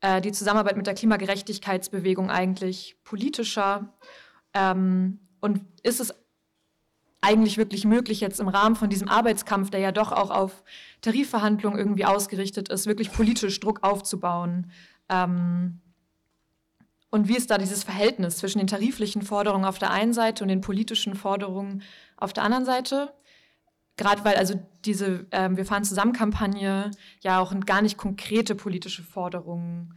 äh, 0.00 0.20
die 0.20 0.32
Zusammenarbeit 0.32 0.76
mit 0.76 0.86
der 0.86 0.94
Klimagerechtigkeitsbewegung 0.94 2.30
eigentlich 2.30 2.96
politischer? 3.04 3.94
Ähm, 4.52 5.20
und 5.40 5.60
ist 5.82 6.00
es 6.00 6.14
eigentlich 7.20 7.56
wirklich 7.56 7.84
möglich, 7.86 8.20
jetzt 8.20 8.38
im 8.38 8.48
Rahmen 8.48 8.76
von 8.76 8.90
diesem 8.90 9.08
Arbeitskampf, 9.08 9.70
der 9.70 9.80
ja 9.80 9.92
doch 9.92 10.12
auch 10.12 10.30
auf 10.30 10.62
Tarifverhandlungen 11.00 11.78
irgendwie 11.78 12.04
ausgerichtet 12.04 12.68
ist, 12.68 12.86
wirklich 12.86 13.12
politisch 13.12 13.58
Druck 13.60 13.82
aufzubauen. 13.82 14.70
Ähm, 15.08 15.80
und 17.10 17.28
wie 17.28 17.36
ist 17.36 17.50
da 17.50 17.58
dieses 17.58 17.84
Verhältnis 17.84 18.38
zwischen 18.38 18.58
den 18.58 18.66
tariflichen 18.66 19.22
Forderungen 19.22 19.64
auf 19.64 19.78
der 19.78 19.90
einen 19.90 20.12
Seite 20.12 20.44
und 20.44 20.48
den 20.48 20.60
politischen 20.60 21.14
Forderungen 21.14 21.82
auf 22.16 22.32
der 22.32 22.42
anderen 22.42 22.64
Seite? 22.64 23.14
Gerade 23.96 24.24
weil 24.24 24.36
also 24.36 24.60
diese 24.84 25.26
ähm, 25.30 25.56
Wir 25.56 25.64
fahren 25.64 25.84
zusammen 25.84 26.12
Kampagne 26.12 26.90
ja 27.20 27.38
auch 27.38 27.54
gar 27.60 27.80
nicht 27.80 27.96
konkrete 27.96 28.54
politische 28.54 29.02
Forderungen 29.02 29.94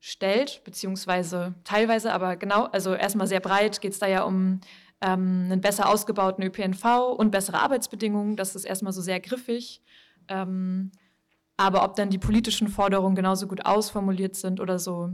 stellt, 0.00 0.62
beziehungsweise 0.64 1.54
teilweise, 1.64 2.12
aber 2.12 2.36
genau, 2.36 2.64
also 2.66 2.94
erstmal 2.94 3.26
sehr 3.26 3.40
breit 3.40 3.80
geht 3.80 3.92
es 3.92 3.98
da 3.98 4.06
ja 4.06 4.22
um 4.22 4.60
ähm, 5.00 5.48
einen 5.50 5.60
besser 5.60 5.88
ausgebauten 5.88 6.44
ÖPNV 6.44 6.84
und 7.16 7.30
bessere 7.30 7.60
Arbeitsbedingungen. 7.60 8.36
Das 8.36 8.54
ist 8.54 8.64
erstmal 8.64 8.92
so 8.92 9.00
sehr 9.00 9.20
griffig. 9.20 9.82
Ähm, 10.28 10.92
aber 11.56 11.84
ob 11.84 11.96
dann 11.96 12.10
die 12.10 12.18
politischen 12.18 12.68
Forderungen 12.68 13.14
genauso 13.14 13.46
gut 13.46 13.64
ausformuliert 13.64 14.34
sind 14.34 14.60
oder 14.60 14.78
so 14.78 15.10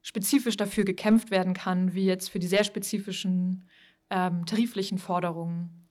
spezifisch 0.00 0.56
dafür 0.56 0.84
gekämpft 0.84 1.30
werden 1.30 1.54
kann, 1.54 1.94
wie 1.94 2.04
jetzt 2.04 2.30
für 2.30 2.38
die 2.38 2.46
sehr 2.46 2.64
spezifischen 2.64 3.68
ähm, 4.10 4.46
tariflichen 4.46 4.98
Forderungen. 4.98 5.81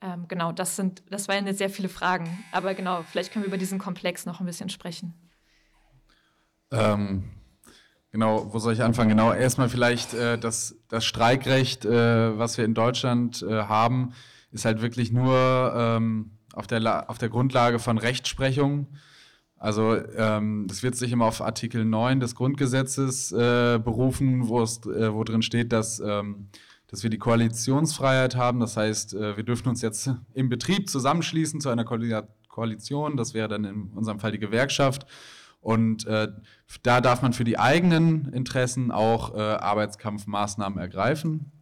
Ähm, 0.00 0.26
genau, 0.28 0.52
das 0.52 0.76
sind, 0.76 1.02
das 1.10 1.28
waren 1.28 1.46
jetzt 1.46 1.58
sehr 1.58 1.70
viele 1.70 1.88
Fragen. 1.88 2.44
Aber 2.52 2.74
genau, 2.74 3.02
vielleicht 3.02 3.32
können 3.32 3.44
wir 3.44 3.48
über 3.48 3.58
diesen 3.58 3.78
Komplex 3.78 4.26
noch 4.26 4.40
ein 4.40 4.46
bisschen 4.46 4.68
sprechen. 4.68 5.14
Ähm, 6.70 7.24
Genau, 8.10 8.52
wo 8.52 8.58
soll 8.58 8.72
ich 8.72 8.82
anfangen? 8.82 9.10
Genau, 9.10 9.32
erstmal 9.32 9.68
vielleicht 9.68 10.14
äh, 10.14 10.38
das, 10.38 10.76
das 10.88 11.04
Streikrecht, 11.04 11.84
äh, 11.84 12.38
was 12.38 12.56
wir 12.56 12.64
in 12.64 12.72
Deutschland 12.72 13.42
äh, 13.42 13.64
haben, 13.64 14.12
ist 14.50 14.64
halt 14.64 14.80
wirklich 14.80 15.12
nur 15.12 15.72
ähm, 15.76 16.30
auf, 16.54 16.66
der 16.66 17.10
auf 17.10 17.18
der 17.18 17.28
Grundlage 17.28 17.78
von 17.78 17.98
Rechtsprechung. 17.98 18.86
Also 19.58 19.96
ähm, 20.16 20.66
das 20.68 20.82
wird 20.82 20.96
sich 20.96 21.12
immer 21.12 21.26
auf 21.26 21.42
Artikel 21.42 21.84
9 21.84 22.20
des 22.20 22.34
Grundgesetzes 22.34 23.32
äh, 23.32 23.78
berufen, 23.78 24.48
wo, 24.48 24.62
äh, 24.62 25.12
wo 25.12 25.22
drin 25.24 25.42
steht, 25.42 25.72
dass, 25.72 26.00
ähm, 26.00 26.48
dass 26.88 27.02
wir 27.02 27.10
die 27.10 27.18
Koalitionsfreiheit 27.18 28.34
haben. 28.34 28.60
Das 28.60 28.76
heißt, 28.76 29.14
äh, 29.14 29.36
wir 29.36 29.44
dürfen 29.44 29.68
uns 29.68 29.82
jetzt 29.82 30.10
im 30.34 30.48
Betrieb 30.48 30.88
zusammenschließen 30.90 31.60
zu 31.60 31.68
einer 31.68 31.84
Koalition. 31.84 33.16
Das 33.16 33.34
wäre 33.34 33.48
dann 33.48 33.64
in 33.64 33.92
unserem 33.94 34.18
Fall 34.18 34.32
die 34.32 34.38
Gewerkschaft. 34.38 35.06
Und 35.60 36.06
äh, 36.06 36.28
da 36.82 37.00
darf 37.00 37.22
man 37.22 37.32
für 37.32 37.44
die 37.44 37.58
eigenen 37.58 38.32
Interessen 38.32 38.90
auch 38.90 39.34
äh, 39.34 39.38
Arbeitskampfmaßnahmen 39.38 40.78
ergreifen. 40.78 41.52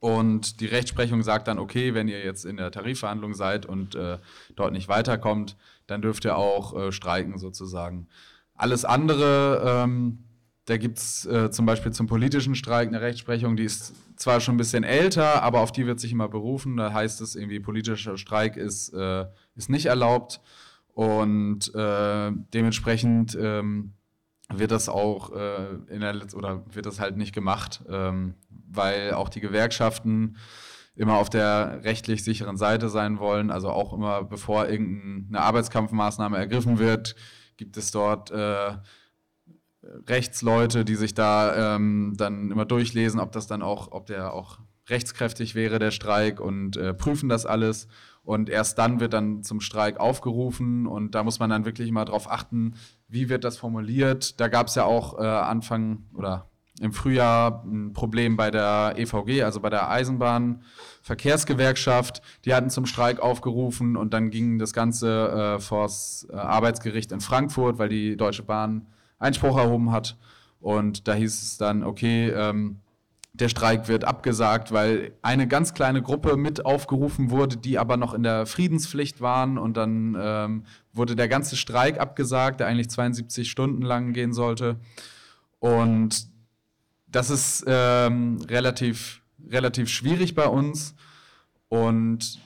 Und 0.00 0.60
die 0.60 0.66
Rechtsprechung 0.66 1.22
sagt 1.22 1.46
dann, 1.46 1.60
okay, 1.60 1.94
wenn 1.94 2.08
ihr 2.08 2.24
jetzt 2.24 2.44
in 2.44 2.56
der 2.56 2.72
Tarifverhandlung 2.72 3.34
seid 3.34 3.66
und 3.66 3.94
äh, 3.94 4.18
dort 4.56 4.72
nicht 4.72 4.88
weiterkommt, 4.88 5.56
dann 5.86 6.02
dürft 6.02 6.24
ihr 6.24 6.36
auch 6.36 6.76
äh, 6.76 6.92
streiken 6.92 7.38
sozusagen. 7.38 8.08
Alles 8.54 8.84
andere, 8.84 9.62
ähm, 9.64 10.24
da 10.66 10.76
gibt 10.76 10.98
es 10.98 11.26
äh, 11.26 11.50
zum 11.50 11.66
Beispiel 11.66 11.92
zum 11.92 12.06
politischen 12.06 12.54
Streik 12.54 12.88
eine 12.88 13.00
Rechtsprechung, 13.00 13.56
die 13.56 13.64
ist 13.64 13.94
zwar 14.16 14.40
schon 14.40 14.54
ein 14.54 14.58
bisschen 14.58 14.84
älter, 14.84 15.42
aber 15.42 15.60
auf 15.60 15.72
die 15.72 15.86
wird 15.86 15.98
sich 15.98 16.12
immer 16.12 16.28
berufen. 16.28 16.76
Da 16.76 16.92
heißt 16.92 17.20
es 17.20 17.34
irgendwie, 17.34 17.58
politischer 17.58 18.16
Streik 18.16 18.56
ist, 18.56 18.90
äh, 18.94 19.26
ist 19.56 19.70
nicht 19.70 19.86
erlaubt. 19.86 20.40
Und 20.94 21.74
äh, 21.74 22.30
dementsprechend 22.54 23.36
ähm, 23.40 23.94
wird 24.52 24.70
das 24.70 24.88
auch 24.88 25.32
äh, 25.32 25.74
in 25.88 26.00
der 26.00 26.12
Letz 26.12 26.34
oder 26.34 26.64
wird 26.72 26.86
das 26.86 27.00
halt 27.00 27.16
nicht 27.16 27.34
gemacht, 27.34 27.82
ähm, 27.88 28.34
weil 28.50 29.14
auch 29.14 29.30
die 29.30 29.40
Gewerkschaften 29.40 30.36
immer 30.94 31.16
auf 31.16 31.30
der 31.30 31.80
rechtlich 31.82 32.22
sicheren 32.22 32.56
Seite 32.56 32.88
sein 32.88 33.18
wollen. 33.18 33.50
Also 33.50 33.70
auch 33.70 33.92
immer 33.94 34.22
bevor 34.22 34.68
irgendeine 34.68 35.42
Arbeitskampfmaßnahme 35.42 36.36
ergriffen 36.36 36.78
wird, 36.78 37.16
gibt 37.56 37.76
es 37.76 37.90
dort 37.90 38.30
äh, 38.30 38.74
Rechtsleute, 40.06 40.84
die 40.84 40.94
sich 40.94 41.14
da 41.14 41.76
ähm, 41.76 42.14
dann 42.16 42.50
immer 42.50 42.64
durchlesen, 42.64 43.20
ob 43.20 43.32
das 43.32 43.46
dann 43.46 43.62
auch, 43.62 43.90
ob 43.90 44.06
der 44.06 44.32
auch 44.32 44.58
rechtskräftig 44.88 45.54
wäre, 45.54 45.78
der 45.78 45.90
Streik 45.90 46.40
und 46.40 46.76
äh, 46.76 46.94
prüfen 46.94 47.28
das 47.28 47.46
alles. 47.46 47.88
Und 48.24 48.48
erst 48.48 48.78
dann 48.78 49.00
wird 49.00 49.12
dann 49.12 49.42
zum 49.42 49.60
Streik 49.60 49.98
aufgerufen 49.98 50.86
und 50.86 51.16
da 51.16 51.24
muss 51.24 51.40
man 51.40 51.50
dann 51.50 51.64
wirklich 51.64 51.90
mal 51.90 52.04
drauf 52.04 52.30
achten, 52.30 52.74
wie 53.08 53.28
wird 53.28 53.42
das 53.42 53.58
formuliert. 53.58 54.40
Da 54.40 54.46
gab 54.46 54.68
es 54.68 54.76
ja 54.76 54.84
auch 54.84 55.18
äh, 55.18 55.26
Anfang 55.26 56.04
oder 56.14 56.48
im 56.80 56.92
Frühjahr 56.92 57.64
ein 57.64 57.92
Problem 57.92 58.36
bei 58.36 58.50
der 58.50 58.94
EVG, 58.96 59.42
also 59.42 59.60
bei 59.60 59.70
der 59.70 59.90
Eisenbahnverkehrsgewerkschaft. 59.90 62.22
Die 62.44 62.54
hatten 62.54 62.70
zum 62.70 62.86
Streik 62.86 63.20
aufgerufen 63.20 63.96
und 63.96 64.14
dann 64.14 64.30
ging 64.30 64.58
das 64.58 64.72
Ganze 64.72 65.56
äh, 65.56 65.60
vors 65.60 66.26
äh, 66.30 66.36
Arbeitsgericht 66.36 67.12
in 67.12 67.20
Frankfurt, 67.20 67.78
weil 67.78 67.88
die 67.88 68.16
Deutsche 68.16 68.44
Bahn 68.44 68.86
Einspruch 69.22 69.56
erhoben 69.56 69.92
hat. 69.92 70.16
Und 70.60 71.08
da 71.08 71.14
hieß 71.14 71.42
es 71.42 71.58
dann, 71.58 71.82
okay, 71.82 72.28
ähm, 72.30 72.80
der 73.34 73.48
Streik 73.48 73.88
wird 73.88 74.04
abgesagt, 74.04 74.72
weil 74.72 75.12
eine 75.22 75.48
ganz 75.48 75.72
kleine 75.72 76.02
Gruppe 76.02 76.36
mit 76.36 76.66
aufgerufen 76.66 77.30
wurde, 77.30 77.56
die 77.56 77.78
aber 77.78 77.96
noch 77.96 78.12
in 78.12 78.22
der 78.22 78.44
Friedenspflicht 78.44 79.22
waren 79.22 79.56
und 79.56 79.76
dann 79.76 80.16
ähm, 80.20 80.64
wurde 80.92 81.16
der 81.16 81.28
ganze 81.28 81.56
Streik 81.56 81.98
abgesagt, 81.98 82.60
der 82.60 82.66
eigentlich 82.66 82.90
72 82.90 83.50
Stunden 83.50 83.82
lang 83.82 84.12
gehen 84.12 84.34
sollte. 84.34 84.76
Und 85.60 86.28
das 87.06 87.30
ist 87.30 87.64
ähm, 87.66 88.38
relativ, 88.48 89.22
relativ 89.48 89.88
schwierig 89.88 90.34
bei 90.34 90.46
uns. 90.46 90.94
Und 91.68 92.38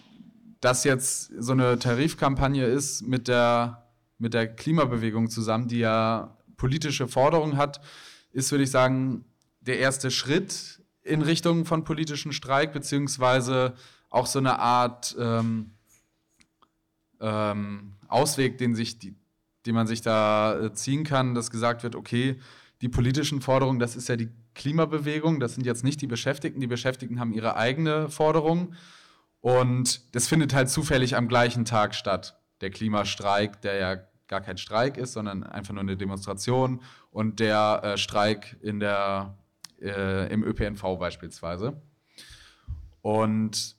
dass 0.60 0.84
jetzt 0.84 1.32
so 1.38 1.52
eine 1.52 1.78
Tarifkampagne 1.80 2.64
ist 2.64 3.02
mit 3.02 3.26
der, 3.26 3.88
mit 4.18 4.34
der 4.34 4.46
Klimabewegung 4.46 5.30
zusammen, 5.30 5.66
die 5.66 5.78
ja 5.78 6.35
politische 6.56 7.08
Forderungen 7.08 7.56
hat, 7.56 7.80
ist, 8.32 8.50
würde 8.50 8.64
ich 8.64 8.70
sagen, 8.70 9.24
der 9.60 9.78
erste 9.78 10.10
Schritt 10.10 10.82
in 11.02 11.22
Richtung 11.22 11.64
von 11.64 11.84
politischen 11.84 12.32
Streik, 12.32 12.72
beziehungsweise 12.72 13.74
auch 14.10 14.26
so 14.26 14.38
eine 14.38 14.58
Art 14.58 15.16
ähm, 15.18 15.72
ähm, 17.20 17.92
Ausweg, 18.08 18.58
den, 18.58 18.74
sich 18.74 18.98
die, 18.98 19.14
den 19.64 19.74
man 19.74 19.86
sich 19.86 20.02
da 20.02 20.58
äh, 20.58 20.72
ziehen 20.72 21.04
kann, 21.04 21.34
dass 21.34 21.50
gesagt 21.50 21.82
wird, 21.82 21.94
okay, 21.94 22.38
die 22.82 22.88
politischen 22.88 23.40
Forderungen, 23.40 23.78
das 23.78 23.96
ist 23.96 24.08
ja 24.08 24.16
die 24.16 24.28
Klimabewegung, 24.54 25.40
das 25.40 25.54
sind 25.54 25.64
jetzt 25.64 25.84
nicht 25.84 26.00
die 26.00 26.06
Beschäftigten, 26.06 26.60
die 26.60 26.66
Beschäftigten 26.66 27.20
haben 27.20 27.32
ihre 27.32 27.56
eigene 27.56 28.08
Forderung. 28.08 28.74
Und 29.40 30.14
das 30.14 30.28
findet 30.28 30.54
halt 30.54 30.70
zufällig 30.70 31.16
am 31.16 31.28
gleichen 31.28 31.64
Tag 31.64 31.94
statt, 31.94 32.38
der 32.60 32.70
Klimastreik, 32.70 33.60
der 33.62 33.74
ja 33.76 33.96
gar 34.28 34.40
kein 34.40 34.58
Streik 34.58 34.96
ist, 34.96 35.12
sondern 35.12 35.42
einfach 35.44 35.72
nur 35.72 35.82
eine 35.82 35.96
Demonstration 35.96 36.82
und 37.10 37.40
der 37.40 37.80
äh, 37.82 37.96
Streik 37.96 38.56
in 38.60 38.80
der 38.80 39.36
äh, 39.80 40.32
im 40.32 40.42
ÖPNV 40.42 40.98
beispielsweise. 40.98 41.80
Und 43.02 43.76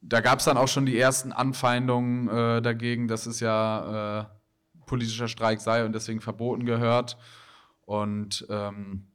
da 0.00 0.20
gab 0.20 0.40
es 0.40 0.44
dann 0.44 0.58
auch 0.58 0.68
schon 0.68 0.84
die 0.84 0.98
ersten 0.98 1.32
Anfeindungen 1.32 2.28
äh, 2.28 2.62
dagegen, 2.62 3.08
dass 3.08 3.26
es 3.26 3.40
ja 3.40 4.20
äh, 4.20 4.24
politischer 4.86 5.28
Streik 5.28 5.60
sei 5.60 5.84
und 5.84 5.94
deswegen 5.94 6.20
verboten 6.20 6.66
gehört. 6.66 7.16
Und 7.86 8.46
ähm, 8.50 9.06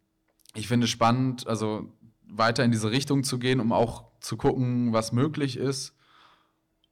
ich 0.55 0.67
finde 0.67 0.85
es 0.85 0.89
spannend, 0.89 1.47
also 1.47 1.93
weiter 2.27 2.63
in 2.63 2.71
diese 2.71 2.91
Richtung 2.91 3.23
zu 3.23 3.37
gehen, 3.37 3.59
um 3.59 3.71
auch 3.71 4.05
zu 4.19 4.37
gucken, 4.37 4.93
was 4.93 5.11
möglich 5.11 5.57
ist, 5.57 5.95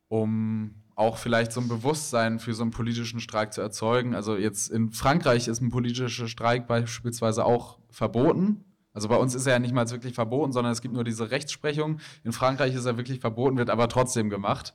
um 0.07 0.75
auch 0.97 1.17
vielleicht 1.17 1.51
so 1.51 1.61
ein 1.61 1.67
Bewusstsein 1.67 2.39
für 2.39 2.55
so 2.55 2.63
einen 2.63 2.71
politischen 2.71 3.19
Streik 3.19 3.53
zu 3.53 3.61
erzeugen. 3.61 4.15
Also 4.15 4.35
jetzt 4.35 4.71
in 4.71 4.91
Frankreich 4.91 5.47
ist 5.47 5.61
ein 5.61 5.69
politischer 5.69 6.27
Streik 6.27 6.67
beispielsweise 6.67 7.45
auch 7.45 7.77
verboten. 7.91 8.65
Also 8.93 9.07
bei 9.07 9.15
uns 9.15 9.35
ist 9.35 9.45
er 9.45 9.53
ja 9.53 9.59
nicht 9.59 9.75
mal 9.75 9.87
wirklich 9.91 10.15
verboten, 10.15 10.51
sondern 10.51 10.73
es 10.73 10.81
gibt 10.81 10.95
nur 10.95 11.03
diese 11.03 11.29
Rechtsprechung. 11.29 11.99
In 12.23 12.31
Frankreich 12.31 12.73
ist 12.73 12.85
er 12.85 12.97
wirklich 12.97 13.19
verboten, 13.19 13.57
wird 13.57 13.69
aber 13.69 13.89
trotzdem 13.89 14.31
gemacht. 14.31 14.73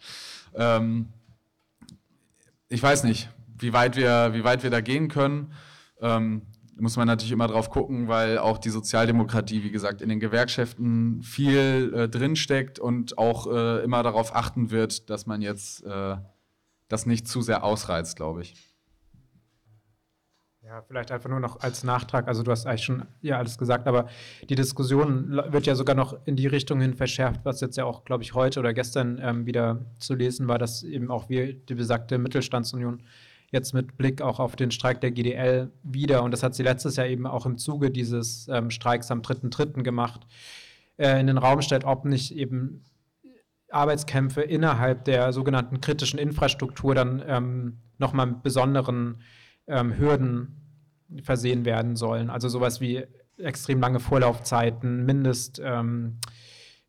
Ähm, 0.55 1.09
ich 2.69 2.81
weiß 2.81 3.03
nicht, 3.03 3.29
wie 3.59 3.73
weit 3.73 3.97
wir, 3.97 4.31
wie 4.33 4.45
weit 4.45 4.63
wir 4.63 4.71
da 4.71 4.81
gehen 4.81 5.09
können. 5.09 5.53
Ähm, 6.01 6.43
muss 6.79 6.97
man 6.97 7.07
natürlich 7.07 7.33
immer 7.33 7.49
drauf 7.49 7.71
gucken, 7.71 8.09
weil 8.09 8.39
auch 8.39 8.59
die 8.59 8.71
Sozialdemokratie, 8.71 9.63
wie 9.63 9.71
gesagt, 9.71 10.01
in 10.03 10.09
den 10.09 10.21
Gewerkschaften 10.21 11.23
viel 11.23 11.93
äh, 11.95 12.09
drinsteckt 12.09 12.79
und 12.79 13.19
auch 13.19 13.47
äh, 13.47 13.83
immer 13.85 14.03
darauf 14.03 14.35
achten 14.35 14.71
wird, 14.71 15.11
dass 15.11 15.27
man 15.27 15.43
jetzt 15.43 15.85
äh, 15.85 16.17
das 16.89 17.07
nicht 17.07 17.29
zu 17.29 17.43
sehr 17.43 17.65
ausreizt, 17.65 18.17
glaube 18.17 18.43
ich. 18.43 18.73
Ja, 20.65 20.81
vielleicht 20.81 21.11
einfach 21.11 21.29
nur 21.29 21.41
noch 21.41 21.61
als 21.61 21.85
Nachtrag. 21.85 22.29
Also 22.29 22.43
du 22.43 22.51
hast 22.51 22.67
eigentlich 22.67 22.85
schon 22.85 23.05
ja 23.21 23.37
alles 23.37 23.59
gesagt, 23.59 23.87
aber 23.87 24.07
die 24.49 24.55
Diskussion 24.55 25.43
wird 25.49 25.67
ja 25.67 25.75
sogar 25.75 25.95
noch 25.95 26.17
in 26.25 26.37
die 26.37 26.47
Richtung 26.47 26.81
hin 26.81 26.95
verschärft, 26.95 27.41
was 27.45 27.61
jetzt 27.61 27.77
ja 27.77 27.85
auch, 27.85 28.05
glaube 28.05 28.23
ich, 28.23 28.33
heute 28.33 28.61
oder 28.61 28.73
gestern 28.73 29.21
ähm, 29.21 29.45
wieder 29.45 29.85
zu 29.99 30.15
lesen 30.15 30.49
war, 30.49 30.59
dass 30.59 30.83
eben 30.83 31.11
auch 31.11 31.29
wir, 31.29 31.53
die 31.53 31.75
besagte 31.75 32.17
Mittelstandsunion, 32.17 33.03
jetzt 33.53 33.75
mit 33.75 33.97
Blick 33.97 34.23
auch 34.23 34.41
auf 34.41 34.57
den 34.57 34.71
Streik 34.71 35.01
der 35.01 35.13
GDL 35.13 35.71
wieder, 35.83 36.23
und 36.25 36.33
das 36.33 36.43
hat 36.43 36.55
sie 36.55 36.63
letztes 36.63 36.97
Jahr 36.97 37.07
eben 37.07 37.27
auch 37.27 37.47
im 37.47 37.59
Zuge 37.59 37.91
dieses 37.91 38.49
ähm, 38.49 38.71
Streiks 38.71 39.11
am 39.11 39.21
3.3. 39.21 39.83
gemacht, 39.83 40.27
äh, 40.97 41.21
in 41.21 41.27
den 41.27 41.39
Raum 41.39 41.61
stellt, 41.63 41.85
ob 41.85 42.05
nicht 42.05 42.35
eben 42.35 42.83
Arbeitskämpfe 43.71 44.43
innerhalb 44.43 45.05
der 45.05 45.33
sogenannten 45.33 45.81
kritischen 45.81 46.19
Infrastruktur 46.19 46.95
dann 46.95 47.23
ähm, 47.27 47.79
nochmal 47.99 48.27
mit 48.27 48.43
besonderen 48.43 49.21
ähm, 49.67 49.97
Hürden 49.99 50.57
versehen 51.23 51.65
werden 51.65 51.97
sollen. 51.97 52.31
Also 52.31 52.49
sowas 52.49 52.81
wie 52.81 53.05
extrem 53.39 53.81
lange 53.81 54.01
Vorlaufzeiten, 54.01 55.05
Mindest, 55.05 55.61
ähm, 55.63 56.19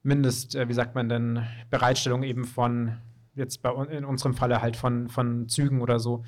Mindest, 0.02 0.56
äh, 0.56 0.68
wie 0.68 0.74
sagt 0.74 0.96
man 0.96 1.10
denn, 1.10 1.46
Bereitstellung 1.70 2.24
eben 2.24 2.46
von, 2.46 2.98
jetzt 3.36 3.62
bei 3.62 3.72
in 3.86 4.06
unserem 4.06 4.34
Falle 4.34 4.62
halt 4.62 4.78
von, 4.78 5.10
von 5.10 5.48
Zügen 5.48 5.82
oder 5.82 6.00
so. 6.00 6.24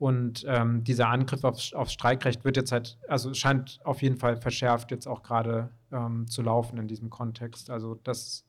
Und 0.00 0.44
ähm, 0.48 0.82
dieser 0.82 1.08
Angriff 1.08 1.44
aufs, 1.44 1.74
aufs, 1.74 1.92
Streikrecht 1.92 2.42
wird 2.42 2.56
jetzt 2.56 2.72
halt, 2.72 2.98
also 3.06 3.34
scheint 3.34 3.80
auf 3.84 4.00
jeden 4.00 4.16
Fall 4.16 4.38
verschärft 4.38 4.90
jetzt 4.90 5.06
auch 5.06 5.22
gerade 5.22 5.68
ähm, 5.92 6.26
zu 6.26 6.40
laufen 6.40 6.78
in 6.78 6.88
diesem 6.88 7.10
Kontext. 7.10 7.68
Also 7.68 7.96
das, 8.02 8.46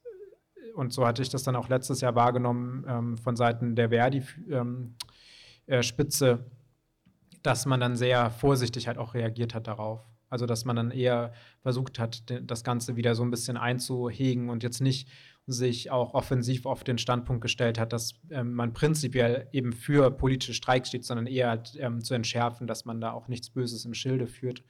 und 0.75 0.93
so 0.93 1.05
hatte 1.05 1.21
ich 1.21 1.27
das 1.27 1.43
dann 1.43 1.57
auch 1.57 1.67
letztes 1.67 1.99
Jahr 1.99 2.15
wahrgenommen 2.15 2.85
ähm, 2.87 3.17
von 3.17 3.35
Seiten 3.35 3.75
der 3.75 3.89
Verdi-Spitze, 3.89 6.29
ähm, 6.29 6.39
äh, 6.39 7.41
dass 7.43 7.65
man 7.65 7.81
dann 7.81 7.97
sehr 7.97 8.31
vorsichtig 8.31 8.87
halt 8.87 8.97
auch 8.97 9.13
reagiert 9.13 9.53
hat 9.53 9.67
darauf. 9.67 10.09
Also 10.29 10.45
dass 10.45 10.63
man 10.63 10.77
dann 10.77 10.91
eher 10.91 11.33
versucht 11.59 11.99
hat, 11.99 12.23
das 12.43 12.63
Ganze 12.63 12.95
wieder 12.95 13.13
so 13.13 13.23
ein 13.23 13.29
bisschen 13.29 13.57
einzuhegen 13.57 14.49
und 14.49 14.63
jetzt 14.63 14.79
nicht 14.79 15.09
sich 15.47 15.91
auch 15.91 16.13
offensiv 16.13 16.65
auf 16.65 16.83
den 16.83 16.97
Standpunkt 16.97 17.41
gestellt 17.41 17.79
hat, 17.79 17.93
dass 17.93 18.13
ähm, 18.29 18.53
man 18.53 18.73
prinzipiell 18.73 19.47
eben 19.51 19.73
für 19.73 20.11
politische 20.11 20.53
Streiks 20.53 20.89
steht, 20.89 21.05
sondern 21.05 21.27
eher 21.27 21.49
halt, 21.49 21.75
ähm, 21.79 22.03
zu 22.03 22.13
entschärfen, 22.13 22.67
dass 22.67 22.85
man 22.85 23.01
da 23.01 23.11
auch 23.11 23.27
nichts 23.27 23.49
Böses 23.49 23.85
im 23.85 23.93
Schilde 23.93 24.27
führt, 24.27 24.63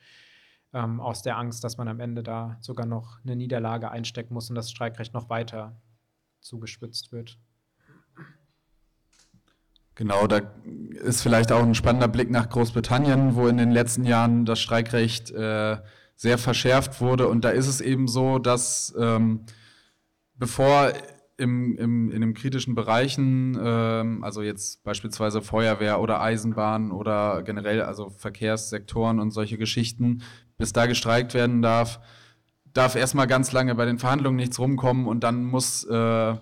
ähm, 0.73 0.99
aus 0.99 1.22
der 1.22 1.38
Angst, 1.38 1.64
dass 1.64 1.77
man 1.77 1.88
am 1.88 1.99
Ende 1.99 2.23
da 2.23 2.57
sogar 2.61 2.85
noch 2.85 3.19
eine 3.23 3.35
Niederlage 3.35 3.91
einstecken 3.91 4.34
muss 4.34 4.49
und 4.49 4.56
das 4.56 4.72
Streikrecht 4.72 5.14
noch 5.14 5.30
weiter 5.30 5.81
zugespitzt 6.39 7.11
wird. 7.11 7.38
Genau, 9.95 10.26
da 10.26 10.41
ist 11.03 11.22
vielleicht 11.22 11.52
auch 11.52 11.61
ein 11.61 11.76
spannender 11.76 12.07
Blick 12.07 12.31
nach 12.31 12.49
Großbritannien, 12.49 13.35
wo 13.35 13.48
in 13.48 13.57
den 13.57 13.72
letzten 13.72 14.06
Jahren 14.06 14.45
das 14.45 14.60
Streikrecht 14.60 15.31
äh, 15.31 15.77
sehr 16.15 16.38
verschärft 16.38 17.02
wurde. 17.02 17.27
Und 17.27 17.43
da 17.43 17.49
ist 17.49 17.68
es 17.68 17.81
eben 17.81 18.07
so, 18.07 18.39
dass 18.39 18.95
ähm, 18.98 19.45
bevor 20.42 20.92
im, 21.38 21.78
im, 21.78 22.10
in 22.10 22.22
den 22.22 22.34
kritischen 22.34 22.74
Bereichen, 22.74 23.56
ähm, 23.64 24.24
also 24.24 24.42
jetzt 24.42 24.84
beispielsweise 24.84 25.44
Feuerwehr 25.44 26.02
oder 26.02 26.20
Eisenbahn 26.20 26.92
oder 26.92 27.44
generell 27.44 27.84
also 27.84 28.10
Verkehrssektoren 28.10 29.20
und 29.20 29.30
solche 29.30 29.60
Geschichten, 29.60 30.24
bis 30.58 30.74
da 30.74 30.88
gestreikt 30.88 31.36
werden 31.36 31.62
darf, 31.62 32.00
darf 32.74 32.96
erstmal 32.96 33.28
ganz 33.28 33.52
lange 33.52 33.76
bei 33.76 33.86
den 33.86 34.00
Verhandlungen 34.00 34.38
nichts 34.38 34.58
rumkommen 34.58 35.06
und 35.06 35.24
dann 35.24 35.46
muss, 35.46 35.84
äh, 35.84 36.34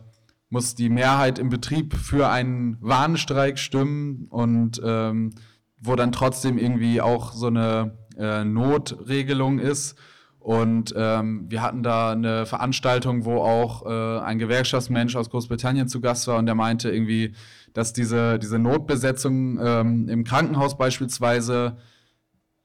muss 0.49 0.75
die 0.75 0.89
Mehrheit 0.89 1.37
im 1.37 1.49
Betrieb 1.49 1.93
für 1.93 2.29
einen 2.29 2.77
Warnstreik 2.79 3.59
stimmen 3.59 4.27
und 4.29 4.79
ähm, 4.81 5.31
wo 5.77 5.97
dann 5.97 6.13
trotzdem 6.13 6.57
irgendwie 6.57 7.01
auch 7.01 7.33
so 7.33 7.47
eine 7.47 7.97
äh, 8.17 8.45
Notregelung 8.45 9.59
ist 9.59 9.97
und 10.39 10.93
ähm, 10.95 11.45
wir 11.49 11.61
hatten 11.61 11.83
da 11.83 12.11
eine 12.11 12.45
Veranstaltung, 12.45 13.25
wo 13.25 13.41
auch 13.41 13.85
äh, 13.85 14.19
ein 14.19 14.39
Gewerkschaftsmensch 14.39 15.15
aus 15.15 15.29
Großbritannien 15.29 15.87
zu 15.87 15.99
Gast 15.99 16.27
war 16.27 16.37
und 16.37 16.45
der 16.45 16.55
meinte 16.55 16.89
irgendwie, 16.89 17.33
dass 17.73 17.93
diese, 17.93 18.39
diese 18.39 18.57
Notbesetzung 18.57 19.59
ähm, 19.61 20.07
im 20.07 20.23
Krankenhaus 20.23 20.77
beispielsweise 20.77 21.77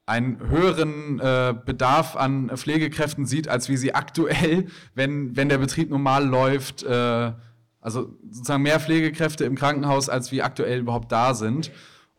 einen 0.05 0.39
höheren 0.39 1.19
äh, 1.19 1.53
Bedarf 1.65 2.15
an 2.15 2.49
Pflegekräften 2.55 3.25
sieht, 3.25 3.47
als 3.47 3.69
wie 3.69 3.77
sie 3.77 3.93
aktuell, 3.93 4.67
wenn, 4.93 5.35
wenn 5.35 5.49
der 5.49 5.57
Betrieb 5.57 5.89
normal 5.89 6.25
läuft, 6.25 6.83
äh, 6.83 7.31
also 7.81 8.15
sozusagen 8.29 8.63
mehr 8.63 8.79
Pflegekräfte 8.79 9.45
im 9.45 9.55
Krankenhaus, 9.55 10.09
als 10.09 10.31
wie 10.31 10.41
aktuell 10.41 10.79
überhaupt 10.79 11.11
da 11.11 11.33
sind. 11.33 11.71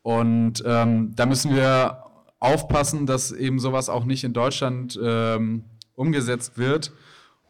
Und 0.03 0.62
ähm, 0.66 1.12
da 1.16 1.27
müssen 1.27 1.55
wir 1.55 2.06
aufpassen, 2.47 3.06
dass 3.06 3.32
eben 3.32 3.59
sowas 3.59 3.89
auch 3.89 4.05
nicht 4.05 4.24
in 4.24 4.32
Deutschland 4.32 4.98
ähm, 5.02 5.64
umgesetzt 5.94 6.59
wird. 6.59 6.93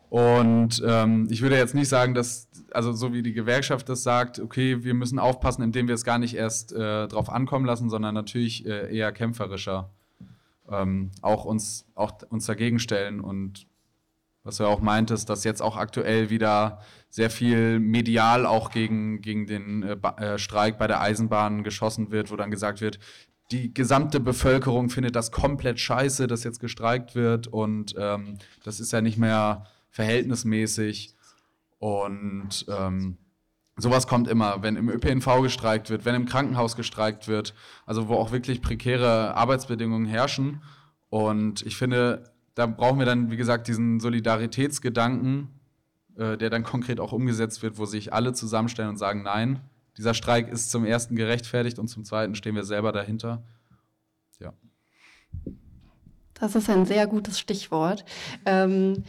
Und 0.08 0.82
ähm, 0.86 1.26
ich 1.30 1.42
würde 1.42 1.56
jetzt 1.56 1.74
nicht 1.74 1.88
sagen, 1.88 2.14
dass, 2.14 2.48
also 2.70 2.92
so 2.92 3.12
wie 3.12 3.22
die 3.22 3.32
Gewerkschaft 3.32 3.88
das 3.88 4.02
sagt, 4.02 4.38
okay, 4.38 4.84
wir 4.84 4.94
müssen 4.94 5.18
aufpassen, 5.18 5.62
indem 5.62 5.88
wir 5.88 5.94
es 5.94 6.04
gar 6.04 6.18
nicht 6.18 6.34
erst 6.34 6.72
äh, 6.72 7.08
drauf 7.08 7.28
ankommen 7.28 7.66
lassen, 7.66 7.90
sondern 7.90 8.14
natürlich 8.14 8.66
äh, 8.66 8.96
eher 8.96 9.12
kämpferischer 9.12 9.90
ähm, 10.70 11.10
auch, 11.22 11.44
uns, 11.44 11.86
auch 11.94 12.12
uns 12.30 12.46
dagegen 12.46 12.78
stellen. 12.78 13.20
Und 13.20 13.66
was 14.44 14.58
du 14.58 14.66
auch 14.66 14.80
meintest, 14.80 15.28
dass 15.28 15.44
jetzt 15.44 15.60
auch 15.60 15.76
aktuell 15.76 16.30
wieder 16.30 16.80
sehr 17.10 17.30
viel 17.30 17.80
medial 17.80 18.46
auch 18.46 18.70
gegen, 18.70 19.20
gegen 19.22 19.46
den 19.46 19.82
äh, 19.82 19.96
äh 20.18 20.38
Streik 20.38 20.78
bei 20.78 20.86
der 20.86 21.00
Eisenbahn 21.00 21.64
geschossen 21.64 22.10
wird, 22.10 22.30
wo 22.30 22.36
dann 22.36 22.50
gesagt 22.50 22.80
wird, 22.80 22.98
die 23.50 23.72
gesamte 23.72 24.18
Bevölkerung 24.18 24.90
findet 24.90 25.14
das 25.14 25.30
komplett 25.30 25.78
scheiße, 25.78 26.26
dass 26.26 26.44
jetzt 26.44 26.60
gestreikt 26.60 27.14
wird 27.14 27.46
und 27.46 27.94
ähm, 27.96 28.38
das 28.64 28.80
ist 28.80 28.92
ja 28.92 29.00
nicht 29.00 29.18
mehr 29.18 29.66
verhältnismäßig. 29.90 31.14
Und 31.78 32.66
ähm, 32.68 33.18
sowas 33.76 34.06
kommt 34.06 34.28
immer, 34.28 34.62
wenn 34.62 34.76
im 34.76 34.88
ÖPNV 34.88 35.42
gestreikt 35.42 35.90
wird, 35.90 36.04
wenn 36.04 36.14
im 36.14 36.26
Krankenhaus 36.26 36.76
gestreikt 36.76 37.28
wird, 37.28 37.54
also 37.84 38.08
wo 38.08 38.14
auch 38.14 38.32
wirklich 38.32 38.62
prekäre 38.62 39.34
Arbeitsbedingungen 39.34 40.06
herrschen. 40.06 40.62
Und 41.08 41.62
ich 41.62 41.76
finde, 41.76 42.32
da 42.54 42.66
brauchen 42.66 42.98
wir 42.98 43.06
dann, 43.06 43.30
wie 43.30 43.36
gesagt, 43.36 43.68
diesen 43.68 44.00
Solidaritätsgedanken, 44.00 45.48
äh, 46.16 46.36
der 46.36 46.50
dann 46.50 46.64
konkret 46.64 46.98
auch 46.98 47.12
umgesetzt 47.12 47.62
wird, 47.62 47.78
wo 47.78 47.84
sich 47.84 48.12
alle 48.12 48.32
zusammenstellen 48.32 48.90
und 48.90 48.96
sagen, 48.96 49.22
nein, 49.22 49.60
dieser 49.96 50.14
Streik 50.14 50.48
ist 50.48 50.70
zum 50.70 50.84
ersten 50.84 51.16
gerechtfertigt 51.16 51.78
und 51.78 51.88
zum 51.88 52.04
zweiten 52.04 52.34
stehen 52.34 52.54
wir 52.54 52.64
selber 52.64 52.92
dahinter. 52.92 53.42
Ja. 54.40 54.52
Das 56.34 56.54
ist 56.54 56.68
ein 56.68 56.84
sehr 56.84 57.06
gutes 57.06 57.38
Stichwort. 57.38 58.04
Ähm, 58.44 59.04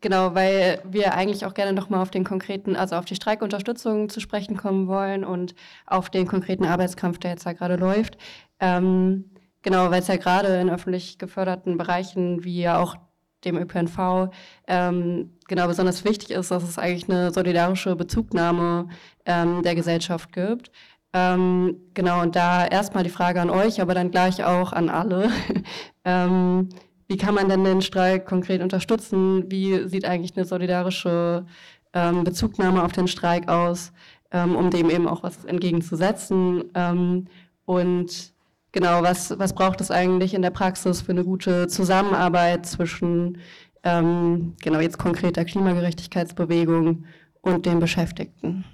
genau, 0.00 0.34
weil 0.34 0.82
wir 0.84 1.14
eigentlich 1.14 1.44
auch 1.44 1.54
gerne 1.54 1.72
nochmal 1.72 2.00
auf 2.00 2.10
den 2.10 2.24
konkreten, 2.24 2.76
also 2.76 2.96
auf 2.96 3.04
die 3.04 3.14
Streikunterstützung 3.14 4.08
zu 4.08 4.20
sprechen 4.20 4.56
kommen 4.56 4.88
wollen 4.88 5.24
und 5.24 5.54
auf 5.86 6.08
den 6.08 6.26
konkreten 6.26 6.64
Arbeitskampf, 6.64 7.18
der 7.18 7.32
jetzt 7.32 7.46
da 7.46 7.52
gerade 7.52 7.76
läuft. 7.76 8.16
Ähm, 8.58 9.30
genau, 9.60 9.90
weil 9.90 10.00
es 10.00 10.08
ja 10.08 10.16
gerade 10.16 10.60
in 10.60 10.70
öffentlich 10.70 11.18
geförderten 11.18 11.76
Bereichen 11.76 12.44
wie 12.44 12.60
ja 12.62 12.78
auch 12.78 12.96
dem 13.44 13.56
ÖPNV 13.56 14.30
ähm, 14.66 15.30
genau 15.48 15.66
besonders 15.66 16.04
wichtig 16.04 16.30
ist, 16.30 16.50
dass 16.50 16.62
es 16.62 16.78
eigentlich 16.78 17.08
eine 17.08 17.32
solidarische 17.32 17.96
Bezugnahme 17.96 18.88
ähm, 19.26 19.62
der 19.62 19.74
Gesellschaft 19.74 20.32
gibt. 20.32 20.70
Ähm, 21.12 21.76
genau, 21.94 22.22
und 22.22 22.36
da 22.36 22.66
erstmal 22.66 23.04
die 23.04 23.10
Frage 23.10 23.40
an 23.40 23.50
euch, 23.50 23.80
aber 23.80 23.94
dann 23.94 24.10
gleich 24.10 24.44
auch 24.44 24.72
an 24.72 24.88
alle. 24.88 25.30
ähm, 26.04 26.70
wie 27.06 27.18
kann 27.18 27.34
man 27.34 27.48
denn 27.48 27.64
den 27.64 27.82
Streik 27.82 28.24
konkret 28.24 28.62
unterstützen? 28.62 29.50
Wie 29.50 29.86
sieht 29.88 30.06
eigentlich 30.06 30.36
eine 30.36 30.46
solidarische 30.46 31.44
ähm, 31.92 32.24
Bezugnahme 32.24 32.82
auf 32.82 32.92
den 32.92 33.08
Streik 33.08 33.48
aus, 33.48 33.92
ähm, 34.30 34.56
um 34.56 34.70
dem 34.70 34.88
eben 34.88 35.06
auch 35.06 35.22
was 35.22 35.44
entgegenzusetzen. 35.44 36.64
Ähm, 36.74 37.26
und 37.64 38.31
genau, 38.72 39.02
was, 39.02 39.38
was 39.38 39.54
braucht 39.54 39.80
es 39.80 39.90
eigentlich 39.90 40.34
in 40.34 40.42
der 40.42 40.50
Praxis 40.50 41.02
für 41.02 41.12
eine 41.12 41.24
gute 41.24 41.68
Zusammenarbeit 41.68 42.66
zwischen 42.66 43.38
ähm, 43.84 44.54
genau 44.60 44.80
jetzt 44.80 44.98
konkreter 44.98 45.44
Klimagerechtigkeitsbewegung 45.44 47.04
und 47.40 47.66
den 47.66 47.78
Beschäftigten? 47.78 48.64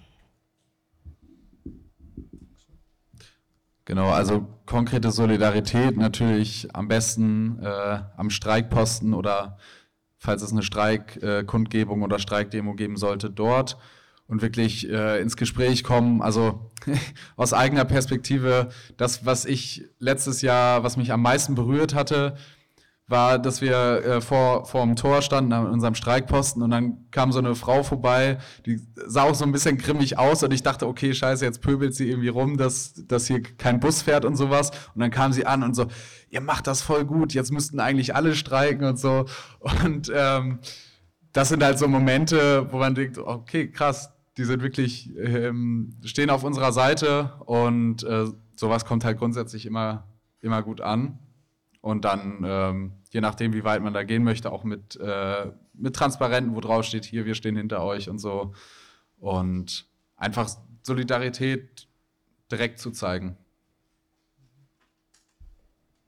Genau, 3.85 4.11
also 4.11 4.47
konkrete 4.67 5.11
Solidarität 5.11 5.97
natürlich 5.97 6.69
am 6.75 6.89
besten 6.89 7.59
äh, 7.63 8.01
am 8.19 8.29
Streikposten 8.29 9.15
oder 9.15 9.57
falls 10.19 10.43
es 10.43 10.53
eine 10.53 10.63
Streikkundgebung 10.63 12.03
äh, 12.03 12.05
oder 12.05 12.19
Streikdemo 12.19 12.75
geben 12.75 12.99
sollte, 12.99 13.31
dort 13.31 13.79
und 14.29 14.43
wirklich 14.43 14.89
äh, 14.89 15.21
ins 15.21 15.37
Gespräch 15.37 15.83
kommen. 15.83 16.23
Also 16.23 16.71
aus 17.37 17.53
eigener 17.53 17.85
Perspektive, 17.85 18.69
das, 18.97 19.27
was 19.27 19.45
ich 19.45 19.85
letztes 19.99 20.43
Jahr, 20.43 20.85
was 20.85 20.97
mich 20.97 21.13
am 21.13 21.23
meisten 21.23 21.55
berührt 21.55 21.95
hatte, 21.95 22.37
war, 23.09 23.39
dass 23.39 23.63
wir 23.63 24.05
äh, 24.05 24.21
vor, 24.21 24.67
vor 24.67 24.85
dem 24.85 24.95
Tor 24.95 25.23
standen 25.23 25.55
an 25.55 25.67
unserem 25.67 25.95
Streikposten 25.95 26.63
und 26.63 26.71
dann 26.71 27.11
kam 27.11 27.33
so 27.33 27.39
eine 27.39 27.55
Frau 27.55 27.83
vorbei, 27.83 28.37
die 28.67 28.81
sah 28.95 29.23
auch 29.23 29.35
so 29.35 29.47
ein 29.47 29.53
bisschen 29.53 29.79
grimmig 29.79 30.19
aus 30.19 30.43
und 30.43 30.53
ich 30.53 30.63
dachte, 30.63 30.87
okay, 30.87 31.15
scheiße, 31.15 31.43
jetzt 31.43 31.63
pöbelt 31.63 31.95
sie 31.95 32.11
irgendwie 32.11 32.29
rum, 32.29 32.59
dass, 32.59 32.93
dass 33.07 33.27
hier 33.27 33.43
kein 33.43 33.81
Bus 33.81 34.03
fährt 34.03 34.27
und 34.27 34.37
sowas. 34.37 34.73
Und 34.95 35.01
dann 35.01 35.11
kam 35.11 35.33
sie 35.33 35.47
an 35.47 35.63
und 35.63 35.75
so, 35.75 35.87
ihr 36.29 36.43
macht 36.43 36.67
das 36.67 36.83
voll 36.83 37.07
gut, 37.07 37.33
jetzt 37.33 37.51
müssten 37.51 37.81
eigentlich 37.81 38.15
alle 38.15 38.35
streiken 38.35 38.87
und 38.87 38.99
so. 38.99 39.25
Und 39.61 40.13
ähm, 40.15 40.59
das 41.33 41.49
sind 41.49 41.63
halt 41.63 41.79
so 41.79 41.89
Momente, 41.89 42.71
wo 42.71 42.79
man 42.79 42.95
denkt, 42.95 43.17
okay, 43.17 43.71
krass, 43.71 44.11
die 44.39 44.45
sind 44.45 44.63
wirklich, 44.63 45.11
ähm, 45.17 45.97
stehen 46.05 46.31
auf 46.31 46.45
unserer 46.45 46.73
Seite 46.73 47.35
und 47.45 48.05
äh, 48.05 48.27
sowas 48.55 48.85
kommt 48.85 49.05
halt 49.05 49.19
grundsätzlich 49.19 49.67
immer, 49.67 50.07
immer 50.41 50.63
gut 50.63 50.81
an. 50.81 51.19
Und 51.81 52.05
dann, 52.05 52.45
ähm, 52.45 52.93
je 53.11 53.21
nachdem, 53.21 53.53
wie 53.53 53.65
weit 53.65 53.83
man 53.83 53.93
da 53.93 54.05
gehen 54.05 54.23
möchte, 54.23 54.53
auch 54.53 54.63
mit, 54.63 54.97
äh, 55.01 55.51
mit 55.75 55.97
Transparenten, 55.97 56.55
wo 56.55 56.61
drauf 56.61 56.85
steht, 56.85 57.05
hier, 57.05 57.27
wir 57.27 57.35
stehen 57.35 57.57
hinter 57.57 57.83
euch 57.83 58.09
und 58.09 58.19
so. 58.19 58.55
Und 59.19 59.87
einfach 60.17 60.49
Solidarität 60.83 61.89
direkt 62.51 62.79
zu 62.79 62.93
zeigen. 62.93 63.37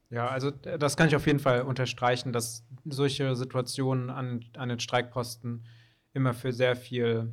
Ja, 0.09 0.29
also 0.29 0.51
das 0.51 0.97
kann 0.97 1.09
ich 1.09 1.17
auf 1.17 1.27
jeden 1.27 1.39
Fall 1.41 1.63
unterstreichen, 1.63 2.33
dass 2.33 2.65
solche 2.85 3.35
Situationen 3.35 4.11
an, 4.11 4.45
an 4.57 4.69
den 4.69 4.81
Streikposten 4.81 5.65
immer 6.13 6.35
für 6.35 6.53
sehr 6.53 6.77
viel 6.77 7.33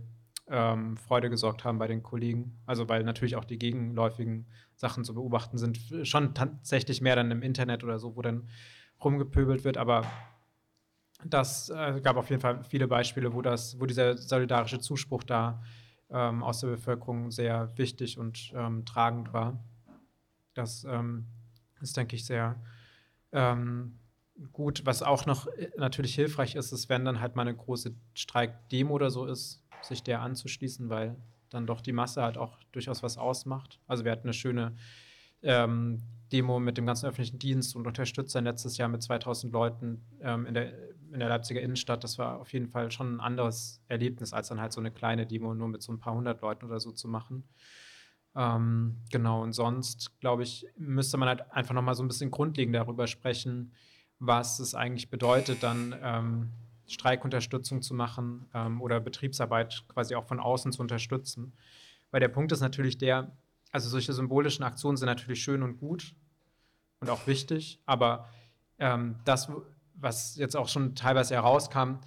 ähm, 0.49 0.98
Freude 0.98 1.30
gesorgt 1.30 1.64
haben 1.64 1.80
bei 1.80 1.88
den 1.88 2.03
Kollegen. 2.03 2.60
Also 2.65 2.88
weil 2.90 3.03
natürlich 3.03 3.36
auch 3.36 3.45
die 3.45 3.60
gegenläufigen 3.60 4.48
Sachen 4.76 5.03
zu 5.03 5.14
beobachten 5.14 5.57
sind, 5.57 5.80
schon 6.03 6.34
tatsächlich 6.34 7.02
mehr 7.02 7.15
dann 7.15 7.32
im 7.32 7.41
Internet 7.41 7.84
oder 7.84 7.99
so, 7.99 8.15
wo 8.15 8.22
dann 8.22 8.48
rumgepöbelt 9.03 9.64
wird, 9.64 9.78
aber 9.78 10.06
das 11.26 11.69
äh, 11.69 11.99
gab 12.02 12.18
auf 12.18 12.30
jeden 12.30 12.41
Fall 12.41 12.64
viele 12.64 12.88
Beispiele, 12.88 13.34
wo 13.34 13.41
das, 13.41 13.80
wo 13.80 13.86
dieser 13.86 14.18
solidarische 14.18 14.80
Zuspruch 14.80 15.24
da 15.24 15.64
ähm, 16.10 16.44
aus 16.44 16.60
der 16.61 16.68
Bevölkerung 16.68 17.32
sehr 17.32 17.76
wichtig 17.78 18.18
und 18.18 18.52
ähm, 18.56 18.86
tragend 18.86 19.34
war. 19.34 19.64
Das 20.53 20.84
ähm, 20.86 21.26
ist, 21.82 21.98
denke 21.98 22.15
ich, 22.15 22.26
sehr 22.26 22.61
ähm, 23.32 23.99
gut. 24.52 24.86
Was 24.86 25.03
auch 25.03 25.26
noch 25.26 25.48
äh, 25.48 25.69
natürlich 25.78 26.15
hilfreich 26.15 26.56
ist, 26.56 26.72
ist, 26.72 26.90
wenn 26.90 27.06
dann 27.06 27.19
halt 27.19 27.36
mal 27.36 27.44
eine 27.44 27.56
große 27.56 27.95
Streikdemo 28.14 28.94
oder 28.94 29.10
so 29.10 29.26
ist, 29.26 29.64
sich 29.88 30.04
der 30.04 30.22
anzuschließen, 30.22 30.90
weil 30.90 31.16
dann 31.50 31.66
doch 31.66 31.82
die 31.82 31.94
Masse 31.94 32.22
halt 32.22 32.38
auch 32.38 32.60
durchaus 32.72 33.04
was 33.04 33.18
ausmacht. 33.18 33.80
Also 33.88 34.04
wir 34.04 34.12
hatten 34.12 34.28
eine 34.28 34.34
schöne 34.34 34.76
ähm, 35.42 36.04
Demo 36.32 36.60
mit 36.60 36.78
dem 36.78 36.86
ganzen 36.86 37.08
öffentlichen 37.08 37.40
Dienst 37.40 37.76
und 37.76 37.88
Unterstützern 37.88 38.44
letztes 38.44 38.78
Jahr 38.78 38.90
mit 38.90 39.02
2000 39.02 39.54
Leuten 39.54 40.02
ähm, 40.22 40.46
in, 40.46 40.54
der, 40.54 40.74
in 41.12 41.20
der 41.20 41.30
Leipziger 41.30 41.62
Innenstadt. 41.62 42.04
Das 42.04 42.18
war 42.18 42.40
auf 42.40 42.52
jeden 42.52 42.68
Fall 42.68 42.92
schon 42.92 43.16
ein 43.16 43.20
anderes 43.22 43.82
Erlebnis, 43.88 44.34
als 44.34 44.50
dann 44.50 44.60
halt 44.60 44.74
so 44.74 44.82
eine 44.82 44.92
kleine 44.92 45.26
Demo 45.26 45.54
nur 45.54 45.70
mit 45.70 45.82
so 45.82 45.92
ein 45.94 46.00
paar 46.00 46.14
hundert 46.14 46.42
Leuten 46.42 46.66
oder 46.66 46.80
so 46.80 46.92
zu 46.92 47.08
machen. 47.08 47.48
Ähm, 48.36 48.98
genau, 49.10 49.42
und 49.42 49.54
sonst, 49.54 50.20
glaube 50.20 50.44
ich, 50.44 50.68
müsste 50.78 51.18
man 51.18 51.30
halt 51.30 51.52
einfach 51.52 51.74
nochmal 51.74 51.96
so 51.96 52.04
ein 52.04 52.08
bisschen 52.08 52.30
grundlegend 52.30 52.76
darüber 52.76 53.08
sprechen, 53.08 53.74
was 54.20 54.60
es 54.60 54.76
eigentlich 54.76 55.10
bedeutet, 55.10 55.64
dann 55.64 55.96
ähm, 56.02 56.50
Streikunterstützung 56.88 57.82
zu 57.82 57.94
machen 57.94 58.48
ähm, 58.54 58.82
oder 58.82 59.00
Betriebsarbeit 59.00 59.84
quasi 59.88 60.16
auch 60.16 60.26
von 60.26 60.40
außen 60.40 60.72
zu 60.72 60.82
unterstützen. 60.82 61.54
Weil 62.12 62.22
der 62.22 62.30
Punkt 62.30 62.52
ist 62.52 62.62
natürlich 62.62 62.98
der, 62.98 63.36
also 63.72 63.90
solche 63.90 64.14
symbolischen 64.14 64.64
Aktionen 64.64 64.98
sind 64.98 65.08
natürlich 65.08 65.44
schön 65.44 65.64
und 65.64 65.78
gut 65.78 66.16
und 67.00 67.10
auch 67.10 67.28
wichtig, 67.28 67.82
aber 67.86 68.30
ähm, 68.80 69.18
das, 69.26 69.52
was 69.96 70.36
jetzt 70.38 70.56
auch 70.56 70.70
schon 70.70 70.96
teilweise 70.96 71.36
herauskam, 71.36 72.00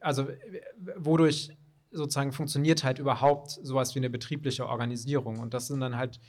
also 0.00 0.28
wodurch 0.96 1.56
sozusagen 1.90 2.32
funktioniert 2.32 2.84
halt 2.84 2.98
überhaupt 2.98 3.50
sowas 3.50 3.94
wie 3.94 4.00
eine 4.00 4.10
betriebliche 4.10 4.66
Organisierung. 4.66 5.38
Und 5.38 5.54
das 5.54 5.68
sind 5.68 5.80
dann 5.80 5.96
halt 5.96 6.20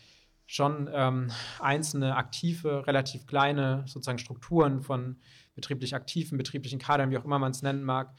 schon 0.45 0.89
ähm, 0.93 1.29
einzelne 1.59 2.15
aktive, 2.15 2.87
relativ 2.87 3.27
kleine 3.27 3.83
sozusagen 3.85 4.17
Strukturen 4.19 4.81
von 4.81 5.17
betrieblich 5.57 5.95
aktiven, 5.95 6.37
betrieblichen 6.37 6.79
Kadern, 6.79 7.09
wie 7.11 7.17
auch 7.17 7.25
immer 7.25 7.39
man 7.39 7.51
es 7.51 7.63
nennen 7.63 7.83
mag. 7.83 8.13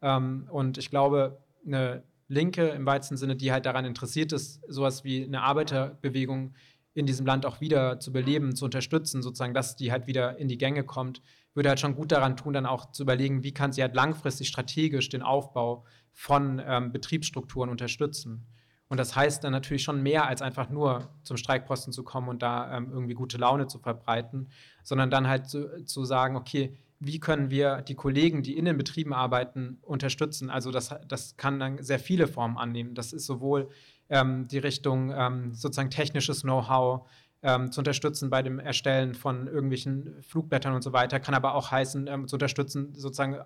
Ähm, 0.00 0.48
und 0.50 0.78
ich 0.78 0.88
glaube, 0.88 1.42
eine 1.66 2.04
Linke 2.28 2.68
im 2.68 2.86
weitesten 2.86 3.18
Sinne, 3.18 3.36
die 3.36 3.52
halt 3.52 3.66
daran 3.66 3.84
interessiert 3.84 4.32
ist, 4.32 4.62
sowas 4.68 5.04
wie 5.04 5.24
eine 5.24 5.42
Arbeiterbewegung 5.42 6.54
in 6.94 7.06
diesem 7.06 7.26
Land 7.26 7.44
auch 7.44 7.60
wieder 7.60 7.98
zu 7.98 8.12
beleben, 8.12 8.54
zu 8.54 8.64
unterstützen, 8.64 9.22
sozusagen, 9.22 9.54
dass 9.54 9.74
die 9.74 9.90
halt 9.90 10.06
wieder 10.06 10.38
in 10.38 10.46
die 10.48 10.56
Gänge 10.56 10.84
kommt, 10.84 11.20
würde 11.52 11.68
halt 11.68 11.80
schon 11.80 11.96
gut 11.96 12.12
daran 12.12 12.36
tun, 12.36 12.52
dann 12.52 12.66
auch 12.66 12.92
zu 12.92 13.02
überlegen, 13.02 13.42
wie 13.42 13.52
kann 13.52 13.72
sie 13.72 13.82
halt 13.82 13.94
langfristig 13.94 14.48
strategisch 14.48 15.08
den 15.08 15.22
Aufbau 15.22 15.84
von 16.12 16.62
ähm, 16.64 16.92
Betriebsstrukturen 16.92 17.70
unterstützen. 17.70 18.46
Und 18.88 18.98
das 18.98 19.16
heißt 19.16 19.42
dann 19.42 19.52
natürlich 19.52 19.82
schon 19.82 20.02
mehr 20.02 20.26
als 20.26 20.40
einfach 20.42 20.68
nur 20.68 21.08
zum 21.24 21.36
Streikposten 21.36 21.92
zu 21.92 22.04
kommen 22.04 22.28
und 22.28 22.42
da 22.42 22.76
ähm, 22.76 22.90
irgendwie 22.92 23.14
gute 23.14 23.38
Laune 23.38 23.66
zu 23.66 23.78
verbreiten, 23.80 24.50
sondern 24.84 25.10
dann 25.10 25.26
halt 25.26 25.48
zu, 25.48 25.84
zu 25.84 26.04
sagen, 26.04 26.36
okay, 26.36 26.76
wie 27.04 27.20
können 27.20 27.50
wir 27.50 27.82
die 27.82 27.94
Kollegen, 27.94 28.42
die 28.42 28.56
in 28.56 28.64
den 28.64 28.76
Betrieben 28.76 29.12
arbeiten, 29.12 29.78
unterstützen? 29.82 30.50
Also 30.50 30.70
das, 30.70 30.94
das 31.06 31.36
kann 31.36 31.58
dann 31.58 31.82
sehr 31.82 31.98
viele 31.98 32.26
Formen 32.26 32.56
annehmen. 32.56 32.94
Das 32.94 33.12
ist 33.12 33.26
sowohl 33.26 33.68
ähm, 34.08 34.48
die 34.48 34.58
Richtung 34.58 35.12
ähm, 35.14 35.54
sozusagen 35.54 35.90
technisches 35.90 36.42
Know-how, 36.42 37.06
ähm, 37.44 37.70
zu 37.70 37.82
unterstützen 37.82 38.30
bei 38.30 38.42
dem 38.42 38.58
Erstellen 38.58 39.14
von 39.14 39.46
irgendwelchen 39.46 40.22
Flugblättern 40.22 40.74
und 40.74 40.82
so 40.82 40.94
weiter, 40.94 41.20
kann 41.20 41.34
aber 41.34 41.54
auch 41.54 41.70
heißen, 41.70 42.06
ähm, 42.06 42.26
zu 42.26 42.36
unterstützen, 42.36 42.94
sozusagen, 42.94 43.36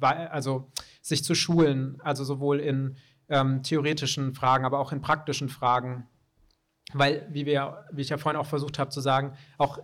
also 0.00 0.70
sich 1.02 1.22
zu 1.22 1.34
schulen, 1.34 2.00
also 2.00 2.24
sowohl 2.24 2.60
in 2.60 2.96
ähm, 3.28 3.62
theoretischen 3.62 4.34
Fragen, 4.34 4.64
aber 4.64 4.78
auch 4.78 4.90
in 4.90 5.02
praktischen 5.02 5.50
Fragen. 5.50 6.08
Weil, 6.94 7.26
wie, 7.30 7.44
wir, 7.44 7.84
wie 7.92 8.00
ich 8.00 8.08
ja 8.08 8.16
vorhin 8.16 8.40
auch 8.40 8.46
versucht 8.46 8.78
habe 8.78 8.90
zu 8.90 9.00
sagen, 9.00 9.34
auch 9.58 9.78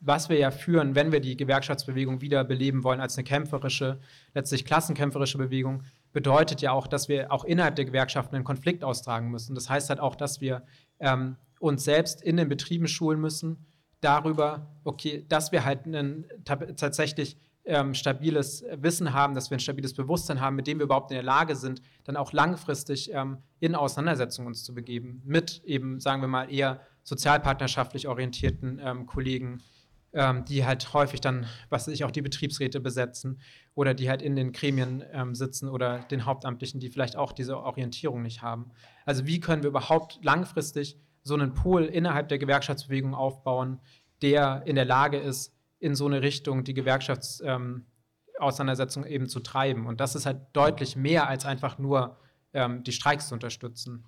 was 0.00 0.28
wir 0.28 0.38
ja 0.38 0.50
führen, 0.50 0.94
wenn 0.94 1.12
wir 1.12 1.20
die 1.20 1.36
Gewerkschaftsbewegung 1.36 2.20
wieder 2.20 2.42
beleben 2.42 2.84
wollen 2.84 3.00
als 3.00 3.16
eine 3.16 3.24
kämpferische, 3.24 4.00
letztlich 4.34 4.64
klassenkämpferische 4.64 5.38
Bewegung, 5.38 5.82
bedeutet 6.12 6.62
ja 6.62 6.72
auch, 6.72 6.86
dass 6.86 7.08
wir 7.08 7.30
auch 7.30 7.44
innerhalb 7.44 7.76
der 7.76 7.84
Gewerkschaften 7.84 8.34
einen 8.34 8.44
Konflikt 8.44 8.82
austragen 8.82 9.30
müssen. 9.30 9.54
Das 9.54 9.68
heißt 9.68 9.90
halt 9.90 10.00
auch, 10.00 10.16
dass 10.16 10.40
wir 10.40 10.62
ähm, 10.98 11.36
uns 11.60 11.84
selbst 11.84 12.22
in 12.22 12.36
den 12.36 12.48
Betrieben 12.48 12.88
schulen 12.88 13.20
müssen 13.20 13.66
darüber, 14.00 14.66
okay, 14.84 15.24
dass 15.28 15.52
wir 15.52 15.64
halt 15.64 15.84
einen, 15.84 16.24
tatsächlich 16.44 17.36
ähm, 17.64 17.92
stabiles 17.94 18.64
Wissen 18.72 19.12
haben, 19.12 19.34
dass 19.34 19.50
wir 19.50 19.58
ein 19.58 19.60
stabiles 19.60 19.92
Bewusstsein 19.92 20.40
haben, 20.40 20.56
mit 20.56 20.66
dem 20.66 20.78
wir 20.78 20.84
überhaupt 20.84 21.10
in 21.10 21.16
der 21.16 21.22
Lage 21.22 21.54
sind, 21.54 21.82
dann 22.04 22.16
auch 22.16 22.32
langfristig 22.32 23.12
ähm, 23.12 23.38
in 23.60 23.74
Auseinandersetzungen 23.74 24.48
uns 24.48 24.64
zu 24.64 24.74
begeben 24.74 25.20
mit 25.24 25.62
eben, 25.64 26.00
sagen 26.00 26.22
wir 26.22 26.28
mal, 26.28 26.50
eher 26.50 26.80
sozialpartnerschaftlich 27.02 28.08
orientierten 28.08 28.80
ähm, 28.82 29.06
Kollegen, 29.06 29.62
ähm, 30.12 30.44
die 30.44 30.64
halt 30.64 30.92
häufig 30.92 31.20
dann, 31.20 31.46
was 31.68 31.86
weiß 31.86 31.94
ich, 31.94 32.04
auch 32.04 32.10
die 32.10 32.22
Betriebsräte 32.22 32.80
besetzen 32.80 33.40
oder 33.74 33.94
die 33.94 34.10
halt 34.10 34.22
in 34.22 34.36
den 34.36 34.52
Gremien 34.52 35.04
ähm, 35.12 35.34
sitzen 35.34 35.68
oder 35.68 36.00
den 36.10 36.24
Hauptamtlichen, 36.24 36.80
die 36.80 36.90
vielleicht 36.90 37.16
auch 37.16 37.32
diese 37.32 37.58
Orientierung 37.58 38.22
nicht 38.22 38.42
haben. 38.42 38.70
Also 39.04 39.26
wie 39.26 39.40
können 39.40 39.62
wir 39.62 39.68
überhaupt 39.68 40.18
langfristig 40.22 40.98
so 41.22 41.34
einen 41.34 41.54
Pool 41.54 41.84
innerhalb 41.84 42.28
der 42.28 42.38
Gewerkschaftsbewegung 42.38 43.14
aufbauen, 43.14 43.80
der 44.22 44.62
in 44.66 44.74
der 44.74 44.84
Lage 44.84 45.18
ist, 45.18 45.54
in 45.78 45.94
so 45.94 46.06
eine 46.06 46.22
Richtung 46.22 46.64
die 46.64 46.74
Gewerkschaftsauseinandersetzung 46.74 49.04
ähm, 49.04 49.10
eben 49.10 49.28
zu 49.28 49.40
treiben. 49.40 49.86
Und 49.86 50.00
das 50.00 50.14
ist 50.14 50.26
halt 50.26 50.40
deutlich 50.52 50.96
mehr 50.96 51.28
als 51.28 51.46
einfach 51.46 51.78
nur 51.78 52.18
ähm, 52.52 52.84
die 52.84 52.92
Streiks 52.92 53.28
zu 53.28 53.34
unterstützen. 53.34 54.04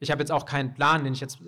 Ich 0.00 0.10
habe 0.10 0.20
jetzt 0.20 0.32
auch 0.32 0.44
keinen 0.44 0.74
Plan, 0.74 1.04
den 1.04 1.14
ich 1.14 1.20
jetzt 1.20 1.38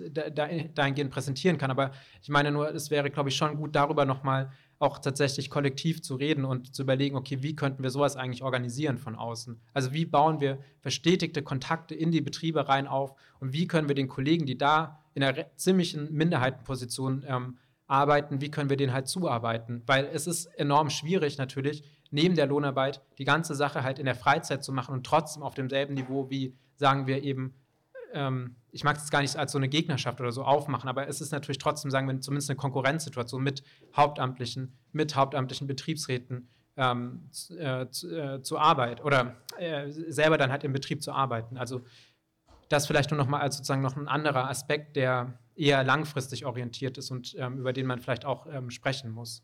dahingehend 0.73 1.11
präsentieren 1.11 1.57
kann, 1.57 1.69
aber 1.69 1.91
ich 2.21 2.29
meine 2.29 2.51
nur, 2.51 2.73
es 2.73 2.89
wäre, 2.89 3.09
glaube 3.09 3.29
ich, 3.29 3.35
schon 3.35 3.57
gut, 3.57 3.75
darüber 3.75 4.05
nochmal 4.05 4.51
auch 4.79 4.99
tatsächlich 4.99 5.49
kollektiv 5.49 6.01
zu 6.01 6.15
reden 6.15 6.45
und 6.45 6.75
zu 6.75 6.83
überlegen, 6.83 7.15
okay, 7.15 7.41
wie 7.41 7.55
könnten 7.55 7.83
wir 7.83 7.89
sowas 7.89 8.15
eigentlich 8.15 8.43
organisieren 8.43 8.97
von 8.97 9.15
außen? 9.15 9.59
Also 9.73 9.91
wie 9.91 10.05
bauen 10.05 10.39
wir 10.39 10.59
verstetigte 10.81 11.41
Kontakte 11.41 11.95
in 11.95 12.11
die 12.11 12.21
Betriebe 12.21 12.67
rein 12.67 12.87
auf 12.87 13.15
und 13.39 13.53
wie 13.53 13.67
können 13.67 13.87
wir 13.87 13.95
den 13.95 14.07
Kollegen, 14.07 14.45
die 14.45 14.57
da 14.57 15.03
in 15.13 15.23
einer 15.23 15.55
ziemlichen 15.55 16.13
Minderheitenposition 16.13 17.25
ähm, 17.27 17.57
arbeiten, 17.87 18.41
wie 18.41 18.51
können 18.51 18.69
wir 18.69 18.77
denen 18.77 18.93
halt 18.93 19.07
zuarbeiten? 19.07 19.81
Weil 19.87 20.05
es 20.13 20.27
ist 20.27 20.45
enorm 20.45 20.89
schwierig 20.89 21.37
natürlich, 21.37 21.83
neben 22.11 22.35
der 22.35 22.45
Lohnarbeit 22.45 23.01
die 23.17 23.25
ganze 23.25 23.55
Sache 23.55 23.83
halt 23.83 23.97
in 23.99 24.05
der 24.05 24.15
Freizeit 24.15 24.63
zu 24.63 24.71
machen 24.71 24.93
und 24.93 25.05
trotzdem 25.05 25.41
auf 25.41 25.55
demselben 25.55 25.95
Niveau 25.95 26.29
wie, 26.29 26.55
sagen 26.75 27.07
wir 27.07 27.23
eben, 27.23 27.55
ähm, 28.13 28.55
ich 28.71 28.83
mag 28.83 28.97
es 28.97 29.09
gar 29.09 29.21
nicht 29.21 29.35
als 29.35 29.51
so 29.51 29.57
eine 29.57 29.69
Gegnerschaft 29.69 30.19
oder 30.21 30.31
so 30.31 30.43
aufmachen, 30.43 30.89
aber 30.89 31.07
es 31.07 31.21
ist 31.21 31.31
natürlich 31.31 31.57
trotzdem, 31.57 31.91
sagen 31.91 32.07
wir, 32.07 32.19
zumindest 32.21 32.49
eine 32.49 32.57
Konkurrenzsituation 32.57 33.41
mit 33.41 33.63
Hauptamtlichen, 33.95 34.77
mit 34.91 35.15
hauptamtlichen 35.15 35.67
Betriebsräten 35.67 36.49
ähm, 36.75 37.27
zu, 37.31 37.57
äh, 37.57 37.89
zu, 37.89 38.15
äh, 38.15 38.41
zur 38.41 38.61
Arbeit 38.61 39.03
oder 39.03 39.37
äh, 39.57 39.89
selber 39.89 40.37
dann 40.37 40.51
halt 40.51 40.63
im 40.63 40.73
Betrieb 40.73 41.01
zu 41.01 41.11
arbeiten. 41.11 41.57
Also 41.57 41.81
das 42.69 42.85
vielleicht 42.85 43.11
nur 43.11 43.17
noch 43.17 43.27
mal 43.27 43.39
als 43.39 43.57
sozusagen 43.57 43.81
noch 43.81 43.95
ein 43.95 44.07
anderer 44.07 44.49
Aspekt, 44.49 44.95
der 44.95 45.39
eher 45.55 45.83
langfristig 45.83 46.45
orientiert 46.45 46.97
ist 46.97 47.09
und 47.11 47.35
ähm, 47.37 47.57
über 47.57 47.73
den 47.73 47.87
man 47.87 47.99
vielleicht 47.99 48.25
auch 48.25 48.45
ähm, 48.47 48.69
sprechen 48.69 49.11
muss. 49.11 49.43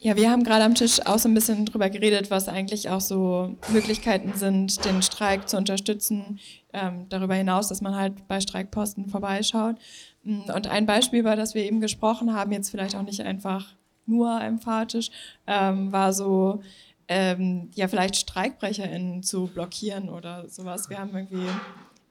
Ja, 0.00 0.14
wir 0.14 0.30
haben 0.30 0.44
gerade 0.44 0.64
am 0.64 0.76
Tisch 0.76 1.04
auch 1.06 1.18
so 1.18 1.28
ein 1.28 1.34
bisschen 1.34 1.66
drüber 1.66 1.90
geredet, 1.90 2.30
was 2.30 2.46
eigentlich 2.46 2.88
auch 2.88 3.00
so 3.00 3.56
Möglichkeiten 3.72 4.32
sind, 4.34 4.84
den 4.84 5.02
Streik 5.02 5.48
zu 5.48 5.56
unterstützen. 5.56 6.38
Ähm, 6.72 7.06
darüber 7.08 7.34
hinaus, 7.34 7.66
dass 7.66 7.80
man 7.80 7.96
halt 7.96 8.28
bei 8.28 8.40
Streikposten 8.40 9.08
vorbeischaut. 9.08 9.74
Mm, 10.22 10.50
und 10.54 10.68
ein 10.68 10.86
Beispiel, 10.86 11.18
über 11.18 11.34
das 11.34 11.56
wir 11.56 11.64
eben 11.64 11.80
gesprochen 11.80 12.32
haben, 12.32 12.52
jetzt 12.52 12.70
vielleicht 12.70 12.94
auch 12.94 13.02
nicht 13.02 13.22
einfach 13.22 13.74
nur 14.06 14.40
emphatisch, 14.40 15.10
ähm, 15.48 15.90
war 15.90 16.12
so, 16.12 16.62
ähm, 17.08 17.68
ja, 17.74 17.88
vielleicht 17.88 18.14
StreikbrecherInnen 18.14 19.24
zu 19.24 19.48
blockieren 19.48 20.10
oder 20.10 20.48
sowas. 20.48 20.88
Wir 20.88 21.00
haben 21.00 21.10
irgendwie, 21.12 21.48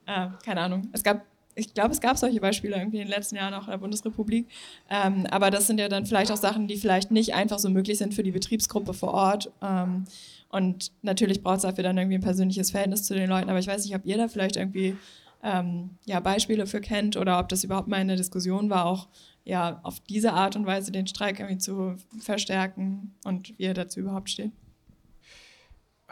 äh, 0.04 0.28
keine 0.44 0.60
Ahnung, 0.60 0.88
es 0.92 1.02
gab 1.02 1.22
ich 1.58 1.74
glaube, 1.74 1.92
es 1.92 2.00
gab 2.00 2.16
solche 2.16 2.40
Beispiele 2.40 2.76
irgendwie 2.76 2.98
in 2.98 3.04
den 3.04 3.10
letzten 3.10 3.36
Jahren 3.36 3.52
auch 3.54 3.64
in 3.64 3.70
der 3.72 3.78
Bundesrepublik. 3.78 4.46
Ähm, 4.88 5.26
aber 5.30 5.50
das 5.50 5.66
sind 5.66 5.80
ja 5.80 5.88
dann 5.88 6.06
vielleicht 6.06 6.30
auch 6.30 6.36
Sachen, 6.36 6.68
die 6.68 6.76
vielleicht 6.76 7.10
nicht 7.10 7.34
einfach 7.34 7.58
so 7.58 7.68
möglich 7.68 7.98
sind 7.98 8.14
für 8.14 8.22
die 8.22 8.30
Betriebsgruppe 8.30 8.94
vor 8.94 9.12
Ort. 9.12 9.50
Ähm, 9.60 10.04
und 10.50 10.92
natürlich 11.02 11.42
braucht 11.42 11.56
es 11.56 11.62
dafür 11.62 11.84
dann 11.84 11.98
irgendwie 11.98 12.16
ein 12.16 12.22
persönliches 12.22 12.70
Verhältnis 12.70 13.02
zu 13.02 13.14
den 13.14 13.28
Leuten. 13.28 13.50
Aber 13.50 13.58
ich 13.58 13.66
weiß 13.66 13.84
nicht, 13.84 13.94
ob 13.94 14.06
ihr 14.06 14.16
da 14.16 14.28
vielleicht 14.28 14.56
irgendwie 14.56 14.96
ähm, 15.42 15.90
ja, 16.04 16.20
Beispiele 16.20 16.66
für 16.66 16.80
kennt 16.80 17.16
oder 17.16 17.38
ob 17.38 17.48
das 17.48 17.64
überhaupt 17.64 17.88
mal 17.88 17.96
eine 17.96 18.16
Diskussion 18.16 18.70
war, 18.70 18.86
auch 18.86 19.08
ja, 19.44 19.80
auf 19.82 20.00
diese 20.00 20.32
Art 20.32 20.56
und 20.56 20.66
Weise 20.66 20.92
den 20.92 21.06
Streik 21.06 21.40
irgendwie 21.40 21.58
zu 21.58 21.96
verstärken 22.20 23.14
und 23.24 23.58
wie 23.58 23.64
er 23.64 23.74
dazu 23.74 24.00
überhaupt 24.00 24.30
steht. 24.30 24.52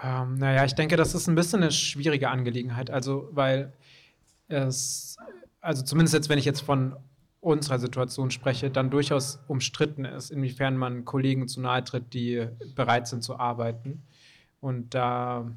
Ähm, 0.03 0.39
naja, 0.39 0.65
ich 0.65 0.75
denke, 0.75 0.97
das 0.97 1.15
ist 1.15 1.27
ein 1.29 1.35
bisschen 1.35 1.63
eine 1.63 1.73
schwierige 1.73 2.29
Angelegenheit. 2.29 2.91
Also, 2.91 3.29
weil 3.33 3.73
es 4.49 5.17
also 5.67 5.83
zumindest 5.83 6.15
jetzt, 6.15 6.29
wenn 6.29 6.39
ich 6.39 6.45
jetzt 6.45 6.61
von 6.61 6.97
unserer 7.41 7.81
Situation 7.81 8.31
spreche, 8.31 8.71
dann 8.71 8.89
durchaus 8.89 9.41
umstritten 9.49 10.05
ist, 10.05 10.31
inwiefern 10.31 10.77
man 10.77 11.05
Kollegen 11.05 11.49
zu 11.49 11.61
nahe 11.61 11.83
tritt, 11.83 12.15
die 12.15 12.47
bereit 12.77 13.09
sind 13.09 13.25
zu 13.25 13.39
arbeiten. 13.39 14.05
Und 14.61 14.95
da 14.95 15.51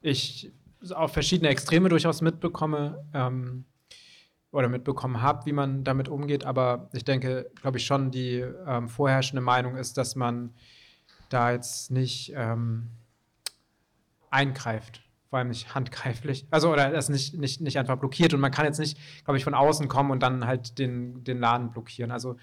ich 0.00 0.52
auch 0.92 1.10
verschiedene 1.10 1.50
Extreme 1.50 1.88
durchaus 1.88 2.20
mitbekomme 2.20 3.04
ähm, 3.14 3.64
oder 4.50 4.68
mitbekommen 4.68 5.22
habe, 5.22 5.46
wie 5.46 5.52
man 5.52 5.84
damit 5.84 6.08
umgeht, 6.08 6.44
aber 6.44 6.88
ich 6.92 7.04
denke, 7.04 7.50
glaube 7.60 7.78
ich 7.78 7.86
schon, 7.86 8.10
die 8.10 8.44
ähm, 8.66 8.88
vorherrschende 8.88 9.42
Meinung 9.42 9.76
ist, 9.76 9.96
dass 9.98 10.16
man 10.16 10.52
da 11.28 11.52
jetzt 11.52 11.92
nicht 11.92 12.32
ähm, 12.34 12.88
eingreift 14.30 15.07
vor 15.28 15.38
allem 15.38 15.48
nicht 15.48 15.74
handgreiflich. 15.74 16.46
Also, 16.50 16.72
oder 16.72 16.90
das 16.90 17.08
nicht, 17.08 17.34
nicht, 17.38 17.60
nicht 17.60 17.78
einfach 17.78 17.96
blockiert. 17.96 18.34
Und 18.34 18.40
man 18.40 18.50
kann 18.50 18.64
jetzt 18.64 18.78
nicht, 18.78 18.98
glaube 19.24 19.36
ich, 19.38 19.44
von 19.44 19.54
außen 19.54 19.88
kommen 19.88 20.10
und 20.10 20.22
dann 20.22 20.46
halt 20.46 20.78
den, 20.78 21.24
den 21.24 21.38
Laden 21.38 21.70
blockieren. 21.70 22.10
Also, 22.10 22.36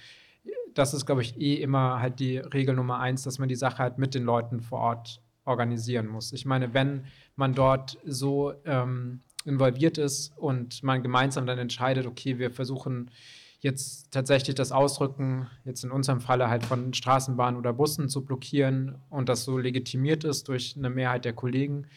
das 0.73 0.93
ist, 0.93 1.05
glaube 1.05 1.21
ich, 1.21 1.39
eh 1.39 1.55
immer 1.55 1.99
halt 1.99 2.19
die 2.19 2.37
Regel 2.37 2.75
Nummer 2.75 2.99
eins, 2.99 3.23
dass 3.23 3.39
man 3.39 3.49
die 3.49 3.55
Sache 3.55 3.79
halt 3.79 3.97
mit 3.97 4.13
den 4.13 4.23
Leuten 4.23 4.61
vor 4.61 4.79
Ort 4.79 5.21
organisieren 5.45 6.07
muss. 6.07 6.33
Ich 6.33 6.45
meine, 6.45 6.73
wenn 6.73 7.05
man 7.35 7.53
dort 7.53 7.97
so 8.05 8.53
ähm, 8.65 9.21
involviert 9.45 9.97
ist 9.97 10.33
und 10.37 10.83
man 10.83 11.01
gemeinsam 11.01 11.45
dann 11.45 11.59
entscheidet, 11.59 12.05
okay, 12.05 12.39
wir 12.39 12.51
versuchen 12.51 13.11
jetzt 13.59 14.11
tatsächlich 14.11 14.55
das 14.55 14.71
Ausrücken, 14.71 15.47
jetzt 15.63 15.83
in 15.83 15.91
unserem 15.91 16.21
Falle 16.21 16.49
halt 16.49 16.63
von 16.63 16.93
Straßenbahnen 16.93 17.59
oder 17.59 17.73
Bussen 17.73 18.09
zu 18.09 18.23
blockieren 18.23 18.95
und 19.09 19.29
das 19.29 19.43
so 19.43 19.57
legitimiert 19.57 20.23
ist 20.23 20.47
durch 20.47 20.75
eine 20.77 20.89
Mehrheit 20.89 21.25
der 21.25 21.33
Kollegen, 21.33 21.87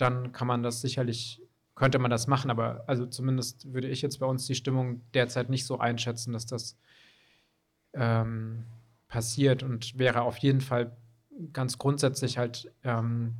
dann 0.00 0.32
kann 0.32 0.46
man 0.46 0.62
das 0.62 0.80
sicherlich, 0.80 1.42
könnte 1.74 1.98
man 1.98 2.10
das 2.10 2.26
machen, 2.26 2.50
aber 2.50 2.84
also 2.86 3.06
zumindest 3.06 3.72
würde 3.72 3.88
ich 3.88 4.02
jetzt 4.02 4.20
bei 4.20 4.26
uns 4.26 4.46
die 4.46 4.54
Stimmung 4.54 5.02
derzeit 5.14 5.50
nicht 5.50 5.66
so 5.66 5.78
einschätzen, 5.78 6.32
dass 6.32 6.46
das 6.46 6.76
ähm, 7.92 8.64
passiert 9.08 9.62
und 9.62 9.98
wäre 9.98 10.22
auf 10.22 10.38
jeden 10.38 10.60
Fall 10.60 10.96
ganz 11.52 11.78
grundsätzlich 11.78 12.38
halt, 12.38 12.72
ähm, 12.84 13.34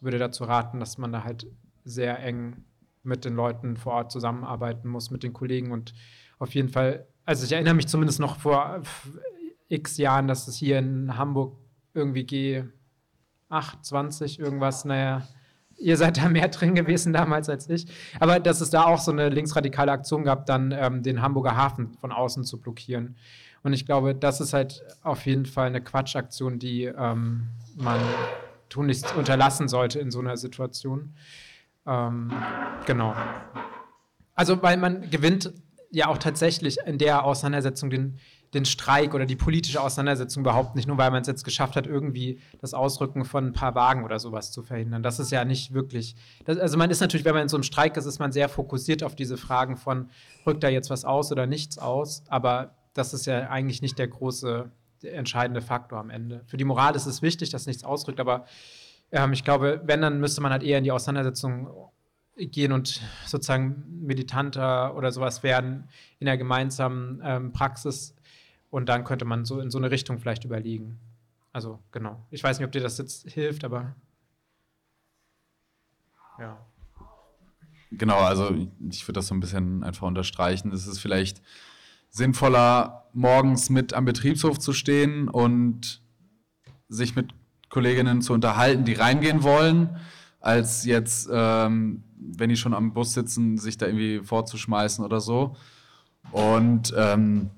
würde 0.00 0.18
dazu 0.18 0.44
raten, 0.44 0.78
dass 0.78 0.98
man 0.98 1.12
da 1.12 1.24
halt 1.24 1.46
sehr 1.84 2.18
eng 2.22 2.64
mit 3.02 3.24
den 3.24 3.34
Leuten 3.34 3.76
vor 3.76 3.94
Ort 3.94 4.12
zusammenarbeiten 4.12 4.88
muss, 4.88 5.10
mit 5.10 5.22
den 5.22 5.32
Kollegen 5.32 5.72
und 5.72 5.94
auf 6.38 6.54
jeden 6.54 6.68
Fall, 6.68 7.06
also 7.24 7.44
ich 7.44 7.52
erinnere 7.52 7.74
mich 7.74 7.88
zumindest 7.88 8.20
noch 8.20 8.38
vor 8.38 8.82
x 9.68 9.96
Jahren, 9.96 10.28
dass 10.28 10.48
es 10.48 10.56
hier 10.56 10.78
in 10.78 11.16
Hamburg 11.16 11.56
irgendwie 11.94 12.22
G8, 13.50 13.82
20, 13.82 14.38
irgendwas, 14.38 14.84
naja, 14.84 15.26
Ihr 15.78 15.96
seid 15.96 16.16
da 16.16 16.28
mehr 16.28 16.48
drin 16.48 16.74
gewesen 16.74 17.12
damals 17.12 17.48
als 17.48 17.68
ich. 17.68 17.86
Aber 18.18 18.40
dass 18.40 18.60
es 18.60 18.70
da 18.70 18.84
auch 18.84 19.00
so 19.00 19.12
eine 19.12 19.28
linksradikale 19.28 19.92
Aktion 19.92 20.24
gab, 20.24 20.46
dann 20.46 20.72
ähm, 20.72 21.02
den 21.02 21.22
Hamburger 21.22 21.56
Hafen 21.56 21.94
von 22.00 22.12
außen 22.12 22.44
zu 22.44 22.60
blockieren. 22.60 23.16
Und 23.62 23.72
ich 23.72 23.84
glaube, 23.84 24.14
das 24.14 24.40
ist 24.40 24.52
halt 24.52 24.84
auf 25.02 25.26
jeden 25.26 25.44
Fall 25.44 25.66
eine 25.66 25.80
Quatschaktion, 25.80 26.58
die 26.58 26.84
ähm, 26.84 27.48
man 27.74 28.00
tunlichst 28.68 29.14
unterlassen 29.16 29.68
sollte 29.68 29.98
in 29.98 30.10
so 30.10 30.20
einer 30.20 30.36
Situation. 30.36 31.14
Ähm, 31.86 32.32
genau. 32.86 33.14
Also, 34.34 34.62
weil 34.62 34.76
man 34.76 35.10
gewinnt 35.10 35.52
ja 35.90 36.08
auch 36.08 36.18
tatsächlich 36.18 36.78
in 36.84 36.98
der 36.98 37.24
Auseinandersetzung 37.24 37.90
den, 37.90 38.18
den 38.56 38.64
Streik 38.64 39.14
oder 39.14 39.26
die 39.26 39.36
politische 39.36 39.80
Auseinandersetzung 39.80 40.42
überhaupt 40.42 40.74
nicht, 40.74 40.88
nur 40.88 40.98
weil 40.98 41.10
man 41.10 41.20
es 41.20 41.28
jetzt 41.28 41.44
geschafft 41.44 41.76
hat, 41.76 41.86
irgendwie 41.86 42.40
das 42.60 42.74
Ausrücken 42.74 43.24
von 43.24 43.48
ein 43.48 43.52
paar 43.52 43.74
Wagen 43.74 44.04
oder 44.04 44.18
sowas 44.18 44.50
zu 44.50 44.62
verhindern. 44.62 45.02
Das 45.02 45.20
ist 45.20 45.30
ja 45.30 45.44
nicht 45.44 45.74
wirklich. 45.74 46.16
Das, 46.44 46.58
also 46.58 46.76
man 46.76 46.90
ist 46.90 47.00
natürlich, 47.00 47.24
wenn 47.24 47.34
man 47.34 47.42
in 47.42 47.48
so 47.48 47.56
einem 47.56 47.62
Streik 47.62 47.96
ist, 47.96 48.06
ist 48.06 48.18
man 48.18 48.32
sehr 48.32 48.48
fokussiert 48.48 49.02
auf 49.02 49.14
diese 49.14 49.36
Fragen 49.36 49.76
von, 49.76 50.10
rückt 50.46 50.64
da 50.64 50.68
jetzt 50.68 50.90
was 50.90 51.04
aus 51.04 51.30
oder 51.30 51.46
nichts 51.46 51.78
aus, 51.78 52.24
aber 52.28 52.74
das 52.94 53.14
ist 53.14 53.26
ja 53.26 53.48
eigentlich 53.48 53.82
nicht 53.82 53.98
der 53.98 54.08
große, 54.08 54.70
der 55.02 55.14
entscheidende 55.14 55.60
Faktor 55.60 55.98
am 55.98 56.10
Ende. 56.10 56.42
Für 56.46 56.56
die 56.56 56.64
Moral 56.64 56.96
ist 56.96 57.06
es 57.06 57.22
wichtig, 57.22 57.50
dass 57.50 57.66
nichts 57.66 57.84
ausrückt, 57.84 58.18
aber 58.18 58.46
ähm, 59.12 59.32
ich 59.32 59.44
glaube, 59.44 59.82
wenn, 59.84 60.00
dann 60.00 60.18
müsste 60.18 60.40
man 60.40 60.50
halt 60.50 60.62
eher 60.62 60.78
in 60.78 60.84
die 60.84 60.92
Auseinandersetzung 60.92 61.68
gehen 62.36 62.72
und 62.72 63.00
sozusagen 63.26 63.84
militanter 64.02 64.94
oder 64.94 65.10
sowas 65.10 65.42
werden 65.42 65.88
in 66.18 66.26
der 66.26 66.36
gemeinsamen 66.36 67.20
ähm, 67.24 67.52
Praxis 67.52 68.15
und 68.70 68.88
dann 68.88 69.04
könnte 69.04 69.24
man 69.24 69.44
so 69.44 69.60
in 69.60 69.70
so 69.70 69.78
eine 69.78 69.90
Richtung 69.90 70.18
vielleicht 70.18 70.44
überlegen. 70.44 70.98
Also 71.52 71.78
genau. 71.92 72.26
Ich 72.30 72.42
weiß 72.42 72.58
nicht, 72.58 72.66
ob 72.66 72.72
dir 72.72 72.82
das 72.82 72.98
jetzt 72.98 73.30
hilft, 73.30 73.64
aber 73.64 73.94
ja. 76.38 76.58
Genau, 77.90 78.18
also 78.18 78.54
ich 78.90 79.06
würde 79.06 79.14
das 79.14 79.28
so 79.28 79.34
ein 79.34 79.40
bisschen 79.40 79.82
einfach 79.82 80.06
unterstreichen. 80.06 80.72
Es 80.72 80.86
ist 80.86 80.98
vielleicht 80.98 81.40
sinnvoller, 82.10 83.08
morgens 83.12 83.70
mit 83.70 83.94
am 83.94 84.04
Betriebshof 84.04 84.58
zu 84.58 84.72
stehen 84.72 85.28
und 85.28 86.02
sich 86.88 87.16
mit 87.16 87.32
Kolleginnen 87.68 88.22
zu 88.22 88.32
unterhalten, 88.32 88.84
die 88.84 88.94
reingehen 88.94 89.42
wollen, 89.42 89.96
als 90.40 90.84
jetzt, 90.84 91.28
ähm, 91.32 92.04
wenn 92.18 92.48
die 92.48 92.56
schon 92.56 92.74
am 92.74 92.92
Bus 92.92 93.14
sitzen, 93.14 93.58
sich 93.58 93.78
da 93.78 93.86
irgendwie 93.86 94.20
vorzuschmeißen 94.20 95.04
oder 95.04 95.20
so. 95.20 95.56
Und 96.32 96.92
ähm, 96.96 97.50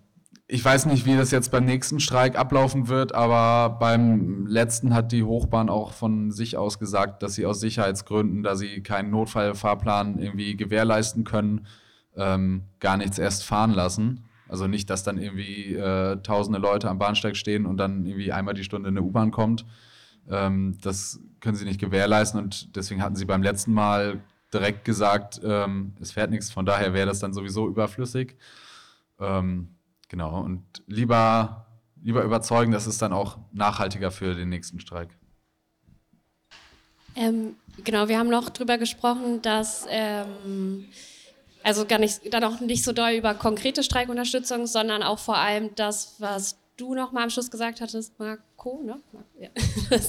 ich 0.51 0.65
weiß 0.65 0.87
nicht, 0.87 1.05
wie 1.05 1.15
das 1.15 1.31
jetzt 1.31 1.51
beim 1.51 1.67
nächsten 1.67 2.01
Streik 2.01 2.39
ablaufen 2.39 2.89
wird, 2.89 3.15
aber 3.15 3.77
beim 3.79 4.47
letzten 4.47 4.95
hat 4.95 5.13
die 5.13 5.23
Hochbahn 5.23 5.69
auch 5.69 5.93
von 5.93 6.31
sich 6.31 6.57
aus 6.57 6.79
gesagt, 6.79 7.23
dass 7.23 7.35
sie 7.35 7.45
aus 7.45 7.61
Sicherheitsgründen, 7.61 8.43
da 8.43 8.57
sie 8.57 8.83
keinen 8.83 9.11
Notfallfahrplan 9.11 10.19
irgendwie 10.19 10.57
gewährleisten 10.57 11.25
können, 11.25 11.67
ähm, 12.17 12.63
gar 12.81 12.97
nichts 12.97 13.19
erst 13.19 13.45
fahren 13.45 13.73
lassen. 13.73 14.25
Also 14.49 14.67
nicht, 14.67 14.89
dass 14.89 15.03
dann 15.03 15.19
irgendwie 15.19 15.75
äh, 15.75 16.17
tausende 16.23 16.59
Leute 16.59 16.89
am 16.89 16.99
Bahnsteig 16.99 17.37
stehen 17.37 17.67
und 17.67 17.77
dann 17.77 18.07
irgendwie 18.07 18.33
einmal 18.33 18.55
die 18.55 18.65
Stunde 18.65 18.89
eine 18.89 19.03
U-Bahn 19.03 19.31
kommt. 19.31 19.67
Ähm, 20.31 20.79
das 20.81 21.21
können 21.41 21.57
sie 21.57 21.67
nicht 21.67 21.79
gewährleisten 21.79 22.41
und 22.41 22.75
deswegen 22.75 23.03
hatten 23.03 23.17
sie 23.17 23.27
beim 23.27 23.43
letzten 23.43 23.75
Mal 23.75 24.23
direkt 24.55 24.87
gesagt, 24.87 25.43
ähm, 25.45 25.93
es 26.01 26.13
fährt 26.13 26.31
nichts, 26.31 26.51
von 26.51 26.65
daher 26.65 26.95
wäre 26.95 27.07
das 27.07 27.19
dann 27.21 27.35
sowieso 27.35 27.69
überflüssig. 27.69 28.37
Ähm, 29.21 29.75
genau, 30.09 30.41
und 30.41 30.65
lieber, 30.87 31.67
lieber 32.03 32.23
überzeugen, 32.23 32.73
das 32.73 32.87
ist 32.87 33.01
dann 33.03 33.13
auch 33.13 33.39
nachhaltiger 33.53 34.11
für 34.11 34.35
den 34.35 34.49
nächsten 34.49 34.81
Streik. 34.81 35.11
Ähm, 37.17 37.57
genau, 37.85 38.09
wir 38.09 38.19
haben 38.19 38.29
noch 38.29 38.49
darüber 38.49 38.79
gesprochen, 38.79 39.43
dass 39.43 39.87
ähm, 39.89 40.87
also 41.63 41.85
gar 41.85 41.99
nicht, 41.99 42.33
dann 42.33 42.45
auch 42.45 42.61
nicht 42.61 42.85
so 42.85 42.93
doll 42.93 43.11
über 43.13 43.35
konkrete 43.35 43.83
Streikunterstützung, 43.83 44.67
sondern 44.67 45.03
auch 45.03 45.19
vor 45.19 45.37
allem 45.37 45.75
das, 45.75 46.15
was 46.19 46.57
du 46.77 46.95
noch 46.95 47.13
mal 47.13 47.25
am 47.25 47.31
Schluss 47.31 47.51
gesagt 47.51 47.81
hattest, 47.81 48.19
Marco, 48.19 48.83
ne? 48.83 49.01
Ja. 49.39 49.49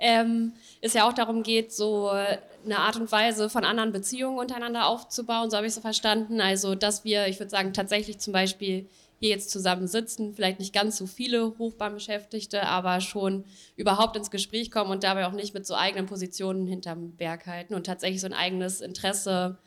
Ähm, 0.00 0.52
es 0.80 0.92
ja 0.94 1.08
auch 1.08 1.12
darum 1.12 1.42
geht, 1.42 1.72
so 1.72 2.08
eine 2.08 2.78
Art 2.78 2.94
und 2.94 3.10
Weise 3.10 3.50
von 3.50 3.64
anderen 3.64 3.90
Beziehungen 3.90 4.38
untereinander 4.38 4.86
aufzubauen, 4.86 5.50
so 5.50 5.56
habe 5.56 5.66
ich 5.66 5.70
es 5.70 5.74
so 5.74 5.80
verstanden. 5.80 6.40
Also, 6.40 6.76
dass 6.76 7.02
wir, 7.02 7.26
ich 7.26 7.40
würde 7.40 7.50
sagen, 7.50 7.72
tatsächlich 7.72 8.20
zum 8.20 8.32
Beispiel 8.32 8.88
hier 9.18 9.30
jetzt 9.30 9.50
zusammen 9.50 9.88
sitzen, 9.88 10.34
vielleicht 10.34 10.60
nicht 10.60 10.72
ganz 10.72 10.96
so 10.96 11.06
viele 11.06 11.58
Hochbahnbeschäftigte, 11.58 12.62
aber 12.62 13.00
schon 13.00 13.44
überhaupt 13.76 14.16
ins 14.16 14.30
Gespräch 14.30 14.70
kommen 14.70 14.90
und 14.90 15.02
dabei 15.02 15.26
auch 15.26 15.32
nicht 15.32 15.54
mit 15.54 15.66
so 15.66 15.74
eigenen 15.74 16.06
Positionen 16.06 16.66
hinterm 16.66 17.16
Berg 17.16 17.46
halten 17.46 17.74
und 17.74 17.86
tatsächlich 17.86 18.20
so 18.20 18.26
ein 18.26 18.32
eigenes 18.32 18.80
Interesse 18.80 19.58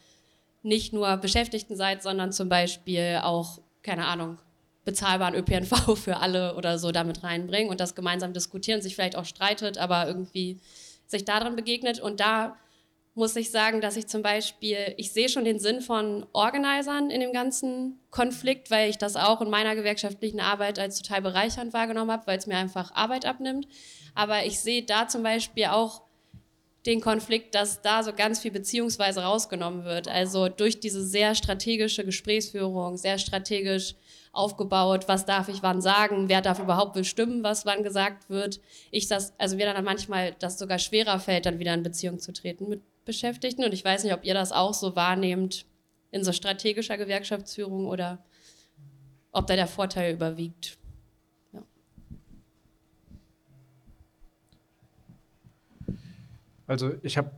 nicht 0.64 0.94
nur 0.94 1.18
Beschäftigten 1.18 1.76
seid, 1.76 2.04
sondern 2.04 2.32
zum 2.32 2.48
Beispiel 2.48 3.20
auch, 3.24 3.60
keine 3.82 4.06
Ahnung, 4.06 4.38
bezahlbaren 4.86 5.36
ÖPNV 5.36 5.96
für 5.98 6.18
alle 6.18 6.56
oder 6.56 6.78
so 6.80 6.92
damit 6.92 7.24
reinbringen 7.24 7.70
und 7.70 7.80
das 7.80 7.96
gemeinsam 7.96 8.34
diskutieren, 8.34 8.82
sich 8.82 8.96
vielleicht 8.96 9.16
auch 9.16 9.26
streitet, 9.26 9.78
aber 9.78 10.08
irgendwie 10.08 10.60
sich 11.08 11.26
daran 11.26 11.56
begegnet. 11.56 12.00
Und 12.00 12.20
da 12.20 12.58
muss 13.14 13.36
ich 13.36 13.52
sagen, 13.52 13.82
dass 13.82 13.98
ich 13.98 14.08
zum 14.08 14.22
Beispiel, 14.22 14.94
ich 14.98 15.12
sehe 15.12 15.28
schon 15.28 15.44
den 15.44 15.60
Sinn 15.60 15.82
von 15.82 16.26
Organisern 16.32 17.10
in 17.10 17.20
dem 17.20 17.34
ganzen 17.34 18.00
Konflikt, 18.10 18.72
weil 18.72 18.90
ich 18.90 18.98
das 18.98 19.18
auch 19.18 19.42
in 19.42 19.50
meiner 19.50 19.76
gewerkschaftlichen 19.76 20.40
Arbeit 20.40 20.80
als 20.80 21.02
total 21.02 21.22
bereichernd 21.22 21.74
wahrgenommen 21.74 22.12
habe, 22.12 22.28
weil 22.28 22.38
es 22.38 22.48
mir 22.48 22.58
einfach 22.58 22.94
Arbeit 22.96 23.26
abnimmt. 23.26 23.68
Aber 24.16 24.46
ich 24.46 24.60
sehe 24.60 24.84
da 24.84 25.08
zum 25.08 25.24
Beispiel 25.24 25.66
auch 25.66 26.04
den 26.86 27.02
Konflikt, 27.02 27.54
dass 27.54 27.82
da 27.82 28.02
so 28.02 28.14
ganz 28.14 28.40
viel 28.40 28.52
beziehungsweise 28.52 29.22
rausgenommen 29.22 29.84
wird. 29.84 30.08
Also 30.08 30.48
durch 30.48 30.80
diese 30.80 31.06
sehr 31.06 31.36
strategische 31.36 32.06
Gesprächsführung, 32.06 32.98
sehr 32.98 33.18
strategisch 33.18 33.96
aufgebaut, 34.32 35.08
was 35.08 35.26
darf 35.26 35.50
ich 35.50 35.62
wann 35.62 35.82
sagen, 35.82 36.30
wer 36.30 36.42
darf 36.42 36.60
überhaupt 36.60 36.94
bestimmen, 36.94 37.44
was 37.44 37.66
wann 37.66 37.84
gesagt 37.84 38.30
wird. 38.30 38.62
Ich 38.90 39.08
das, 39.08 39.34
also 39.38 39.58
mir 39.58 39.72
dann 39.72 39.84
manchmal 39.84 40.34
das 40.40 40.58
sogar 40.58 40.80
schwerer 40.80 41.20
fällt, 41.20 41.46
dann 41.46 41.60
wieder 41.60 41.74
in 41.74 41.84
Beziehung 41.84 42.18
zu 42.20 42.32
treten 42.32 42.70
mit 42.70 42.82
Beschäftigten. 43.06 43.64
Und 43.64 43.74
ich 43.74 43.84
weiß 43.84 44.04
nicht, 44.04 44.14
ob 44.14 44.24
ihr 44.24 44.34
das 44.34 44.52
auch 44.52 44.74
so 44.74 44.96
wahrnehmt 44.96 45.66
in 46.12 46.24
so 46.24 46.32
strategischer 46.32 46.98
Gewerkschaftsführung 46.98 47.88
oder 47.88 48.24
ob 49.32 49.48
da 49.48 49.56
der 49.56 49.68
Vorteil 49.68 50.14
überwiegt. 50.14 50.78
Also 56.68 56.92
ich 57.02 57.18
habe 57.18 57.32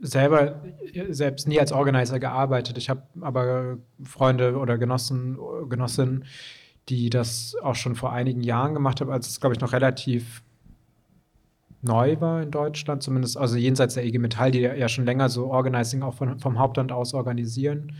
selber 0.00 0.62
selbst 1.10 1.46
nie 1.46 1.60
als 1.60 1.70
Organizer 1.70 2.18
gearbeitet. 2.18 2.76
Ich 2.76 2.90
habe 2.90 3.02
aber 3.20 3.78
Freunde 4.02 4.56
oder 4.56 4.76
Genossen, 4.76 5.38
Genossinnen, 5.68 6.24
die 6.88 7.10
das 7.10 7.54
auch 7.62 7.76
schon 7.76 7.94
vor 7.94 8.12
einigen 8.12 8.42
Jahren 8.42 8.74
gemacht 8.74 9.00
haben, 9.00 9.12
als 9.12 9.28
es, 9.28 9.38
glaube 9.38 9.54
ich, 9.54 9.60
noch 9.60 9.72
relativ 9.72 10.42
neu 11.82 12.20
war 12.20 12.42
in 12.42 12.50
Deutschland, 12.50 13.02
zumindest, 13.02 13.36
also 13.36 13.56
jenseits 13.56 13.94
der 13.94 14.04
IG 14.04 14.18
Metall, 14.18 14.52
die 14.52 14.60
ja 14.60 14.88
schon 14.88 15.04
länger 15.04 15.28
so 15.28 15.50
Organizing 15.50 16.02
auch 16.02 16.14
von, 16.14 16.38
vom 16.38 16.58
Hauptland 16.58 16.92
aus 16.92 17.12
organisieren. 17.12 17.92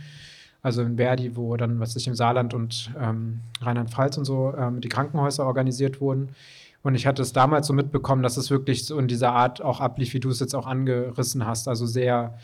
Also 0.61 0.81
in 0.81 0.95
Verdi, 0.95 1.35
wo 1.35 1.57
dann, 1.57 1.81
was 1.81 1.95
ich 1.97 2.07
im 2.07 2.15
Saarland 2.15 2.53
und 2.53 2.91
ähm, 2.97 3.41
Rheinland-Pfalz 3.61 4.17
und 4.17 4.23
so 4.23 4.53
ähm, 4.57 4.79
die 4.79 4.87
Krankenhäuser 4.87 5.45
organisiert 5.45 5.99
wurden. 5.99 6.29
Und 6.83 6.95
ich 6.95 7.05
hatte 7.05 7.21
es 7.21 7.33
damals 7.33 7.67
so 7.67 7.73
mitbekommen, 7.73 8.23
dass 8.23 8.37
es 8.37 8.49
wirklich 8.49 8.85
so 8.85 8.97
in 8.97 9.09
dieser 9.09 9.33
Art 9.33 9.61
auch 9.61 9.81
ablief, 9.81 10.13
wie 10.13 10.21
du 10.21 10.29
es 10.29 10.39
jetzt 10.39 10.55
auch 10.55 10.65
angerissen 10.65 11.45
hast. 11.45 11.67
Also 11.67 11.85
sehr, 11.85 12.37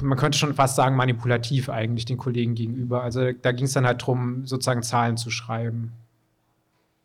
man 0.00 0.16
könnte 0.16 0.38
schon 0.38 0.54
fast 0.54 0.76
sagen, 0.76 0.94
manipulativ 0.94 1.68
eigentlich 1.68 2.04
den 2.04 2.18
Kollegen 2.18 2.54
gegenüber. 2.54 3.02
Also 3.02 3.32
da 3.32 3.50
ging 3.50 3.66
es 3.66 3.72
dann 3.72 3.86
halt 3.86 4.02
darum, 4.02 4.46
sozusagen 4.46 4.84
Zahlen 4.84 5.16
zu 5.16 5.30
schreiben. 5.30 5.92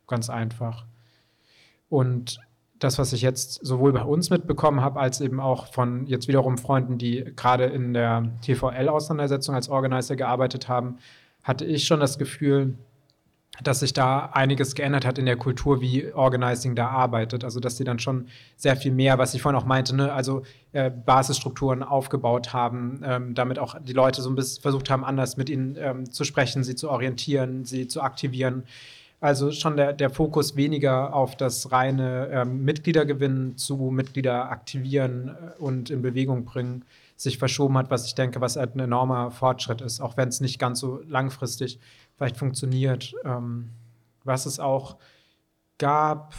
Ganz 0.06 0.30
einfach. 0.30 0.84
Und 1.88 2.40
das, 2.80 2.98
was 2.98 3.12
ich 3.12 3.22
jetzt 3.22 3.64
sowohl 3.64 3.92
bei 3.92 4.02
uns 4.02 4.30
mitbekommen 4.30 4.80
habe, 4.80 4.98
als 4.98 5.20
eben 5.20 5.38
auch 5.38 5.66
von 5.66 6.06
jetzt 6.06 6.28
wiederum 6.28 6.58
Freunden, 6.58 6.98
die 6.98 7.24
gerade 7.36 7.64
in 7.64 7.92
der 7.94 8.32
TVL-Auseinandersetzung 8.42 9.54
als 9.54 9.68
Organizer 9.68 10.16
gearbeitet 10.16 10.68
haben, 10.68 10.98
hatte 11.42 11.64
ich 11.64 11.86
schon 11.86 12.00
das 12.00 12.18
Gefühl, 12.18 12.74
dass 13.62 13.80
sich 13.80 13.92
da 13.92 14.30
einiges 14.32 14.74
geändert 14.74 15.04
hat 15.04 15.18
in 15.18 15.26
der 15.26 15.36
Kultur, 15.36 15.80
wie 15.80 16.12
Organizing 16.12 16.74
da 16.74 16.88
arbeitet. 16.88 17.44
Also, 17.44 17.60
dass 17.60 17.76
sie 17.76 17.84
dann 17.84 17.98
schon 17.98 18.28
sehr 18.56 18.76
viel 18.76 18.92
mehr, 18.92 19.18
was 19.18 19.34
ich 19.34 19.42
vorhin 19.42 19.60
auch 19.60 19.66
meinte, 19.66 19.94
ne, 19.94 20.12
also 20.12 20.42
äh, 20.72 20.90
Basisstrukturen 20.90 21.82
aufgebaut 21.82 22.52
haben, 22.52 23.02
ähm, 23.04 23.34
damit 23.34 23.58
auch 23.58 23.76
die 23.80 23.92
Leute 23.92 24.22
so 24.22 24.30
ein 24.30 24.36
bisschen 24.36 24.62
versucht 24.62 24.88
haben, 24.88 25.04
anders 25.04 25.36
mit 25.36 25.50
ihnen 25.50 25.76
ähm, 25.78 26.10
zu 26.10 26.24
sprechen, 26.24 26.64
sie 26.64 26.74
zu 26.74 26.90
orientieren, 26.90 27.64
sie 27.64 27.86
zu 27.86 28.00
aktivieren. 28.00 28.64
Also 29.20 29.52
schon 29.52 29.76
der, 29.76 29.92
der 29.92 30.08
Fokus 30.08 30.56
weniger 30.56 31.14
auf 31.14 31.36
das 31.36 31.70
reine 31.72 32.28
ähm, 32.32 32.64
Mitgliedergewinnen 32.64 33.58
zu 33.58 33.76
Mitglieder 33.76 34.50
aktivieren 34.50 35.28
äh, 35.28 35.62
und 35.62 35.90
in 35.90 36.00
Bewegung 36.00 36.46
bringen 36.46 36.84
sich 37.16 37.36
verschoben 37.36 37.76
hat, 37.76 37.90
was 37.90 38.06
ich 38.06 38.14
denke, 38.14 38.40
was 38.40 38.56
halt 38.56 38.76
ein 38.76 38.80
enormer 38.80 39.30
Fortschritt 39.30 39.82
ist, 39.82 40.00
auch 40.00 40.16
wenn 40.16 40.28
es 40.30 40.40
nicht 40.40 40.58
ganz 40.58 40.80
so 40.80 41.02
langfristig 41.06 41.78
vielleicht 42.16 42.38
funktioniert. 42.38 43.14
Ähm, 43.24 43.68
was 44.24 44.46
es 44.46 44.58
auch 44.58 44.96
gab, 45.76 46.34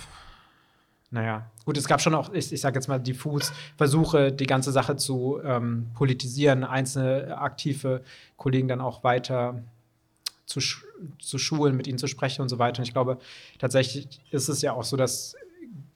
naja, 1.12 1.52
gut, 1.66 1.78
es 1.78 1.88
gab 1.88 2.02
schon 2.02 2.16
auch, 2.16 2.34
ich, 2.34 2.52
ich 2.52 2.62
sage 2.62 2.76
jetzt 2.80 2.88
mal 2.88 2.99
diffus, 2.99 3.53
Versuche, 3.78 4.32
die 4.32 4.48
ganze 4.48 4.72
Sache 4.72 4.95
zu 4.95 5.40
ähm, 5.44 5.91
politisieren, 5.94 6.64
einzelne 6.64 7.38
aktive 7.38 8.02
Kollegen 8.38 8.68
dann 8.68 8.82
auch 8.82 9.03
weiter 9.03 9.62
zu, 10.52 10.60
zu 11.19 11.38
schulen, 11.38 11.76
mit 11.76 11.88
ihnen 11.88 11.98
zu 11.98 12.07
sprechen 12.07 12.41
und 12.41 12.49
so 12.49 12.60
weiter. 12.60 12.80
Und 12.80 12.88
ich 12.88 12.94
glaube, 12.94 13.18
tatsächlich 13.60 14.22
ist 14.32 14.49
es 14.49 14.61
ja 14.61 14.73
auch 14.73 14.84
so, 14.84 14.98
dass 14.98 15.36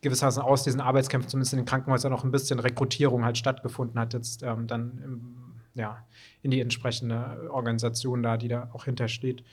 gewissermaßen 0.01 0.41
aus 0.41 0.63
diesen 0.63 0.81
Arbeitskämpfen, 0.81 1.29
zumindest 1.29 1.53
in 1.53 1.57
den 1.57 1.65
Krankenhäusern, 1.65 2.11
noch 2.11 2.23
ein 2.23 2.31
bisschen 2.31 2.59
Rekrutierung 2.59 3.25
halt 3.25 3.37
stattgefunden 3.37 3.99
hat, 3.99 4.13
jetzt 4.13 4.43
ähm, 4.43 4.67
dann 4.67 5.01
im, 5.03 5.35
ja, 5.73 6.03
in 6.41 6.51
die 6.51 6.61
entsprechende 6.61 7.49
Organisation 7.51 8.23
da, 8.23 8.37
die 8.37 8.47
da 8.47 8.69
auch 8.73 8.85
hintersteht. 8.85 9.43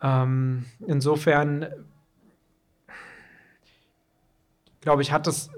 Ähm, 0.00 0.66
insofern 0.86 1.66
glaube 4.80 5.02
ich, 5.02 5.12
hat 5.12 5.26
das, 5.26 5.50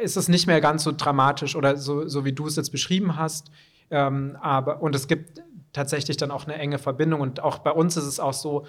ist 0.00 0.16
es 0.16 0.28
nicht 0.28 0.46
mehr 0.46 0.60
ganz 0.60 0.84
so 0.84 0.92
dramatisch 0.96 1.54
oder 1.56 1.76
so, 1.76 2.08
so 2.08 2.24
wie 2.24 2.32
du 2.32 2.46
es 2.46 2.56
jetzt 2.56 2.70
beschrieben 2.70 3.16
hast. 3.16 3.50
Ähm, 3.90 4.38
aber, 4.40 4.80
und 4.80 4.94
es 4.94 5.08
gibt 5.08 5.42
tatsächlich 5.72 6.16
dann 6.16 6.30
auch 6.30 6.44
eine 6.44 6.54
enge 6.54 6.78
Verbindung. 6.78 7.20
Und 7.20 7.40
auch 7.40 7.58
bei 7.58 7.70
uns 7.70 7.96
ist 7.96 8.04
es 8.04 8.20
auch 8.20 8.32
so, 8.32 8.66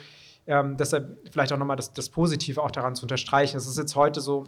ähm, 0.48 0.78
deshalb 0.78 1.18
vielleicht 1.32 1.53
auch 1.53 1.57
nochmal 1.57 1.78
das, 1.78 1.94
das 1.94 2.10
Positive 2.10 2.61
auch 2.61 2.72
daran 2.72 2.95
zu 2.95 3.03
unterstreichen. 3.03 3.57
Es 3.57 3.68
ist 3.68 3.78
jetzt 3.78 3.95
heute 3.95 4.22
so, 4.22 4.45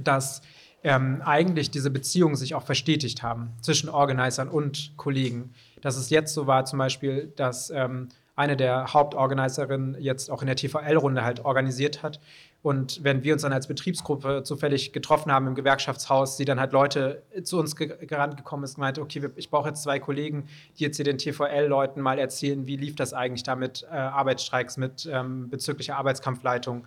dass 0.00 0.42
ähm, 0.82 1.22
eigentlich 1.24 1.70
diese 1.70 1.90
Beziehungen 1.90 2.36
sich 2.36 2.54
auch 2.54 2.62
verstetigt 2.62 3.22
haben 3.22 3.52
zwischen 3.62 3.88
Organisern 3.88 4.48
und 4.48 4.92
Kollegen. 4.96 5.52
Dass 5.80 5.96
es 5.96 6.10
jetzt 6.10 6.34
so 6.34 6.46
war, 6.46 6.64
zum 6.64 6.78
Beispiel, 6.78 7.32
dass 7.36 7.70
ähm, 7.70 8.08
eine 8.36 8.56
der 8.56 8.92
Hauptorganiserinnen 8.92 9.96
jetzt 10.00 10.30
auch 10.30 10.42
in 10.42 10.46
der 10.46 10.56
TVL-Runde 10.56 11.24
halt 11.24 11.44
organisiert 11.44 12.02
hat. 12.02 12.20
Und 12.64 13.04
wenn 13.04 13.22
wir 13.22 13.34
uns 13.34 13.42
dann 13.42 13.52
als 13.52 13.66
Betriebsgruppe 13.66 14.42
zufällig 14.42 14.94
getroffen 14.94 15.30
haben 15.30 15.46
im 15.48 15.54
Gewerkschaftshaus, 15.54 16.38
sie 16.38 16.46
dann 16.46 16.58
halt 16.58 16.72
Leute 16.72 17.22
zu 17.42 17.58
uns 17.58 17.76
gerannt 17.76 18.38
gekommen 18.38 18.64
ist 18.64 18.76
und 18.76 18.80
meinte, 18.80 19.02
okay, 19.02 19.28
ich 19.36 19.50
brauche 19.50 19.68
jetzt 19.68 19.82
zwei 19.82 19.98
Kollegen, 19.98 20.46
die 20.78 20.84
jetzt 20.84 20.96
hier 20.96 21.04
den 21.04 21.18
TVL-Leuten 21.18 22.00
mal 22.00 22.18
erzählen, 22.18 22.66
wie 22.66 22.76
lief 22.76 22.96
das 22.96 23.12
eigentlich 23.12 23.42
da 23.42 23.54
mit 23.54 23.82
äh, 23.82 23.94
Arbeitsstreiks, 23.94 24.78
mit 24.78 25.06
ähm, 25.12 25.50
bezüglicher 25.50 25.98
Arbeitskampfleitung 25.98 26.86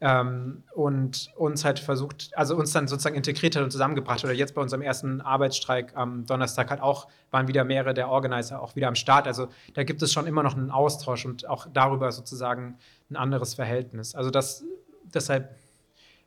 ähm, 0.00 0.62
und 0.74 1.30
uns 1.36 1.62
halt 1.62 1.78
versucht, 1.78 2.30
also 2.34 2.56
uns 2.56 2.72
dann 2.72 2.88
sozusagen 2.88 3.14
integriert 3.14 3.54
hat 3.54 3.62
und 3.64 3.70
zusammengebracht. 3.70 4.24
Oder 4.24 4.32
jetzt 4.32 4.54
bei 4.54 4.62
unserem 4.62 4.80
ersten 4.80 5.20
Arbeitsstreik 5.20 5.94
am 5.94 6.24
Donnerstag 6.24 6.70
halt 6.70 6.80
auch, 6.80 7.06
waren 7.30 7.48
wieder 7.48 7.64
mehrere 7.64 7.92
der 7.92 8.08
Organizer 8.08 8.62
auch 8.62 8.76
wieder 8.76 8.88
am 8.88 8.94
Start. 8.94 9.26
Also 9.26 9.48
da 9.74 9.84
gibt 9.84 10.00
es 10.00 10.10
schon 10.10 10.26
immer 10.26 10.42
noch 10.42 10.56
einen 10.56 10.70
Austausch 10.70 11.26
und 11.26 11.46
auch 11.46 11.66
darüber 11.70 12.12
sozusagen 12.12 12.78
ein 13.10 13.16
anderes 13.16 13.52
Verhältnis. 13.52 14.14
Also 14.14 14.30
das, 14.30 14.64
deshalb 15.14 15.56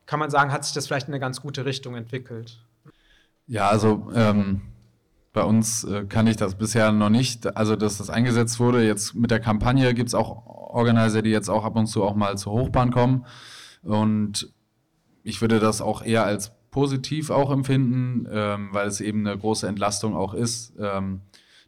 kann 0.06 0.20
man 0.20 0.30
sagen, 0.30 0.52
hat 0.52 0.66
sich 0.66 0.74
das 0.74 0.88
vielleicht 0.88 1.08
in 1.08 1.14
eine 1.14 1.20
ganz 1.20 1.42
gute 1.42 1.66
Richtung 1.66 1.96
entwickelt. 1.96 2.60
Ja, 3.48 3.70
also 3.70 4.12
ähm, 4.14 4.62
bei 5.34 5.44
uns 5.44 5.84
äh, 5.84 6.06
kann 6.06 6.28
ich 6.28 6.38
das 6.38 6.56
bisher 6.56 6.92
noch 6.92 7.10
nicht, 7.10 7.56
also 7.56 7.76
dass 7.76 7.98
das 7.98 8.10
eingesetzt 8.10 8.60
wurde. 8.60 8.86
Jetzt 8.86 9.16
mit 9.16 9.32
der 9.32 9.40
Kampagne 9.40 9.94
gibt 9.94 10.10
es 10.10 10.16
auch 10.16 10.46
Organizer, 10.46 11.22
die 11.22 11.30
jetzt 11.30 11.50
auch 11.50 11.64
ab 11.64 11.76
und 11.76 11.88
zu 11.88 12.04
auch 12.04 12.16
mal 12.16 12.38
zur 12.38 12.54
Hochbahn 12.54 12.92
kommen. 12.92 13.26
Und 13.84 14.54
ich 15.24 15.42
würde 15.42 15.60
das 15.60 15.82
auch 15.82 16.04
eher 16.04 16.26
als 16.26 16.52
positiv 16.72 17.30
auch 17.30 17.52
empfinden, 17.52 18.28
ähm, 18.32 18.70
weil 18.72 18.88
es 18.88 19.02
eben 19.02 19.26
eine 19.28 19.38
große 19.38 19.68
Entlastung 19.68 20.16
auch 20.16 20.34
ist, 20.34 20.74
ähm, 20.80 21.22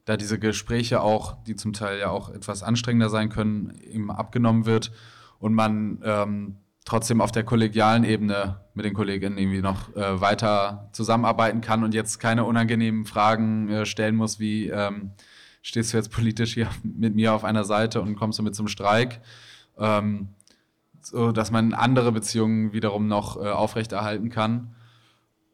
da 0.06 0.18
diese 0.18 0.40
Gespräche 0.40 1.02
auch, 1.02 1.44
die 1.44 1.56
zum 1.56 1.74
Teil 1.74 2.00
ja 2.00 2.10
auch 2.10 2.30
etwas 2.30 2.64
anstrengender 2.64 3.10
sein 3.10 3.30
können, 3.30 3.74
ihm 3.92 4.10
abgenommen 4.10 4.66
wird 4.66 4.92
und 5.40 5.54
man 5.54 6.00
ähm, 6.04 6.58
trotzdem 6.86 7.22
auf 7.22 7.32
der 7.32 7.44
kollegialen 7.44 8.04
Ebene 8.04 8.60
mit 8.74 8.86
den 8.86 8.94
Kolleginnen 8.94 9.38
irgendwie 9.38 9.62
noch 9.62 9.96
äh, 9.96 10.20
weiter 10.20 10.90
zusammenarbeiten 10.92 11.62
kann 11.62 11.84
und 11.84 11.94
jetzt 11.94 12.20
keine 12.20 12.46
unangenehmen 12.46 13.06
Fragen 13.06 13.70
äh, 13.70 13.86
stellen 13.86 14.16
muss, 14.16 14.40
wie 14.40 14.68
ähm, 14.70 15.12
stehst 15.62 15.94
du 15.94 15.98
jetzt 15.98 16.12
politisch 16.12 16.54
hier 16.54 16.68
mit 16.84 17.16
mir 17.16 17.34
auf 17.34 17.44
einer 17.44 17.64
Seite 17.64 18.02
und 18.02 18.16
kommst 18.16 18.40
du 18.40 18.44
mit 18.44 18.56
zum 18.56 18.68
Streik, 18.68 19.22
ähm, 19.78 20.30
so 21.02 21.32
dass 21.32 21.52
man 21.52 21.74
andere 21.74 22.12
Beziehungen 22.12 22.74
wiederum 22.74 23.08
noch 23.08 23.38
äh, 23.38 23.50
aufrechterhalten 23.50 24.30
kann. 24.30 24.76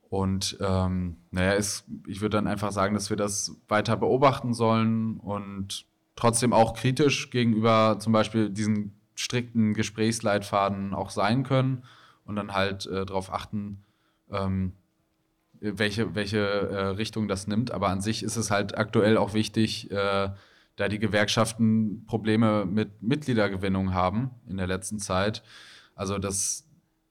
Und 0.09 0.57
ähm, 0.59 1.17
naja, 1.29 1.53
ist, 1.53 1.85
ich 2.07 2.21
würde 2.21 2.37
dann 2.37 2.47
einfach 2.47 2.71
sagen, 2.71 2.95
dass 2.95 3.11
wir 3.11 3.17
das 3.17 3.55
weiter 3.67 3.95
beobachten 3.95 4.55
sollen 4.55 5.17
und 5.17 5.85
trotzdem 6.15 6.51
auch 6.51 6.73
kritisch 6.73 7.29
gegenüber 7.29 7.97
zum 7.99 8.11
Beispiel 8.11 8.49
diesen 8.49 8.98
strikten 9.19 9.73
Gesprächsleitfaden 9.73 10.93
auch 10.93 11.09
sein 11.09 11.43
können 11.43 11.83
und 12.23 12.37
dann 12.37 12.53
halt 12.53 12.85
äh, 12.85 13.05
darauf 13.05 13.33
achten, 13.33 13.83
ähm, 14.31 14.71
welche, 15.59 16.15
welche 16.15 16.39
äh, 16.39 16.85
Richtung 16.91 17.27
das 17.27 17.45
nimmt. 17.45 17.71
Aber 17.71 17.89
an 17.89 17.99
sich 17.99 18.23
ist 18.23 18.37
es 18.37 18.49
halt 18.49 18.77
aktuell 18.77 19.17
auch 19.17 19.33
wichtig, 19.33 19.91
äh, 19.91 20.29
da 20.77 20.87
die 20.87 20.99
Gewerkschaften 20.99 22.05
Probleme 22.05 22.65
mit 22.65 23.01
Mitgliedergewinnung 23.01 23.93
haben 23.93 24.31
in 24.47 24.55
der 24.55 24.67
letzten 24.67 24.99
Zeit. 24.99 25.43
Also 25.95 26.17
dass 26.17 26.65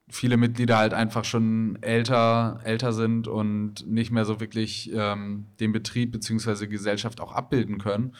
viele 0.08 0.38
Mitglieder 0.38 0.78
halt 0.78 0.94
einfach 0.94 1.26
schon 1.26 1.76
älter, 1.82 2.60
älter 2.64 2.94
sind 2.94 3.28
und 3.28 3.86
nicht 3.86 4.10
mehr 4.10 4.24
so 4.24 4.40
wirklich 4.40 4.90
ähm, 4.94 5.44
den 5.60 5.72
Betrieb 5.72 6.12
bzw. 6.12 6.68
Gesellschaft 6.68 7.20
auch 7.20 7.32
abbilden 7.32 7.76
können. 7.76 8.14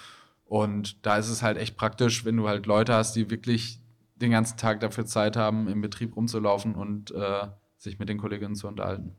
Und 0.48 1.04
da 1.04 1.18
ist 1.18 1.28
es 1.28 1.42
halt 1.42 1.58
echt 1.58 1.76
praktisch, 1.76 2.24
wenn 2.24 2.36
du 2.36 2.48
halt 2.48 2.64
Leute 2.64 2.94
hast, 2.94 3.14
die 3.14 3.30
wirklich 3.30 3.80
den 4.16 4.30
ganzen 4.30 4.56
Tag 4.56 4.80
dafür 4.80 5.04
Zeit 5.04 5.36
haben, 5.36 5.68
im 5.68 5.82
Betrieb 5.82 6.16
rumzulaufen 6.16 6.74
und 6.74 7.10
äh, 7.10 7.46
sich 7.76 7.98
mit 7.98 8.08
den 8.08 8.18
Kolleginnen 8.18 8.54
zu 8.54 8.66
unterhalten. 8.66 9.14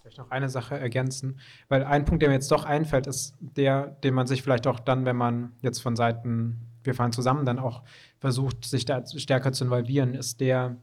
Vielleicht 0.00 0.18
noch 0.18 0.30
eine 0.30 0.48
Sache 0.48 0.78
ergänzen, 0.78 1.40
weil 1.68 1.82
ein 1.82 2.04
Punkt, 2.04 2.22
der 2.22 2.28
mir 2.28 2.36
jetzt 2.36 2.52
doch 2.52 2.64
einfällt, 2.64 3.08
ist 3.08 3.34
der, 3.40 3.88
den 3.88 4.14
man 4.14 4.28
sich 4.28 4.42
vielleicht 4.42 4.66
auch 4.68 4.78
dann, 4.78 5.04
wenn 5.04 5.16
man 5.16 5.52
jetzt 5.60 5.80
von 5.80 5.96
Seiten, 5.96 6.60
wir 6.84 6.94
fahren 6.94 7.12
zusammen, 7.12 7.44
dann 7.44 7.58
auch 7.58 7.82
versucht, 8.20 8.64
sich 8.64 8.84
da 8.84 9.04
stärker 9.04 9.52
zu 9.52 9.64
involvieren, 9.64 10.14
ist 10.14 10.40
der, 10.40 10.76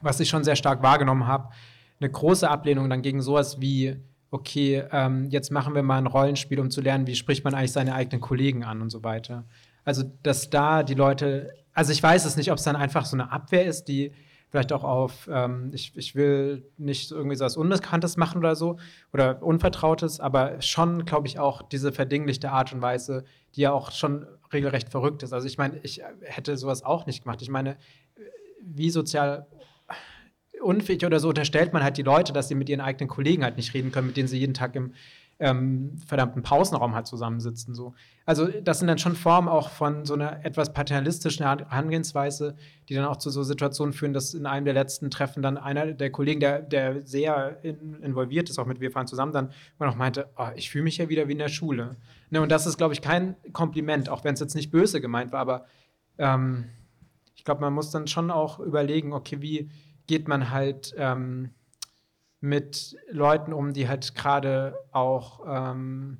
was 0.00 0.20
ich 0.20 0.28
schon 0.28 0.44
sehr 0.44 0.56
stark 0.56 0.82
wahrgenommen 0.82 1.26
habe, 1.26 1.50
eine 1.98 2.10
große 2.10 2.48
Ablehnung 2.48 2.88
dann 2.88 3.02
gegen 3.02 3.20
sowas 3.20 3.60
wie 3.60 4.00
okay, 4.30 4.84
ähm, 4.92 5.28
jetzt 5.30 5.50
machen 5.50 5.74
wir 5.74 5.82
mal 5.82 5.98
ein 5.98 6.06
Rollenspiel, 6.06 6.60
um 6.60 6.70
zu 6.70 6.80
lernen, 6.80 7.06
wie 7.06 7.16
spricht 7.16 7.44
man 7.44 7.54
eigentlich 7.54 7.72
seine 7.72 7.94
eigenen 7.94 8.20
Kollegen 8.20 8.64
an 8.64 8.80
und 8.80 8.90
so 8.90 9.02
weiter. 9.02 9.44
Also, 9.84 10.04
dass 10.22 10.50
da 10.50 10.82
die 10.82 10.94
Leute, 10.94 11.52
also 11.72 11.92
ich 11.92 12.02
weiß 12.02 12.24
es 12.24 12.36
nicht, 12.36 12.50
ob 12.50 12.58
es 12.58 12.64
dann 12.64 12.76
einfach 12.76 13.04
so 13.04 13.16
eine 13.16 13.32
Abwehr 13.32 13.64
ist, 13.64 13.84
die 13.84 14.12
vielleicht 14.50 14.72
auch 14.72 14.84
auf, 14.84 15.28
ähm, 15.32 15.70
ich, 15.72 15.96
ich 15.96 16.14
will 16.14 16.64
nicht 16.76 17.10
irgendwie 17.12 17.36
so 17.36 17.44
was 17.44 17.56
Unbekanntes 17.56 18.16
machen 18.16 18.38
oder 18.38 18.56
so 18.56 18.78
oder 19.12 19.42
Unvertrautes, 19.42 20.20
aber 20.20 20.60
schon, 20.60 21.04
glaube 21.04 21.28
ich, 21.28 21.38
auch 21.38 21.62
diese 21.62 21.92
verdinglichte 21.92 22.50
Art 22.50 22.72
und 22.72 22.82
Weise, 22.82 23.24
die 23.54 23.62
ja 23.62 23.72
auch 23.72 23.92
schon 23.92 24.26
regelrecht 24.52 24.88
verrückt 24.88 25.22
ist. 25.22 25.32
Also 25.32 25.46
ich 25.46 25.56
meine, 25.56 25.78
ich 25.82 26.02
hätte 26.22 26.56
sowas 26.56 26.82
auch 26.82 27.06
nicht 27.06 27.22
gemacht. 27.22 27.42
Ich 27.42 27.48
meine, 27.50 27.76
wie 28.60 28.90
sozial 28.90 29.46
unfähig 30.60 31.04
oder 31.04 31.20
so 31.20 31.28
unterstellt 31.28 31.72
man 31.72 31.82
halt 31.82 31.96
die 31.96 32.02
Leute, 32.02 32.32
dass 32.32 32.48
sie 32.48 32.54
mit 32.54 32.68
ihren 32.68 32.80
eigenen 32.80 33.08
Kollegen 33.08 33.44
halt 33.44 33.56
nicht 33.56 33.74
reden 33.74 33.92
können, 33.92 34.08
mit 34.08 34.16
denen 34.16 34.28
sie 34.28 34.38
jeden 34.38 34.54
Tag 34.54 34.74
im 34.76 34.92
ähm, 35.40 35.96
verdammten 36.06 36.42
Pausenraum 36.42 36.94
halt 36.94 37.06
zusammensitzen. 37.06 37.74
So. 37.74 37.94
Also 38.26 38.46
das 38.46 38.78
sind 38.78 38.88
dann 38.88 38.98
schon 38.98 39.16
Formen 39.16 39.48
auch 39.48 39.70
von 39.70 40.04
so 40.04 40.12
einer 40.12 40.44
etwas 40.44 40.72
paternalistischen 40.72 41.46
Herangehensweise, 41.46 42.56
die 42.88 42.94
dann 42.94 43.06
auch 43.06 43.16
zu 43.16 43.30
so 43.30 43.42
Situationen 43.42 43.94
führen, 43.94 44.12
dass 44.12 44.34
in 44.34 44.44
einem 44.44 44.66
der 44.66 44.74
letzten 44.74 45.10
Treffen 45.10 45.42
dann 45.42 45.56
einer 45.56 45.92
der 45.92 46.10
Kollegen, 46.12 46.40
der, 46.40 46.60
der 46.60 47.06
sehr 47.06 47.58
in, 47.62 48.02
involviert 48.02 48.50
ist, 48.50 48.58
auch 48.58 48.66
mit 48.66 48.80
Wir 48.80 48.90
fahren 48.90 49.06
zusammen, 49.06 49.32
dann 49.32 49.50
immer 49.78 49.88
noch 49.88 49.96
meinte, 49.96 50.28
oh, 50.36 50.48
ich 50.54 50.70
fühle 50.70 50.84
mich 50.84 50.98
ja 50.98 51.08
wieder 51.08 51.26
wie 51.26 51.32
in 51.32 51.38
der 51.38 51.48
Schule. 51.48 51.96
Ne, 52.28 52.42
und 52.42 52.52
das 52.52 52.66
ist, 52.66 52.76
glaube 52.76 52.92
ich, 52.92 53.00
kein 53.00 53.34
Kompliment, 53.54 54.10
auch 54.10 54.24
wenn 54.24 54.34
es 54.34 54.40
jetzt 54.40 54.54
nicht 54.54 54.70
böse 54.70 55.00
gemeint 55.00 55.32
war, 55.32 55.40
aber 55.40 55.64
ähm, 56.18 56.66
ich 57.34 57.44
glaube, 57.44 57.62
man 57.62 57.72
muss 57.72 57.90
dann 57.90 58.06
schon 58.06 58.30
auch 58.30 58.60
überlegen, 58.60 59.14
okay, 59.14 59.40
wie 59.40 59.70
geht 60.10 60.26
man 60.26 60.50
halt 60.50 60.92
ähm, 60.98 61.50
mit 62.40 62.96
Leuten 63.12 63.52
um, 63.52 63.72
die 63.72 63.86
halt 63.88 64.16
gerade 64.16 64.74
auch 64.90 65.44
ähm, 65.46 66.18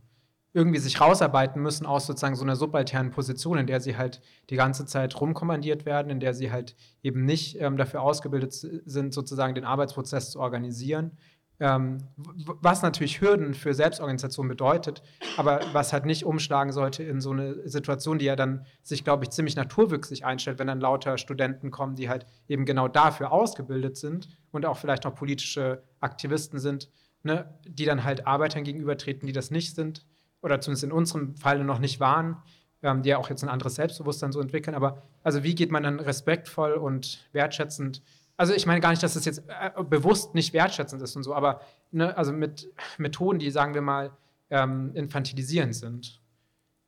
irgendwie 0.53 0.79
sich 0.79 1.01
rausarbeiten 1.01 1.61
müssen 1.61 1.87
aus 1.87 2.07
sozusagen 2.07 2.37
so 2.37 2.45
einer 2.45 2.55
subalternen 2.55 3.11
Position, 3.11 3.59
in 3.59 3.67
der 3.67 3.81
sie 3.81 3.97
halt 3.97 4.21
die 4.49 4.55
ganze 4.55 4.87
Zeit 4.87 5.21
rumkommandiert 5.21 5.87
werden, 5.87 6.09
in 6.09 6.21
der 6.21 6.35
sie 6.35 6.53
halt 6.53 6.77
eben 7.03 7.25
nicht 7.25 7.61
ähm, 7.61 7.77
dafür 7.77 8.03
ausgebildet 8.03 8.53
sind, 8.53 9.13
sozusagen 9.13 9.57
den 9.57 9.65
Arbeitsprozess 9.65 10.31
zu 10.31 10.39
organisieren, 10.39 11.19
was 11.61 12.81
natürlich 12.81 13.21
Hürden 13.21 13.53
für 13.53 13.75
Selbstorganisation 13.75 14.49
bedeutet, 14.49 15.03
aber 15.37 15.61
was 15.73 15.93
halt 15.93 16.07
nicht 16.07 16.25
umschlagen 16.25 16.73
sollte 16.73 17.03
in 17.03 17.21
so 17.21 17.33
eine 17.33 17.69
Situation, 17.69 18.19
die 18.19 18.25
ja 18.25 18.35
dann 18.35 18.65
sich, 18.83 19.05
glaube 19.05 19.25
ich, 19.25 19.31
ziemlich 19.31 19.57
naturwüchsig 19.57 20.25
einstellt, 20.25 20.59
wenn 20.59 20.69
dann 20.69 20.81
lauter 20.81 21.19
Studenten 21.19 21.71
kommen, 21.71 21.97
die 21.97 22.09
halt 22.09 22.25
eben 22.49 22.65
genau 22.65 22.89
dafür 22.89 23.31
ausgebildet 23.31 23.99
sind 23.99 24.29
und 24.53 24.65
auch 24.65 24.79
vielleicht 24.79 25.05
auch 25.05 25.15
politische 25.15 25.83
Aktivisten 26.01 26.59
sind, 26.59 26.89
ne, 27.25 27.53
die 27.67 27.85
dann 27.85 28.05
halt 28.05 28.27
Arbeitern 28.27 28.65
gegenübertreten, 28.65 29.27
die 29.27 29.35
das 29.35 29.51
nicht 29.51 29.75
sind 29.75 30.07
oder 30.41 30.63
zumindest 30.63 30.85
in 30.85 30.93
unserem 30.93 31.37
Fall 31.37 31.63
noch 31.63 31.79
nicht 31.79 32.01
waren, 32.01 32.39
ähm, 32.83 33.03
die 33.03 33.11
ja 33.11 33.19
auch 33.19 33.29
jetzt 33.29 33.43
ein 33.43 33.51
anderes 33.51 33.75
Selbstbewusstsein 33.75 34.33
so 34.33 34.41
entwickeln. 34.41 34.75
Aber 34.75 35.03
also 35.23 35.43
wie 35.43 35.55
geht 35.55 35.71
man 35.71 35.83
dann 35.83 36.01
respektvoll 36.01 36.73
und 36.73 37.29
wertschätzend 37.33 38.03
also 38.41 38.55
ich 38.55 38.65
meine 38.65 38.81
gar 38.81 38.89
nicht, 38.89 39.03
dass 39.03 39.17
es 39.17 39.27
jetzt 39.27 39.43
äh, 39.49 39.71
bewusst 39.85 40.35
nicht 40.35 40.55
wertschätzend 40.55 41.03
ist 41.03 41.15
und 41.15 41.25
so, 41.25 41.35
aber 41.35 41.61
ne, 41.91 42.17
also 42.17 42.33
mit 42.33 42.73
Methoden, 42.97 43.39
die, 43.39 43.51
sagen 43.51 43.75
wir 43.75 43.83
mal, 43.83 44.13
ähm, 44.49 44.93
infantilisierend 44.95 45.77
sind. 45.77 46.23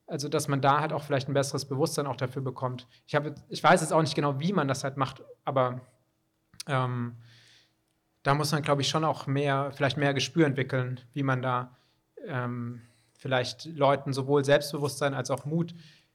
Also 0.07 0.31
dass 0.31 0.49
man 0.49 0.63
da 0.63 0.81
halt 0.81 0.95
auch 0.95 1.03
vielleicht 1.03 1.29
ein 1.29 1.35
besseres 1.35 1.67
Bewusstsein 1.67 2.07
auch 2.07 2.17
dafür 2.17 2.41
bekommt. 2.41 2.89
Ich, 3.07 3.15
hab, 3.15 3.27
ich 3.51 3.63
weiß 3.63 3.83
jetzt 3.83 3.93
auch 3.93 4.01
nicht 4.01 4.15
genau, 4.15 4.41
wie 4.41 4.55
man 4.55 4.67
das 4.67 4.83
halt 4.83 4.97
macht, 4.97 5.23
aber 5.45 5.83
ähm, 6.69 7.17
da 8.23 8.33
muss 8.33 8.51
man, 8.51 8.63
glaube 8.63 8.81
ich, 8.81 8.89
schon 8.89 9.05
auch 9.05 9.27
mehr, 9.27 9.73
vielleicht 9.75 9.99
mehr 9.99 10.15
Gespür 10.15 10.47
entwickeln, 10.47 11.01
wie 11.13 11.23
man 11.23 11.43
da 11.43 11.77
ähm, 12.27 12.81
vielleicht 13.19 13.67
Leuten 13.67 14.15
sowohl 14.15 14.43
Selbstbewusstsein 14.43 15.13
als 15.13 15.31
auch 15.31 15.45
Mut 15.45 15.75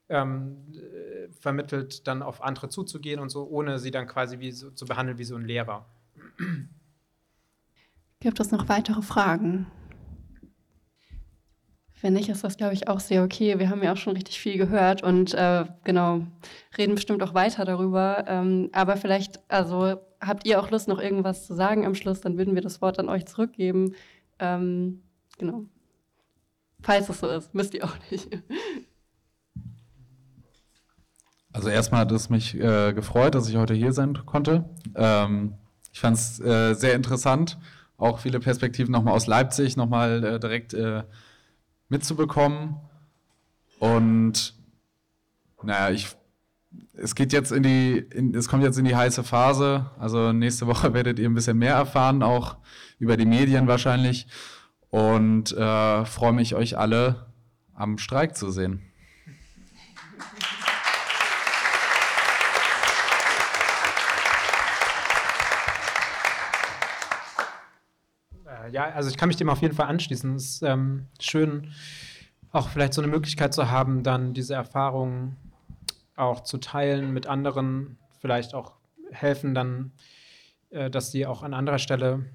ähm, 0.10 0.58
äh, 0.74 1.32
vermittelt, 1.40 2.08
dann 2.08 2.22
auf 2.22 2.42
andere 2.42 2.70
zuzugehen 2.70 3.20
und 3.20 3.30
so, 3.30 3.48
ohne 3.48 3.80
sie 3.80 3.92
dann 3.92 4.08
quasi 4.08 4.40
wie 4.40 4.52
so, 4.52 4.72
zu 4.72 4.86
behandeln 4.86 5.18
wie 5.18 5.24
so 5.24 5.36
ein 5.36 5.46
Lehrer. 5.46 5.86
Gibt 8.20 8.40
es 8.40 8.52
noch 8.52 8.68
weitere 8.70 9.02
Fragen? 9.02 9.68
Wenn 12.02 12.14
nicht, 12.14 12.30
ist 12.30 12.44
das, 12.44 12.58
glaube 12.58 12.74
ich, 12.74 12.88
auch 12.88 13.00
sehr 13.00 13.24
okay. 13.24 13.58
Wir 13.58 13.70
haben 13.70 13.82
ja 13.82 13.94
auch 13.94 13.98
schon 13.98 14.14
richtig 14.14 14.40
viel 14.40 14.58
gehört 14.58 15.02
und 15.02 15.34
äh, 15.34 15.66
genau, 15.84 16.28
reden 16.78 16.96
bestimmt 16.96 17.24
auch 17.24 17.34
weiter 17.34 17.66
darüber. 17.66 18.24
Ähm, 18.28 18.70
aber 18.72 18.98
vielleicht, 18.98 19.40
also 19.52 19.98
habt 20.22 20.46
ihr 20.46 20.60
auch 20.60 20.70
Lust, 20.70 20.88
noch 20.88 21.00
irgendwas 21.00 21.48
zu 21.48 21.56
sagen 21.56 21.86
am 21.86 21.96
Schluss, 21.96 22.22
dann 22.22 22.38
würden 22.38 22.54
wir 22.54 22.62
das 22.62 22.82
Wort 22.82 23.00
an 23.00 23.10
euch 23.10 23.26
zurückgeben. 23.26 23.96
Ähm, 24.38 25.02
genau. 25.40 25.66
Falls 26.82 27.10
es 27.10 27.20
so 27.20 27.28
ist, 27.28 27.56
müsst 27.56 27.74
ihr 27.74 27.84
auch 27.84 27.96
nicht. 28.12 28.30
Also 31.58 31.70
erstmal 31.70 32.02
hat 32.02 32.12
es 32.12 32.30
mich 32.30 32.54
äh, 32.54 32.94
gefreut, 32.94 33.34
dass 33.34 33.50
ich 33.50 33.56
heute 33.56 33.74
hier 33.74 33.92
sein 33.92 34.14
konnte. 34.28 34.70
Ähm, 34.94 35.56
ich 35.92 36.00
fand 36.00 36.16
es 36.16 36.40
äh, 36.40 36.76
sehr 36.76 36.94
interessant, 36.94 37.58
auch 37.98 38.20
viele 38.20 38.40
Perspektiven 38.40 38.92
nochmal 38.92 39.16
aus 39.16 39.26
Leipzig 39.26 39.76
nochmal 39.76 40.24
äh, 40.24 40.40
direkt 40.40 40.76
äh, 40.76 41.02
mitzubekommen. 41.90 42.76
Und 43.80 44.54
naja, 45.64 45.90
ich, 45.90 46.16
es 46.94 47.16
geht 47.16 47.34
jetzt 47.34 47.52
in 47.52 47.64
die, 47.64 47.98
in, 47.98 48.36
es 48.36 48.48
kommt 48.50 48.62
jetzt 48.62 48.78
in 48.78 48.86
die 48.86 48.96
heiße 48.96 49.24
Phase. 49.24 49.90
Also 49.98 50.34
nächste 50.34 50.68
Woche 50.68 50.94
werdet 50.94 51.18
ihr 51.18 51.28
ein 51.28 51.34
bisschen 51.34 51.58
mehr 51.58 51.74
erfahren, 51.74 52.22
auch 52.22 52.58
über 53.00 53.18
die 53.18 53.26
Medien 53.26 53.66
wahrscheinlich. 53.66 54.28
Und 54.92 55.54
äh, 55.54 56.06
freue 56.06 56.34
mich, 56.34 56.54
euch 56.54 56.78
alle 56.78 57.26
am 57.74 57.98
Streik 57.98 58.38
zu 58.38 58.52
sehen. 58.52 58.87
Ja, 68.68 68.86
also 68.86 69.10
ich 69.10 69.18
kann 69.18 69.28
mich 69.28 69.38
dem 69.38 69.50
auf 69.50 69.62
jeden 69.62 69.76
Fall 69.76 69.88
anschließen. 69.88 70.36
Es 70.36 70.46
ist 70.46 70.62
ähm, 70.64 71.08
schön, 71.20 71.72
auch 72.52 72.70
vielleicht 72.70 72.94
so 72.94 73.02
eine 73.02 73.12
Möglichkeit 73.12 73.54
zu 73.54 73.70
haben, 73.70 74.04
dann 74.04 74.34
diese 74.34 74.54
Erfahrungen 74.54 75.38
auch 76.16 76.42
zu 76.42 76.58
teilen 76.58 77.14
mit 77.14 77.28
anderen, 77.28 77.98
vielleicht 78.20 78.54
auch 78.54 78.74
helfen 79.12 79.54
dann, 79.54 79.92
äh, 80.70 80.90
dass 80.90 81.12
sie 81.12 81.26
auch 81.26 81.44
an 81.44 81.54
anderer 81.54 81.80
Stelle 81.80 82.26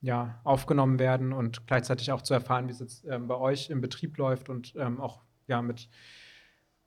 ja, 0.00 0.40
aufgenommen 0.44 0.98
werden 0.98 1.32
und 1.32 1.66
gleichzeitig 1.66 2.12
auch 2.12 2.22
zu 2.22 2.32
erfahren, 2.34 2.68
wie 2.68 2.72
es 2.72 2.78
jetzt 2.78 3.04
ähm, 3.06 3.26
bei 3.26 3.36
euch 3.36 3.68
im 3.70 3.80
Betrieb 3.80 4.16
läuft 4.16 4.48
und 4.48 4.74
ähm, 4.76 5.00
auch 5.00 5.22
ja, 5.48 5.60
mit 5.60 5.88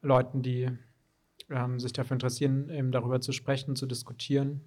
Leuten, 0.01 0.41
die 0.41 0.69
ähm, 1.49 1.79
sich 1.79 1.93
dafür 1.93 2.15
interessieren, 2.15 2.69
eben 2.69 2.91
darüber 2.91 3.19
zu 3.19 3.33
sprechen, 3.33 3.75
zu 3.75 3.85
diskutieren. 3.85 4.61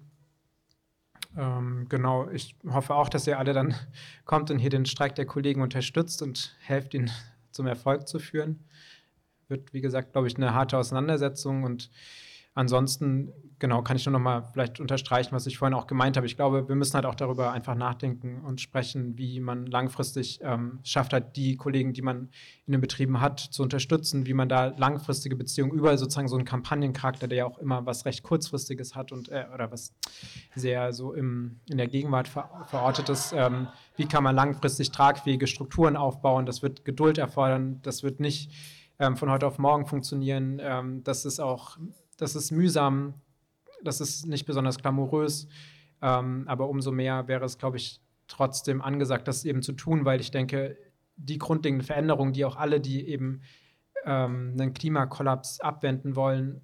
Ähm, 1.37 1.87
genau, 1.89 2.29
ich 2.29 2.55
hoffe 2.67 2.95
auch, 2.95 3.09
dass 3.09 3.27
ihr 3.27 3.39
alle 3.39 3.53
dann 3.53 3.75
kommt 4.25 4.51
und 4.51 4.59
hier 4.59 4.69
den 4.69 4.85
Streik 4.85 5.15
der 5.15 5.25
Kollegen 5.25 5.61
unterstützt 5.61 6.21
und 6.21 6.55
helft, 6.61 6.93
ihn 6.93 7.11
zum 7.51 7.67
Erfolg 7.67 8.07
zu 8.07 8.19
führen. 8.19 8.63
Wird, 9.47 9.73
wie 9.73 9.81
gesagt, 9.81 10.13
glaube 10.13 10.27
ich, 10.27 10.35
eine 10.37 10.53
harte 10.53 10.77
Auseinandersetzung 10.77 11.63
und 11.63 11.91
Ansonsten, 12.57 13.33
genau, 13.59 13.81
kann 13.81 13.97
ich 13.97 14.05
nur 14.05 14.13
noch 14.13 14.21
mal 14.21 14.43
vielleicht 14.53 14.79
unterstreichen, 14.79 15.33
was 15.33 15.45
ich 15.45 15.57
vorhin 15.57 15.73
auch 15.73 15.87
gemeint 15.87 16.15
habe. 16.15 16.25
Ich 16.25 16.37
glaube, 16.37 16.69
wir 16.69 16.75
müssen 16.75 16.93
halt 16.93 17.05
auch 17.05 17.13
darüber 17.13 17.51
einfach 17.51 17.75
nachdenken 17.75 18.39
und 18.45 18.61
sprechen, 18.61 19.17
wie 19.17 19.41
man 19.41 19.65
langfristig 19.65 20.39
ähm, 20.41 20.79
schafft, 20.83 21.11
halt 21.11 21.35
die 21.35 21.57
Kollegen, 21.57 21.91
die 21.91 22.01
man 22.01 22.29
in 22.65 22.71
den 22.71 22.79
Betrieben 22.79 23.19
hat, 23.19 23.41
zu 23.41 23.61
unterstützen, 23.61 24.25
wie 24.25 24.33
man 24.33 24.47
da 24.47 24.67
langfristige 24.67 25.35
Beziehungen 25.35 25.73
über 25.73 25.97
sozusagen 25.97 26.29
so 26.29 26.37
einen 26.37 26.45
Kampagnencharakter, 26.45 27.27
der 27.27 27.39
ja 27.39 27.45
auch 27.45 27.57
immer 27.57 27.85
was 27.85 28.05
recht 28.05 28.23
kurzfristiges 28.23 28.95
hat 28.95 29.11
und 29.11 29.27
äh, 29.27 29.47
oder 29.53 29.69
was 29.69 29.93
sehr 30.55 30.93
so 30.93 31.13
im, 31.13 31.59
in 31.69 31.77
der 31.77 31.87
Gegenwart 31.87 32.29
ver 32.29 32.49
verortet 32.67 33.09
ist, 33.09 33.33
ähm, 33.33 33.67
wie 33.97 34.05
kann 34.05 34.23
man 34.23 34.33
langfristig 34.33 34.91
tragfähige 34.91 35.45
Strukturen 35.45 35.97
aufbauen? 35.97 36.45
Das 36.45 36.63
wird 36.63 36.85
Geduld 36.85 37.17
erfordern, 37.17 37.81
das 37.81 38.01
wird 38.01 38.21
nicht 38.21 38.49
ähm, 38.97 39.17
von 39.17 39.29
heute 39.29 39.45
auf 39.45 39.57
morgen 39.57 39.85
funktionieren. 39.85 40.61
Ähm, 40.63 41.03
das 41.03 41.25
ist 41.25 41.41
auch 41.41 41.77
das 42.17 42.35
ist 42.35 42.51
mühsam, 42.51 43.15
das 43.83 44.01
ist 44.01 44.25
nicht 44.25 44.45
besonders 44.45 44.77
glamourös, 44.77 45.47
ähm, 46.01 46.43
aber 46.47 46.69
umso 46.69 46.91
mehr 46.91 47.27
wäre 47.27 47.45
es, 47.45 47.57
glaube 47.57 47.77
ich, 47.77 48.01
trotzdem 48.27 48.81
angesagt, 48.81 49.27
das 49.27 49.45
eben 49.45 49.61
zu 49.61 49.73
tun, 49.73 50.05
weil 50.05 50.19
ich 50.19 50.31
denke, 50.31 50.77
die 51.15 51.37
grundlegenden 51.37 51.85
Veränderungen, 51.85 52.33
die 52.33 52.45
auch 52.45 52.55
alle, 52.55 52.79
die 52.79 53.07
eben 53.07 53.41
ähm, 54.03 54.55
einen 54.59 54.73
Klimakollaps 54.73 55.59
abwenden 55.59 56.15
wollen, 56.15 56.61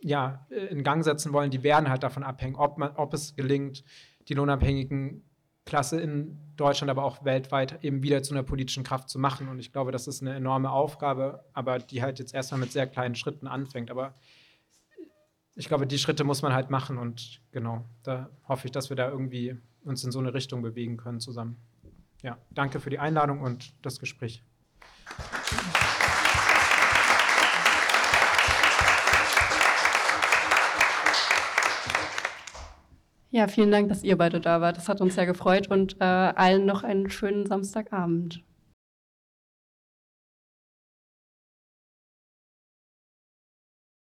ja, 0.00 0.46
in 0.70 0.82
Gang 0.82 1.04
setzen 1.04 1.32
wollen, 1.32 1.50
die 1.50 1.62
werden 1.62 1.88
halt 1.88 2.02
davon 2.02 2.22
abhängen, 2.22 2.56
ob, 2.56 2.78
man, 2.78 2.96
ob 2.96 3.14
es 3.14 3.36
gelingt, 3.36 3.84
die 4.28 4.34
lohnabhängigen 4.34 5.24
Klasse 5.64 6.00
in 6.00 6.38
Deutschland, 6.56 6.90
aber 6.90 7.04
auch 7.04 7.24
weltweit 7.24 7.84
eben 7.84 8.02
wieder 8.02 8.22
zu 8.22 8.34
einer 8.34 8.42
politischen 8.42 8.82
Kraft 8.82 9.08
zu 9.08 9.18
machen. 9.18 9.48
Und 9.48 9.60
ich 9.60 9.72
glaube, 9.72 9.92
das 9.92 10.08
ist 10.08 10.20
eine 10.20 10.34
enorme 10.34 10.70
Aufgabe, 10.70 11.44
aber 11.52 11.78
die 11.78 12.02
halt 12.02 12.18
jetzt 12.18 12.34
erstmal 12.34 12.60
mit 12.60 12.72
sehr 12.72 12.86
kleinen 12.88 13.14
Schritten 13.14 13.46
anfängt. 13.46 13.90
Aber 13.90 14.14
ich 15.54 15.68
glaube, 15.68 15.86
die 15.86 15.98
Schritte 15.98 16.24
muss 16.24 16.42
man 16.42 16.52
halt 16.52 16.70
machen 16.70 16.98
und 16.98 17.40
genau, 17.50 17.84
da 18.02 18.30
hoffe 18.48 18.66
ich, 18.66 18.72
dass 18.72 18.88
wir 18.88 18.96
da 18.96 19.08
irgendwie 19.08 19.56
uns 19.84 20.02
in 20.04 20.12
so 20.12 20.18
eine 20.18 20.34
Richtung 20.34 20.62
bewegen 20.62 20.96
können 20.96 21.20
zusammen. 21.20 21.56
Ja, 22.22 22.38
danke 22.50 22.80
für 22.80 22.90
die 22.90 22.98
Einladung 22.98 23.40
und 23.40 23.74
das 23.82 23.98
Gespräch. 23.98 24.42
Ja, 33.30 33.48
vielen 33.48 33.70
Dank, 33.70 33.88
dass 33.88 34.02
ihr 34.02 34.16
beide 34.16 34.40
da 34.40 34.60
wart. 34.60 34.76
Das 34.76 34.88
hat 34.88 35.00
uns 35.00 35.14
sehr 35.14 35.26
gefreut 35.26 35.68
und 35.68 35.96
äh, 36.00 36.04
allen 36.04 36.66
noch 36.66 36.82
einen 36.82 37.10
schönen 37.10 37.46
Samstagabend. 37.46 38.44